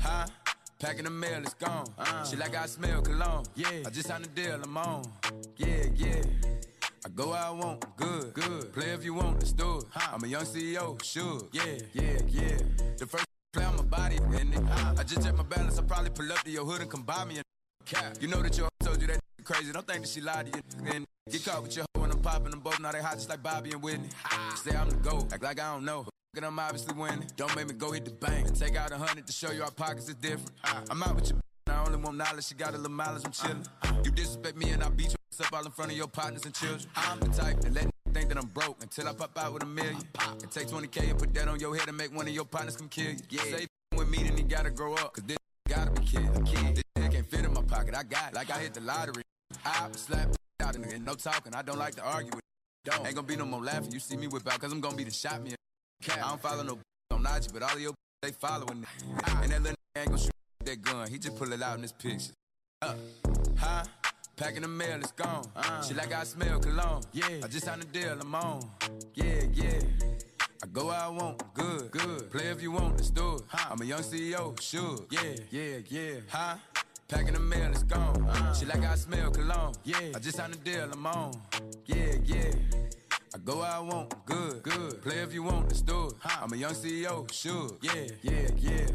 Huh? 0.00 0.26
Packing 0.78 1.04
the 1.04 1.10
mail, 1.10 1.40
it's 1.42 1.54
gone. 1.54 1.86
She 2.28 2.36
like 2.36 2.56
I 2.56 2.66
smell 2.66 3.02
cologne. 3.02 3.44
Yeah. 3.56 3.82
I 3.86 3.90
just 3.90 4.06
signed 4.06 4.24
a 4.24 4.28
deal, 4.28 4.60
I'm 4.62 4.76
on. 4.76 5.10
Yeah, 5.56 5.86
yeah. 5.96 6.22
I 7.04 7.08
go 7.08 7.30
where 7.30 7.38
I 7.38 7.50
want, 7.50 7.84
good, 7.96 8.32
good. 8.34 8.72
Play 8.72 8.90
if 8.90 9.04
you 9.04 9.14
want, 9.14 9.38
let's 9.38 9.52
do 9.52 9.78
it. 9.78 9.84
I'm 9.96 10.22
a 10.22 10.26
young 10.26 10.44
CEO, 10.44 11.02
sure. 11.02 11.40
Yeah, 11.52 11.64
yeah, 11.94 12.18
yeah. 12.28 12.58
The 12.96 13.06
first 13.06 13.24
play 13.52 13.64
on 13.64 13.76
my 13.76 13.82
body, 13.82 14.16
in 14.16 14.52
it. 14.52 14.62
I 14.96 15.02
just 15.02 15.24
check 15.24 15.36
my 15.36 15.42
balance, 15.42 15.78
I 15.78 15.82
probably 15.82 16.10
pull 16.10 16.30
up 16.30 16.42
to 16.44 16.50
your 16.50 16.64
hood 16.64 16.80
and 16.80 16.90
come 16.90 17.02
buy 17.02 17.24
me 17.24 17.38
a 17.38 17.42
cap. 17.84 18.18
You 18.20 18.28
know 18.28 18.42
that 18.42 18.56
your 18.56 18.68
told 18.80 19.00
you 19.00 19.08
that 19.08 19.20
crazy. 19.42 19.72
Don't 19.72 19.86
think 19.86 20.02
that 20.02 20.08
she 20.08 20.20
lied 20.20 20.52
to 20.52 20.58
you. 20.58 20.92
And 20.94 21.06
get 21.30 21.44
caught 21.44 21.62
with 21.62 21.74
your 21.74 21.84
hoe 21.84 21.87
when 21.87 21.87
I'm 22.18 22.22
popping 22.22 22.50
them 22.50 22.58
both. 22.58 22.80
Now 22.80 22.90
they 22.90 23.00
hot 23.00 23.14
just 23.14 23.28
like 23.28 23.44
Bobby 23.44 23.70
and 23.70 23.80
Whitney. 23.80 24.08
Say 24.56 24.74
I'm 24.74 24.90
the 24.90 24.96
GOAT, 24.96 25.32
act 25.32 25.40
like 25.40 25.60
I 25.60 25.72
don't 25.72 25.84
know. 25.84 26.04
And 26.34 26.44
I'm 26.44 26.58
obviously 26.58 26.92
winning. 26.94 27.24
Don't 27.36 27.54
make 27.54 27.68
me 27.68 27.74
go 27.74 27.92
hit 27.92 28.04
the 28.04 28.10
bank 28.10 28.48
and 28.48 28.58
take 28.58 28.76
out 28.76 28.90
a 28.90 28.98
hundred 28.98 29.26
to 29.28 29.32
show 29.32 29.52
you 29.52 29.62
our 29.62 29.70
pockets 29.70 30.08
is 30.08 30.16
different. 30.16 30.50
I'm 30.90 31.00
out 31.00 31.14
with 31.14 31.30
your 31.30 31.38
I 31.68 31.84
only 31.86 31.98
want 31.98 32.16
knowledge. 32.16 32.46
She 32.46 32.54
got 32.56 32.70
a 32.74 32.76
little 32.76 32.90
mileage. 32.90 33.22
I'm 33.24 33.30
chillin'. 33.30 34.04
You 34.04 34.10
disrespect 34.10 34.56
me 34.56 34.70
and 34.70 34.82
I 34.82 34.88
beat 34.88 35.14
ass 35.14 35.46
up 35.46 35.52
all 35.52 35.64
in 35.64 35.70
front 35.70 35.92
of 35.92 35.96
your 35.96 36.08
partners 36.08 36.44
and 36.44 36.52
children. 36.52 36.90
I'm 36.96 37.20
the 37.20 37.28
type 37.28 37.60
that 37.60 37.72
let 37.72 37.86
think 38.12 38.30
that 38.30 38.38
I'm 38.38 38.46
broke 38.46 38.82
until 38.82 39.06
I 39.06 39.12
pop 39.12 39.38
out 39.38 39.52
with 39.52 39.62
a 39.62 39.66
million. 39.66 40.02
And 40.42 40.50
take 40.50 40.66
20k 40.66 41.10
and 41.10 41.18
put 41.20 41.32
that 41.34 41.46
on 41.46 41.60
your 41.60 41.76
head 41.76 41.86
and 41.86 41.96
make 41.96 42.12
one 42.12 42.26
of 42.26 42.34
your 42.34 42.46
partners 42.46 42.76
come 42.76 42.88
kill 42.88 43.12
you. 43.12 43.16
Yeah. 43.30 43.42
Say 43.42 43.66
with 43.96 44.08
me, 44.08 44.24
then 44.24 44.36
he 44.36 44.42
gotta 44.42 44.70
grow 44.70 44.94
up. 44.94 45.14
Cause 45.14 45.24
this 45.24 45.36
gotta 45.68 45.92
be 45.92 46.04
kid. 46.04 46.28
kid. 46.44 46.74
This 46.74 47.08
can't 47.08 47.30
fit 47.30 47.44
in 47.44 47.54
my 47.54 47.62
pocket. 47.62 47.94
I 47.94 48.02
got 48.02 48.30
it. 48.30 48.34
Like 48.34 48.50
I 48.50 48.58
hit 48.58 48.74
the 48.74 48.80
lottery. 48.80 49.22
I 49.64 49.88
slap 49.92 50.34
out 50.68 50.76
and 50.76 51.04
no 51.04 51.14
talking. 51.14 51.54
I 51.54 51.62
don't 51.62 51.78
like 51.78 51.94
to 51.96 52.02
argue 52.02 52.30
with. 52.34 52.42
Don't. 52.84 53.06
Ain't 53.06 53.14
gonna 53.14 53.26
be 53.26 53.36
no 53.36 53.44
more 53.44 53.62
laughing. 53.62 53.92
You 53.92 54.00
see 54.00 54.16
me 54.16 54.28
whip 54.28 54.46
out, 54.46 54.60
cause 54.60 54.72
I'm 54.72 54.80
gonna 54.80 54.96
be 54.96 55.04
the 55.04 55.10
shot 55.10 55.42
me. 55.42 55.54
Cat. 56.02 56.18
I 56.22 56.28
don't 56.28 56.40
follow 56.40 56.62
no 56.62 56.78
on 57.10 57.26
IG, 57.26 57.52
but 57.52 57.62
all 57.62 57.72
of 57.72 57.80
your 57.80 57.92
they 58.22 58.30
following. 58.30 58.86
And 59.42 59.52
that 59.52 59.62
little 59.62 59.76
ain't 59.96 60.06
gonna 60.08 60.18
shoot 60.18 60.30
that 60.64 60.82
gun. 60.82 61.08
He 61.08 61.18
just 61.18 61.36
pull 61.36 61.52
it 61.52 61.62
out 61.62 61.76
in 61.76 61.82
this 61.82 61.92
picture. 61.92 62.32
Uh, 62.82 62.94
huh? 63.56 63.84
Packing 64.36 64.62
the 64.62 64.68
mail, 64.68 64.98
it's 65.00 65.10
gone. 65.12 65.44
She 65.86 65.94
like 65.94 66.14
I 66.14 66.22
smell 66.22 66.60
cologne. 66.60 67.02
Yeah. 67.12 67.26
I 67.42 67.48
just 67.48 67.64
signed 67.64 67.82
a 67.82 67.86
deal, 67.86 68.16
I'm 68.20 68.34
on. 68.34 68.62
Yeah, 69.14 69.42
yeah. 69.52 69.80
I 70.62 70.66
go 70.72 70.86
where 70.86 70.94
I 70.96 71.08
want, 71.08 71.42
good, 71.54 71.90
good. 71.90 72.30
Play 72.30 72.46
if 72.48 72.62
you 72.62 72.70
want, 72.70 72.96
let's 72.96 73.10
do 73.10 73.36
it. 73.36 73.42
I'm 73.52 73.80
a 73.80 73.84
young 73.84 74.02
CEO, 74.02 74.60
sure. 74.60 74.98
Yeah, 75.10 75.34
yeah, 75.50 75.78
yeah. 75.88 76.20
Huh? 76.28 76.56
Packing 77.08 77.32
the 77.32 77.40
mail, 77.40 77.70
it's 77.70 77.84
gone. 77.84 78.54
She 78.54 78.66
like 78.66 78.84
I 78.84 78.94
smell 78.94 79.30
cologne. 79.30 79.74
Yeah. 79.82 79.96
I 80.14 80.18
just 80.18 80.36
signed 80.36 80.52
a 80.52 80.58
deal, 80.58 80.90
I'm 80.92 81.06
on. 81.06 81.32
Yeah, 81.86 82.16
yeah. 82.22 82.52
I 83.34 83.38
go 83.38 83.60
where 83.60 83.66
I 83.66 83.78
want, 83.78 84.26
good, 84.26 84.62
good. 84.62 85.02
Play 85.02 85.20
if 85.20 85.32
you 85.32 85.42
want, 85.42 85.68
let's 85.68 85.80
do 85.80 86.08
it. 86.08 86.12
I'm 86.24 86.52
a 86.52 86.56
young 86.56 86.74
CEO, 86.74 87.30
sure. 87.32 87.70
Yeah, 87.80 88.08
yeah, 88.22 88.48
yeah. 88.58 88.86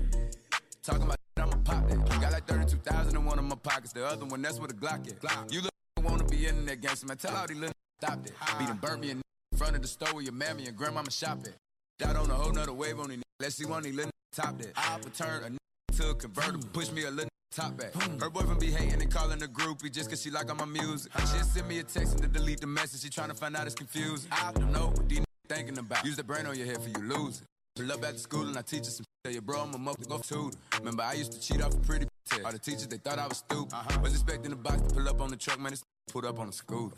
Talking 0.83 1.03
about 1.03 1.17
I'ma 1.37 1.55
pop 1.63 1.87
that. 1.89 2.21
Got 2.21 2.31
like 2.33 2.45
32,000 2.45 3.15
in 3.15 3.25
one 3.25 3.39
of 3.39 3.45
my 3.45 3.55
pockets. 3.55 3.93
The 3.93 4.05
other 4.05 4.25
one, 4.25 4.43
that's 4.43 4.59
where 4.59 4.67
the 4.67 4.75
Glock 4.75 5.07
at. 5.07 5.19
Glock. 5.19 5.51
You 5.51 5.61
look 5.61 5.71
wanna 6.03 6.23
be 6.25 6.45
in 6.45 6.67
that 6.67 6.81
gangster, 6.81 7.07
man. 7.07 7.17
Tell 7.17 7.35
all 7.35 7.47
these 7.47 7.57
little 7.57 7.73
stop 7.99 8.23
that. 8.23 8.59
Beat 8.59 8.67
them, 8.67 8.77
burn 8.77 8.99
me 8.99 9.09
in 9.11 9.21
front 9.57 9.75
of 9.75 9.81
the 9.81 9.87
store 9.87 10.13
where 10.13 10.23
your 10.23 10.33
mammy 10.33 10.67
and 10.67 10.77
grandmama 10.77 11.09
shop 11.09 11.39
at. 11.45 12.07
Out 12.07 12.15
on 12.15 12.29
a 12.29 12.33
whole 12.35 12.51
nother 12.51 12.73
wave 12.73 12.99
on 12.99 13.09
these 13.09 13.23
Let's 13.39 13.55
see 13.55 13.65
one 13.65 13.79
of 13.79 13.83
these 13.85 13.95
little 13.95 14.11
top 14.31 14.59
that. 14.59 14.73
I'll 14.75 14.99
return 14.99 15.57
a 15.57 15.93
to 15.93 16.09
a 16.09 16.15
convertible. 16.15 16.67
Push 16.73 16.91
me 16.91 17.05
a 17.05 17.11
little 17.11 17.29
Top 17.55 17.77
back. 17.77 17.93
Her 18.19 18.29
boyfriend 18.29 18.59
be 18.59 18.71
hating 18.71 19.01
and 19.01 19.11
calling 19.11 19.39
her 19.39 19.47
groupie 19.47 19.91
just 19.91 20.09
cause 20.09 20.21
she 20.21 20.31
like 20.31 20.49
all 20.49 20.55
my 20.55 20.65
music. 20.65 21.11
She'll 21.19 21.43
send 21.43 21.67
me 21.67 21.79
a 21.79 21.83
text 21.83 22.13
and 22.13 22.21
to 22.23 22.27
delete 22.27 22.61
the 22.61 22.67
message. 22.67 23.01
She 23.01 23.09
tryna 23.09 23.37
find 23.37 23.55
out 23.55 23.65
it's 23.67 23.75
confused. 23.75 24.27
I 24.31 24.51
don't 24.53 24.71
know 24.71 24.87
what 24.87 25.07
these 25.07 25.23
thinking 25.47 25.77
about. 25.77 26.03
Use 26.03 26.15
the 26.15 26.23
brain 26.23 26.47
on 26.47 26.57
your 26.57 26.65
head 26.65 26.81
for 26.81 26.89
you 26.89 27.07
lose 27.07 27.41
it. 27.41 27.47
Pull 27.75 27.91
up 27.91 28.03
at 28.03 28.13
the 28.13 28.19
school 28.19 28.47
and 28.47 28.57
I 28.57 28.61
teach 28.61 28.85
her 28.85 28.91
some 28.91 29.05
Tell 29.23 29.31
your 29.31 29.41
bro 29.41 29.61
I'm 29.61 29.73
a 29.73 29.77
mother 29.77 30.03
go 30.09 30.17
tutor. 30.17 30.57
Remember 30.79 31.03
I 31.03 31.13
used 31.13 31.31
to 31.31 31.39
cheat 31.39 31.61
off 31.61 31.73
a 31.73 31.77
pretty 31.77 32.07
test. 32.27 32.43
All 32.43 32.51
the 32.51 32.59
teachers 32.59 32.87
they 32.87 32.97
thought 32.97 33.19
I 33.19 33.27
was 33.27 33.37
stupid. 33.37 33.73
Uh-huh. 33.73 33.99
Was 34.01 34.13
expecting 34.13 34.49
the 34.49 34.57
box 34.57 34.81
to 34.81 34.93
pull 34.93 35.07
up 35.07 35.21
on 35.21 35.29
the 35.29 35.37
truck, 35.37 35.59
man. 35.59 35.73
It's 35.73 35.83
pulled 36.11 36.25
up 36.25 36.39
on 36.39 36.47
the 36.47 36.53
scooter. 36.53 36.97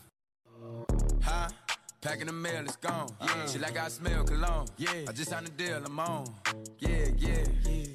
Huh? 1.21 1.49
Packing 2.01 2.27
the 2.27 2.33
mail, 2.33 2.63
it's 2.63 2.77
gone. 2.77 3.09
Yeah. 3.19 3.25
Uh-huh. 3.27 3.47
She 3.47 3.59
like 3.59 3.77
I 3.77 3.89
smell 3.89 4.23
cologne. 4.23 4.67
Yeah. 4.77 4.89
I 5.07 5.11
just 5.11 5.29
signed 5.29 5.47
a 5.47 5.51
deal, 5.51 5.81
I'm 5.85 5.99
on. 5.99 6.33
Yeah, 6.79 6.89
Yeah, 7.17 7.43
yeah. 7.67 7.94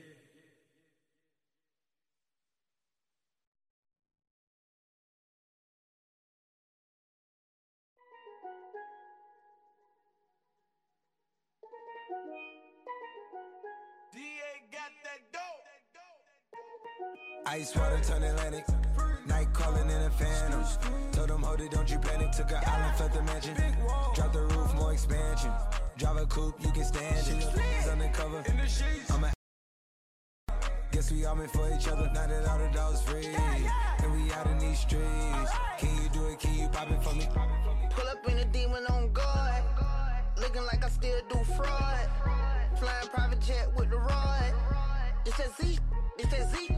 Ice 17.47 17.75
water 17.75 17.99
turn 18.03 18.23
Atlantic. 18.23 18.65
Night 19.25 19.51
calling 19.53 19.89
in 19.89 20.01
a 20.01 20.09
phantom. 20.11 20.63
Told 21.11 21.29
them, 21.29 21.43
hold 21.43 21.61
it, 21.61 21.71
don't 21.71 21.89
you 21.89 21.97
panic. 21.99 22.31
Took 22.31 22.51
an 22.51 22.61
island, 22.65 22.95
fled 22.97 23.13
the 23.13 23.21
mansion. 23.23 23.55
Drop 24.15 24.33
the 24.33 24.41
roof, 24.41 24.73
more 24.75 24.93
expansion. 24.93 25.51
Drive 25.97 26.17
a 26.17 26.25
coupe, 26.25 26.55
you 26.63 26.71
can 26.71 26.83
stand 26.83 27.27
it. 27.27 27.47
It's 27.77 27.87
undercover. 27.87 28.43
I'm 29.09 29.23
a 29.23 29.33
Guess 30.91 31.11
we 31.11 31.25
all 31.25 31.35
meant 31.35 31.51
for 31.51 31.69
each 31.73 31.87
other. 31.87 32.09
Now 32.13 32.27
that 32.27 32.47
all 32.47 32.57
the 32.57 32.69
dogs 32.73 33.01
free. 33.01 33.27
And 33.27 34.13
we 34.13 34.31
out 34.33 34.47
in 34.47 34.59
these 34.59 34.79
streets. 34.79 35.51
Can 35.77 36.03
you 36.03 36.09
do 36.09 36.25
it? 36.27 36.39
Can 36.39 36.53
you 36.57 36.67
pop 36.67 36.91
it 36.91 37.01
for 37.03 37.15
me? 37.15 37.27
Pull 37.89 38.07
up 38.07 38.27
in 38.27 38.37
a 38.37 38.45
demon 38.45 38.85
on 38.87 39.11
guard. 39.13 39.63
Looking 40.37 40.63
like 40.63 40.83
I 40.83 40.89
still 40.89 41.19
do 41.29 41.43
fraud. 41.55 42.09
Flying 42.77 43.07
private 43.07 43.39
jet 43.41 43.73
with 43.75 43.89
the 43.89 43.97
rod. 43.97 44.53
It's 45.25 45.37
that 45.37 45.55
Z. 45.61 45.77
It's 46.17 46.29
that 46.29 46.49
Z. 46.51 46.69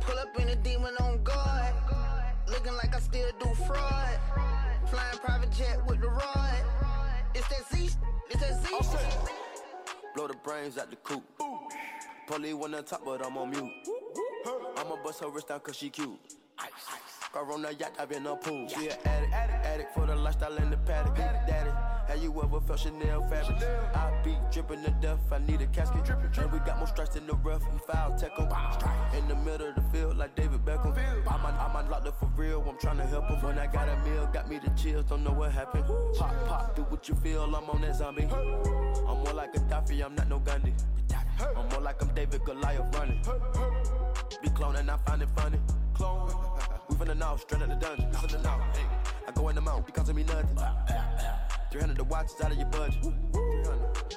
Pull 0.00 0.18
up 0.18 0.38
in 0.40 0.48
a 0.48 0.56
demon 0.56 0.94
on 1.00 1.22
guard. 1.22 1.74
Looking 2.48 2.74
like 2.74 2.94
I 2.94 3.00
still 3.00 3.30
do 3.40 3.54
fraud. 3.66 4.18
Flying 4.86 5.18
private 5.18 5.50
jet 5.52 5.84
with 5.86 6.00
the 6.00 6.08
rod. 6.08 6.64
It's 7.34 7.46
that 7.48 7.68
Z. 7.70 7.90
It's 8.30 8.40
that 8.40 8.62
Z. 8.62 8.68
Blow 10.14 10.28
the 10.28 10.34
brains 10.34 10.78
out 10.78 10.90
the 10.90 10.96
coop. 10.96 11.22
Polly 12.26 12.54
one 12.54 12.74
on 12.74 12.84
top, 12.84 13.04
but 13.04 13.24
I'm 13.24 13.36
on 13.36 13.50
mute. 13.50 13.70
I'ma 14.76 14.96
bust 15.04 15.20
her 15.20 15.28
wrist 15.28 15.48
down 15.48 15.60
cause 15.60 15.76
she 15.76 15.90
cute. 15.90 16.18
Car 17.32 17.50
on 17.50 17.62
the 17.62 17.74
yacht, 17.74 17.92
I've 17.98 18.12
in 18.12 18.26
a 18.26 18.36
pool. 18.36 18.68
She 18.68 18.88
an 18.88 18.96
addict, 19.04 19.32
addict 19.32 19.94
for 19.94 20.06
the 20.06 20.14
lifestyle 20.14 20.54
in 20.56 20.70
the 20.70 20.76
paddock. 20.76 21.16
Daddy, 21.16 21.70
have 22.12 22.22
you 22.22 22.42
ever 22.42 22.60
felt 22.60 22.78
Chanel 22.78 23.22
fabric? 23.28 23.62
I 23.94 24.12
be 24.22 24.36
dripping 24.52 24.82
to 24.84 24.90
death, 25.00 25.20
I 25.32 25.38
need 25.38 25.62
a 25.62 25.66
casket. 25.66 26.04
drippin' 26.04 26.30
And 26.36 26.52
we 26.52 26.58
got 26.58 26.78
more 26.78 26.86
strikes 26.86 27.16
in 27.16 27.26
the 27.26 27.34
rough, 27.34 27.62
we 27.72 27.78
foul 27.78 28.16
tech 28.18 28.32
'em. 28.38 28.48
In 29.16 29.28
the 29.28 29.36
middle 29.36 29.68
of 29.68 29.74
the 29.76 29.82
field, 29.92 30.18
like 30.18 30.34
David 30.34 30.64
Beckham. 30.64 30.94
I'm 31.26 31.46
on, 31.46 31.54
I'm 31.54 31.76
on 31.76 31.90
locked 31.90 32.06
up 32.06 32.18
for 32.18 32.26
real, 32.36 32.62
I'm 32.68 32.76
trying 32.78 32.98
to 32.98 33.06
help 33.06 33.28
him. 33.28 33.40
When 33.42 33.58
I 33.58 33.66
got 33.66 33.88
a 33.88 33.96
meal, 34.04 34.26
got 34.32 34.48
me 34.48 34.58
the 34.58 34.70
chills, 34.70 35.06
don't 35.06 35.24
know 35.24 35.32
what 35.32 35.52
happened. 35.52 35.84
Pop, 36.18 36.34
pop, 36.46 36.76
do 36.76 36.82
what 36.82 37.08
you 37.08 37.14
feel, 37.14 37.44
I'm 37.44 37.70
on 37.70 37.80
that 37.80 37.96
zombie. 37.96 38.28
I'm 38.30 39.18
more 39.24 39.32
like 39.32 39.54
a 39.56 39.60
Gaddafi, 39.60 40.04
I'm 40.04 40.14
not 40.14 40.28
no 40.28 40.38
Gandhi. 40.38 40.74
I'm 41.56 41.68
more 41.68 41.80
like 41.80 42.00
I'm 42.02 42.08
David 42.14 42.44
Goliath 42.44 42.94
running. 42.96 43.20
Be 44.42 44.48
cloning, 44.50 44.88
I 44.88 44.96
find 44.98 45.22
it 45.22 45.28
funny. 45.36 45.58
Clone. 45.94 46.34
We 46.98 47.06
the 47.06 47.14
know, 47.14 47.36
straight 47.36 47.62
out 47.62 47.68
the 47.68 47.74
dungeon. 47.74 48.12
Listen 48.12 48.28
to 48.28 48.42
now. 48.42 48.60
Hey, 48.74 48.84
I 49.26 49.32
go 49.32 49.48
in 49.48 49.54
the 49.54 49.60
mouth, 49.60 49.84
because 49.86 50.08
of 50.08 50.14
me 50.14 50.24
nothing. 50.24 50.56
300 51.72 51.96
the 51.96 52.04
watches 52.04 52.40
out 52.44 52.52
of 52.52 52.58
your 52.58 52.66
budget. 52.66 53.02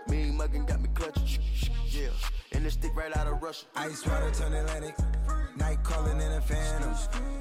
Mean 0.10 0.38
muggin' 0.38 0.68
got 0.68 0.82
me 0.82 0.90
clutching. 0.94 1.42
Yeah, 1.90 2.10
and 2.52 2.66
this 2.66 2.74
stick 2.74 2.94
right 2.96 3.16
out 3.16 3.28
of 3.28 3.42
Russia. 3.42 3.66
Ice 3.78 4.06
water 4.06 4.30
turn 4.32 4.54
Atlantic. 4.54 4.96
Night 5.56 5.82
calling 5.84 6.20
in 6.20 6.32
a 6.34 6.42
phantom. 6.42 6.94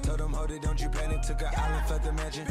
Told 0.03 0.19
them, 0.19 0.33
hold 0.33 0.51
it, 0.51 0.61
don't 0.61 0.81
you 0.81 0.87
panic. 0.89 1.21
Took 1.21 1.41
an 1.41 1.49
island, 1.57 1.85
fled 1.87 2.03
the 2.03 2.13
mansion. 2.13 2.47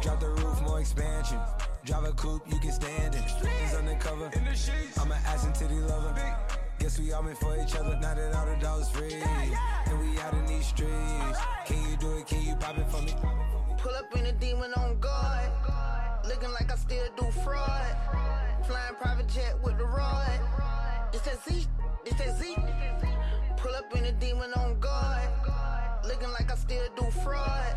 Drop 0.00 0.20
the 0.20 0.30
roof, 0.30 0.62
more 0.62 0.80
expansion. 0.80 1.38
Drive 1.84 2.04
a 2.04 2.12
coupe, 2.12 2.50
you 2.50 2.58
can 2.58 2.72
stand 2.72 3.14
it. 3.14 3.22
It's 3.62 3.74
undercover. 3.74 4.30
I'm 4.98 5.12
an 5.12 5.18
ass 5.26 5.44
and 5.44 5.54
titty 5.54 5.74
lover. 5.74 6.14
Guess 6.82 6.98
we 6.98 7.12
all 7.12 7.22
meant 7.22 7.38
for 7.38 7.54
each 7.62 7.76
other. 7.76 7.96
Now 8.00 8.12
that 8.12 8.34
all 8.34 8.44
the 8.44 8.56
dogs 8.56 8.88
free. 8.88 9.14
And 9.14 10.00
we 10.00 10.18
out 10.18 10.34
in 10.34 10.44
these 10.46 10.66
streets. 10.66 11.38
Can 11.64 11.80
you 11.88 11.96
do 11.96 12.10
it? 12.16 12.26
Can 12.26 12.42
you 12.42 12.56
pop 12.56 12.76
it 12.76 12.90
for 12.90 13.00
me? 13.02 13.14
Pull 13.78 13.94
up 13.94 14.12
in 14.16 14.26
a 14.26 14.32
demon 14.32 14.74
on 14.74 14.98
guard. 14.98 15.52
Looking 16.26 16.50
like 16.50 16.72
I 16.72 16.74
still 16.74 17.06
do 17.16 17.30
fraud. 17.44 17.96
Flying 18.66 18.96
private 19.00 19.28
jet 19.28 19.54
with 19.62 19.78
the 19.78 19.84
rod. 19.84 20.40
It's 21.12 21.22
that 21.22 21.38
Z. 21.44 21.68
It's 22.04 22.18
that 22.18 22.36
Z. 22.36 22.56
Pull 23.58 23.74
up 23.76 23.96
in 23.96 24.06
a 24.06 24.12
demon 24.18 24.52
on 24.54 24.80
guard. 24.80 25.30
Looking 26.04 26.30
like 26.30 26.50
I 26.50 26.56
still 26.56 26.88
do 26.96 27.08
fraud. 27.22 27.76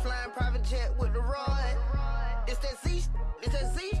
Flying 0.00 0.30
private 0.36 0.62
jet 0.62 0.96
with 0.96 1.12
the 1.12 1.20
rod. 1.20 1.76
It's 2.46 2.60
that 2.60 2.80
Z. 2.86 3.02
It's 3.42 3.52
that 3.52 3.74
Z. 3.74 3.98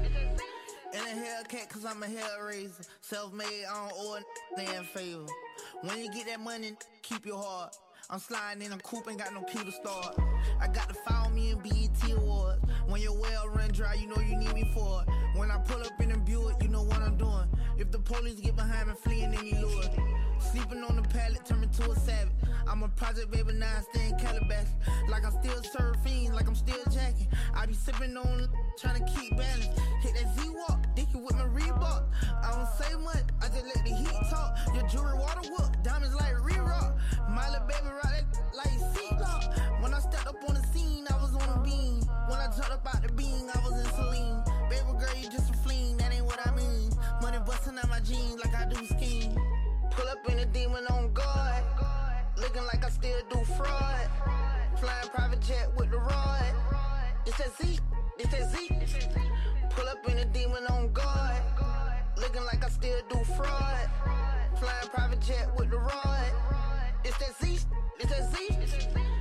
In 0.94 1.00
a 1.00 1.02
Hellcat, 1.02 1.68
cause 1.68 1.84
I'm 1.84 2.02
a 2.02 2.06
hellraiser. 2.06 2.86
Self 3.02 3.34
made, 3.34 3.64
I 3.70 3.88
don't 3.88 3.92
owe 3.94 4.16
a 4.16 4.56
damn 4.56 4.84
favor. 4.84 5.26
When 5.82 5.98
you 5.98 6.10
get 6.10 6.26
that 6.26 6.40
money, 6.40 6.72
keep 7.02 7.26
your 7.26 7.36
heart. 7.36 7.76
I'm 8.08 8.18
sliding 8.18 8.62
in 8.62 8.72
a 8.72 8.78
coupe, 8.78 9.06
ain't 9.06 9.18
got 9.18 9.34
no 9.34 9.42
key 9.42 9.62
to 9.62 9.70
start. 9.70 10.18
I 10.58 10.66
got 10.68 10.88
to 10.88 10.94
follow 10.94 11.28
me 11.28 11.50
in 11.50 11.58
BET 11.58 12.10
Awards. 12.16 12.62
When 12.86 13.02
your 13.02 13.12
well 13.12 13.48
run 13.48 13.70
dry, 13.70 13.94
you 13.94 14.06
know 14.06 14.16
you 14.16 14.36
need 14.36 14.54
me 14.54 14.70
for 14.74 15.02
it. 15.02 15.38
When 15.38 15.50
I 15.50 15.58
pull 15.58 15.82
up 15.82 16.00
in 16.00 16.12
a 16.12 16.18
Buick, 16.18 16.62
you 16.62 16.68
know 16.68 16.84
what 16.84 17.02
I'm 17.02 17.18
doing. 17.18 17.48
If 17.76 17.90
the 17.90 17.98
police 17.98 18.40
get 18.40 18.56
behind 18.56 18.88
me, 18.88 18.94
fleeing 19.02 19.34
any 19.34 19.52
lure. 19.60 19.84
Sleeping 20.40 20.82
on 20.84 20.96
the 20.96 21.02
pallet, 21.02 21.44
turn 21.44 21.60
me 21.60 21.68
to 21.78 21.90
a 21.90 21.96
savage. 21.96 22.32
I'm 22.66 22.82
a 22.82 22.88
project 22.88 23.30
baby, 23.30 23.52
now 23.54 23.70
I 23.78 23.82
stay 23.82 24.08
in 24.08 24.18
Calabasas. 24.18 24.74
Like 25.08 25.24
I'm 25.24 25.32
still 25.42 25.60
surfing, 25.62 26.32
like 26.32 26.46
I'm 26.46 26.54
still 26.54 26.82
jacking. 26.90 27.28
I 27.54 27.66
be 27.66 27.74
sipping 27.74 28.16
on, 28.16 28.48
trying 28.78 29.04
to 29.04 29.12
keep 29.12 29.36
balance. 29.36 29.66
Hit 30.00 30.14
that 30.14 30.38
Z 30.38 30.50
walk, 30.50 30.86
dicky 30.94 31.16
with 31.16 31.34
my 31.34 31.44
Reebok. 31.44 32.04
I 32.42 32.52
don't 32.52 32.68
say 32.78 32.94
much, 33.02 33.24
I 33.40 33.48
just 33.48 33.66
let 33.66 33.84
the 33.84 33.90
heat 33.90 34.30
talk. 34.30 34.56
Your 34.74 34.86
jewelry 34.88 35.18
water 35.18 35.48
whoop, 35.50 35.82
diamonds 35.82 36.14
like 36.14 36.34
re-rock. 36.44 36.96
My 37.30 37.48
little 37.50 37.66
baby 37.66 37.88
rock 37.88 38.12
that 38.12 38.24
like 38.54 38.78
seatlock. 38.94 39.82
When 39.82 39.94
I 39.94 40.00
stepped 40.00 40.26
up 40.26 40.36
on 40.48 40.54
the 40.54 40.62
scene, 40.72 41.06
I 41.10 41.16
was 41.16 41.34
on 41.34 41.58
a 41.58 41.62
beam. 41.62 42.00
When 42.28 42.38
I 42.38 42.46
jumped 42.56 42.74
about 42.74 43.02
the 43.02 43.12
beam, 43.12 43.48
I 43.54 43.58
was 43.60 43.80
in 43.80 43.90
saline. 43.92 44.42
Baby 44.68 44.98
girl, 44.98 45.16
you 45.20 45.28
just 45.30 45.50
a 45.50 45.56
fleen, 45.58 45.96
that 45.98 46.12
ain't 46.12 46.24
what 46.24 46.38
I 46.46 46.54
mean. 46.54 46.90
Money 47.22 47.38
busting 47.46 47.78
out 47.78 47.88
my 47.88 48.00
jeans 48.00 48.38
like 48.44 48.54
I 48.54 48.66
do 48.66 48.84
skiing. 48.86 49.36
Pull 49.98 50.08
up 50.10 50.30
in 50.30 50.38
a 50.38 50.46
demon 50.46 50.86
on 50.92 51.12
guard. 51.12 51.64
Looking 52.36 52.62
like 52.66 52.84
I 52.84 52.88
still 52.88 53.18
do 53.30 53.44
fraud. 53.56 54.08
Flying 54.78 55.08
private 55.12 55.40
jet 55.40 55.72
with 55.76 55.90
the 55.90 55.98
rod. 55.98 56.54
It's 57.26 57.36
that 57.38 57.50
Z. 57.60 57.80
It's 58.16 58.30
that 58.30 58.48
Z. 58.52 58.70
Pull 59.70 59.88
up 59.88 60.08
in 60.08 60.18
a 60.18 60.24
demon 60.26 60.64
on 60.66 60.92
guard. 60.92 61.42
Looking 62.16 62.44
like 62.44 62.64
I 62.64 62.68
still 62.68 63.00
do 63.10 63.24
fraud. 63.34 63.90
Flying 64.60 64.88
private 64.92 65.20
jet 65.20 65.48
with 65.58 65.70
the 65.70 65.78
rod. 65.78 66.32
It's 67.02 67.18
that 67.18 67.34
Z. 67.42 67.58
It's 67.98 68.08
that 68.08 68.32
Z. 68.32 69.17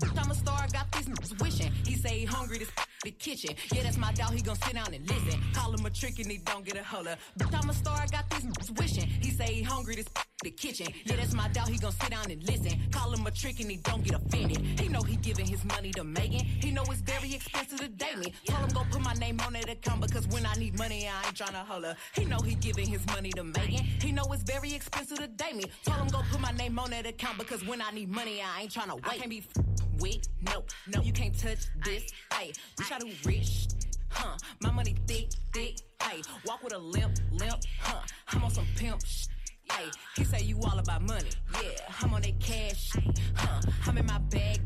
look, 0.00 0.18
I'm 0.18 0.30
a 0.30 0.34
star, 0.34 0.58
I 0.62 0.66
got 0.68 0.90
these 0.92 1.06
niggas 1.06 1.42
wishing. 1.42 1.72
He 1.84 1.96
say 1.96 2.20
he 2.20 2.24
hungry, 2.24 2.58
this 2.58 2.70
the 3.04 3.10
kitchen. 3.10 3.54
Yeah, 3.72 3.82
that's 3.82 3.98
my 3.98 4.12
dog, 4.12 4.32
he 4.32 4.42
gon' 4.42 4.56
sit 4.56 4.74
down 4.74 4.92
and 4.92 5.08
listen. 5.08 5.40
Call 5.52 5.72
him 5.72 5.84
a 5.84 5.90
trick 5.90 6.18
and 6.18 6.30
he 6.30 6.38
don't 6.38 6.64
get 6.64 6.76
a 6.76 6.82
holler. 6.82 7.16
Bitch, 7.38 7.62
I'm 7.62 7.68
a 7.68 7.74
star, 7.74 7.98
I 8.00 8.06
got 8.06 8.28
these 8.30 8.44
niggas 8.44 8.78
wishing. 8.78 9.06
He 9.06 9.30
say 9.30 9.52
he 9.52 9.62
hungry, 9.62 9.96
this 9.96 10.06
the 10.42 10.50
kitchen. 10.50 10.86
Yeah, 11.04 11.16
that's 11.16 11.32
my 11.34 11.48
dog, 11.48 11.68
he 11.68 11.78
gon' 11.78 11.92
sit 11.92 12.10
down 12.10 12.30
and 12.30 12.42
listen. 12.42 12.78
Call 12.90 13.12
him 13.12 13.26
a 13.26 13.30
trick 13.30 13.60
and 13.60 13.70
he 13.70 13.78
don't 13.78 14.04
get 14.04 14.14
offended. 14.14 14.58
He 14.80 14.88
know 14.88 15.02
he 15.02 15.16
giving 15.16 15.46
his 15.46 15.64
money 15.64 15.92
to 15.92 16.04
Megan. 16.04 16.44
He 16.44 16.70
know 16.70 16.82
it's 16.90 17.00
very 17.00 17.34
expensive 17.34 17.80
to 17.80 17.88
date 17.88 18.18
me. 18.18 18.32
Told 18.46 18.60
him 18.60 18.68
go 18.70 18.82
put 18.90 19.00
my 19.02 19.14
name 19.14 19.40
on 19.40 19.54
that 19.54 19.68
account 19.68 20.02
because 20.02 20.26
when 20.28 20.44
I 20.44 20.54
need 20.54 20.78
money, 20.78 21.08
I 21.08 21.26
ain't 21.26 21.36
tryna 21.36 21.64
holler. 21.64 21.96
He 22.14 22.24
know 22.24 22.38
he 22.38 22.54
giving 22.54 22.86
his 22.86 23.06
money 23.06 23.30
to 23.30 23.44
Megan. 23.44 23.84
He 24.00 24.12
know 24.12 24.24
it's 24.30 24.42
very 24.42 24.74
expensive 24.74 25.18
to 25.18 25.26
date 25.26 25.56
me. 25.56 25.64
Told 25.84 25.98
him 25.98 26.08
go 26.08 26.20
put 26.30 26.40
my 26.40 26.52
name 26.52 26.78
on 26.78 26.90
that 26.90 27.06
account 27.06 27.38
because 27.38 27.64
when 27.66 27.80
I 27.80 27.90
need 27.92 28.05
money, 28.06 28.40
I 28.42 28.62
ain't 28.62 28.72
tryna 28.72 28.94
wait. 28.94 29.06
I 29.06 29.16
can't 29.18 29.30
be 29.30 29.38
f- 29.38 29.64
with, 29.98 30.28
no, 30.42 30.64
no, 30.94 31.02
you 31.02 31.12
can't 31.12 31.36
touch 31.38 31.58
this. 31.84 32.04
Hey, 32.32 32.52
bitch, 32.76 32.92
I 32.92 32.98
do 32.98 33.10
rich. 33.24 33.66
Huh, 34.10 34.36
my 34.60 34.70
money 34.70 34.94
thick, 35.06 35.28
thick. 35.52 35.76
Hey, 36.02 36.22
walk 36.46 36.62
with 36.62 36.72
a 36.72 36.78
limp, 36.78 37.18
limp. 37.32 37.58
Huh, 37.80 38.00
I'm 38.28 38.44
on 38.44 38.50
some 38.50 38.66
pimp 38.76 39.00
sh- 39.04 39.26
Hey, 39.72 39.86
he 40.16 40.24
say 40.24 40.42
you 40.42 40.58
all 40.62 40.78
about 40.78 41.02
money. 41.02 41.28
Yeah, 41.54 41.70
I'm 42.00 42.14
on 42.14 42.22
that 42.22 42.38
cash. 42.38 42.92
Huh, 43.34 43.60
I'm 43.86 43.98
in 43.98 44.06
my 44.06 44.18
bag. 44.18 44.60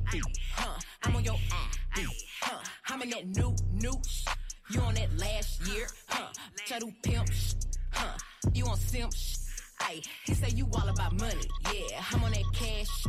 Huh, 0.55 0.79
I'm 1.05 1.17
on 1.17 1.25
your 1.25 1.35
eye. 1.51 2.05
Huh, 2.43 2.59
I'm 2.89 3.01
in 3.03 3.11
that 3.11 3.27
new, 3.27 3.55
new. 3.73 3.99
sh- 4.07 4.27
You 4.71 4.81
on 4.83 4.95
that 4.95 5.17
last 5.19 5.67
year. 5.67 5.87
Huh, 6.09 6.29
I 6.75 6.79
do 6.79 6.93
pimp. 7.03 7.33
sh- 7.33 7.55
Huh, 7.93 8.17
you 8.53 8.67
on 8.67 8.77
simp. 8.77 9.13
sh- 9.15 9.37
Ay, 9.81 10.03
he 10.27 10.35
say 10.35 10.51
you 10.51 10.69
all 10.75 10.89
about 10.91 11.19
money. 11.19 11.49
Yeah, 11.73 12.03
I'm 12.13 12.23
on 12.23 12.33
that 12.33 12.45
cash. 12.53 13.07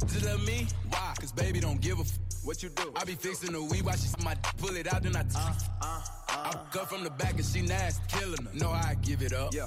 You 0.00 0.06
know 0.06 0.08
how 0.08 0.16
these 0.16 0.22
bitches 0.22 0.24
love 0.26 0.46
me? 0.46 0.66
Why? 0.90 1.14
Cause 1.20 1.32
baby 1.32 1.60
don't 1.60 1.80
give 1.80 1.98
a 1.98 2.02
f- 2.02 2.18
what 2.44 2.62
you 2.62 2.68
do. 2.70 2.92
I 2.96 3.04
be 3.04 3.14
fixing 3.14 3.52
the 3.52 3.62
weed 3.62 3.82
while 3.84 3.96
she 3.96 4.08
my 4.24 4.34
d- 4.34 4.40
pull 4.58 4.76
it 4.76 4.92
out, 4.92 5.02
then 5.02 5.16
I 5.16 5.22
t- 5.22 5.28
uh, 5.36 5.52
uh, 5.82 5.84
uh. 5.84 6.00
I 6.30 6.52
cut 6.72 6.88
from 6.88 7.04
the 7.04 7.10
back 7.10 7.34
and 7.34 7.44
she 7.44 7.62
nasty, 7.62 8.02
killing 8.08 8.44
her. 8.44 8.54
Know 8.54 8.70
I 8.70 8.94
give 9.02 9.22
it 9.22 9.32
up. 9.32 9.52
Yeah. 9.54 9.66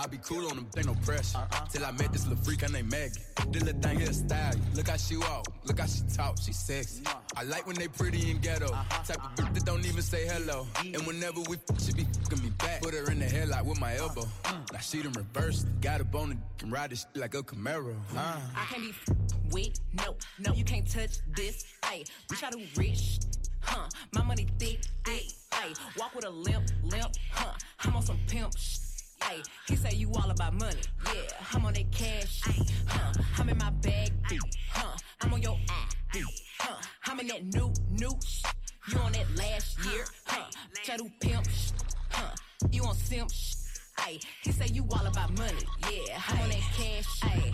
I 0.00 0.06
be 0.06 0.16
cool 0.18 0.48
on 0.48 0.56
them, 0.56 0.66
ain't 0.78 0.86
no 0.86 0.94
pressure. 1.04 1.38
Till 1.70 1.84
I 1.84 1.90
met 1.92 2.10
this 2.10 2.26
little 2.26 2.42
freak, 2.42 2.62
her 2.62 2.68
name 2.68 2.88
Maggie. 2.88 3.20
This 3.50 3.62
little 3.62 3.80
thing 3.82 3.98
here 4.00 4.12
style. 4.14 4.54
Look 4.74 4.88
how 4.88 4.96
she 4.96 5.18
walk, 5.18 5.46
look 5.64 5.78
how 5.78 5.84
she 5.86 6.00
talk, 6.16 6.38
she 6.40 6.52
sexy. 6.54 7.02
I 7.36 7.42
like 7.42 7.66
when 7.66 7.76
they 7.76 7.86
pretty 7.88 8.30
and 8.30 8.40
ghetto. 8.40 8.68
Type 8.68 9.22
of 9.22 9.34
bitch 9.36 9.52
that 9.52 9.66
don't 9.66 9.84
even 9.84 10.00
say 10.00 10.26
hello. 10.26 10.66
And 10.78 11.06
whenever 11.06 11.40
we 11.48 11.56
f- 11.56 11.82
she 11.82 11.92
be 11.92 12.06
fucking 12.22 12.42
me 12.42 12.48
back. 12.58 12.80
Put 12.80 12.94
her 12.94 13.10
in 13.10 13.18
the 13.18 13.26
headlock 13.26 13.66
with 13.66 13.78
my 13.78 13.94
elbow. 13.96 14.26
Now 14.72 14.78
she 14.80 15.02
done 15.02 15.12
reversed. 15.12 15.66
Got 15.82 16.00
a 16.00 16.04
bone 16.04 16.30
and 16.30 16.40
can 16.56 16.70
ride 16.70 16.90
this 16.90 17.00
shit 17.00 17.20
like 17.20 17.34
a 17.34 17.42
Camaro. 17.42 17.94
Uh. 18.16 18.38
I 18.56 18.64
can't 18.70 18.82
be 18.82 18.94
with, 19.50 19.80
no, 19.92 20.16
no, 20.38 20.54
you 20.54 20.64
can't 20.64 20.90
touch 20.90 21.18
this. 21.36 21.66
Ay, 21.82 22.04
bitch, 22.26 22.42
I 22.42 22.50
do 22.50 22.62
rich. 22.76 23.18
Huh, 23.60 23.86
my 24.14 24.22
money 24.22 24.46
thick, 24.58 24.80
thick. 25.04 25.24
Ay, 25.52 25.74
walk 25.98 26.14
with 26.14 26.24
a 26.24 26.30
limp, 26.30 26.68
limp. 26.84 27.10
Huh, 27.32 27.52
I'm 27.80 27.94
on 27.96 28.02
some 28.02 28.18
pimp 28.26 28.56
sh- 28.56 28.78
Ay, 29.22 29.42
he 29.68 29.76
say 29.76 29.92
you 29.94 30.10
all 30.14 30.30
about 30.30 30.54
money. 30.54 30.80
Yeah, 31.06 31.20
I'm 31.52 31.64
on 31.66 31.74
that 31.74 31.90
cash. 31.92 32.40
Huh, 32.86 33.12
I'm 33.38 33.48
in 33.48 33.58
my 33.58 33.70
bag. 33.70 34.12
Huh, 34.70 34.96
I'm 35.20 35.32
on 35.34 35.42
your 35.42 35.58
eye. 35.68 35.88
Huh, 36.58 36.76
I'm 37.06 37.20
in 37.20 37.26
that 37.28 37.44
new, 37.44 37.72
new. 37.90 38.16
sh- 38.26 38.42
You 38.88 38.98
on 38.98 39.12
that 39.12 39.26
last 39.36 39.78
year. 39.84 40.04
Huh, 40.26 40.44
I 40.84 41.10
pimp 41.20 41.46
sh- 41.48 41.70
Huh, 42.10 42.34
you 42.70 42.82
on 42.84 42.94
simp 42.96 43.30
sh- 43.30 43.54
He 44.42 44.52
say 44.52 44.66
you 44.72 44.84
all 44.90 45.06
about 45.06 45.36
money. 45.38 45.64
Yeah, 45.90 46.20
I'm 46.28 46.40
on 46.40 46.48
that 46.48 46.58
cash. 46.76 47.06
Ay, 47.22 47.52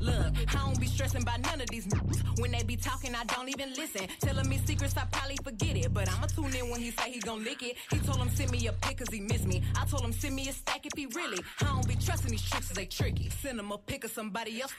look, 0.00 0.34
I 0.48 0.58
don't 0.58 0.80
be 0.80 0.86
stressing 0.86 1.22
about 1.22 1.40
none 1.40 1.60
of 1.60 1.68
these 1.68 1.86
niggas. 1.86 2.40
When 2.40 2.50
they 2.50 2.62
be 2.62 2.76
talking, 2.76 3.14
I 3.14 3.24
don't 3.24 3.48
even 3.48 3.70
listen. 3.74 4.08
Telling 4.20 4.48
me 4.48 4.58
secrets, 4.64 4.96
I 4.96 5.04
probably 5.12 5.36
forget 5.44 5.76
it. 5.76 5.92
But 5.94 6.10
I'ma 6.10 6.26
tune 6.26 6.54
in 6.56 6.70
when 6.70 6.80
he 6.80 6.90
say 6.90 7.10
he 7.12 7.20
gon' 7.20 7.44
lick 7.44 7.62
it. 7.62 7.76
He 7.90 7.98
told 7.98 8.18
him 8.18 8.30
send 8.30 8.50
me 8.50 8.66
a 8.66 8.72
pic 8.72 8.98
cause 8.98 9.08
he 9.12 9.20
miss 9.20 9.44
me. 9.44 9.62
I 9.76 9.84
told 9.84 10.02
him 10.02 10.12
send 10.12 10.34
me 10.34 10.48
a 10.48 10.52
stack 10.52 10.86
if 10.86 10.92
he 10.96 11.06
really. 11.06 11.38
I 11.60 11.64
don't 11.66 11.86
be 11.86 11.94
trusting 11.96 12.30
these 12.30 12.48
tricks, 12.48 12.68
they 12.70 12.86
tricky. 12.86 13.30
Send 13.40 13.60
him 13.60 13.70
a 13.70 13.78
pic 13.78 14.04
of 14.04 14.10
somebody 14.10 14.60
else. 14.60 14.72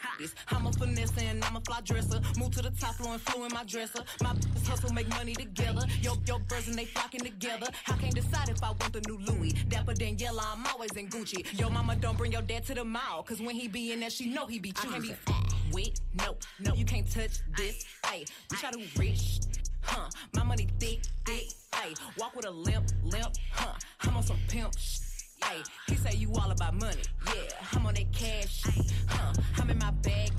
I'm 0.49 0.65
a 0.65 0.71
finesse 0.73 1.17
and 1.17 1.43
I'm 1.45 1.55
a 1.55 1.61
fly 1.61 1.81
dresser. 1.81 2.19
Move 2.37 2.51
to 2.51 2.61
the 2.61 2.71
top 2.71 2.95
floor 2.95 3.13
and 3.13 3.21
flew 3.21 3.45
in 3.45 3.53
my 3.53 3.63
dresser. 3.63 4.03
My 4.21 4.33
b****s 4.33 4.67
hustle 4.67 4.93
make 4.93 5.09
money 5.09 5.33
together. 5.33 5.85
Yo, 6.01 6.13
yo, 6.27 6.39
birds 6.39 6.67
and 6.67 6.77
they 6.77 6.85
flocking 6.85 7.21
together. 7.21 7.67
I 7.87 7.93
can't 7.93 8.15
decide 8.15 8.49
if 8.49 8.61
I 8.63 8.69
want 8.69 8.93
the 8.93 9.01
new 9.07 9.17
Louis. 9.19 9.53
Dapper 9.69 9.93
Daniela, 9.93 10.43
I'm 10.53 10.65
always 10.67 10.91
in 10.91 11.02
Gucci. 11.09 11.59
Yo, 11.59 11.69
mama, 11.69 11.95
don't 11.95 12.17
bring 12.17 12.31
your 12.31 12.41
dad 12.41 12.65
to 12.65 12.73
the 12.73 12.83
mall. 12.83 13.23
Cause 13.23 13.41
when 13.41 13.55
he 13.55 13.67
be 13.67 13.91
in 13.91 13.99
there, 13.99 14.09
she 14.09 14.27
know 14.27 14.45
he 14.45 14.59
be 14.59 14.71
choosing. 14.71 15.11
I 15.11 15.15
can't 15.15 15.25
be 15.25 15.73
with, 15.73 16.01
no, 16.15 16.35
no, 16.59 16.73
you 16.75 16.85
can't 16.85 17.09
touch 17.11 17.39
this. 17.57 17.85
Ay, 18.03 18.25
bitch, 18.49 18.63
I 18.65 18.71
do 18.71 18.81
rich. 18.97 19.39
Huh, 19.81 20.09
my 20.33 20.43
money 20.43 20.67
thick, 20.79 21.01
thick. 21.25 21.47
Ay, 21.73 21.93
walk 22.17 22.35
with 22.35 22.45
a 22.45 22.51
limp, 22.51 22.85
limp. 23.03 23.33
Huh, 23.51 23.73
I'm 24.01 24.15
on 24.15 24.23
some 24.23 24.37
pimp 24.47 24.73
sh- 24.77 24.99
Ay, 25.41 25.57
he 25.87 25.95
say 25.95 26.15
you 26.15 26.31
all 26.35 26.51
about 26.51 26.73
money. 26.75 27.01
Yeah, 27.25 27.33
I'm 27.73 27.85
on 27.85 27.93
that 27.95 28.11
cash. 28.13 28.63
Huh, 29.07 29.33
I'm 29.57 29.69
in 29.69 29.77
my 29.77 29.91
bag. 29.91 30.29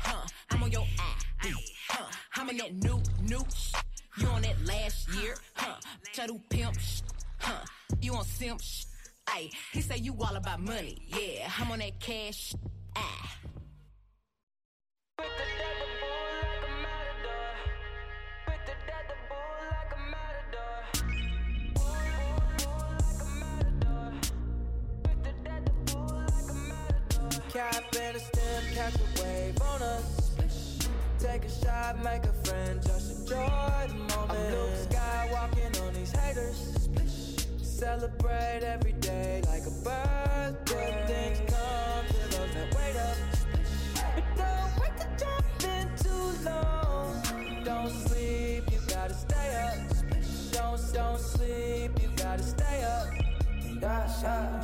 Huh, 0.00 0.26
I'm 0.50 0.62
on 0.62 0.70
your 0.70 0.86
eye. 0.98 1.52
Huh, 1.88 2.04
I'm 2.36 2.50
in 2.50 2.58
that 2.58 2.74
new, 2.74 3.00
new. 3.22 3.42
You 4.18 4.26
on 4.28 4.42
that 4.42 4.62
last 4.66 5.08
year. 5.14 5.36
Huh, 5.54 5.76
bitch, 6.04 6.22
I 6.22 6.26
do 6.26 6.38
pimp 6.50 6.78
sh- 6.78 7.00
Huh, 7.38 7.64
you 8.02 8.14
on 8.14 8.24
simp 8.24 8.60
sh- 8.60 8.84
Ay, 9.28 9.50
he 9.72 9.80
say 9.80 9.96
you 9.98 10.14
all 10.20 10.36
about 10.36 10.60
money. 10.60 10.98
Yeah, 11.08 11.50
I'm 11.58 11.70
on 11.70 11.78
that 11.78 11.98
cash. 12.00 12.54
Ah. 12.96 13.36
Cap 27.52 27.84
and 28.00 28.16
a 28.16 28.20
stem, 28.20 28.62
catch 28.74 28.94
a 28.94 29.22
wave 29.22 29.60
on 29.60 29.82
us. 29.82 30.32
Take 31.18 31.44
a 31.44 31.50
shot, 31.50 32.02
make 32.02 32.24
a 32.24 32.32
friend, 32.44 32.80
just 32.82 33.20
enjoy 33.20 33.86
the 33.88 33.94
moment. 33.94 34.30
I'm 34.30 34.52
Luke 34.52 34.70
Skywalking 34.88 35.86
on 35.86 35.94
these 35.94 36.12
haters. 36.12 36.81
Celebrate 37.82 38.60
every 38.62 38.92
day 38.92 39.42
like 39.48 39.66
a 39.66 39.70
birthday. 39.82 41.04
Things 41.08 41.38
come 41.50 42.06
to 42.06 42.22
those 42.30 42.54
that 42.54 42.74
wait 42.76 42.96
up. 42.96 43.16
But 44.14 44.24
don't 44.36 44.72
wait 44.80 44.96
to 44.98 45.06
jump 45.18 45.64
in 45.64 45.88
too 45.98 46.48
long. 46.48 47.64
Don't 47.64 47.90
sleep, 47.90 48.70
you 48.70 48.78
gotta 48.86 49.14
stay 49.14 49.66
up. 49.66 49.78
Don't, 50.52 50.92
don't 50.94 51.18
sleep, 51.18 51.90
you 52.00 52.08
gotta 52.14 52.44
stay 52.44 52.84
up. 52.84 53.08
Yeah. 53.80 54.60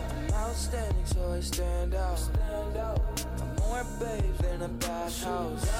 I'm 0.00 0.32
outstanding, 0.32 1.04
so 1.04 1.30
I 1.30 1.40
stand 1.40 1.94
out. 1.94 2.18
Stand 2.18 2.76
out. 2.78 3.26
I'm 3.42 3.54
more 3.56 3.84
babe 4.00 4.36
than 4.38 4.62
a 4.62 4.68
bathhouse. 4.68 5.70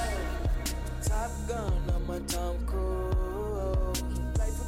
Top 1.06 1.30
gun, 1.48 1.72
I'm 1.88 2.10
a 2.10 2.20
Tom 2.20 2.66
Cruise. 2.66 3.33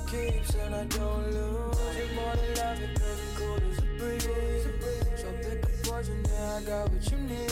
Keeps 0.06 0.54
and 0.54 0.74
I 0.74 0.84
don't 0.84 1.32
lose. 1.32 1.76
You're 1.96 2.14
more 2.14 2.36
than 2.36 2.54
love 2.56 2.80
it, 2.80 2.94
cause 2.94 3.18
it's 3.20 3.38
cool 3.38 3.56
as 3.56 3.78
a 3.78 3.82
breeze. 3.98 4.66
So 5.16 5.32
pick 5.42 5.64
a 5.64 5.88
poison, 5.88 6.24
yeah, 6.24 6.54
I 6.54 6.62
got 6.62 6.90
what 6.92 7.10
you 7.10 7.18
need. 7.18 7.50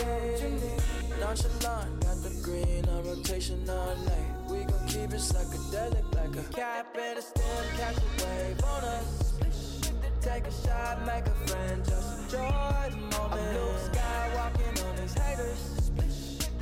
Nonchalant, 1.20 2.00
got 2.00 2.16
the 2.22 2.40
green 2.42 2.84
on 2.88 3.04
rotation 3.04 3.68
all 3.68 3.96
night. 3.96 4.48
We 4.48 4.64
gon' 4.64 4.86
keep 4.86 5.10
it 5.10 5.20
psychedelic 5.20 6.14
like 6.14 6.36
a 6.36 6.52
cap 6.52 6.96
and 6.96 7.18
a 7.18 7.22
stem, 7.22 7.64
catch 7.76 7.96
a 7.96 8.24
wave 8.24 8.64
on 8.64 8.84
us. 8.84 9.34
Take 10.20 10.46
a 10.46 10.52
shot, 10.66 11.04
make 11.04 11.26
a 11.26 11.48
friend, 11.48 11.84
just 11.84 12.18
enjoy 12.22 12.90
the 12.90 12.96
moment. 12.96 13.32
I'm 13.32 13.54
Luke 13.54 13.80
Skywalking 13.90 14.88
on 14.88 14.96
these 14.96 15.14
haters. 15.14 15.90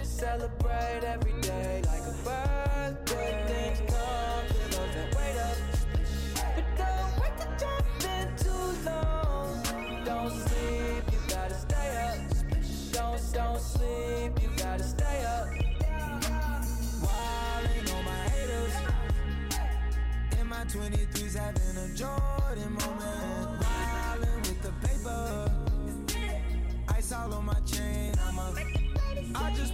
Celebrate 0.02 1.02
every 1.04 1.40
day 1.42 1.82
like 1.86 2.02
a 2.02 2.14
birthday. 2.24 3.44
Things 3.46 3.90
come 3.92 4.21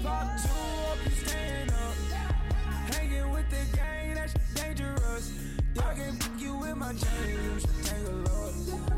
Fuck 0.08 0.42
two 0.42 0.48
up, 0.88 0.98
you 1.04 1.26
stand 1.26 1.70
up. 1.70 1.94
Hanging 2.94 3.30
with 3.30 3.48
the 3.50 3.76
gang, 3.76 4.14
that's 4.14 4.34
dangerous. 4.54 5.32
I 5.84 5.94
can 5.94 6.16
fuck 6.16 6.40
you 6.40 6.54
with 6.56 6.76
my 6.76 6.92
chain, 6.94 7.36
you 7.44 7.60
should 7.60 7.84
take 7.84 8.06
a 8.08 8.10
look. 8.10 8.54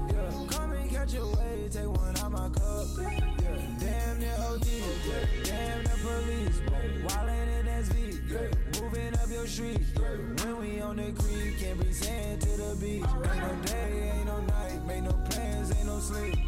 Yeah, 0.08 0.56
come 0.56 0.72
and 0.72 0.88
catch 0.88 1.14
a 1.14 1.26
wave, 1.26 1.70
take 1.72 1.88
one 1.88 2.16
out 2.18 2.30
my 2.30 2.48
cup. 2.50 2.86
Yeah, 2.96 3.58
damn 3.80 4.20
the 4.20 4.30
OD, 4.48 4.66
yeah, 5.08 5.42
damn 5.42 5.82
the 5.82 5.96
police. 6.04 6.60
Wildin' 7.06 7.58
in 7.58 7.66
SV, 7.66 8.30
yeah, 8.30 8.80
moving 8.80 9.14
up 9.14 9.30
your 9.30 9.46
street. 9.48 9.80
Yeah, 9.96 10.44
when 10.44 10.58
we 10.60 10.80
on 10.80 10.96
the 10.96 11.10
creek, 11.10 11.58
can't 11.58 11.80
be 11.80 11.92
sand 11.92 12.40
to 12.42 12.48
the 12.50 12.76
beach. 12.80 13.04
Ain't 13.04 13.42
no 13.42 13.52
day, 13.66 14.12
ain't 14.14 14.26
no 14.26 14.40
night, 14.42 14.86
make 14.86 15.02
no 15.02 15.12
plans, 15.28 15.72
ain't 15.76 15.86
no 15.86 15.98
sleep. 15.98 16.38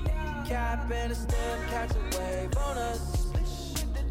Cap 0.47 0.89
and 0.89 1.11
a 1.11 1.15
step, 1.17 1.59
catch 1.69 1.91
a 1.91 2.19
wave 2.19 2.57
on 2.57 2.79
us. 2.79 3.22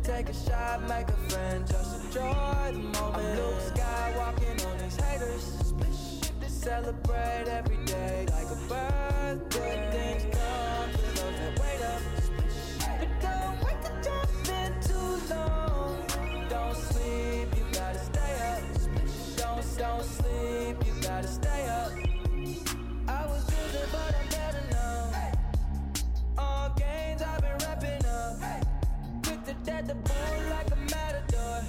Take 0.04 0.30
a 0.30 0.34
shot, 0.34 0.82
make 0.88 1.08
a 1.10 1.18
friend, 1.30 1.68
just 1.68 2.06
enjoy 2.06 2.72
the 2.72 2.80
moment. 2.80 3.18
I'm 3.18 3.36
blue 3.36 3.60
sky 3.76 4.14
walking 4.18 4.66
on 4.66 4.78
these 4.80 4.96
haters. 4.96 5.74
Celebrate 6.48 7.46
every 7.48 7.84
day 7.86 8.26
like 8.32 8.46
a 8.46 8.56
bird. 8.68 9.50
Good 9.50 9.92
things 9.92 10.24
come 10.36 10.92
to 10.92 11.06
those 11.22 11.38
that 11.40 11.60
wait 11.60 11.82
up. 11.86 12.02
But 13.00 13.22
don't 13.22 13.64
wait 13.64 13.82
to 13.82 13.92
jump 14.04 14.50
in 14.60 14.82
too 14.82 15.36
long. 15.36 16.06
Don't 16.50 16.76
sleep, 16.76 17.48
you 17.58 17.66
gotta 17.72 18.00
stay 18.00 18.34
up. 18.54 18.64
Don't 19.38 19.78
don't 19.78 20.04
sleep, 20.04 20.78
you 20.86 21.02
gotta 21.02 21.28
stay 21.28 21.68
up. 21.68 22.01
To 29.62 29.68
death 29.68 29.88
the 29.88 29.94
bull 29.94 30.50
like 30.50 30.72
a 30.72 30.76
matador. 30.76 31.64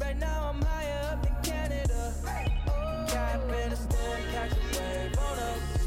Right 0.00 0.16
now 0.18 0.52
I'm 0.54 0.62
higher 0.62 1.12
up 1.12 1.22
than 1.22 1.34
Canada. 1.42 2.14
Cap 3.08 3.42
in 3.44 3.72
a 3.72 3.76
storm, 3.76 4.20
catch 4.32 4.52
a 4.52 4.78
wave 4.78 5.18
on 5.18 5.38
us. 5.38 5.86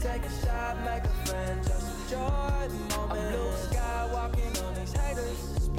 Take 0.00 0.22
a 0.24 0.44
shot, 0.44 0.76
make 0.84 1.04
a 1.04 1.26
friend, 1.26 1.62
just 1.62 1.86
enjoy 2.02 2.68
the 2.68 2.94
moment. 2.94 3.20
I'm 3.20 3.32
blue 3.32 3.52
sky 3.70 4.10
walking 4.12 4.56
on 4.64 4.74
these 4.74 4.92
haters. 4.92 5.70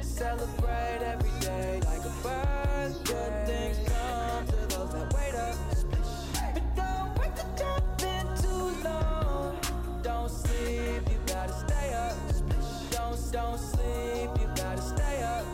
Celebrate 0.00 1.02
every 1.04 1.40
day 1.40 1.80
like 1.84 2.04
a 2.04 2.14
bird. 2.24 2.94
Good 3.04 3.46
things 3.46 3.78
come 3.88 4.46
to 4.46 4.56
those 4.74 4.92
that 4.94 5.14
wait 5.14 5.34
up. 5.36 5.56
But 6.54 6.76
don't 6.76 7.18
wait 7.20 7.36
to 7.36 7.46
jump 7.56 8.02
in 8.02 8.42
too 8.42 8.84
long. 8.84 9.09
Sleep, 13.60 14.30
you 14.40 14.48
gotta 14.56 14.82
stay 14.82 15.22
up. 15.22 15.44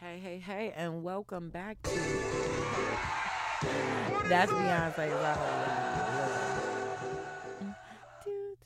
Hey, 0.00 0.18
hey, 0.18 0.38
hey, 0.38 0.72
and 0.76 1.02
welcome 1.02 1.50
back 1.50 1.82
to. 1.82 1.90
That's 4.28 4.52
Beyonce's 4.52 5.12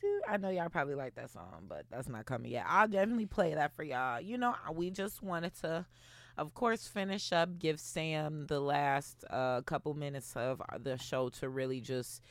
doo. 0.01 0.21
I 0.29 0.37
know 0.39 0.49
y'all 0.49 0.69
probably 0.69 0.95
like 0.95 1.15
that 1.17 1.31
song, 1.31 1.67
but 1.69 1.85
that's 1.91 2.09
not 2.09 2.27
coming 2.27 2.51
yet. 2.53 2.65
I'll 2.67 2.89
definitely 2.89 3.27
play 3.27 3.55
that 3.55 3.77
for 3.77 3.83
y'all. 3.83 4.21
You 4.21 4.39
know, 4.39 4.55
we 4.73 4.91
just 4.91 5.23
wanted 5.23 5.55
to, 5.61 5.87
of 6.41 6.55
course, 6.55 6.87
finish 6.89 7.33
up, 7.33 7.59
give 7.59 7.79
Sam 7.79 8.47
the 8.47 8.61
last 8.61 9.25
uh, 9.31 9.61
couple 9.63 9.95
minutes 9.95 10.35
of 10.37 10.61
the 10.83 10.97
show 10.99 11.29
to 11.41 11.49
really 11.49 11.81
just. 11.81 12.23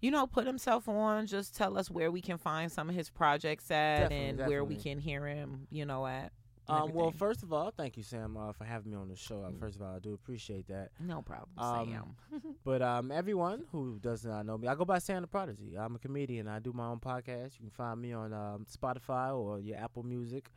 You 0.00 0.12
know, 0.12 0.28
put 0.28 0.46
himself 0.46 0.88
on. 0.88 1.26
Just 1.26 1.56
tell 1.56 1.76
us 1.76 1.90
where 1.90 2.12
we 2.12 2.20
can 2.20 2.38
find 2.38 2.70
some 2.70 2.88
of 2.88 2.94
his 2.94 3.10
projects 3.10 3.68
at, 3.68 4.02
Definitely, 4.02 4.28
and 4.28 4.48
where 4.48 4.62
we 4.62 4.76
can 4.76 4.98
hear 4.98 5.26
him. 5.26 5.66
You 5.72 5.86
know, 5.86 6.06
at. 6.06 6.30
Um, 6.68 6.92
well, 6.92 7.10
first 7.10 7.42
of 7.42 7.52
all, 7.52 7.72
thank 7.76 7.96
you, 7.96 8.02
Sam, 8.04 8.36
uh, 8.36 8.52
for 8.52 8.64
having 8.64 8.92
me 8.92 8.96
on 8.98 9.08
the 9.08 9.16
show. 9.16 9.42
Uh, 9.42 9.50
First 9.58 9.76
of 9.76 9.82
all, 9.82 9.96
I 9.96 9.98
do 9.98 10.12
appreciate 10.12 10.68
that. 10.68 10.90
No 11.00 11.22
problem, 11.22 11.48
Um, 11.58 11.90
Sam. 12.30 12.42
but 12.64 12.80
um, 12.82 13.10
everyone 13.10 13.64
who 13.72 13.98
does 14.00 14.24
not 14.24 14.44
know 14.46 14.56
me, 14.58 14.68
I 14.68 14.74
go 14.76 14.84
by 14.84 14.98
Sam 14.98 15.22
the 15.22 15.26
Prodigy. 15.28 15.74
I'm 15.76 15.96
a 15.96 15.98
comedian. 15.98 16.46
I 16.46 16.58
do 16.60 16.72
my 16.72 16.86
own 16.88 17.00
podcast. 17.00 17.54
You 17.58 17.60
can 17.62 17.70
find 17.70 18.00
me 18.00 18.12
on 18.12 18.32
um, 18.34 18.66
Spotify 18.70 19.34
or 19.34 19.58
your 19.60 19.78
Apple 19.78 20.02
Music. 20.04 20.50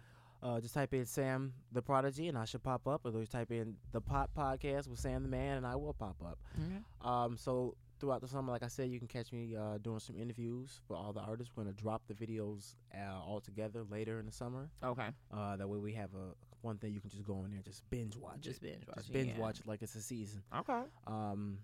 Uh, 0.44 0.60
just 0.60 0.74
type 0.74 0.94
in 0.94 1.06
Sam 1.06 1.54
the 1.72 1.82
Prodigy, 1.82 2.28
and 2.28 2.38
I 2.38 2.46
should 2.46 2.64
pop 2.64 2.88
up. 2.88 3.06
Or 3.06 3.12
just 3.12 3.32
type 3.32 3.52
in 3.52 3.76
the 3.92 4.02
Pot 4.02 4.30
Podcast 4.36 4.88
with 4.88 5.00
Sam 5.00 5.24
the 5.24 5.30
Man, 5.30 5.58
and 5.58 5.68
I 5.68 5.76
will 5.76 5.94
pop 5.94 6.16
up. 6.24 6.40
Mhm. 6.60 7.08
Um, 7.08 7.38
so 7.38 7.76
throughout 8.00 8.22
the 8.22 8.28
summer, 8.28 8.52
like 8.52 8.64
I 8.64 8.68
said, 8.68 8.90
you 8.90 8.98
can 8.98 9.08
catch 9.08 9.32
me 9.32 9.56
uh, 9.56 9.78
doing 9.78 10.00
some 10.00 10.18
interviews 10.18 10.82
for 10.88 10.96
all 10.96 11.14
the 11.14 11.20
artists. 11.22 11.54
We're 11.56 11.64
gonna 11.64 11.76
drop 11.76 12.02
the 12.08 12.16
videos 12.16 12.76
uh, 12.94 13.22
all 13.24 13.40
together 13.40 13.84
later 13.84 14.20
in 14.20 14.26
the 14.26 14.32
summer. 14.32 14.70
Okay. 14.84 15.10
Uh, 15.32 15.56
that 15.58 15.68
way 15.68 15.78
we 15.78 15.94
have 15.94 16.10
a 16.16 16.34
one 16.62 16.78
thing 16.78 16.94
you 16.94 17.02
can 17.02 17.10
just 17.10 17.24
go 17.24 17.44
in 17.44 17.50
there 17.50 17.58
and 17.58 17.66
just 17.66 17.88
binge 17.90 18.16
watch. 18.18 18.40
Just 18.42 18.64
it. 18.64 18.72
binge 18.72 18.88
watch 18.88 19.10
it, 19.10 19.14
binge 19.14 19.30
yeah. 19.30 19.40
watch 19.40 19.60
it 19.60 19.68
like 19.68 19.82
it's 19.82 19.96
a 19.96 20.02
season. 20.02 20.42
Okay. 20.56 20.82
Um, 21.08 21.60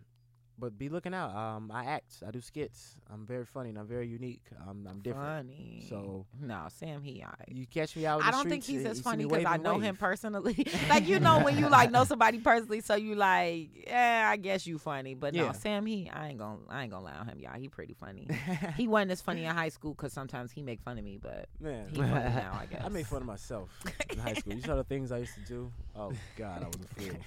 but 0.60 0.78
be 0.78 0.90
looking 0.90 1.14
out. 1.14 1.36
Um, 1.36 1.72
I 1.74 1.86
act. 1.86 2.24
I 2.28 2.32
do 2.32 2.42
skits. 2.42 2.96
I'm 3.12 3.26
very 3.26 3.46
funny 3.46 3.70
and 3.70 3.78
I'm 3.78 3.88
very 3.88 4.08
unique. 4.08 4.44
I'm, 4.68 4.88
I'm 4.90 5.00
different. 5.00 5.50
Funny. 5.50 5.86
So 5.88 6.26
no, 6.42 6.68
Sam, 6.76 7.04
he. 7.04 7.24
I, 7.24 7.34
you 7.48 7.66
catch 7.68 7.96
me 7.96 8.06
out. 8.06 8.24
I 8.24 8.32
don't 8.32 8.50
think 8.50 8.64
he's 8.64 8.86
uh, 8.86 8.90
as 8.90 9.00
funny 9.00 9.26
because 9.26 9.46
I 9.46 9.58
know 9.58 9.78
him 9.78 9.96
personally. 9.96 10.66
like 10.90 11.08
you 11.08 11.20
know 11.20 11.40
when 11.40 11.58
you 11.58 11.70
like 11.70 11.92
know 11.92 12.04
somebody 12.04 12.40
personally, 12.40 12.82
so 12.82 12.96
you 12.96 13.16
like, 13.16 13.70
yeah, 13.86 14.28
I 14.32 14.38
guess 14.38 14.66
you 14.66 14.78
funny. 14.80 15.14
But 15.14 15.36
no, 15.36 15.52
Sam, 15.52 15.86
he, 15.86 16.10
I 16.12 16.30
ain't 16.30 16.40
gonna, 16.40 16.60
I 16.70 16.84
ain't 16.84 16.92
gonna 16.92 17.06
lie 17.06 17.14
on 17.14 17.28
him, 17.28 17.40
y'all. 17.40 17.60
He 17.60 17.68
pretty 17.68 17.94
funny. 17.94 18.28
he 18.78 18.88
wasn't 18.88 19.12
as 19.12 19.22
funny 19.22 19.46
in 19.46 19.54
high 19.54 19.70
school 19.70 19.94
because 19.94 20.12
sometimes 20.14 20.52
he 20.52 20.64
make 20.64 20.82
fun 20.82 20.98
of 20.98 21.04
me, 21.04 21.20
but 21.22 21.48
Man, 21.60 21.88
he 21.90 21.98
funny 21.98 22.12
now, 22.12 22.60
I 22.60 22.66
guess. 22.66 22.84
I 22.84 22.90
made 22.90 23.06
fun 23.06 23.22
of 23.22 23.28
myself 23.28 23.70
in 24.10 24.18
high 24.18 24.34
school. 24.34 24.54
You 24.54 24.62
saw 24.62 24.76
the 24.76 24.84
things 24.84 25.12
I 25.12 25.20
used 25.20 25.36
to 25.36 25.42
do. 25.42 25.72
Oh 25.96 26.12
God, 26.36 26.64
I 26.64 26.68
was 26.68 26.76
a 26.76 27.02
fool. 27.02 27.20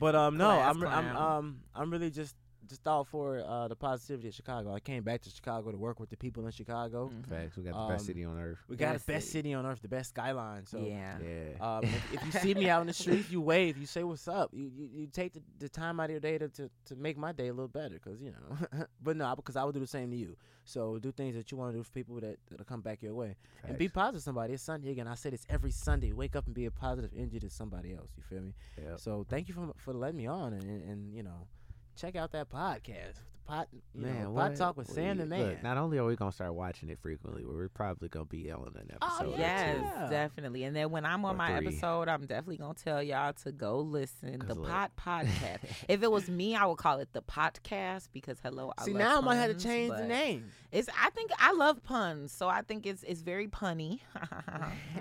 But 0.00 0.16
um, 0.16 0.36
no, 0.36 0.48
Class 0.48 0.74
I'm 0.74 0.84
I'm 0.84 1.16
um 1.16 1.60
I'm 1.76 1.90
really 1.90 2.10
just 2.10 2.34
just 2.72 2.86
all 2.88 3.04
for 3.04 3.38
uh, 3.46 3.68
the 3.68 3.76
positivity 3.76 4.28
of 4.28 4.34
Chicago. 4.34 4.72
I 4.74 4.80
came 4.80 5.02
back 5.02 5.20
to 5.22 5.30
Chicago 5.30 5.70
to 5.70 5.76
work 5.76 6.00
with 6.00 6.08
the 6.10 6.16
people 6.16 6.46
in 6.46 6.52
Chicago. 6.52 7.10
Facts. 7.28 7.56
We 7.56 7.64
got 7.64 7.74
the 7.74 7.92
best 7.92 8.02
Um, 8.02 8.06
city 8.06 8.24
on 8.24 8.38
earth. 8.38 8.58
We 8.68 8.76
got 8.76 8.92
Best 8.94 9.06
the 9.06 9.12
best 9.12 9.26
city. 9.26 9.38
city 9.38 9.54
on 9.54 9.66
earth, 9.66 9.82
the 9.82 9.88
best 9.88 10.10
skyline. 10.10 10.64
So 10.66 10.78
Yeah. 10.78 11.18
Yeah. 11.20 11.66
Um, 11.76 11.84
if, 11.84 12.14
if 12.14 12.24
you 12.26 12.32
see 12.40 12.54
me 12.54 12.68
out 12.70 12.80
in 12.80 12.86
the 12.86 12.92
street, 12.94 13.26
you 13.30 13.40
wave, 13.40 13.76
you 13.76 13.86
say 13.86 14.02
what's 14.04 14.26
up. 14.26 14.50
You 14.54 14.70
you, 14.74 14.88
you 14.94 15.06
take 15.06 15.34
the, 15.34 15.42
the 15.58 15.68
time 15.68 16.00
out 16.00 16.04
of 16.04 16.10
your 16.12 16.20
day 16.20 16.38
to, 16.38 16.48
to, 16.48 16.70
to 16.86 16.96
make 16.96 17.16
my 17.18 17.32
day 17.32 17.48
a 17.48 17.52
little 17.52 17.68
better, 17.68 17.98
cause 17.98 18.20
you 18.20 18.30
know. 18.32 18.84
but 19.02 19.16
no, 19.16 19.34
because 19.36 19.56
I 19.56 19.64
would 19.64 19.74
do 19.74 19.80
the 19.80 19.86
same 19.86 20.10
to 20.10 20.16
you. 20.16 20.36
So 20.64 20.98
do 20.98 21.10
things 21.12 21.34
that 21.34 21.50
you 21.50 21.58
want 21.58 21.72
to 21.72 21.78
do 21.78 21.82
for 21.82 21.90
people 21.90 22.14
that 22.20 22.38
that'll 22.48 22.64
come 22.64 22.80
back 22.80 23.02
your 23.02 23.14
way, 23.14 23.36
and 23.64 23.76
be 23.76 23.88
positive. 23.88 24.20
to 24.20 24.24
Somebody, 24.24 24.54
it's 24.54 24.62
Sunday 24.62 24.90
again. 24.92 25.08
I 25.08 25.14
say 25.16 25.30
this 25.30 25.44
every 25.50 25.72
Sunday. 25.72 26.12
Wake 26.12 26.36
up 26.36 26.46
and 26.46 26.54
be 26.54 26.66
a 26.66 26.70
positive 26.70 27.10
energy 27.16 27.40
to 27.40 27.50
somebody 27.50 27.92
else. 27.94 28.10
You 28.16 28.22
feel 28.22 28.40
me? 28.42 28.54
Yep. 28.82 29.00
So 29.00 29.26
thank 29.28 29.48
you 29.48 29.54
for 29.54 29.72
for 29.76 29.92
letting 29.92 30.16
me 30.18 30.26
on, 30.26 30.52
and, 30.52 30.62
and, 30.62 30.82
and 30.90 31.14
you 31.14 31.22
know, 31.24 31.48
check 31.96 32.16
out 32.16 32.32
that 32.32 32.48
podcast, 32.50 33.14
the 33.14 33.38
pot, 33.46 33.68
you 33.72 34.02
Man, 34.02 34.22
know, 34.24 34.30
what? 34.30 34.48
pot 34.50 34.56
talk 34.56 34.76
with 34.76 34.88
we- 34.88 34.94
Sam 34.94 35.18
the 35.18 35.26
Man. 35.26 35.40
Look, 35.40 35.62
not 35.62 35.76
only 35.76 35.98
are 35.98 36.04
we 36.04 36.16
gonna 36.16 36.32
start 36.32 36.54
watching 36.54 36.88
it 36.90 36.98
frequently, 37.00 37.42
but 37.44 37.54
we're 37.54 37.68
probably 37.68 38.08
gonna 38.08 38.24
be 38.24 38.38
yelling 38.38 38.72
an 38.76 38.90
Oh, 39.02 39.06
episode. 39.06 39.34
or 39.34 39.38
Yes, 39.38 39.76
two. 39.76 39.82
Yeah. 39.84 40.10
definitely. 40.10 40.64
And 40.64 40.74
then 40.76 40.90
when 40.90 41.04
I'm 41.04 41.24
on 41.24 41.34
Or 41.34 41.38
my 41.38 41.58
three. 41.58 41.66
episode, 41.68 42.08
I'm 42.08 42.22
definitely 42.22 42.56
gonna 42.58 42.74
tell 42.74 43.02
y'all 43.02 43.32
to 43.32 43.52
go 43.52 43.78
listen 43.80 44.38
the 44.38 44.46
'Cause 44.46 44.56
look. 44.58 44.68
Pot 44.68 44.92
Podcast. 44.96 45.58
if 45.88 46.02
it 46.02 46.10
was 46.10 46.28
me, 46.28 46.54
I 46.56 46.66
would 46.66 46.78
call 46.78 46.98
it 47.00 47.12
the 47.12 47.22
Podcast 47.22 48.08
because 48.12 48.38
hello, 48.42 48.72
I 48.78 48.84
See 48.84 48.92
love 48.92 48.98
now 49.00 49.18
I 49.18 49.20
might 49.22 49.36
have 49.36 49.48
to 49.48 49.54
puns, 49.54 49.64
change 49.64 49.92
the 49.92 50.06
name. 50.06 50.50
It's 50.72 50.88
I 50.98 51.10
think 51.10 51.30
I 51.38 51.52
love 51.52 51.82
puns, 51.84 52.32
so 52.32 52.48
I 52.48 52.62
think 52.62 52.86
it's 52.86 53.02
it's 53.02 53.20
very 53.20 53.46
punny. 53.48 54.00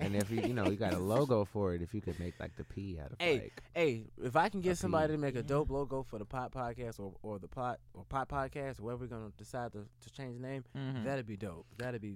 And 0.02 0.16
if 0.16 0.32
you 0.32 0.42
you 0.42 0.54
know 0.54 0.66
you 0.68 0.76
got 0.78 0.94
a 0.94 0.98
logo 1.00 1.46
for 1.46 1.74
it, 1.76 1.82
if 1.82 1.94
you 1.94 2.02
could 2.02 2.20
make 2.20 2.34
like 2.40 2.56
the 2.58 2.64
P 2.64 2.98
out 3.00 3.12
of 3.12 3.18
Hey, 3.20 3.34
like 3.36 3.64
hey, 3.76 4.04
if 4.24 4.36
I 4.36 4.50
can 4.50 4.60
get 4.62 4.78
somebody 4.78 5.08
P. 5.08 5.12
to 5.14 5.18
make 5.20 5.36
a 5.36 5.44
dope 5.44 5.70
logo 5.70 6.02
for 6.04 6.18
the 6.18 6.26
Pot 6.26 6.52
Podcast 6.52 7.00
or, 7.00 7.14
or 7.22 7.38
the 7.40 7.48
Pot 7.48 7.80
or 7.94 8.04
Pot 8.10 8.28
Podcast, 8.28 8.78
whoever 8.80 9.02
we're 9.06 9.08
gonna 9.08 9.32
decide 9.38 9.72
to, 9.74 9.86
to 10.02 10.10
change 10.12 10.36
the 10.42 10.48
name, 10.48 10.64
Mhm. 10.76 11.06
that'd 11.06 11.28
be 11.28 11.38
dope. 11.38 11.66
That'd 11.78 12.02
be 12.02 12.16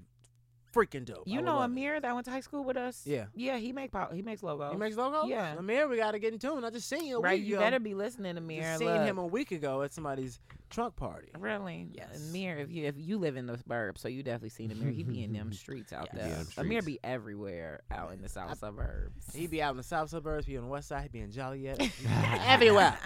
freaking 0.75 1.05
dope. 1.05 1.23
You 1.25 1.37
would 1.37 1.45
know 1.45 1.55
love 1.55 1.69
it. 1.69 1.73
Amir 1.73 1.99
that 2.01 2.13
went 2.13 2.25
to 2.25 2.31
high 2.31 2.41
school 2.41 2.63
with 2.63 2.75
us? 2.77 3.01
Yeah. 3.05 3.25
Yeah, 3.33 3.57
he 3.57 3.71
make 3.71 3.91
po- 3.91 4.09
he 4.13 4.21
makes 4.21 4.43
logos. 4.43 4.71
He 4.73 4.77
makes 4.77 4.97
logos. 4.97 5.29
Yeah. 5.29 5.55
Amir, 5.57 5.87
we 5.87 5.97
gotta 5.97 6.19
get 6.19 6.33
in 6.33 6.39
tune. 6.39 6.63
I 6.65 6.69
just 6.69 6.89
seen 6.89 7.05
you 7.05 7.17
a 7.17 7.21
right. 7.21 7.39
week 7.39 7.47
You 7.47 7.55
ago. 7.55 7.63
better 7.63 7.79
be 7.79 7.93
listening, 7.93 8.35
to 8.35 8.41
Amir. 8.41 8.61
Just 8.63 8.79
seen 8.79 8.89
Look. 8.89 9.01
him 9.07 9.17
a 9.17 9.25
week 9.25 9.51
ago 9.51 9.81
at 9.83 9.93
somebody's 9.93 10.39
trunk 10.69 10.95
party. 10.95 11.29
Really? 11.39 11.87
Yes. 11.93 12.27
Amir, 12.29 12.57
if 12.57 12.69
you 12.71 12.85
if 12.85 12.95
you 12.97 13.17
live 13.17 13.37
in 13.37 13.45
the 13.45 13.57
burbs, 13.69 13.99
so 13.99 14.07
you 14.09 14.23
definitely 14.23 14.49
seen 14.49 14.71
Amir. 14.71 14.91
He 14.91 15.03
be 15.03 15.23
in 15.23 15.31
them 15.31 15.53
streets 15.53 15.93
out 15.93 16.09
Yes. 16.13 16.13
He 16.13 16.17
be 16.17 16.23
in 16.23 16.29
there. 16.29 16.43
them 16.43 16.65
Amir 16.65 16.81
streets. 16.81 16.85
be 17.01 17.07
everywhere 17.07 17.81
out 17.91 18.11
in 18.13 18.21
the 18.21 18.29
south 18.29 18.57
suburbs. 18.59 19.33
He 19.33 19.47
be 19.47 19.61
out 19.61 19.71
in 19.71 19.77
the 19.77 19.83
south 19.83 20.09
suburbs, 20.09 20.45
be 20.45 20.57
on 20.57 20.63
the 20.63 20.69
west 20.69 20.89
side, 20.89 21.03
he 21.03 21.07
be 21.09 21.19
in 21.21 21.31
Joliet, 21.31 21.79
everywhere. 22.47 22.97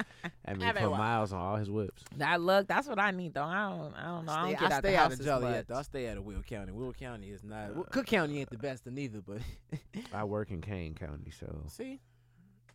I 0.46 0.52
mean, 0.54 0.60
put 0.62 0.68
Everywhere. 0.78 0.98
miles 0.98 1.32
on 1.32 1.40
all 1.40 1.56
his 1.58 1.70
whips. 1.70 2.04
That 2.18 2.42
look, 2.42 2.68
that's 2.68 2.88
what 2.88 3.00
I 3.00 3.12
need 3.12 3.34
though. 3.36 3.44
I 3.44 3.70
don't, 3.70 3.94
I 3.94 4.04
don't 4.06 4.26
know. 4.26 4.32
I 4.32 4.42
Stay- 4.42 4.52
don't 4.54 4.60
get 4.62 4.72
out 4.72 4.80
stay 4.80 4.96
out 4.96 5.14
of 5.14 5.22
Joliet. 5.24 5.42
much. 5.58 5.68
Though. 5.68 5.76
I 5.76 5.82
stay 5.84 6.08
out 6.10 6.18
of 6.18 6.24
Will 6.26 6.42
County. 6.42 6.72
Will 6.72 6.94
County 6.94 7.30
is 7.30 7.44
not. 7.44 7.59
Uh, 7.60 7.68
well, 7.74 7.84
uh, 7.88 7.92
Cook 7.92 8.06
County 8.08 8.40
ain't 8.40 8.50
the 8.50 8.58
best 8.58 8.88
of 8.88 8.94
neither, 8.94 9.22
but 9.22 9.40
I 10.14 10.24
work 10.24 10.52
in 10.52 10.62
Kane 10.62 10.96
County, 10.96 11.32
so 11.32 11.64
see, 11.68 12.00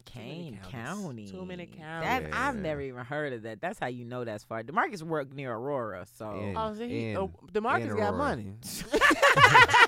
Kane 0.05 0.59
counties. 0.70 0.70
County. 0.70 1.28
Too 1.31 1.44
many 1.44 1.66
That 1.78 2.28
I've 2.32 2.56
never 2.56 2.81
even 2.81 3.05
heard 3.05 3.32
of 3.32 3.43
that. 3.43 3.61
That's 3.61 3.78
how 3.78 3.86
you 3.86 4.05
know 4.05 4.24
that's 4.24 4.44
far. 4.44 4.62
Demarcus 4.62 5.02
worked 5.02 5.32
near 5.35 5.52
Aurora, 5.55 6.06
so 6.16 6.31
In- 6.39 6.56
oh, 6.56 6.74
see, 6.74 6.89
he, 6.89 7.09
in- 7.11 7.16
oh, 7.16 7.31
Demarcus 7.52 7.97
got 7.97 8.15
Aurora. 8.15 8.20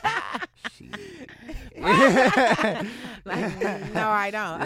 money. 0.80 1.02
like, 3.24 3.92
no, 3.94 4.08
I 4.08 4.30
don't. 4.30 4.62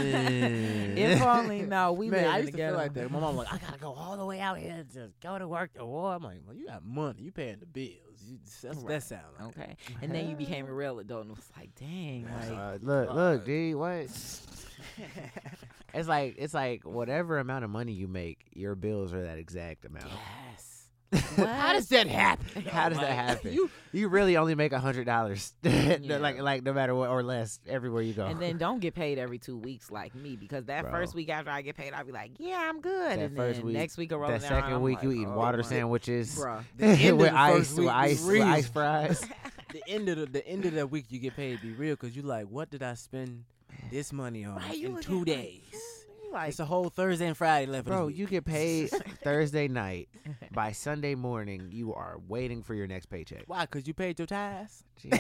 if 0.97 1.23
only 1.23 1.62
no, 1.62 1.93
we 1.93 2.09
Man, 2.11 2.24
live 2.24 2.35
I 2.35 2.39
used 2.39 2.53
to 2.53 2.59
feel 2.59 2.74
like 2.74 2.95
that. 2.95 3.11
My 3.11 3.20
mom 3.20 3.37
like, 3.37 3.53
I 3.53 3.59
gotta 3.59 3.78
go 3.78 3.93
all 3.93 4.16
the 4.16 4.24
way 4.24 4.41
out 4.41 4.59
here 4.59 4.85
to 4.95 5.11
go 5.23 5.39
to 5.39 5.49
work 5.49 5.74
to 5.74 5.85
war. 5.87 6.15
I'm 6.15 6.23
like, 6.23 6.39
well, 6.47 6.57
you 6.57 6.66
got 6.66 6.85
money, 6.85 7.23
you 7.23 7.32
paying 7.32 7.59
the 7.61 7.66
bills. 7.66 7.97
You, 8.27 8.39
that's 8.62 8.77
what 8.77 8.89
that 8.89 9.03
sound 9.03 9.23
like. 9.39 9.49
Okay, 9.49 9.77
and 10.03 10.15
then 10.15 10.28
you 10.28 10.37
became 10.37 10.66
a 10.66 10.73
real 10.74 10.99
adult 10.99 11.27
and 11.27 11.31
was 11.37 11.49
like, 11.57 11.74
dang, 11.74 12.27
like 12.41 12.51
Uh, 12.51 12.78
look, 12.82 13.12
look, 13.15 13.45
dude, 13.45 13.77
what? 13.77 13.93
it's 15.95 16.09
like 16.09 16.35
it's 16.39 16.55
like 16.55 16.85
whatever 16.85 17.39
amount 17.39 17.65
of 17.65 17.70
money 17.70 17.93
you 17.93 18.09
make, 18.09 18.47
your 18.53 18.74
bills 18.74 19.12
are 19.12 19.23
that 19.23 19.39
exact 19.39 19.85
amount. 19.85 20.07
Yes. 20.07 20.70
How 21.37 21.73
does 21.73 21.89
that 21.89 22.07
happen? 22.07 22.62
How 22.66 22.89
does 22.89 22.99
that 22.99 23.11
happen? 23.12 23.53
you- 23.53 23.70
You 23.93 24.07
really 24.09 24.37
only 24.37 24.55
make 24.55 24.70
a 24.73 24.78
hundred 24.78 25.07
dollars, 25.07 25.53
like 25.65 26.39
like 26.41 26.62
no 26.62 26.73
matter 26.73 26.95
what 26.95 27.09
or 27.11 27.24
less 27.24 27.59
everywhere 27.66 28.03
you 28.03 28.12
go. 28.12 28.27
And 28.27 28.41
then 28.41 28.57
don't 28.57 28.78
get 28.78 28.95
paid 28.95 29.19
every 29.19 29.39
two 29.39 29.57
weeks 29.59 29.91
like 29.91 30.15
me 30.15 30.37
because 30.37 30.66
that 30.66 30.82
Bro. 30.82 30.93
first 30.93 31.15
week 31.16 31.28
after 31.28 31.51
I 31.51 31.62
get 31.62 31.77
paid, 31.77 31.93
I'll 31.93 32.05
be 32.05 32.12
like, 32.12 32.31
yeah, 32.39 32.69
I'm 32.69 32.81
good. 32.81 32.93
that 33.11 33.19
and 33.19 33.37
first 33.37 33.57
then 33.59 33.66
week, 33.66 33.77
next 33.77 33.97
week, 33.99 34.12
around 34.12 34.31
that 34.31 34.43
second 34.43 34.81
week, 34.82 35.03
you 35.03 35.11
eating 35.11 35.32
oh, 35.32 35.37
water 35.37 35.65
sandwiches 35.65 36.39
Bruh, 36.39 36.62
the 36.77 36.87
end 36.87 37.11
of 37.11 37.16
with 37.19 37.31
the 37.31 37.37
ice, 37.37 37.57
first 37.57 37.70
with 37.70 37.78
week 37.81 37.89
ice, 37.95 38.23
with 38.23 38.32
real. 38.35 38.43
ice 38.45 38.69
fries. 38.69 39.24
the 39.73 39.82
end 39.89 40.09
of 40.09 40.19
the, 40.19 40.27
the 40.27 40.47
end 40.47 40.65
of 40.66 40.74
that 40.74 40.89
week 40.91 41.07
you 41.09 41.19
get 41.19 41.35
paid 41.35 41.61
be 41.61 41.73
real 41.73 41.97
because 41.97 42.15
you 42.15 42.23
like, 42.23 42.47
what 42.47 42.70
did 42.70 42.85
I 42.85 42.95
spend 42.95 43.43
this 43.91 44.12
money 44.12 44.45
on 44.45 44.55
Why 44.55 44.73
you 44.74 44.97
in 44.97 45.03
two 45.03 45.24
days? 45.24 45.59
like, 45.73 46.00
it's 46.35 46.61
a 46.61 46.65
whole 46.65 46.89
Thursday 46.89 47.27
and 47.27 47.36
Friday 47.36 47.66
left. 47.70 47.86
of 47.86 47.93
Bro, 47.93 48.09
you 48.09 48.27
get 48.27 48.44
paid 48.44 48.90
Thursday 49.23 49.69
night. 49.69 50.09
By 50.52 50.73
Sunday 50.73 51.15
morning, 51.15 51.69
you 51.73 51.94
are 51.94 52.19
waiting 52.28 52.62
for 52.62 52.74
your 52.74 52.86
next 52.86 53.07
paycheck. 53.07 53.44
Why? 53.47 53.62
Because 53.62 53.86
you 53.86 53.94
paid 53.94 54.19
your 54.19 54.27
tithes. 54.27 54.85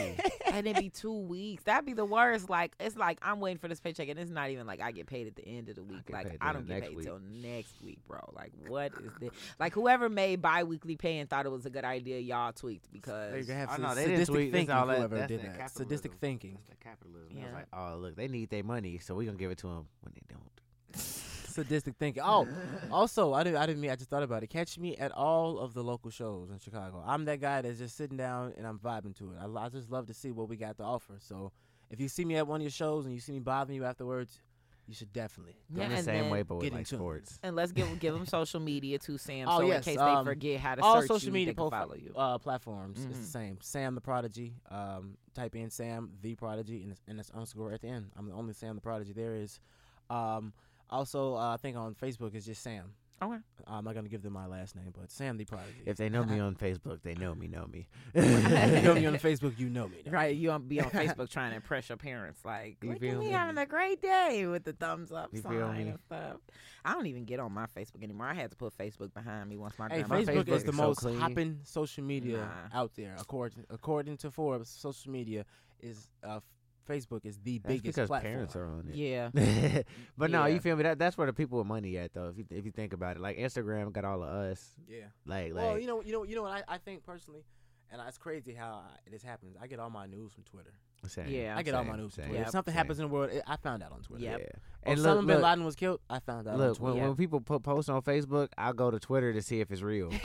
and 0.52 0.66
it'd 0.66 0.76
be 0.76 0.90
two 0.90 1.10
weeks. 1.20 1.62
That'd 1.64 1.86
be 1.86 1.94
the 1.94 2.04
worst. 2.04 2.50
Like 2.50 2.72
it's 2.78 2.96
like 2.96 3.18
I'm 3.22 3.40
waiting 3.40 3.58
for 3.58 3.66
this 3.68 3.80
paycheck, 3.80 4.08
and 4.08 4.18
it's 4.18 4.30
not 4.30 4.50
even 4.50 4.66
like 4.66 4.80
I 4.82 4.92
get 4.92 5.06
paid 5.06 5.26
at 5.26 5.36
the 5.36 5.46
end 5.46 5.70
of 5.70 5.76
the 5.76 5.82
week. 5.82 6.04
get 6.06 6.12
Like 6.14 6.36
I 6.40 6.52
don't 6.52 6.66
get 6.68 6.82
paid 6.82 6.96
week. 6.96 7.06
till 7.06 7.18
next 7.18 7.80
week, 7.82 7.98
bro. 8.06 8.18
Like 8.34 8.52
what 8.68 8.92
is 9.02 9.10
this? 9.20 9.30
Like 9.58 9.72
whoever 9.72 10.10
made 10.10 10.42
biweekly 10.42 10.96
pay 10.96 11.18
and 11.18 11.30
thought 11.30 11.46
it 11.46 11.50
was 11.50 11.64
a 11.64 11.70
good 11.70 11.84
idea, 11.86 12.18
y'all 12.18 12.52
tweaked 12.52 12.92
because 12.92 13.46
They 13.46 13.54
have 13.54 13.70
Oh, 13.72 13.76
some 13.76 13.94
they 13.96 14.02
didn't 14.02 14.10
sadistic 14.26 14.34
tweak. 14.34 14.52
Thinking. 14.52 14.74
all 14.74 14.86
that- 14.86 14.98
whoever 14.98 15.16
that's 15.16 15.28
did 15.28 15.40
that 15.44 15.58
that. 15.58 15.70
Sadistic 15.70 16.12
capitalism. 16.12 16.18
thinking. 16.20 16.58
capitalism. 16.84 17.28
I 17.32 17.38
Yeah. 17.38 17.44
was 17.46 17.54
like, 17.54 17.66
oh 17.72 17.96
look, 17.96 18.16
they 18.16 18.28
need 18.28 18.50
their 18.50 18.64
money, 18.64 18.98
so 18.98 19.14
we're 19.14 19.24
gonna 19.26 19.38
give 19.38 19.50
it 19.50 19.58
to 19.58 19.66
them 19.68 19.86
when 20.02 20.12
they 20.14 20.22
don't. 20.28 20.59
Sadistic 20.94 21.96
thinking. 21.96 22.22
Oh, 22.24 22.46
also, 22.90 23.32
I 23.32 23.42
didn't. 23.44 23.58
I 23.58 23.66
didn't 23.66 23.80
mean. 23.80 23.90
I 23.90 23.96
just 23.96 24.10
thought 24.10 24.22
about 24.22 24.42
it. 24.42 24.48
Catch 24.48 24.78
me 24.78 24.96
at 24.96 25.12
all 25.12 25.58
of 25.58 25.74
the 25.74 25.82
local 25.82 26.10
shows 26.10 26.50
in 26.50 26.58
Chicago. 26.58 27.02
I'm 27.06 27.24
that 27.26 27.40
guy 27.40 27.62
that's 27.62 27.78
just 27.78 27.96
sitting 27.96 28.16
down 28.16 28.54
and 28.56 28.66
I'm 28.66 28.78
vibing 28.78 29.16
to 29.18 29.32
it. 29.32 29.36
I, 29.40 29.46
I 29.64 29.68
just 29.68 29.90
love 29.90 30.06
to 30.06 30.14
see 30.14 30.30
what 30.30 30.48
we 30.48 30.56
got 30.56 30.76
to 30.78 30.82
offer. 30.84 31.16
So 31.18 31.52
if 31.90 32.00
you 32.00 32.08
see 32.08 32.24
me 32.24 32.36
at 32.36 32.46
one 32.46 32.60
of 32.60 32.62
your 32.62 32.70
shows 32.70 33.04
and 33.06 33.14
you 33.14 33.20
see 33.20 33.32
me 33.32 33.40
bothering 33.40 33.76
you 33.76 33.84
afterwards, 33.84 34.40
you 34.86 34.94
should 34.94 35.12
definitely. 35.12 35.56
Yeah, 35.72 35.84
I'm 35.84 35.90
the 35.90 36.02
same 36.02 36.30
way, 36.30 36.42
but 36.42 36.56
with 36.56 36.64
get 36.64 36.72
like 36.72 36.80
in 36.80 36.98
sports. 36.98 37.38
And 37.42 37.54
let's 37.54 37.70
give 37.72 37.98
give 38.00 38.14
them 38.14 38.26
social 38.26 38.58
media 38.60 38.98
too, 38.98 39.18
Sam. 39.18 39.46
Oh 39.48 39.58
so 39.60 39.66
yes, 39.66 39.86
in 39.86 39.92
case 39.92 40.00
um, 40.00 40.24
they 40.24 40.30
forget 40.30 40.60
how 40.60 40.74
to 40.76 40.82
all 40.82 41.00
search 41.00 41.08
social 41.08 41.26
you, 41.28 41.32
media 41.32 41.52
they 41.52 41.56
can 41.56 41.64
profi- 41.64 41.70
follow 41.70 41.94
you. 41.94 42.12
Uh, 42.16 42.38
platforms. 42.38 42.98
It's 43.04 43.16
Mhm. 43.16 43.20
the 43.20 43.26
same. 43.26 43.58
Sam 43.60 43.94
the 43.94 44.00
Prodigy. 44.00 44.54
Um, 44.70 45.16
type 45.34 45.54
in 45.54 45.70
Sam 45.70 46.10
the 46.22 46.34
Prodigy 46.34 46.82
and 46.82 46.90
it's, 46.92 47.00
and 47.06 47.20
it's 47.20 47.30
underscore 47.30 47.72
at 47.72 47.82
the 47.82 47.88
end. 47.88 48.10
I'm 48.16 48.26
the 48.26 48.34
only 48.34 48.52
Sam 48.54 48.74
the 48.74 48.80
Prodigy 48.80 49.12
there 49.12 49.34
is. 49.36 49.60
Um, 50.08 50.52
also, 50.90 51.34
uh, 51.36 51.54
I 51.54 51.56
think 51.56 51.76
on 51.76 51.94
Facebook 51.94 52.34
it's 52.34 52.46
just 52.46 52.62
Sam. 52.62 52.92
Okay. 53.22 53.36
I'm 53.66 53.84
not 53.84 53.94
gonna 53.94 54.08
give 54.08 54.22
them 54.22 54.32
my 54.32 54.46
last 54.46 54.74
name, 54.74 54.94
but 54.98 55.10
Sam 55.10 55.36
the 55.36 55.44
Prodigy. 55.44 55.82
If 55.84 55.98
they 55.98 56.08
know 56.08 56.24
me 56.24 56.38
on 56.48 56.54
Facebook, 56.54 57.02
they 57.02 57.14
know 57.14 57.34
me, 57.34 57.48
know 57.48 57.66
me. 57.70 57.86
if 58.14 58.76
you 58.76 58.82
know 58.82 58.94
me 58.94 59.04
on 59.04 59.14
Facebook, 59.18 59.58
you 59.58 59.68
know 59.68 59.88
me. 59.88 59.98
Right, 60.08 60.34
you 60.34 60.50
on 60.50 60.62
be 60.66 60.80
on 60.80 60.88
Facebook 60.90 61.28
trying 61.28 61.50
to 61.50 61.56
impress 61.56 61.90
your 61.90 61.98
parents, 61.98 62.42
like 62.46 62.78
You 62.82 62.88
look 62.88 62.96
at 62.96 63.00
feel 63.02 63.18
me 63.18 63.26
me? 63.26 63.32
having 63.32 63.58
a 63.58 63.66
great 63.66 64.00
day 64.00 64.46
with 64.46 64.64
the 64.64 64.72
thumbs 64.72 65.12
up 65.12 65.28
You 65.34 65.42
sign 65.42 65.54
and 65.88 65.98
stuff. 66.06 66.38
I 66.82 66.94
don't 66.94 67.08
even 67.08 67.26
get 67.26 67.40
on 67.40 67.52
my 67.52 67.66
Facebook 67.66 68.02
anymore. 68.02 68.26
I 68.26 68.32
had 68.32 68.52
to 68.52 68.56
put 68.56 68.74
Facebook 68.78 69.12
behind 69.12 69.50
me 69.50 69.58
once 69.58 69.78
my 69.78 69.88
Hey, 69.90 70.02
grandma. 70.02 70.24
Facebook, 70.24 70.48
is 70.48 70.62
Facebook 70.62 70.64
the 70.64 70.70
is 70.70 70.76
so 70.76 70.82
most 70.86 70.98
clean. 71.00 71.18
hopping 71.18 71.58
social 71.64 72.04
media 72.04 72.38
Nah. 72.72 72.80
out 72.80 72.92
there. 72.96 73.16
According 73.20 73.64
according 73.68 74.16
to 74.16 74.30
Forbes, 74.30 74.70
social 74.70 75.12
media 75.12 75.44
is 75.80 76.08
uh, 76.24 76.40
Facebook 76.88 77.24
is 77.24 77.38
the 77.38 77.58
That's 77.58 77.68
biggest 77.68 77.84
because 77.96 78.08
platform. 78.08 78.32
parents 78.32 78.56
are 78.56 78.66
on 78.66 78.88
it. 78.88 78.94
Yeah. 78.94 79.30
but 80.18 80.30
no, 80.30 80.46
Yeah. 80.46 80.54
you 80.54 80.60
feel 80.60 80.76
me? 80.76 80.82
That 80.84 80.98
that's 80.98 81.16
where 81.18 81.26
the 81.26 81.32
people 81.32 81.58
with 81.58 81.66
money 81.66 81.96
at 81.98 82.12
though. 82.12 82.28
If 82.28 82.38
you 82.38 82.44
if 82.50 82.64
you 82.64 82.72
think 82.72 82.92
about 82.92 83.16
it, 83.16 83.22
like 83.22 83.38
Instagram 83.38 83.92
got 83.92 84.04
all 84.04 84.22
of 84.22 84.28
us. 84.28 84.76
Yeah. 84.88 85.04
Like 85.26 85.54
Well, 85.54 85.72
like 85.72 85.80
you 85.82 85.86
know, 85.86 86.02
you 86.02 86.12
know, 86.12 86.24
you 86.24 86.34
know 86.36 86.42
what 86.42 86.52
I, 86.52 86.74
I 86.74 86.78
think 86.78 87.04
personally, 87.04 87.44
and 87.90 88.00
it's 88.06 88.18
crazy 88.18 88.54
how 88.54 88.82
I, 88.84 89.10
this 89.10 89.22
happens. 89.22 89.56
I 89.60 89.66
get 89.66 89.78
all 89.78 89.90
my 89.90 90.06
news 90.06 90.32
from 90.32 90.44
Twitter. 90.44 90.74
Same, 91.08 91.28
Yeah. 91.28 91.56
I 91.56 91.62
get 91.62 91.74
all 91.74 91.84
my 91.84 91.96
news 91.96 92.14
from 92.14 92.24
Twitter. 92.24 92.42
If 92.42 92.50
something 92.50 92.72
same. 92.72 92.76
happens 92.78 92.98
in 92.98 93.08
the 93.08 93.12
world, 93.12 93.30
it, 93.30 93.42
I 93.46 93.56
found 93.56 93.82
out 93.82 93.92
on 93.92 94.00
Twitter. 94.02 94.24
Yep. 94.24 94.40
Yeah. 94.40 94.46
And 94.82 94.98
And 94.98 95.06
Osama 95.06 95.26
bin 95.26 95.42
Laden 95.42 95.64
was 95.64 95.76
killed. 95.76 96.00
I 96.08 96.20
found 96.20 96.48
out. 96.48 96.54
on 96.54 96.60
look 96.60 96.78
Twitter. 96.78 96.94
when, 96.94 97.02
when 97.08 97.16
people 97.16 97.40
put 97.40 97.62
posts 97.62 97.90
on 97.90 98.00
Facebook, 98.00 98.48
I 98.56 98.72
go 98.72 98.90
to 98.90 98.98
Twitter 98.98 99.32
to 99.32 99.42
see 99.42 99.60
if 99.60 99.70
it's 99.70 99.82
real. 99.82 100.10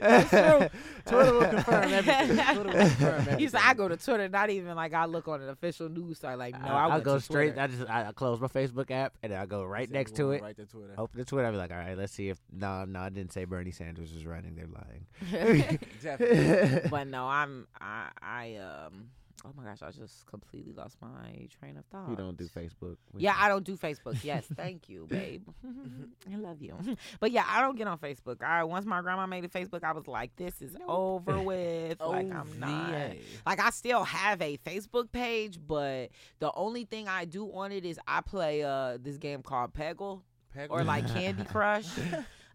That's 0.00 0.30
true. 0.30 0.68
Twitter 1.04 1.32
will 1.34 1.48
confirm 1.48 1.92
everything. 1.92 2.36
Twitter 2.54 2.64
will 2.64 2.72
confirm 2.72 3.14
everything. 3.14 3.40
You 3.40 3.48
said 3.48 3.60
I 3.62 3.74
go 3.74 3.88
to 3.88 3.96
Twitter, 3.96 4.28
not 4.28 4.48
even 4.50 4.74
like 4.74 4.94
I 4.94 5.04
look 5.04 5.28
on 5.28 5.42
an 5.42 5.50
official 5.50 5.88
news 5.88 6.18
site. 6.18 6.38
Like 6.38 6.58
no, 6.58 6.66
I, 6.66 6.84
I, 6.84 6.86
went 6.88 7.04
go 7.04 7.16
to 7.16 7.20
straight. 7.20 7.54
Twitter. 7.54 7.60
I 7.60 7.66
just 7.66 7.90
I, 7.90 8.08
I 8.08 8.12
close 8.12 8.40
my 8.40 8.48
Facebook 8.48 8.90
app 8.90 9.12
and 9.22 9.34
I 9.34 9.44
go 9.46 9.64
right 9.64 9.90
next 9.90 10.14
to 10.16 10.24
wanna 10.24 10.36
it. 10.36 10.42
Right 10.42 10.56
to 10.56 10.64
Twitter. 10.66 10.94
Open 10.96 11.18
the 11.18 11.24
Twitter. 11.24 11.46
I 11.46 11.50
be 11.50 11.56
like, 11.58 11.70
all 11.70 11.76
right, 11.78 11.96
let's 11.96 12.12
see 12.12 12.28
if 12.30 12.38
no, 12.52 12.84
no, 12.84 13.00
I 13.00 13.10
didn't 13.10 13.32
say 13.32 13.44
Bernie 13.44 13.70
Sanders 13.70 14.12
was 14.12 14.24
running. 14.24 14.54
They're 14.54 14.66
lying. 14.66 15.78
Exactly. 15.98 16.88
but 16.90 17.06
no, 17.06 17.26
I'm 17.26 17.66
I 17.80 18.08
I 18.22 18.56
um. 18.56 18.97
Oh 19.44 19.50
my 19.56 19.62
gosh, 19.64 19.82
I 19.82 19.90
just 19.92 20.26
completely 20.26 20.72
lost 20.72 20.96
my 21.00 21.46
train 21.60 21.76
of 21.76 21.84
thought. 21.86 22.10
You 22.10 22.16
don't 22.16 22.36
do 22.36 22.48
Facebook. 22.48 22.96
Yeah, 23.16 23.34
I 23.38 23.48
don't 23.48 23.64
do 23.64 23.76
Facebook. 23.76 24.22
Yes, 24.24 24.44
thank 24.56 24.88
you, 24.88 25.06
babe. 25.10 25.46
I 26.32 26.36
love 26.36 26.60
you. 26.60 26.74
But 27.20 27.30
yeah, 27.30 27.44
I 27.46 27.60
don't 27.60 27.76
get 27.76 27.86
on 27.86 27.98
Facebook. 27.98 28.42
I 28.42 28.64
once 28.64 28.84
my 28.84 29.00
grandma 29.00 29.26
made 29.26 29.44
a 29.44 29.48
Facebook, 29.48 29.84
I 29.84 29.92
was 29.92 30.08
like, 30.08 30.34
this 30.36 30.60
is 30.60 30.76
over 30.88 31.40
with. 31.42 32.00
like 32.00 32.32
I'm 32.32 32.58
not. 32.58 33.12
Like 33.46 33.60
I 33.60 33.70
still 33.70 34.02
have 34.04 34.42
a 34.42 34.56
Facebook 34.58 35.12
page, 35.12 35.58
but 35.64 36.10
the 36.40 36.52
only 36.54 36.84
thing 36.84 37.06
I 37.08 37.24
do 37.24 37.46
on 37.52 37.70
it 37.70 37.84
is 37.84 37.98
I 38.08 38.20
play 38.22 38.64
uh 38.64 38.98
this 39.00 39.18
game 39.18 39.42
called 39.42 39.72
Peggle 39.72 40.22
or 40.68 40.82
like 40.82 41.06
Candy 41.12 41.44
Crush. 41.44 41.86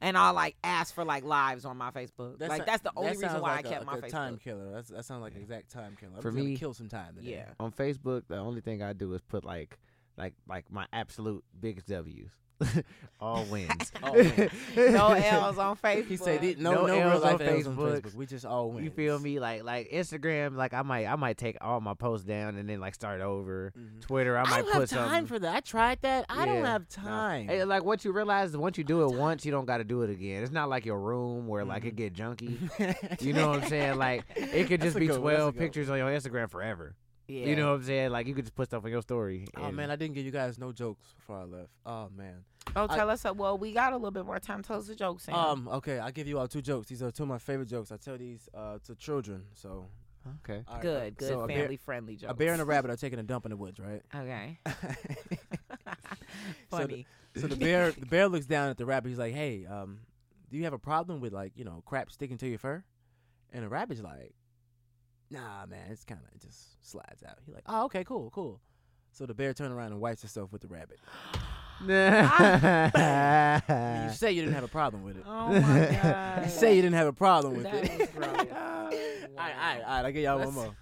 And 0.03 0.17
I 0.17 0.31
like 0.31 0.55
ask 0.63 0.93
for 0.93 1.05
like 1.05 1.23
lives 1.23 1.63
on 1.65 1.77
my 1.77 1.89
Facebook. 1.91 2.37
That 2.39 2.49
like 2.49 2.61
sou- 2.61 2.65
that's 2.65 2.81
the 2.83 2.91
only 2.95 3.13
that 3.13 3.19
reason 3.21 3.41
why 3.41 3.55
like 3.55 3.65
I 3.65 3.69
a- 3.69 3.71
kept 3.71 3.85
like 3.87 4.01
my 4.01 4.07
a 4.07 4.09
Facebook. 4.09 4.11
time 4.11 4.37
killer. 4.37 4.71
That's, 4.73 4.89
that 4.89 5.05
sounds 5.05 5.21
like 5.21 5.33
an 5.35 5.41
exact 5.41 5.71
time 5.71 5.95
killer. 5.99 6.11
I'm 6.17 6.21
For 6.21 6.29
just 6.29 6.37
gonna 6.37 6.49
me- 6.49 6.57
kill 6.57 6.73
some 6.73 6.89
time 6.89 7.15
today. 7.15 7.31
Yeah. 7.31 7.45
on 7.59 7.71
Facebook, 7.71 8.23
the 8.27 8.37
only 8.37 8.61
thing 8.61 8.83
I 8.83 8.91
do 8.93 9.13
is 9.13 9.21
put 9.21 9.45
like 9.45 9.79
like 10.17 10.33
like 10.47 10.69
my 10.71 10.85
absolute 10.93 11.43
biggest 11.59 11.87
W's. 11.87 12.29
All 13.19 13.45
wins. 13.45 13.91
Oh, 14.03 14.13
man. 14.13 14.49
no 14.75 15.07
L's 15.13 15.57
on 15.57 15.77
Facebook. 15.77 16.07
He 16.07 16.17
said 16.17 16.43
it- 16.43 16.59
no, 16.59 16.73
No 16.73 16.87
no, 16.87 16.93
real 16.93 17.11
L's 17.11 17.23
on 17.23 17.41
L's 17.41 17.67
on 17.67 17.77
Facebook. 17.77 18.01
Facebook. 18.01 18.15
We 18.15 18.25
just 18.25 18.45
all 18.45 18.71
win. 18.71 18.83
You 18.83 18.89
feel 18.89 19.17
me? 19.17 19.39
Like 19.39 19.63
like 19.63 19.89
Instagram, 19.91 20.57
like 20.57 20.73
I 20.73 20.81
might 20.81 21.07
I 21.07 21.15
might 21.15 21.37
take 21.37 21.57
all 21.61 21.79
my 21.79 21.93
posts 21.93 22.25
down 22.25 22.57
and 22.57 22.67
then 22.67 22.81
like 22.81 22.95
start 22.95 23.21
over. 23.21 23.71
Mm-hmm. 23.77 23.99
Twitter, 24.01 24.37
I 24.37 24.41
I 24.41 24.45
don't 24.45 24.65
put 24.65 24.73
have 24.73 24.89
time 24.89 25.09
something. 25.09 25.25
for 25.27 25.39
that. 25.39 25.55
I 25.55 25.59
tried 25.61 26.01
that. 26.01 26.25
I 26.27 26.45
don't 26.45 26.55
Yeah, 26.55 26.71
have 26.73 26.81
no. 26.97 27.03
time. 27.03 27.47
Hey, 27.47 27.63
like 27.63 27.85
what 27.85 28.03
you 28.03 28.11
realize 28.11 28.49
is 28.49 28.57
once 28.57 28.77
you 28.77 28.83
do 28.83 29.03
it 29.03 29.15
once, 29.15 29.45
you 29.45 29.51
don't 29.53 29.65
got 29.65 29.77
to 29.77 29.85
do 29.85 30.01
it 30.01 30.09
again. 30.09 30.43
It's 30.43 30.51
not 30.51 30.67
like 30.67 30.85
your 30.85 30.99
room 30.99 31.47
where 31.47 31.63
like 31.63 31.85
it 31.85 31.95
mm-hmm. 31.95 32.13
get 32.13 32.13
junky. 32.13 33.21
you 33.21 33.31
know 33.31 33.49
what 33.49 33.63
I'm 33.63 33.69
saying? 33.69 33.97
Like 33.97 34.25
it 34.35 34.67
could 34.67 34.81
just 34.81 34.97
a 34.97 34.99
be 34.99 35.07
good 35.07 35.21
one, 35.21 35.31
that's 35.33 35.37
a 35.39 35.43
12 35.43 35.53
good 35.53 35.59
one. 35.59 35.65
pictures 35.65 35.89
on 35.89 35.97
your 35.97 36.09
Instagram 36.09 36.49
forever. 36.49 36.95
Yeah. 37.27 37.45
You 37.45 37.55
know 37.55 37.69
what 37.69 37.75
I'm 37.75 37.83
saying? 37.83 38.09
Like 38.11 38.27
you 38.27 38.35
could 38.35 38.43
just 38.45 38.55
put 38.55 38.67
stuff 38.67 38.83
on 38.83 38.91
your 38.91 39.01
story. 39.01 39.47
Oh 39.55 39.71
man, 39.71 39.89
I 39.89 39.95
didn't 39.95 40.13
give 40.15 40.25
you 40.25 40.31
guys 40.31 40.59
no 40.59 40.73
jokes 40.73 41.13
before 41.13 41.37
I 41.37 41.43
left. 41.45 41.69
Oh 41.85 42.09
man. 42.15 42.43
Oh, 42.75 42.87
I- 42.89 42.95
tell 42.95 43.09
us. 43.09 43.25
A, 43.25 43.33
well, 43.33 43.57
we 43.57 43.71
got 43.73 43.93
a 43.93 43.95
little 43.97 44.11
bit 44.11 44.25
more 44.25 44.39
time. 44.39 44.63
Tell 44.63 44.77
us 44.77 44.89
a 44.89 44.95
joke, 44.95 45.19
Sam. 45.21 45.35
Um. 45.35 45.67
Okay, 45.67 45.99
I'll 45.99 46.11
give 46.11 46.27
you 46.27 46.39
all 46.39 46.47
two 46.47 46.61
jokes. 46.61 46.87
These 46.87 47.03
are 47.03 47.11
two 47.11 47.23
of 47.23 47.29
my 47.29 47.37
favorite 47.37 47.67
jokes. 47.69 47.91
I 47.91 47.97
tell 47.97 48.17
these 48.17 48.47
uh, 48.53 48.79
to 48.85 48.95
children. 48.95 49.43
So. 49.53 49.87
Okay. 50.45 50.63
all 50.69 50.75
right, 50.75 50.81
good, 50.81 51.17
good, 51.17 51.27
so 51.27 51.41
a 51.41 51.47
bear- 51.47 51.57
family 51.63 51.75
friendly 51.75 52.15
jokes. 52.15 52.31
A 52.31 52.33
bear 52.33 52.53
and 52.53 52.61
a 52.61 52.65
rabbit 52.65 52.89
are 52.89 52.95
taking 52.95 53.19
a 53.19 53.23
dump 53.23 53.45
in 53.45 53.49
the 53.49 53.57
woods, 53.57 53.77
right? 53.79 54.01
Okay. 54.15 54.57
So 56.71 56.77
the- 56.77 56.83
Funny. 56.87 57.07
So 57.35 57.47
the 57.47 57.55
bear, 57.55 57.91
the 57.91 58.05
bear 58.05 58.27
looks 58.27 58.45
down 58.45 58.69
at 58.69 58.77
the 58.77 58.85
rabbit. 58.85 59.09
He's 59.09 59.17
like, 59.17 59.33
"Hey, 59.33 59.65
um, 59.65 59.99
do 60.49 60.57
you 60.57 60.63
have 60.63 60.73
a 60.73 60.79
problem 60.79 61.19
with 61.19 61.33
like 61.33 61.51
you 61.55 61.63
know 61.65 61.81
crap 61.85 62.11
sticking 62.11 62.37
to 62.37 62.47
your 62.47 62.57
fur?" 62.59 62.83
And 63.51 63.63
the 63.65 63.69
rabbit's 63.69 64.01
like, 64.01 64.33
"Nah, 65.29 65.65
man, 65.65 65.87
it's 65.91 66.03
kind 66.05 66.21
of 66.25 66.33
it 66.35 66.41
just 66.41 66.87
slides 66.89 67.23
out." 67.27 67.37
He's 67.45 67.53
like, 67.53 67.63
"Oh, 67.67 67.85
okay, 67.85 68.03
cool, 68.03 68.29
cool." 68.31 68.61
So 69.11 69.25
the 69.25 69.33
bear 69.33 69.53
turns 69.53 69.71
around 69.73 69.91
and 69.93 69.99
wipes 70.01 70.21
himself 70.21 70.51
with 70.51 70.61
the 70.61 70.67
rabbit. 70.67 70.99
I 71.81 73.61
you 74.09 74.13
say 74.15 74.31
you 74.31 74.41
didn't 74.41 74.55
have 74.55 74.63
a 74.63 74.67
problem 74.69 75.03
with 75.03 75.17
it. 75.17 75.23
Oh 75.27 75.47
my 75.49 75.99
god. 76.03 76.43
You 76.45 76.49
say 76.49 76.75
you 76.75 76.81
didn't 76.81 76.95
have 76.95 77.07
a 77.07 77.13
problem 77.13 77.55
with 77.55 77.63
That 77.63 77.83
it. 77.83 77.99
was 77.99 78.09
gross. 78.09 78.27
all 78.37 78.37
right, 78.45 78.51
all 78.53 79.37
right, 79.37 79.81
all 79.81 79.95
right. 79.95 80.05
I'll 80.05 80.11
give 80.11 80.23
y'all 80.23 80.37
one 80.37 80.45
Let's- 80.47 80.55
more. 80.55 80.75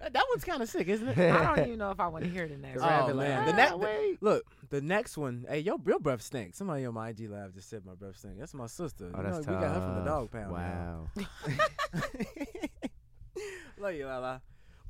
Uh, 0.00 0.08
That 0.12 0.24
one's 0.28 0.44
kind 0.44 0.60
of 0.60 0.68
sick, 0.68 0.88
isn't 0.88 1.08
it? 1.08 1.18
I 1.18 1.54
don't 1.56 1.66
even 1.66 1.78
know 1.78 1.90
if 1.90 2.00
I 2.00 2.08
want 2.08 2.24
to 2.24 2.30
hear 2.30 2.46
the 2.48 2.56
next. 2.58 2.82
Oh 2.82 3.06
one. 3.06 3.16
man, 3.16 3.46
the 3.46 3.52
Ah, 3.52 3.56
next 3.56 3.74
wait. 3.76 4.22
look, 4.22 4.44
the 4.70 4.80
next 4.80 5.16
one. 5.16 5.46
Hey, 5.48 5.60
your 5.60 5.78
your 5.86 5.98
breath 6.00 6.20
stinks. 6.22 6.58
Somebody 6.58 6.84
on 6.84 6.94
my 6.94 7.08
IG 7.10 7.30
live 7.30 7.54
just 7.54 7.70
said 7.70 7.86
my 7.86 7.94
breath 7.94 8.18
stinks. 8.18 8.38
That's 8.38 8.54
my 8.54 8.66
sister. 8.66 9.10
Oh, 9.14 9.18
you 9.18 9.22
know, 9.22 9.32
that's 9.34 9.46
we 9.46 9.54
got 9.54 9.74
her 9.74 9.80
from 9.80 9.94
the 9.96 10.04
dog 10.04 10.30
pound. 10.30 10.52
Wow. 10.52 11.06
Love 13.78 13.94
you, 13.94 14.06
Lala. 14.06 14.40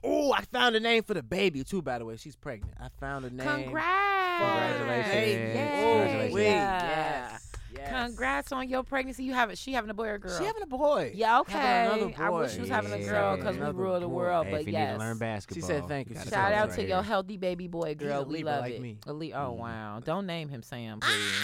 Oh, 0.06 0.32
I 0.32 0.42
found 0.42 0.76
a 0.76 0.80
name 0.80 1.02
for 1.02 1.14
the 1.14 1.22
baby 1.22 1.64
too. 1.64 1.80
By 1.82 1.98
the 1.98 2.04
way, 2.04 2.16
she's 2.16 2.36
pregnant. 2.36 2.74
I 2.80 2.88
found 3.00 3.24
a 3.24 3.30
name. 3.30 3.46
Congrats. 3.48 4.42
Congratulations. 4.42 5.54
Yes. 5.54 5.80
Congratulations. 5.80 6.34
Wait, 6.34 6.44
Yeah. 6.46 6.82
yes, 7.30 7.52
yes. 7.74 7.90
Congrats 8.06 8.52
on 8.52 8.68
your 8.68 8.82
pregnancy. 8.82 9.24
You 9.24 9.32
have 9.32 9.50
it. 9.50 9.56
She 9.58 9.72
having 9.72 9.88
a 9.90 9.94
boy 9.94 10.08
or 10.08 10.18
girl? 10.18 10.36
She 10.38 10.44
having 10.44 10.62
a 10.62 10.66
boy. 10.66 11.12
Yeah, 11.14 11.40
okay. 11.40 11.52
Having 11.58 12.02
another 12.12 12.22
I 12.24 12.30
wish 12.30 12.52
she 12.54 12.60
was 12.60 12.68
having 12.68 12.92
a 12.92 12.98
girl 12.98 13.36
because 13.36 13.56
we 13.56 13.64
rule 13.66 13.98
the 14.00 14.08
world. 14.08 14.46
Hey, 14.46 14.52
but 14.52 14.60
if 14.62 14.66
you 14.66 14.72
yes. 14.74 14.88
need 14.88 14.92
to 14.94 14.98
learn 14.98 15.18
basketball, 15.18 15.66
said 15.68 15.88
thank 15.88 16.08
you. 16.08 16.14
gotta 16.16 16.28
Shout 16.30 16.52
out 16.52 16.68
us 16.68 16.74
to 16.74 16.80
right 16.82 16.88
your 16.88 16.96
here. 16.98 17.08
healthy 17.08 17.36
baby 17.36 17.68
boy 17.68 17.94
girl. 17.94 18.22
a 18.22 18.24
We 18.26 18.42
love 18.42 18.60
like 18.60 18.74
it. 18.74 18.80
me. 18.82 18.98
A 19.06 19.12
Li- 19.12 19.32
oh 19.32 19.52
Mhm. 19.52 19.56
wow! 19.58 20.00
Don't 20.04 20.26
name 20.26 20.48
him 20.48 20.62
Sam, 20.62 21.00
please, 21.00 21.40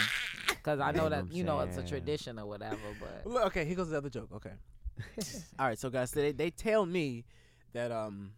because 0.49 0.81
I 0.81 0.91
know 0.93 1.09
that 1.09 1.33
you 1.33 1.45
know 1.45 1.61
it's 1.61 1.77
a 1.79 1.83
tradition 1.83 2.39
or 2.39 2.47
whatever. 2.47 2.77
But 3.25 3.45
okay, 3.47 3.65
here 3.65 3.77
goes 3.77 3.89
the 3.91 3.97
other 3.99 4.11
joke. 4.11 4.29
Okay. 4.35 4.53
All 5.59 5.67
right, 5.67 5.79
so 5.79 5.89
guys, 5.89 6.11
they 6.11 6.33
they 6.33 6.51
tell 6.51 6.85
me 6.85 7.25
that 7.73 7.91
um, 7.93 8.33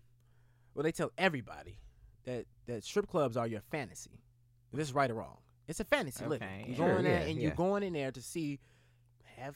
well, 0.74 0.82
they 0.82 0.92
tell 0.92 1.10
everybody 1.18 1.78
that 2.24 2.46
that 2.66 2.84
strip 2.84 3.06
clubs 3.08 3.36
are 3.36 3.46
your 3.46 3.60
fantasy. 3.70 4.20
Is 4.72 4.78
this 4.78 4.92
right 4.92 5.10
or 5.10 5.14
wrong? 5.14 5.38
It's 5.68 5.80
a 5.80 5.84
fantasy. 5.84 6.24
Look, 6.24 6.42
Okay, 6.42 6.64
you 6.66 6.72
yeah. 6.72 6.78
go 6.78 6.96
in 6.96 7.04
there 7.04 7.20
Sure, 7.20 7.28
and 7.28 7.36
yeah, 7.38 7.42
you're 7.42 7.54
going 7.56 7.82
in 7.82 7.92
there 7.92 8.10
to 8.10 8.22
see 8.22 8.58
have 9.36 9.54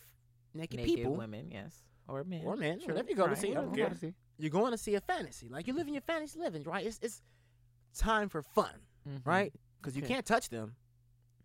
naked, 0.54 0.78
naked 0.78 0.94
people 0.96 1.14
women, 1.14 1.50
yes, 1.50 1.82
or 2.08 2.22
men, 2.24 2.42
or 2.44 2.56
men, 2.56 2.78
True. 2.78 2.88
whatever 2.88 3.08
you 3.10 3.16
go 3.16 3.26
to 3.26 3.36
see. 3.36 3.50
I 3.50 3.54
don't 3.54 3.70
whatever. 3.70 3.94
care. 3.94 4.12
You're 4.38 4.50
going 4.50 4.72
to 4.72 4.78
see 4.78 4.94
a 4.94 5.00
fantasy. 5.00 5.48
Like 5.48 5.66
you're 5.66 5.76
living 5.76 5.94
your 5.94 6.02
fantasy 6.02 6.38
living, 6.38 6.62
right? 6.64 6.84
It's 6.86 6.98
it's 7.02 7.22
time 7.96 8.28
for 8.28 8.42
fun, 8.42 8.74
Mhm. 9.08 9.26
right? 9.26 9.52
Because 9.80 9.96
you 9.96 10.02
can't 10.02 10.26
touch 10.26 10.48
them. 10.50 10.74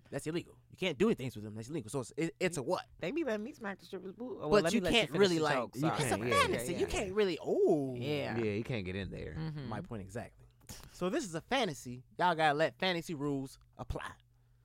That's 0.10 0.28
illegal. 0.28 0.58
You 0.72 0.78
can't 0.78 0.98
do 0.98 1.08
anything 1.08 1.30
with 1.36 1.44
them. 1.44 1.54
That's 1.56 1.70
illegal. 1.70 1.90
So 1.92 2.00
it's, 2.00 2.14
it, 2.18 2.34
it's 2.40 2.58
a 2.58 2.64
what? 2.64 2.84
They 3.00 3.12
be 3.12 3.24
letting 3.24 3.44
me 3.44 3.52
smack 3.54 3.80
the 3.80 3.86
strippers' 3.86 4.14
boot. 4.14 4.38
Oh, 4.42 4.48
well, 4.48 4.62
but 4.62 4.64
let 4.66 4.74
you 4.74 4.82
me 4.82 4.90
can't 4.90 5.10
finish 5.10 5.20
really 5.20 5.40
like. 5.40 5.56
joke. 5.56 5.72
you 5.76 5.82
Sorry. 5.82 5.94
It's 6.04 6.12
a 6.12 6.18
yeah, 6.18 6.34
fantasy. 6.42 6.74
yeah, 6.74 6.80
You 6.80 6.86
yeah. 6.86 6.92
can't 6.92 7.14
really. 7.14 7.38
Oh, 7.44 7.96
Yeah. 7.98 8.38
Yeah, 8.38 8.44
you 8.54 8.64
can't 8.64 8.86
get 8.86 8.96
in 8.96 9.10
there. 9.12 9.36
Mhm. 9.38 9.68
My 9.68 9.82
point 9.82 10.02
exactly. 10.02 10.48
So 10.94 11.10
this 11.10 11.26
is 11.26 11.36
a 11.36 11.42
fantasy. 11.42 12.04
Y'all 12.18 12.34
gotta 12.36 12.54
let 12.58 12.80
fantasy 12.80 13.14
rules 13.14 13.58
apply. 13.78 14.08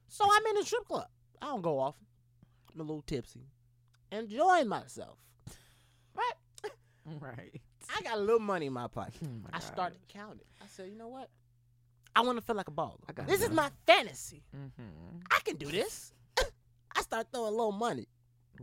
So 0.08 0.24
I'm 0.30 0.46
in 0.46 0.58
a 0.58 0.62
strip 0.64 0.86
club. 0.86 1.08
I 1.42 1.46
don't 1.46 1.62
go 1.62 1.80
often. 1.80 2.06
I'm 2.72 2.80
a 2.80 2.84
little 2.84 3.02
tipsy, 3.02 3.48
enjoying 4.12 4.68
myself. 4.68 5.18
Right? 6.14 6.32
Right. 7.20 7.60
I 7.96 8.02
got 8.02 8.16
a 8.18 8.20
little 8.20 8.40
money 8.40 8.66
in 8.66 8.72
my 8.72 8.88
pocket. 8.88 9.14
Oh 9.24 9.28
my 9.42 9.48
I 9.52 9.58
God. 9.58 9.62
started 9.62 9.98
counting. 10.08 10.40
I 10.60 10.66
said, 10.68 10.88
you 10.90 10.96
know 10.98 11.06
what? 11.08 11.30
I 12.16 12.22
want 12.22 12.38
to 12.38 12.43
feel 12.43 12.56
like 12.56 12.66
a 12.68 12.72
baller. 12.72 12.97
I 13.09 13.12
got 13.12 13.26
This 13.28 13.43
is 13.43 13.51
my 13.51 13.70
fantasy. 13.86 14.43
Mm-hmm. 14.56 15.18
I 15.30 15.38
can 15.44 15.56
do 15.56 15.66
this. 15.66 16.12
I 16.97 17.02
start 17.02 17.26
throwing 17.32 17.48
a 17.48 17.56
little 17.56 17.72
money. 17.72 18.09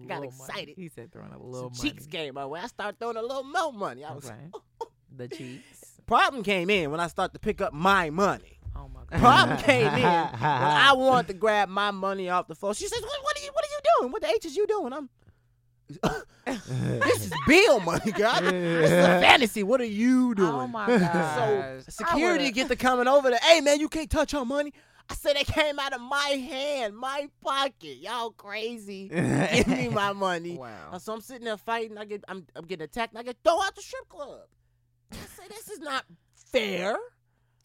Got 0.08 0.24
excited. 0.24 0.74
He 0.76 0.90
said 0.90 1.12
throwing 1.12 1.32
up 1.32 1.38
a 1.38 1.42
Some 1.44 1.52
little 1.52 1.70
cheeks 1.70 2.08
came 2.08 2.34
my 2.34 2.48
way. 2.48 2.60
I 2.62 2.68
started 2.68 2.98
throwing 3.00 3.16
a 3.18 3.22
little 3.22 3.44
more 3.44 3.72
money. 3.72 4.04
I 4.04 4.14
was 4.14 4.26
Okay. 4.26 4.36
The 5.16 5.28
cheeks. 5.28 6.02
problem 6.08 6.42
came 6.42 6.72
in 6.72 6.90
when 6.90 7.00
I 7.00 7.06
started 7.06 7.34
to 7.34 7.40
pick 7.40 7.62
up 7.62 7.72
my 7.72 8.10
money. 8.10 8.58
Oh 8.76 8.90
my 8.92 9.02
god. 9.08 9.20
Problem 9.20 9.58
came 9.60 9.86
in 9.86 10.02
when 10.02 10.04
I 10.42 10.94
wanted 10.94 11.28
to 11.28 11.34
grab 11.36 11.70
my 11.70 11.92
money 11.92 12.30
off 12.30 12.48
the 12.48 12.56
floor. 12.56 12.74
She 12.74 12.88
says, 12.88 13.00
"What, 13.04 13.22
what 13.22 13.38
are 13.40 13.44
you? 13.44 13.52
What 13.54 13.64
are 13.64 13.68
you 13.68 13.80
doing? 14.00 14.12
What 14.12 14.22
the 14.24 14.30
H 14.30 14.46
is 14.46 14.56
you 14.56 14.66
doing?" 14.66 14.92
I'm. 14.92 15.10
this 16.46 17.26
is 17.26 17.34
bill 17.48 17.80
money, 17.82 18.12
girl. 18.12 18.34
This 18.42 18.92
is 18.92 19.06
a 19.06 19.22
fantasy. 19.22 19.64
What 19.64 19.82
are 19.82 19.86
you 19.86 20.32
oh 20.32 20.34
doing? 20.34 20.50
Oh 20.52 20.68
my 20.68 20.88
So 20.98 21.00
gosh. 21.00 21.84
security 21.90 22.52
get 22.52 22.68
to 22.70 22.76
coming 22.76 23.08
over 23.08 23.30
there. 23.30 23.40
Hey 23.42 23.62
man, 23.62 23.80
you 23.80 23.90
can't 23.90 24.10
touch 24.10 24.34
our 24.34 24.46
money. 24.46 24.74
I 25.10 25.16
said 25.16 25.36
it 25.36 25.48
came 25.48 25.80
out 25.80 25.94
of 25.94 26.00
my 26.02 26.18
hand, 26.50 26.96
my 26.96 27.28
pocket. 27.42 27.98
Y'all 28.00 28.32
crazy. 28.32 29.10
Give 29.54 29.68
me 29.68 29.90
my 29.90 30.14
money. 30.14 30.58
Wow. 30.58 30.92
Uh, 30.94 31.00
so 31.00 31.14
I'm 31.14 31.22
sitting 31.22 31.44
there 31.44 31.58
fighting. 31.58 31.98
I 31.98 32.06
get, 32.06 32.24
I'm, 32.28 32.46
I'm 32.56 32.66
getting 32.66 32.86
attacked. 32.86 33.16
I 33.16 33.24
get 33.24 33.36
thrown 33.44 33.60
out 33.62 33.76
the 33.76 33.82
strip 33.82 34.08
club. 34.08 34.48
I 35.12 35.16
say 35.16 35.44
this 35.50 35.70
is 35.70 35.80
not 35.80 36.06
fair. 36.52 36.98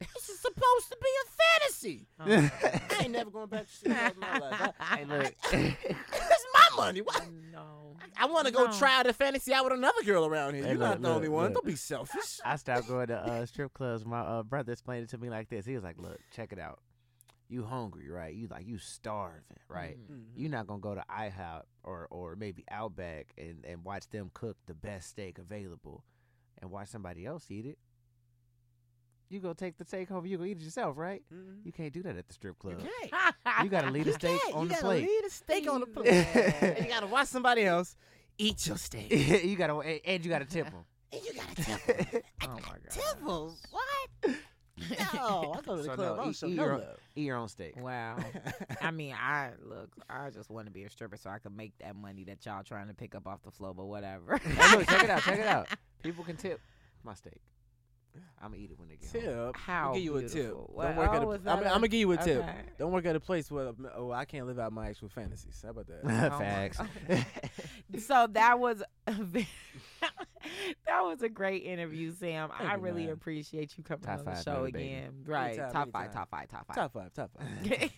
This 0.01 0.29
is 0.29 0.41
supposed 0.41 0.89
to 0.91 0.97
be 1.01 1.09
a 1.25 1.27
fantasy. 1.43 2.07
I 2.21 3.03
ain't 3.03 3.13
never 3.13 3.31
going 3.31 3.49
back 3.49 3.67
to 3.67 3.73
strip 3.73 3.97
club 3.97 4.13
in 4.15 4.21
my 4.21 4.39
life. 4.39 4.73
I, 4.81 4.97
Hey, 4.99 5.05
look. 5.05 5.35
it's 5.53 6.47
my 6.55 6.77
money. 6.77 7.01
What? 7.01 7.27
No. 7.53 7.97
I 8.17 8.27
want 8.27 8.47
to 8.47 8.53
go 8.53 8.67
No. 8.67 8.73
try 8.73 9.03
the 9.03 9.13
fantasy 9.13 9.53
out 9.53 9.65
with 9.65 9.73
another 9.75 10.03
girl 10.05 10.25
around 10.27 10.55
here. 10.55 10.65
Hey, 10.65 10.71
You're 10.71 10.79
look, 10.79 10.89
not 10.89 11.03
the 11.03 11.09
look, 11.09 11.17
only 11.17 11.29
one. 11.29 11.53
Don't 11.53 11.65
be 11.67 11.75
selfish. 11.77 12.41
I 12.45 12.57
stopped 12.57 12.89
going 12.89 13.09
to 13.09 13.17
uh, 13.19 13.47
strip 13.47 13.73
clubs. 13.75 14.05
My 14.05 14.21
uh, 14.21 14.43
brother 14.45 14.73
explained 14.73 15.05
it 15.05 15.11
to 15.11 15.19
me 15.19 15.31
like 15.31 15.49
this. 15.49 15.67
He 15.67 15.75
was 15.75 15.85
like, 15.85 15.99
"Look, 15.99 16.19
check 16.35 16.53
it 16.53 16.59
out. 16.59 16.81
You 17.49 17.65
hungry, 17.65 18.09
right? 18.11 18.35
You 18.35 18.47
like 18.49 18.67
you 18.67 18.79
starving, 18.79 19.43
right? 19.69 19.99
Mm-hmm. 19.99 20.23
You're 20.37 20.51
not 20.51 20.67
gonna 20.67 20.81
go 20.81 20.95
to 20.95 21.05
IHOP 21.11 21.63
or 21.83 22.07
or 22.11 22.37
maybe 22.37 22.65
Outback 22.71 23.33
and 23.39 23.65
and 23.65 23.85
watch 23.85 24.09
them 24.11 24.31
cook 24.35 24.57
the 24.67 24.75
best 24.75 25.09
steak 25.11 25.39
available, 25.39 26.05
and 26.61 26.71
watch 26.71 26.89
somebody 26.89 27.25
else 27.25 27.47
eat 27.51 27.67
it. 27.67 27.79
You 29.31 29.41
go 29.41 29.53
take 29.53 29.77
the 29.77 29.85
steak 29.85 30.09
home. 30.09 30.25
You 30.27 30.39
go 30.39 30.45
eat 30.45 30.59
it 30.59 30.65
yourself, 30.65 30.97
right? 30.97 31.23
Mm-hmm. 31.33 31.61
You 31.65 31.73
can't 31.73 31.93
do 31.93 32.03
that 32.05 32.17
at 32.17 32.27
the 32.27 32.33
strip 32.35 32.59
club. 32.59 32.77
Okay. 32.81 33.11
You 33.63 33.69
gotta 33.69 33.91
leave 33.91 34.07
the 34.07 34.13
steak 34.15 34.41
can't. 34.41 34.55
on 34.55 34.63
you 34.63 34.69
the 34.69 34.75
gotta 34.75 34.87
plate. 34.87 35.03
leave 35.07 35.23
the 35.25 35.31
steak 35.31 35.71
on 35.71 35.81
the 35.81 35.87
plate. 35.95 36.09
and 36.63 36.79
you 36.79 36.91
gotta 36.91 37.07
watch 37.07 37.29
somebody 37.29 37.65
else 37.65 37.97
eat 38.39 38.67
your 38.67 38.77
steak. 38.79 39.11
you 39.45 39.57
gotta 39.57 39.77
and- 39.79 40.01
and 40.05 40.25
you 40.25 40.31
gotta 40.31 40.45
tip 40.47 40.71
them. 40.71 40.85
and 41.13 41.23
you 41.25 41.33
gotta 41.35 41.55
tip 41.55 42.11
them. 42.13 42.23
Oh 42.45 42.49
my 42.55 42.59
god. 42.61 42.91
Tip 42.91 43.05
'em? 43.21 43.27
What? 43.71 44.37
No, 45.13 45.55
I 45.57 45.61
go 45.63 45.75
to 45.77 45.83
the 45.83 45.85
So 45.89 45.95
club. 45.95 45.99
no, 45.99 46.13
I 46.13 46.17
don't 46.19 46.31
eat, 46.31 46.37
show 46.37 46.47
eat 46.47 46.55
no 46.57 46.63
your, 46.65 46.79
love. 46.79 46.97
eat 47.17 47.23
your 47.23 47.37
own 47.37 47.49
steak. 47.49 47.75
Wow. 47.83 48.17
I 48.81 48.91
mean, 48.93 49.13
I 49.13 49.51
look. 49.61 49.91
I 50.09 50.31
just 50.31 50.51
want 50.51 50.67
to 50.69 50.73
be 50.73 50.85
a 50.85 50.91
stripper 50.91 51.17
so 51.17 51.31
I 51.31 51.39
can 51.41 51.57
make 51.57 51.73
that 51.81 51.97
money 51.97 52.23
that 52.25 52.47
y'all 52.47 52.63
trying 52.63 52.87
to 52.87 52.95
pick 52.95 53.15
up 53.17 53.27
off 53.27 53.43
the 53.43 53.51
floor. 53.51 53.75
But 53.75 53.87
whatever. 53.87 54.39
Hey, 54.39 54.77
look, 54.79 54.87
check 54.87 55.03
it 55.03 55.11
out. 55.11 55.23
Check 55.23 55.39
it 55.41 55.47
out. 55.47 55.67
People 56.03 56.23
can 56.23 56.37
tip 56.37 56.61
my 57.03 57.15
steak. 57.15 57.41
I'm 58.41 58.51
gonna 58.51 58.63
eat 58.63 58.71
it 58.71 58.79
when 58.79 58.89
they 58.89 58.97
get 58.97 59.11
home. 59.25 59.47
Tip. 59.53 59.57
How 59.57 59.89
I'll 59.89 59.95
give 59.95 60.03
you 60.05 60.17
a 60.17 60.21
beautiful. 60.21 60.73
tip. 60.77 60.87
Don't 60.87 60.97
work 60.97 61.11
at 61.13 61.23
oh, 61.23 61.31
is 61.33 61.39
I'm, 61.41 61.45
that 61.45 61.53
I'm 61.57 61.59
a- 61.61 61.71
gonna 61.71 61.89
give 61.89 62.01
you 62.01 62.13
a 62.13 62.17
tip. 62.17 62.43
okay. 62.43 62.55
Don't 62.79 62.93
work 62.93 63.05
at 63.07 63.17
a 63.17 63.21
place 63.21 63.51
where 63.51 63.73
oh 63.97 64.13
I 64.13 64.25
can't 64.25 64.47
live 64.47 64.59
out 64.59 64.73
my 64.73 64.89
actual 64.89 65.09
fantasies. 65.09 65.61
How 65.63 65.71
about 65.71 65.87
that? 65.89 66.05
Oh 66.33 66.39
Facts. 66.39 66.79
so 68.07 68.27
that 68.33 68.59
was 68.59 68.83
a 69.07 69.13
ve- 69.13 69.49
that 70.87 71.03
was 71.03 71.23
a 71.23 71.29
great 71.29 71.65
interview, 71.65 72.13
Sam. 72.13 72.51
Thank 72.57 72.71
I 72.71 72.75
you, 72.77 72.81
really 72.81 73.05
man. 73.05 73.13
appreciate 73.13 73.77
you 73.77 73.85
coming 73.85 74.03
Top 74.05 74.21
on 74.21 74.25
the 74.25 74.31
five, 74.33 74.43
show 74.45 74.61
baby, 74.65 74.73
baby. 74.73 74.85
again. 74.95 75.11
Right, 75.27 75.49
Anytime, 75.59 75.73
top 75.73 75.91
five, 75.93 76.05
anytime. 76.05 76.15
top 76.15 76.31
five, 76.31 76.49
top 76.49 76.67
five. 76.67 76.77
Top 76.77 76.93
five, 76.93 77.13
top 77.13 77.31
five. 77.37 77.91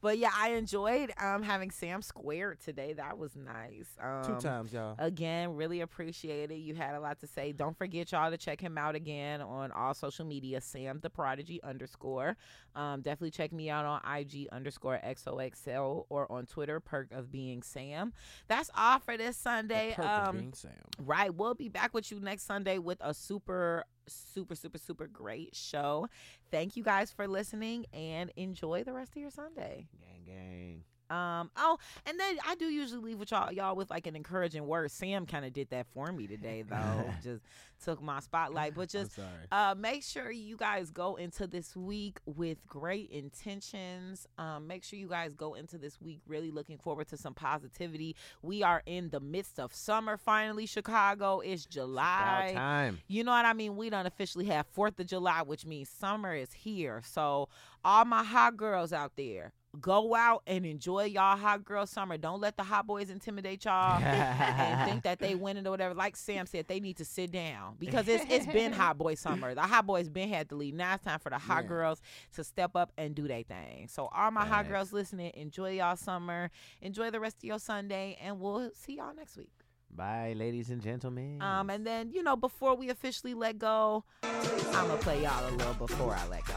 But 0.00 0.18
yeah, 0.18 0.30
I 0.36 0.50
enjoyed 0.52 1.12
um 1.20 1.42
having 1.42 1.70
Sam 1.70 2.02
squared 2.02 2.60
today. 2.60 2.92
That 2.94 3.18
was 3.18 3.34
nice. 3.36 3.86
Um, 4.02 4.24
Two 4.24 4.40
times, 4.40 4.72
y'all. 4.72 4.94
Again, 4.98 5.54
really 5.54 5.80
appreciate 5.80 6.50
it. 6.50 6.56
You 6.56 6.74
had 6.74 6.94
a 6.94 7.00
lot 7.00 7.20
to 7.20 7.26
say. 7.26 7.52
Don't 7.52 7.76
forget 7.76 8.12
y'all 8.12 8.30
to 8.30 8.36
check 8.36 8.60
him 8.60 8.76
out 8.78 8.94
again 8.94 9.40
on 9.40 9.72
all 9.72 9.94
social 9.94 10.24
media, 10.24 10.60
Sam 10.60 11.00
the 11.02 11.10
Prodigy 11.10 11.62
underscore. 11.62 12.36
Um, 12.76 13.02
definitely 13.02 13.30
check 13.30 13.52
me 13.52 13.70
out 13.70 13.84
on 13.84 14.00
IG 14.18 14.48
underscore 14.50 15.00
XOXL 15.04 16.06
or 16.08 16.30
on 16.30 16.46
Twitter, 16.46 16.80
Perk 16.80 17.12
of 17.12 17.30
Being 17.30 17.62
Sam. 17.62 18.12
That's 18.48 18.70
all 18.76 18.98
for 18.98 19.16
this 19.16 19.36
Sunday. 19.36 19.92
Perk 19.96 20.04
of 20.04 20.28
Um, 20.28 20.36
being 20.38 20.52
Sam. 20.54 20.72
Right. 20.98 21.34
We'll 21.34 21.54
be 21.54 21.68
back 21.68 21.94
with 21.94 22.10
you 22.10 22.20
next 22.20 22.44
Sunday 22.44 22.78
with 22.78 22.98
a 23.00 23.14
super, 23.14 23.84
super, 24.06 24.54
super, 24.54 24.78
super 24.78 25.06
great 25.06 25.54
show. 25.54 26.08
Thank 26.50 26.76
you 26.76 26.82
guys 26.82 27.10
for 27.10 27.26
listening 27.26 27.86
and 27.92 28.32
enjoy 28.36 28.84
the 28.84 28.92
rest 28.92 29.12
of 29.16 29.22
your 29.22 29.30
Sunday. 29.30 29.88
Gang, 30.00 30.24
gang. 30.24 30.84
Um. 31.10 31.50
Oh, 31.56 31.78
and 32.06 32.18
then 32.18 32.38
I 32.46 32.54
do 32.54 32.66
usually 32.66 33.00
leave 33.00 33.18
with 33.18 33.30
y'all 33.30 33.52
y'all 33.52 33.76
with 33.76 33.90
like 33.90 34.06
an 34.06 34.16
encouraging 34.16 34.66
word. 34.66 34.90
Sam 34.90 35.26
kind 35.26 35.44
of 35.44 35.52
did 35.52 35.70
that 35.70 35.86
for 35.94 36.10
me 36.12 36.26
today, 36.26 36.64
though. 36.68 37.10
just 37.22 37.42
took 37.84 38.02
my 38.02 38.20
spotlight. 38.20 38.74
But 38.74 38.88
just 38.88 39.18
uh, 39.52 39.74
make 39.76 40.02
sure 40.02 40.30
you 40.30 40.56
guys 40.56 40.90
go 40.90 41.16
into 41.16 41.46
this 41.46 41.76
week 41.76 42.18
with 42.26 42.58
great 42.66 43.10
intentions. 43.10 44.26
Um, 44.38 44.66
make 44.66 44.84
sure 44.84 44.98
you 44.98 45.08
guys 45.08 45.34
go 45.34 45.54
into 45.54 45.78
this 45.78 46.00
week 46.00 46.20
really 46.26 46.50
looking 46.50 46.78
forward 46.78 47.08
to 47.08 47.16
some 47.16 47.34
positivity. 47.34 48.16
We 48.42 48.62
are 48.62 48.82
in 48.86 49.10
the 49.10 49.20
midst 49.20 49.58
of 49.58 49.74
summer. 49.74 50.16
Finally, 50.16 50.66
Chicago. 50.66 51.40
It's 51.40 51.66
July. 51.66 52.48
About 52.50 52.60
time. 52.60 52.98
You 53.08 53.24
know 53.24 53.32
what 53.32 53.44
I 53.44 53.52
mean? 53.52 53.76
We 53.76 53.90
don't 53.90 54.06
officially 54.06 54.46
have 54.46 54.66
Fourth 54.72 54.98
of 54.98 55.06
July, 55.06 55.42
which 55.42 55.66
means 55.66 55.88
summer 55.88 56.34
is 56.34 56.52
here. 56.52 57.02
So 57.04 57.48
all 57.84 58.04
my 58.04 58.24
hot 58.24 58.56
girls 58.56 58.92
out 58.92 59.12
there, 59.16 59.52
go 59.80 60.14
out 60.14 60.42
and 60.46 60.64
enjoy 60.64 61.04
y'all 61.04 61.36
hot 61.36 61.64
girl 61.64 61.86
summer. 61.86 62.16
Don't 62.16 62.40
let 62.40 62.56
the 62.56 62.62
hot 62.62 62.86
boys 62.86 63.10
intimidate 63.10 63.64
y'all 63.64 64.00
and 64.02 64.90
think 64.90 65.02
that 65.04 65.18
they 65.18 65.34
winning 65.34 65.66
or 65.66 65.70
whatever. 65.70 65.94
Like 65.94 66.16
Sam 66.16 66.46
said, 66.46 66.68
they 66.68 66.80
need 66.80 66.96
to 66.98 67.04
sit 67.04 67.32
down 67.32 67.76
because 67.78 68.06
it's 68.08 68.24
it's 68.28 68.46
been 68.46 68.72
hot 68.80 68.98
boy 68.98 69.14
summer. 69.14 69.54
The 69.54 69.62
hot 69.62 69.86
boys 69.86 70.08
been 70.08 70.28
had 70.28 70.48
to 70.50 70.54
leave. 70.56 70.74
Now 70.74 70.94
it's 70.94 71.04
time 71.04 71.18
for 71.18 71.30
the 71.30 71.38
hot 71.38 71.64
Yeah. 71.64 71.68
girls 71.68 72.02
to 72.34 72.44
step 72.44 72.76
up 72.76 72.92
and 72.96 73.14
do 73.14 73.26
their 73.28 73.42
thing. 73.42 73.88
So 73.88 74.06
all 74.14 74.30
my 74.30 74.44
hot 74.44 74.68
girls 74.68 74.92
listening, 74.92 75.32
enjoy 75.34 75.72
y'all 75.72 75.96
summer. 75.96 76.50
Enjoy 76.80 77.10
the 77.10 77.20
rest 77.20 77.38
of 77.38 77.44
your 77.44 77.58
Sunday, 77.58 78.16
and 78.20 78.40
we'll 78.40 78.70
see 78.74 78.96
y'all 78.96 79.14
next 79.14 79.36
week. 79.36 79.50
Bye, 79.90 80.34
ladies 80.36 80.70
and 80.70 80.82
gentlemen. 80.82 81.40
Um, 81.40 81.70
and 81.70 81.86
then 81.86 82.10
you 82.10 82.22
know, 82.22 82.36
before 82.36 82.74
we 82.74 82.90
officially 82.90 83.34
let 83.34 83.58
go, 83.58 84.04
I'm 84.22 84.88
gonna 84.88 84.96
play 84.96 85.22
y'all 85.22 85.48
a 85.48 85.52
little 85.52 85.74
before 85.74 86.14
I 86.14 86.26
let 86.28 86.44
go. 86.46 86.54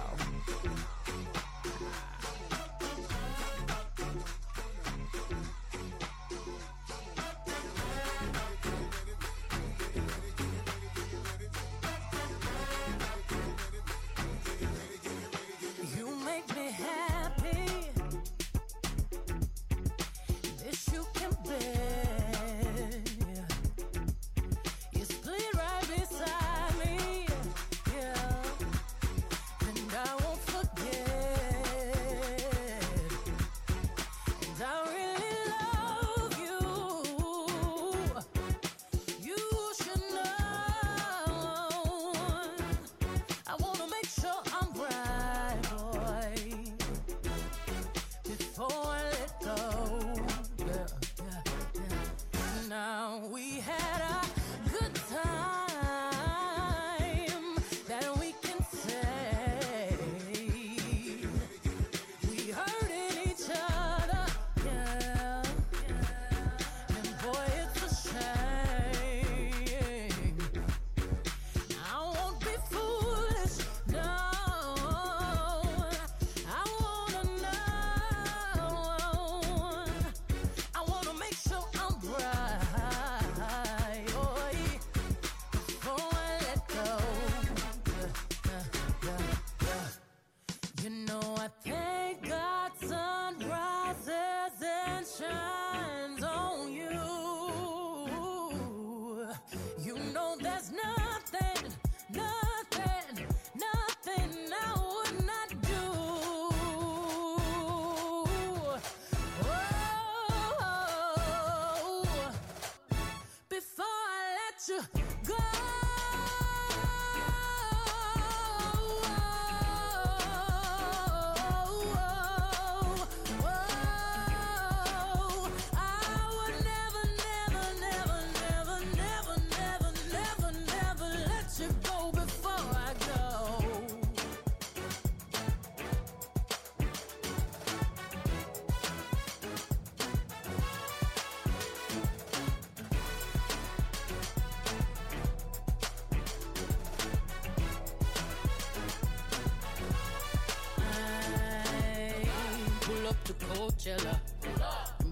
Coachella. 153.39 154.19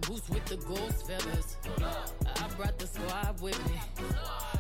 Boots 0.08 0.30
with 0.30 0.46
the 0.46 0.58
ghost 0.58 1.08
feathers. 1.08 1.58
I 2.42 2.48
brought 2.56 2.78
the 2.78 2.88
squad 2.88 3.42
with 3.42 3.58
me. 3.70 3.80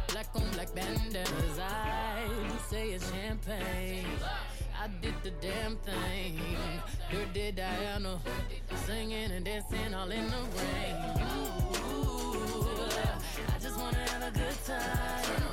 Black 0.09 0.27
on 0.35 0.49
black 0.51 0.73
bandanas. 0.73 1.59
I 1.59 2.25
do 2.27 2.55
say 2.69 2.89
it's 2.91 3.11
champagne. 3.11 4.05
I 4.81 4.87
did 5.01 5.15
the 5.23 5.31
damn 5.41 5.77
thing. 5.77 6.39
Dirty 7.11 7.51
Diana. 7.51 8.19
Singing 8.85 9.31
and 9.31 9.45
dancing 9.45 9.93
all 9.93 10.11
in 10.11 10.25
the 10.27 10.41
rain. 10.57 10.95
Ooh, 11.93 12.77
I 13.53 13.59
just 13.59 13.79
wanna 13.79 13.97
have 13.97 14.23
a 14.23 14.31
good 14.31 14.65
time. 14.65 15.44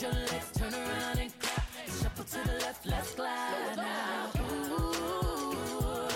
Your 0.00 0.12
legs, 0.12 0.50
turn 0.54 0.72
around 0.72 1.18
and 1.18 1.38
clap. 1.40 1.66
Shuffle 2.00 2.24
to 2.24 2.48
the 2.48 2.54
left, 2.60 2.86
let's 2.86 3.14
glide 3.14 3.76
now. 3.76 4.30
Ooh, 4.50 6.08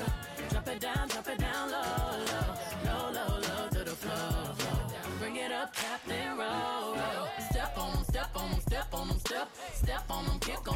drop 0.49 0.69
it 0.69 0.81
down, 0.81 1.09
drop 1.09 1.29
it 1.29 1.39
down 1.39 1.71
low, 1.71 1.81
low, 2.33 2.57
low, 2.87 3.11
low, 3.13 3.41
low 3.41 3.69
to 3.69 3.85
the 3.85 3.95
floor. 3.95 4.55
floor. 4.55 5.01
Bring 5.19 5.37
it 5.37 5.53
up, 5.53 5.75
Captain 5.75 6.39
Roll, 6.39 6.95
roll. 6.95 7.29
Step 7.51 7.77
on 7.77 7.97
'em, 7.99 8.05
step 8.05 8.31
on 8.35 8.53
'em, 8.53 8.61
step 8.61 8.95
on 8.95 9.11
'em, 9.11 9.19
step, 9.19 9.49
step 9.75 10.11
on 10.11 10.25
'em, 10.31 10.39
kick 10.39 10.67
on 10.67 10.74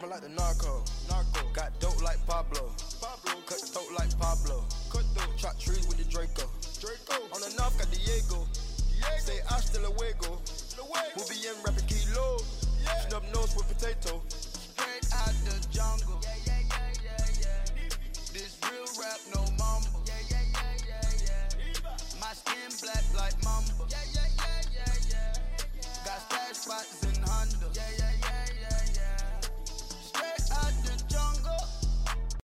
Trapping 0.00 0.10
like 0.10 0.22
the. 0.22 0.28
Narco. 0.30 0.89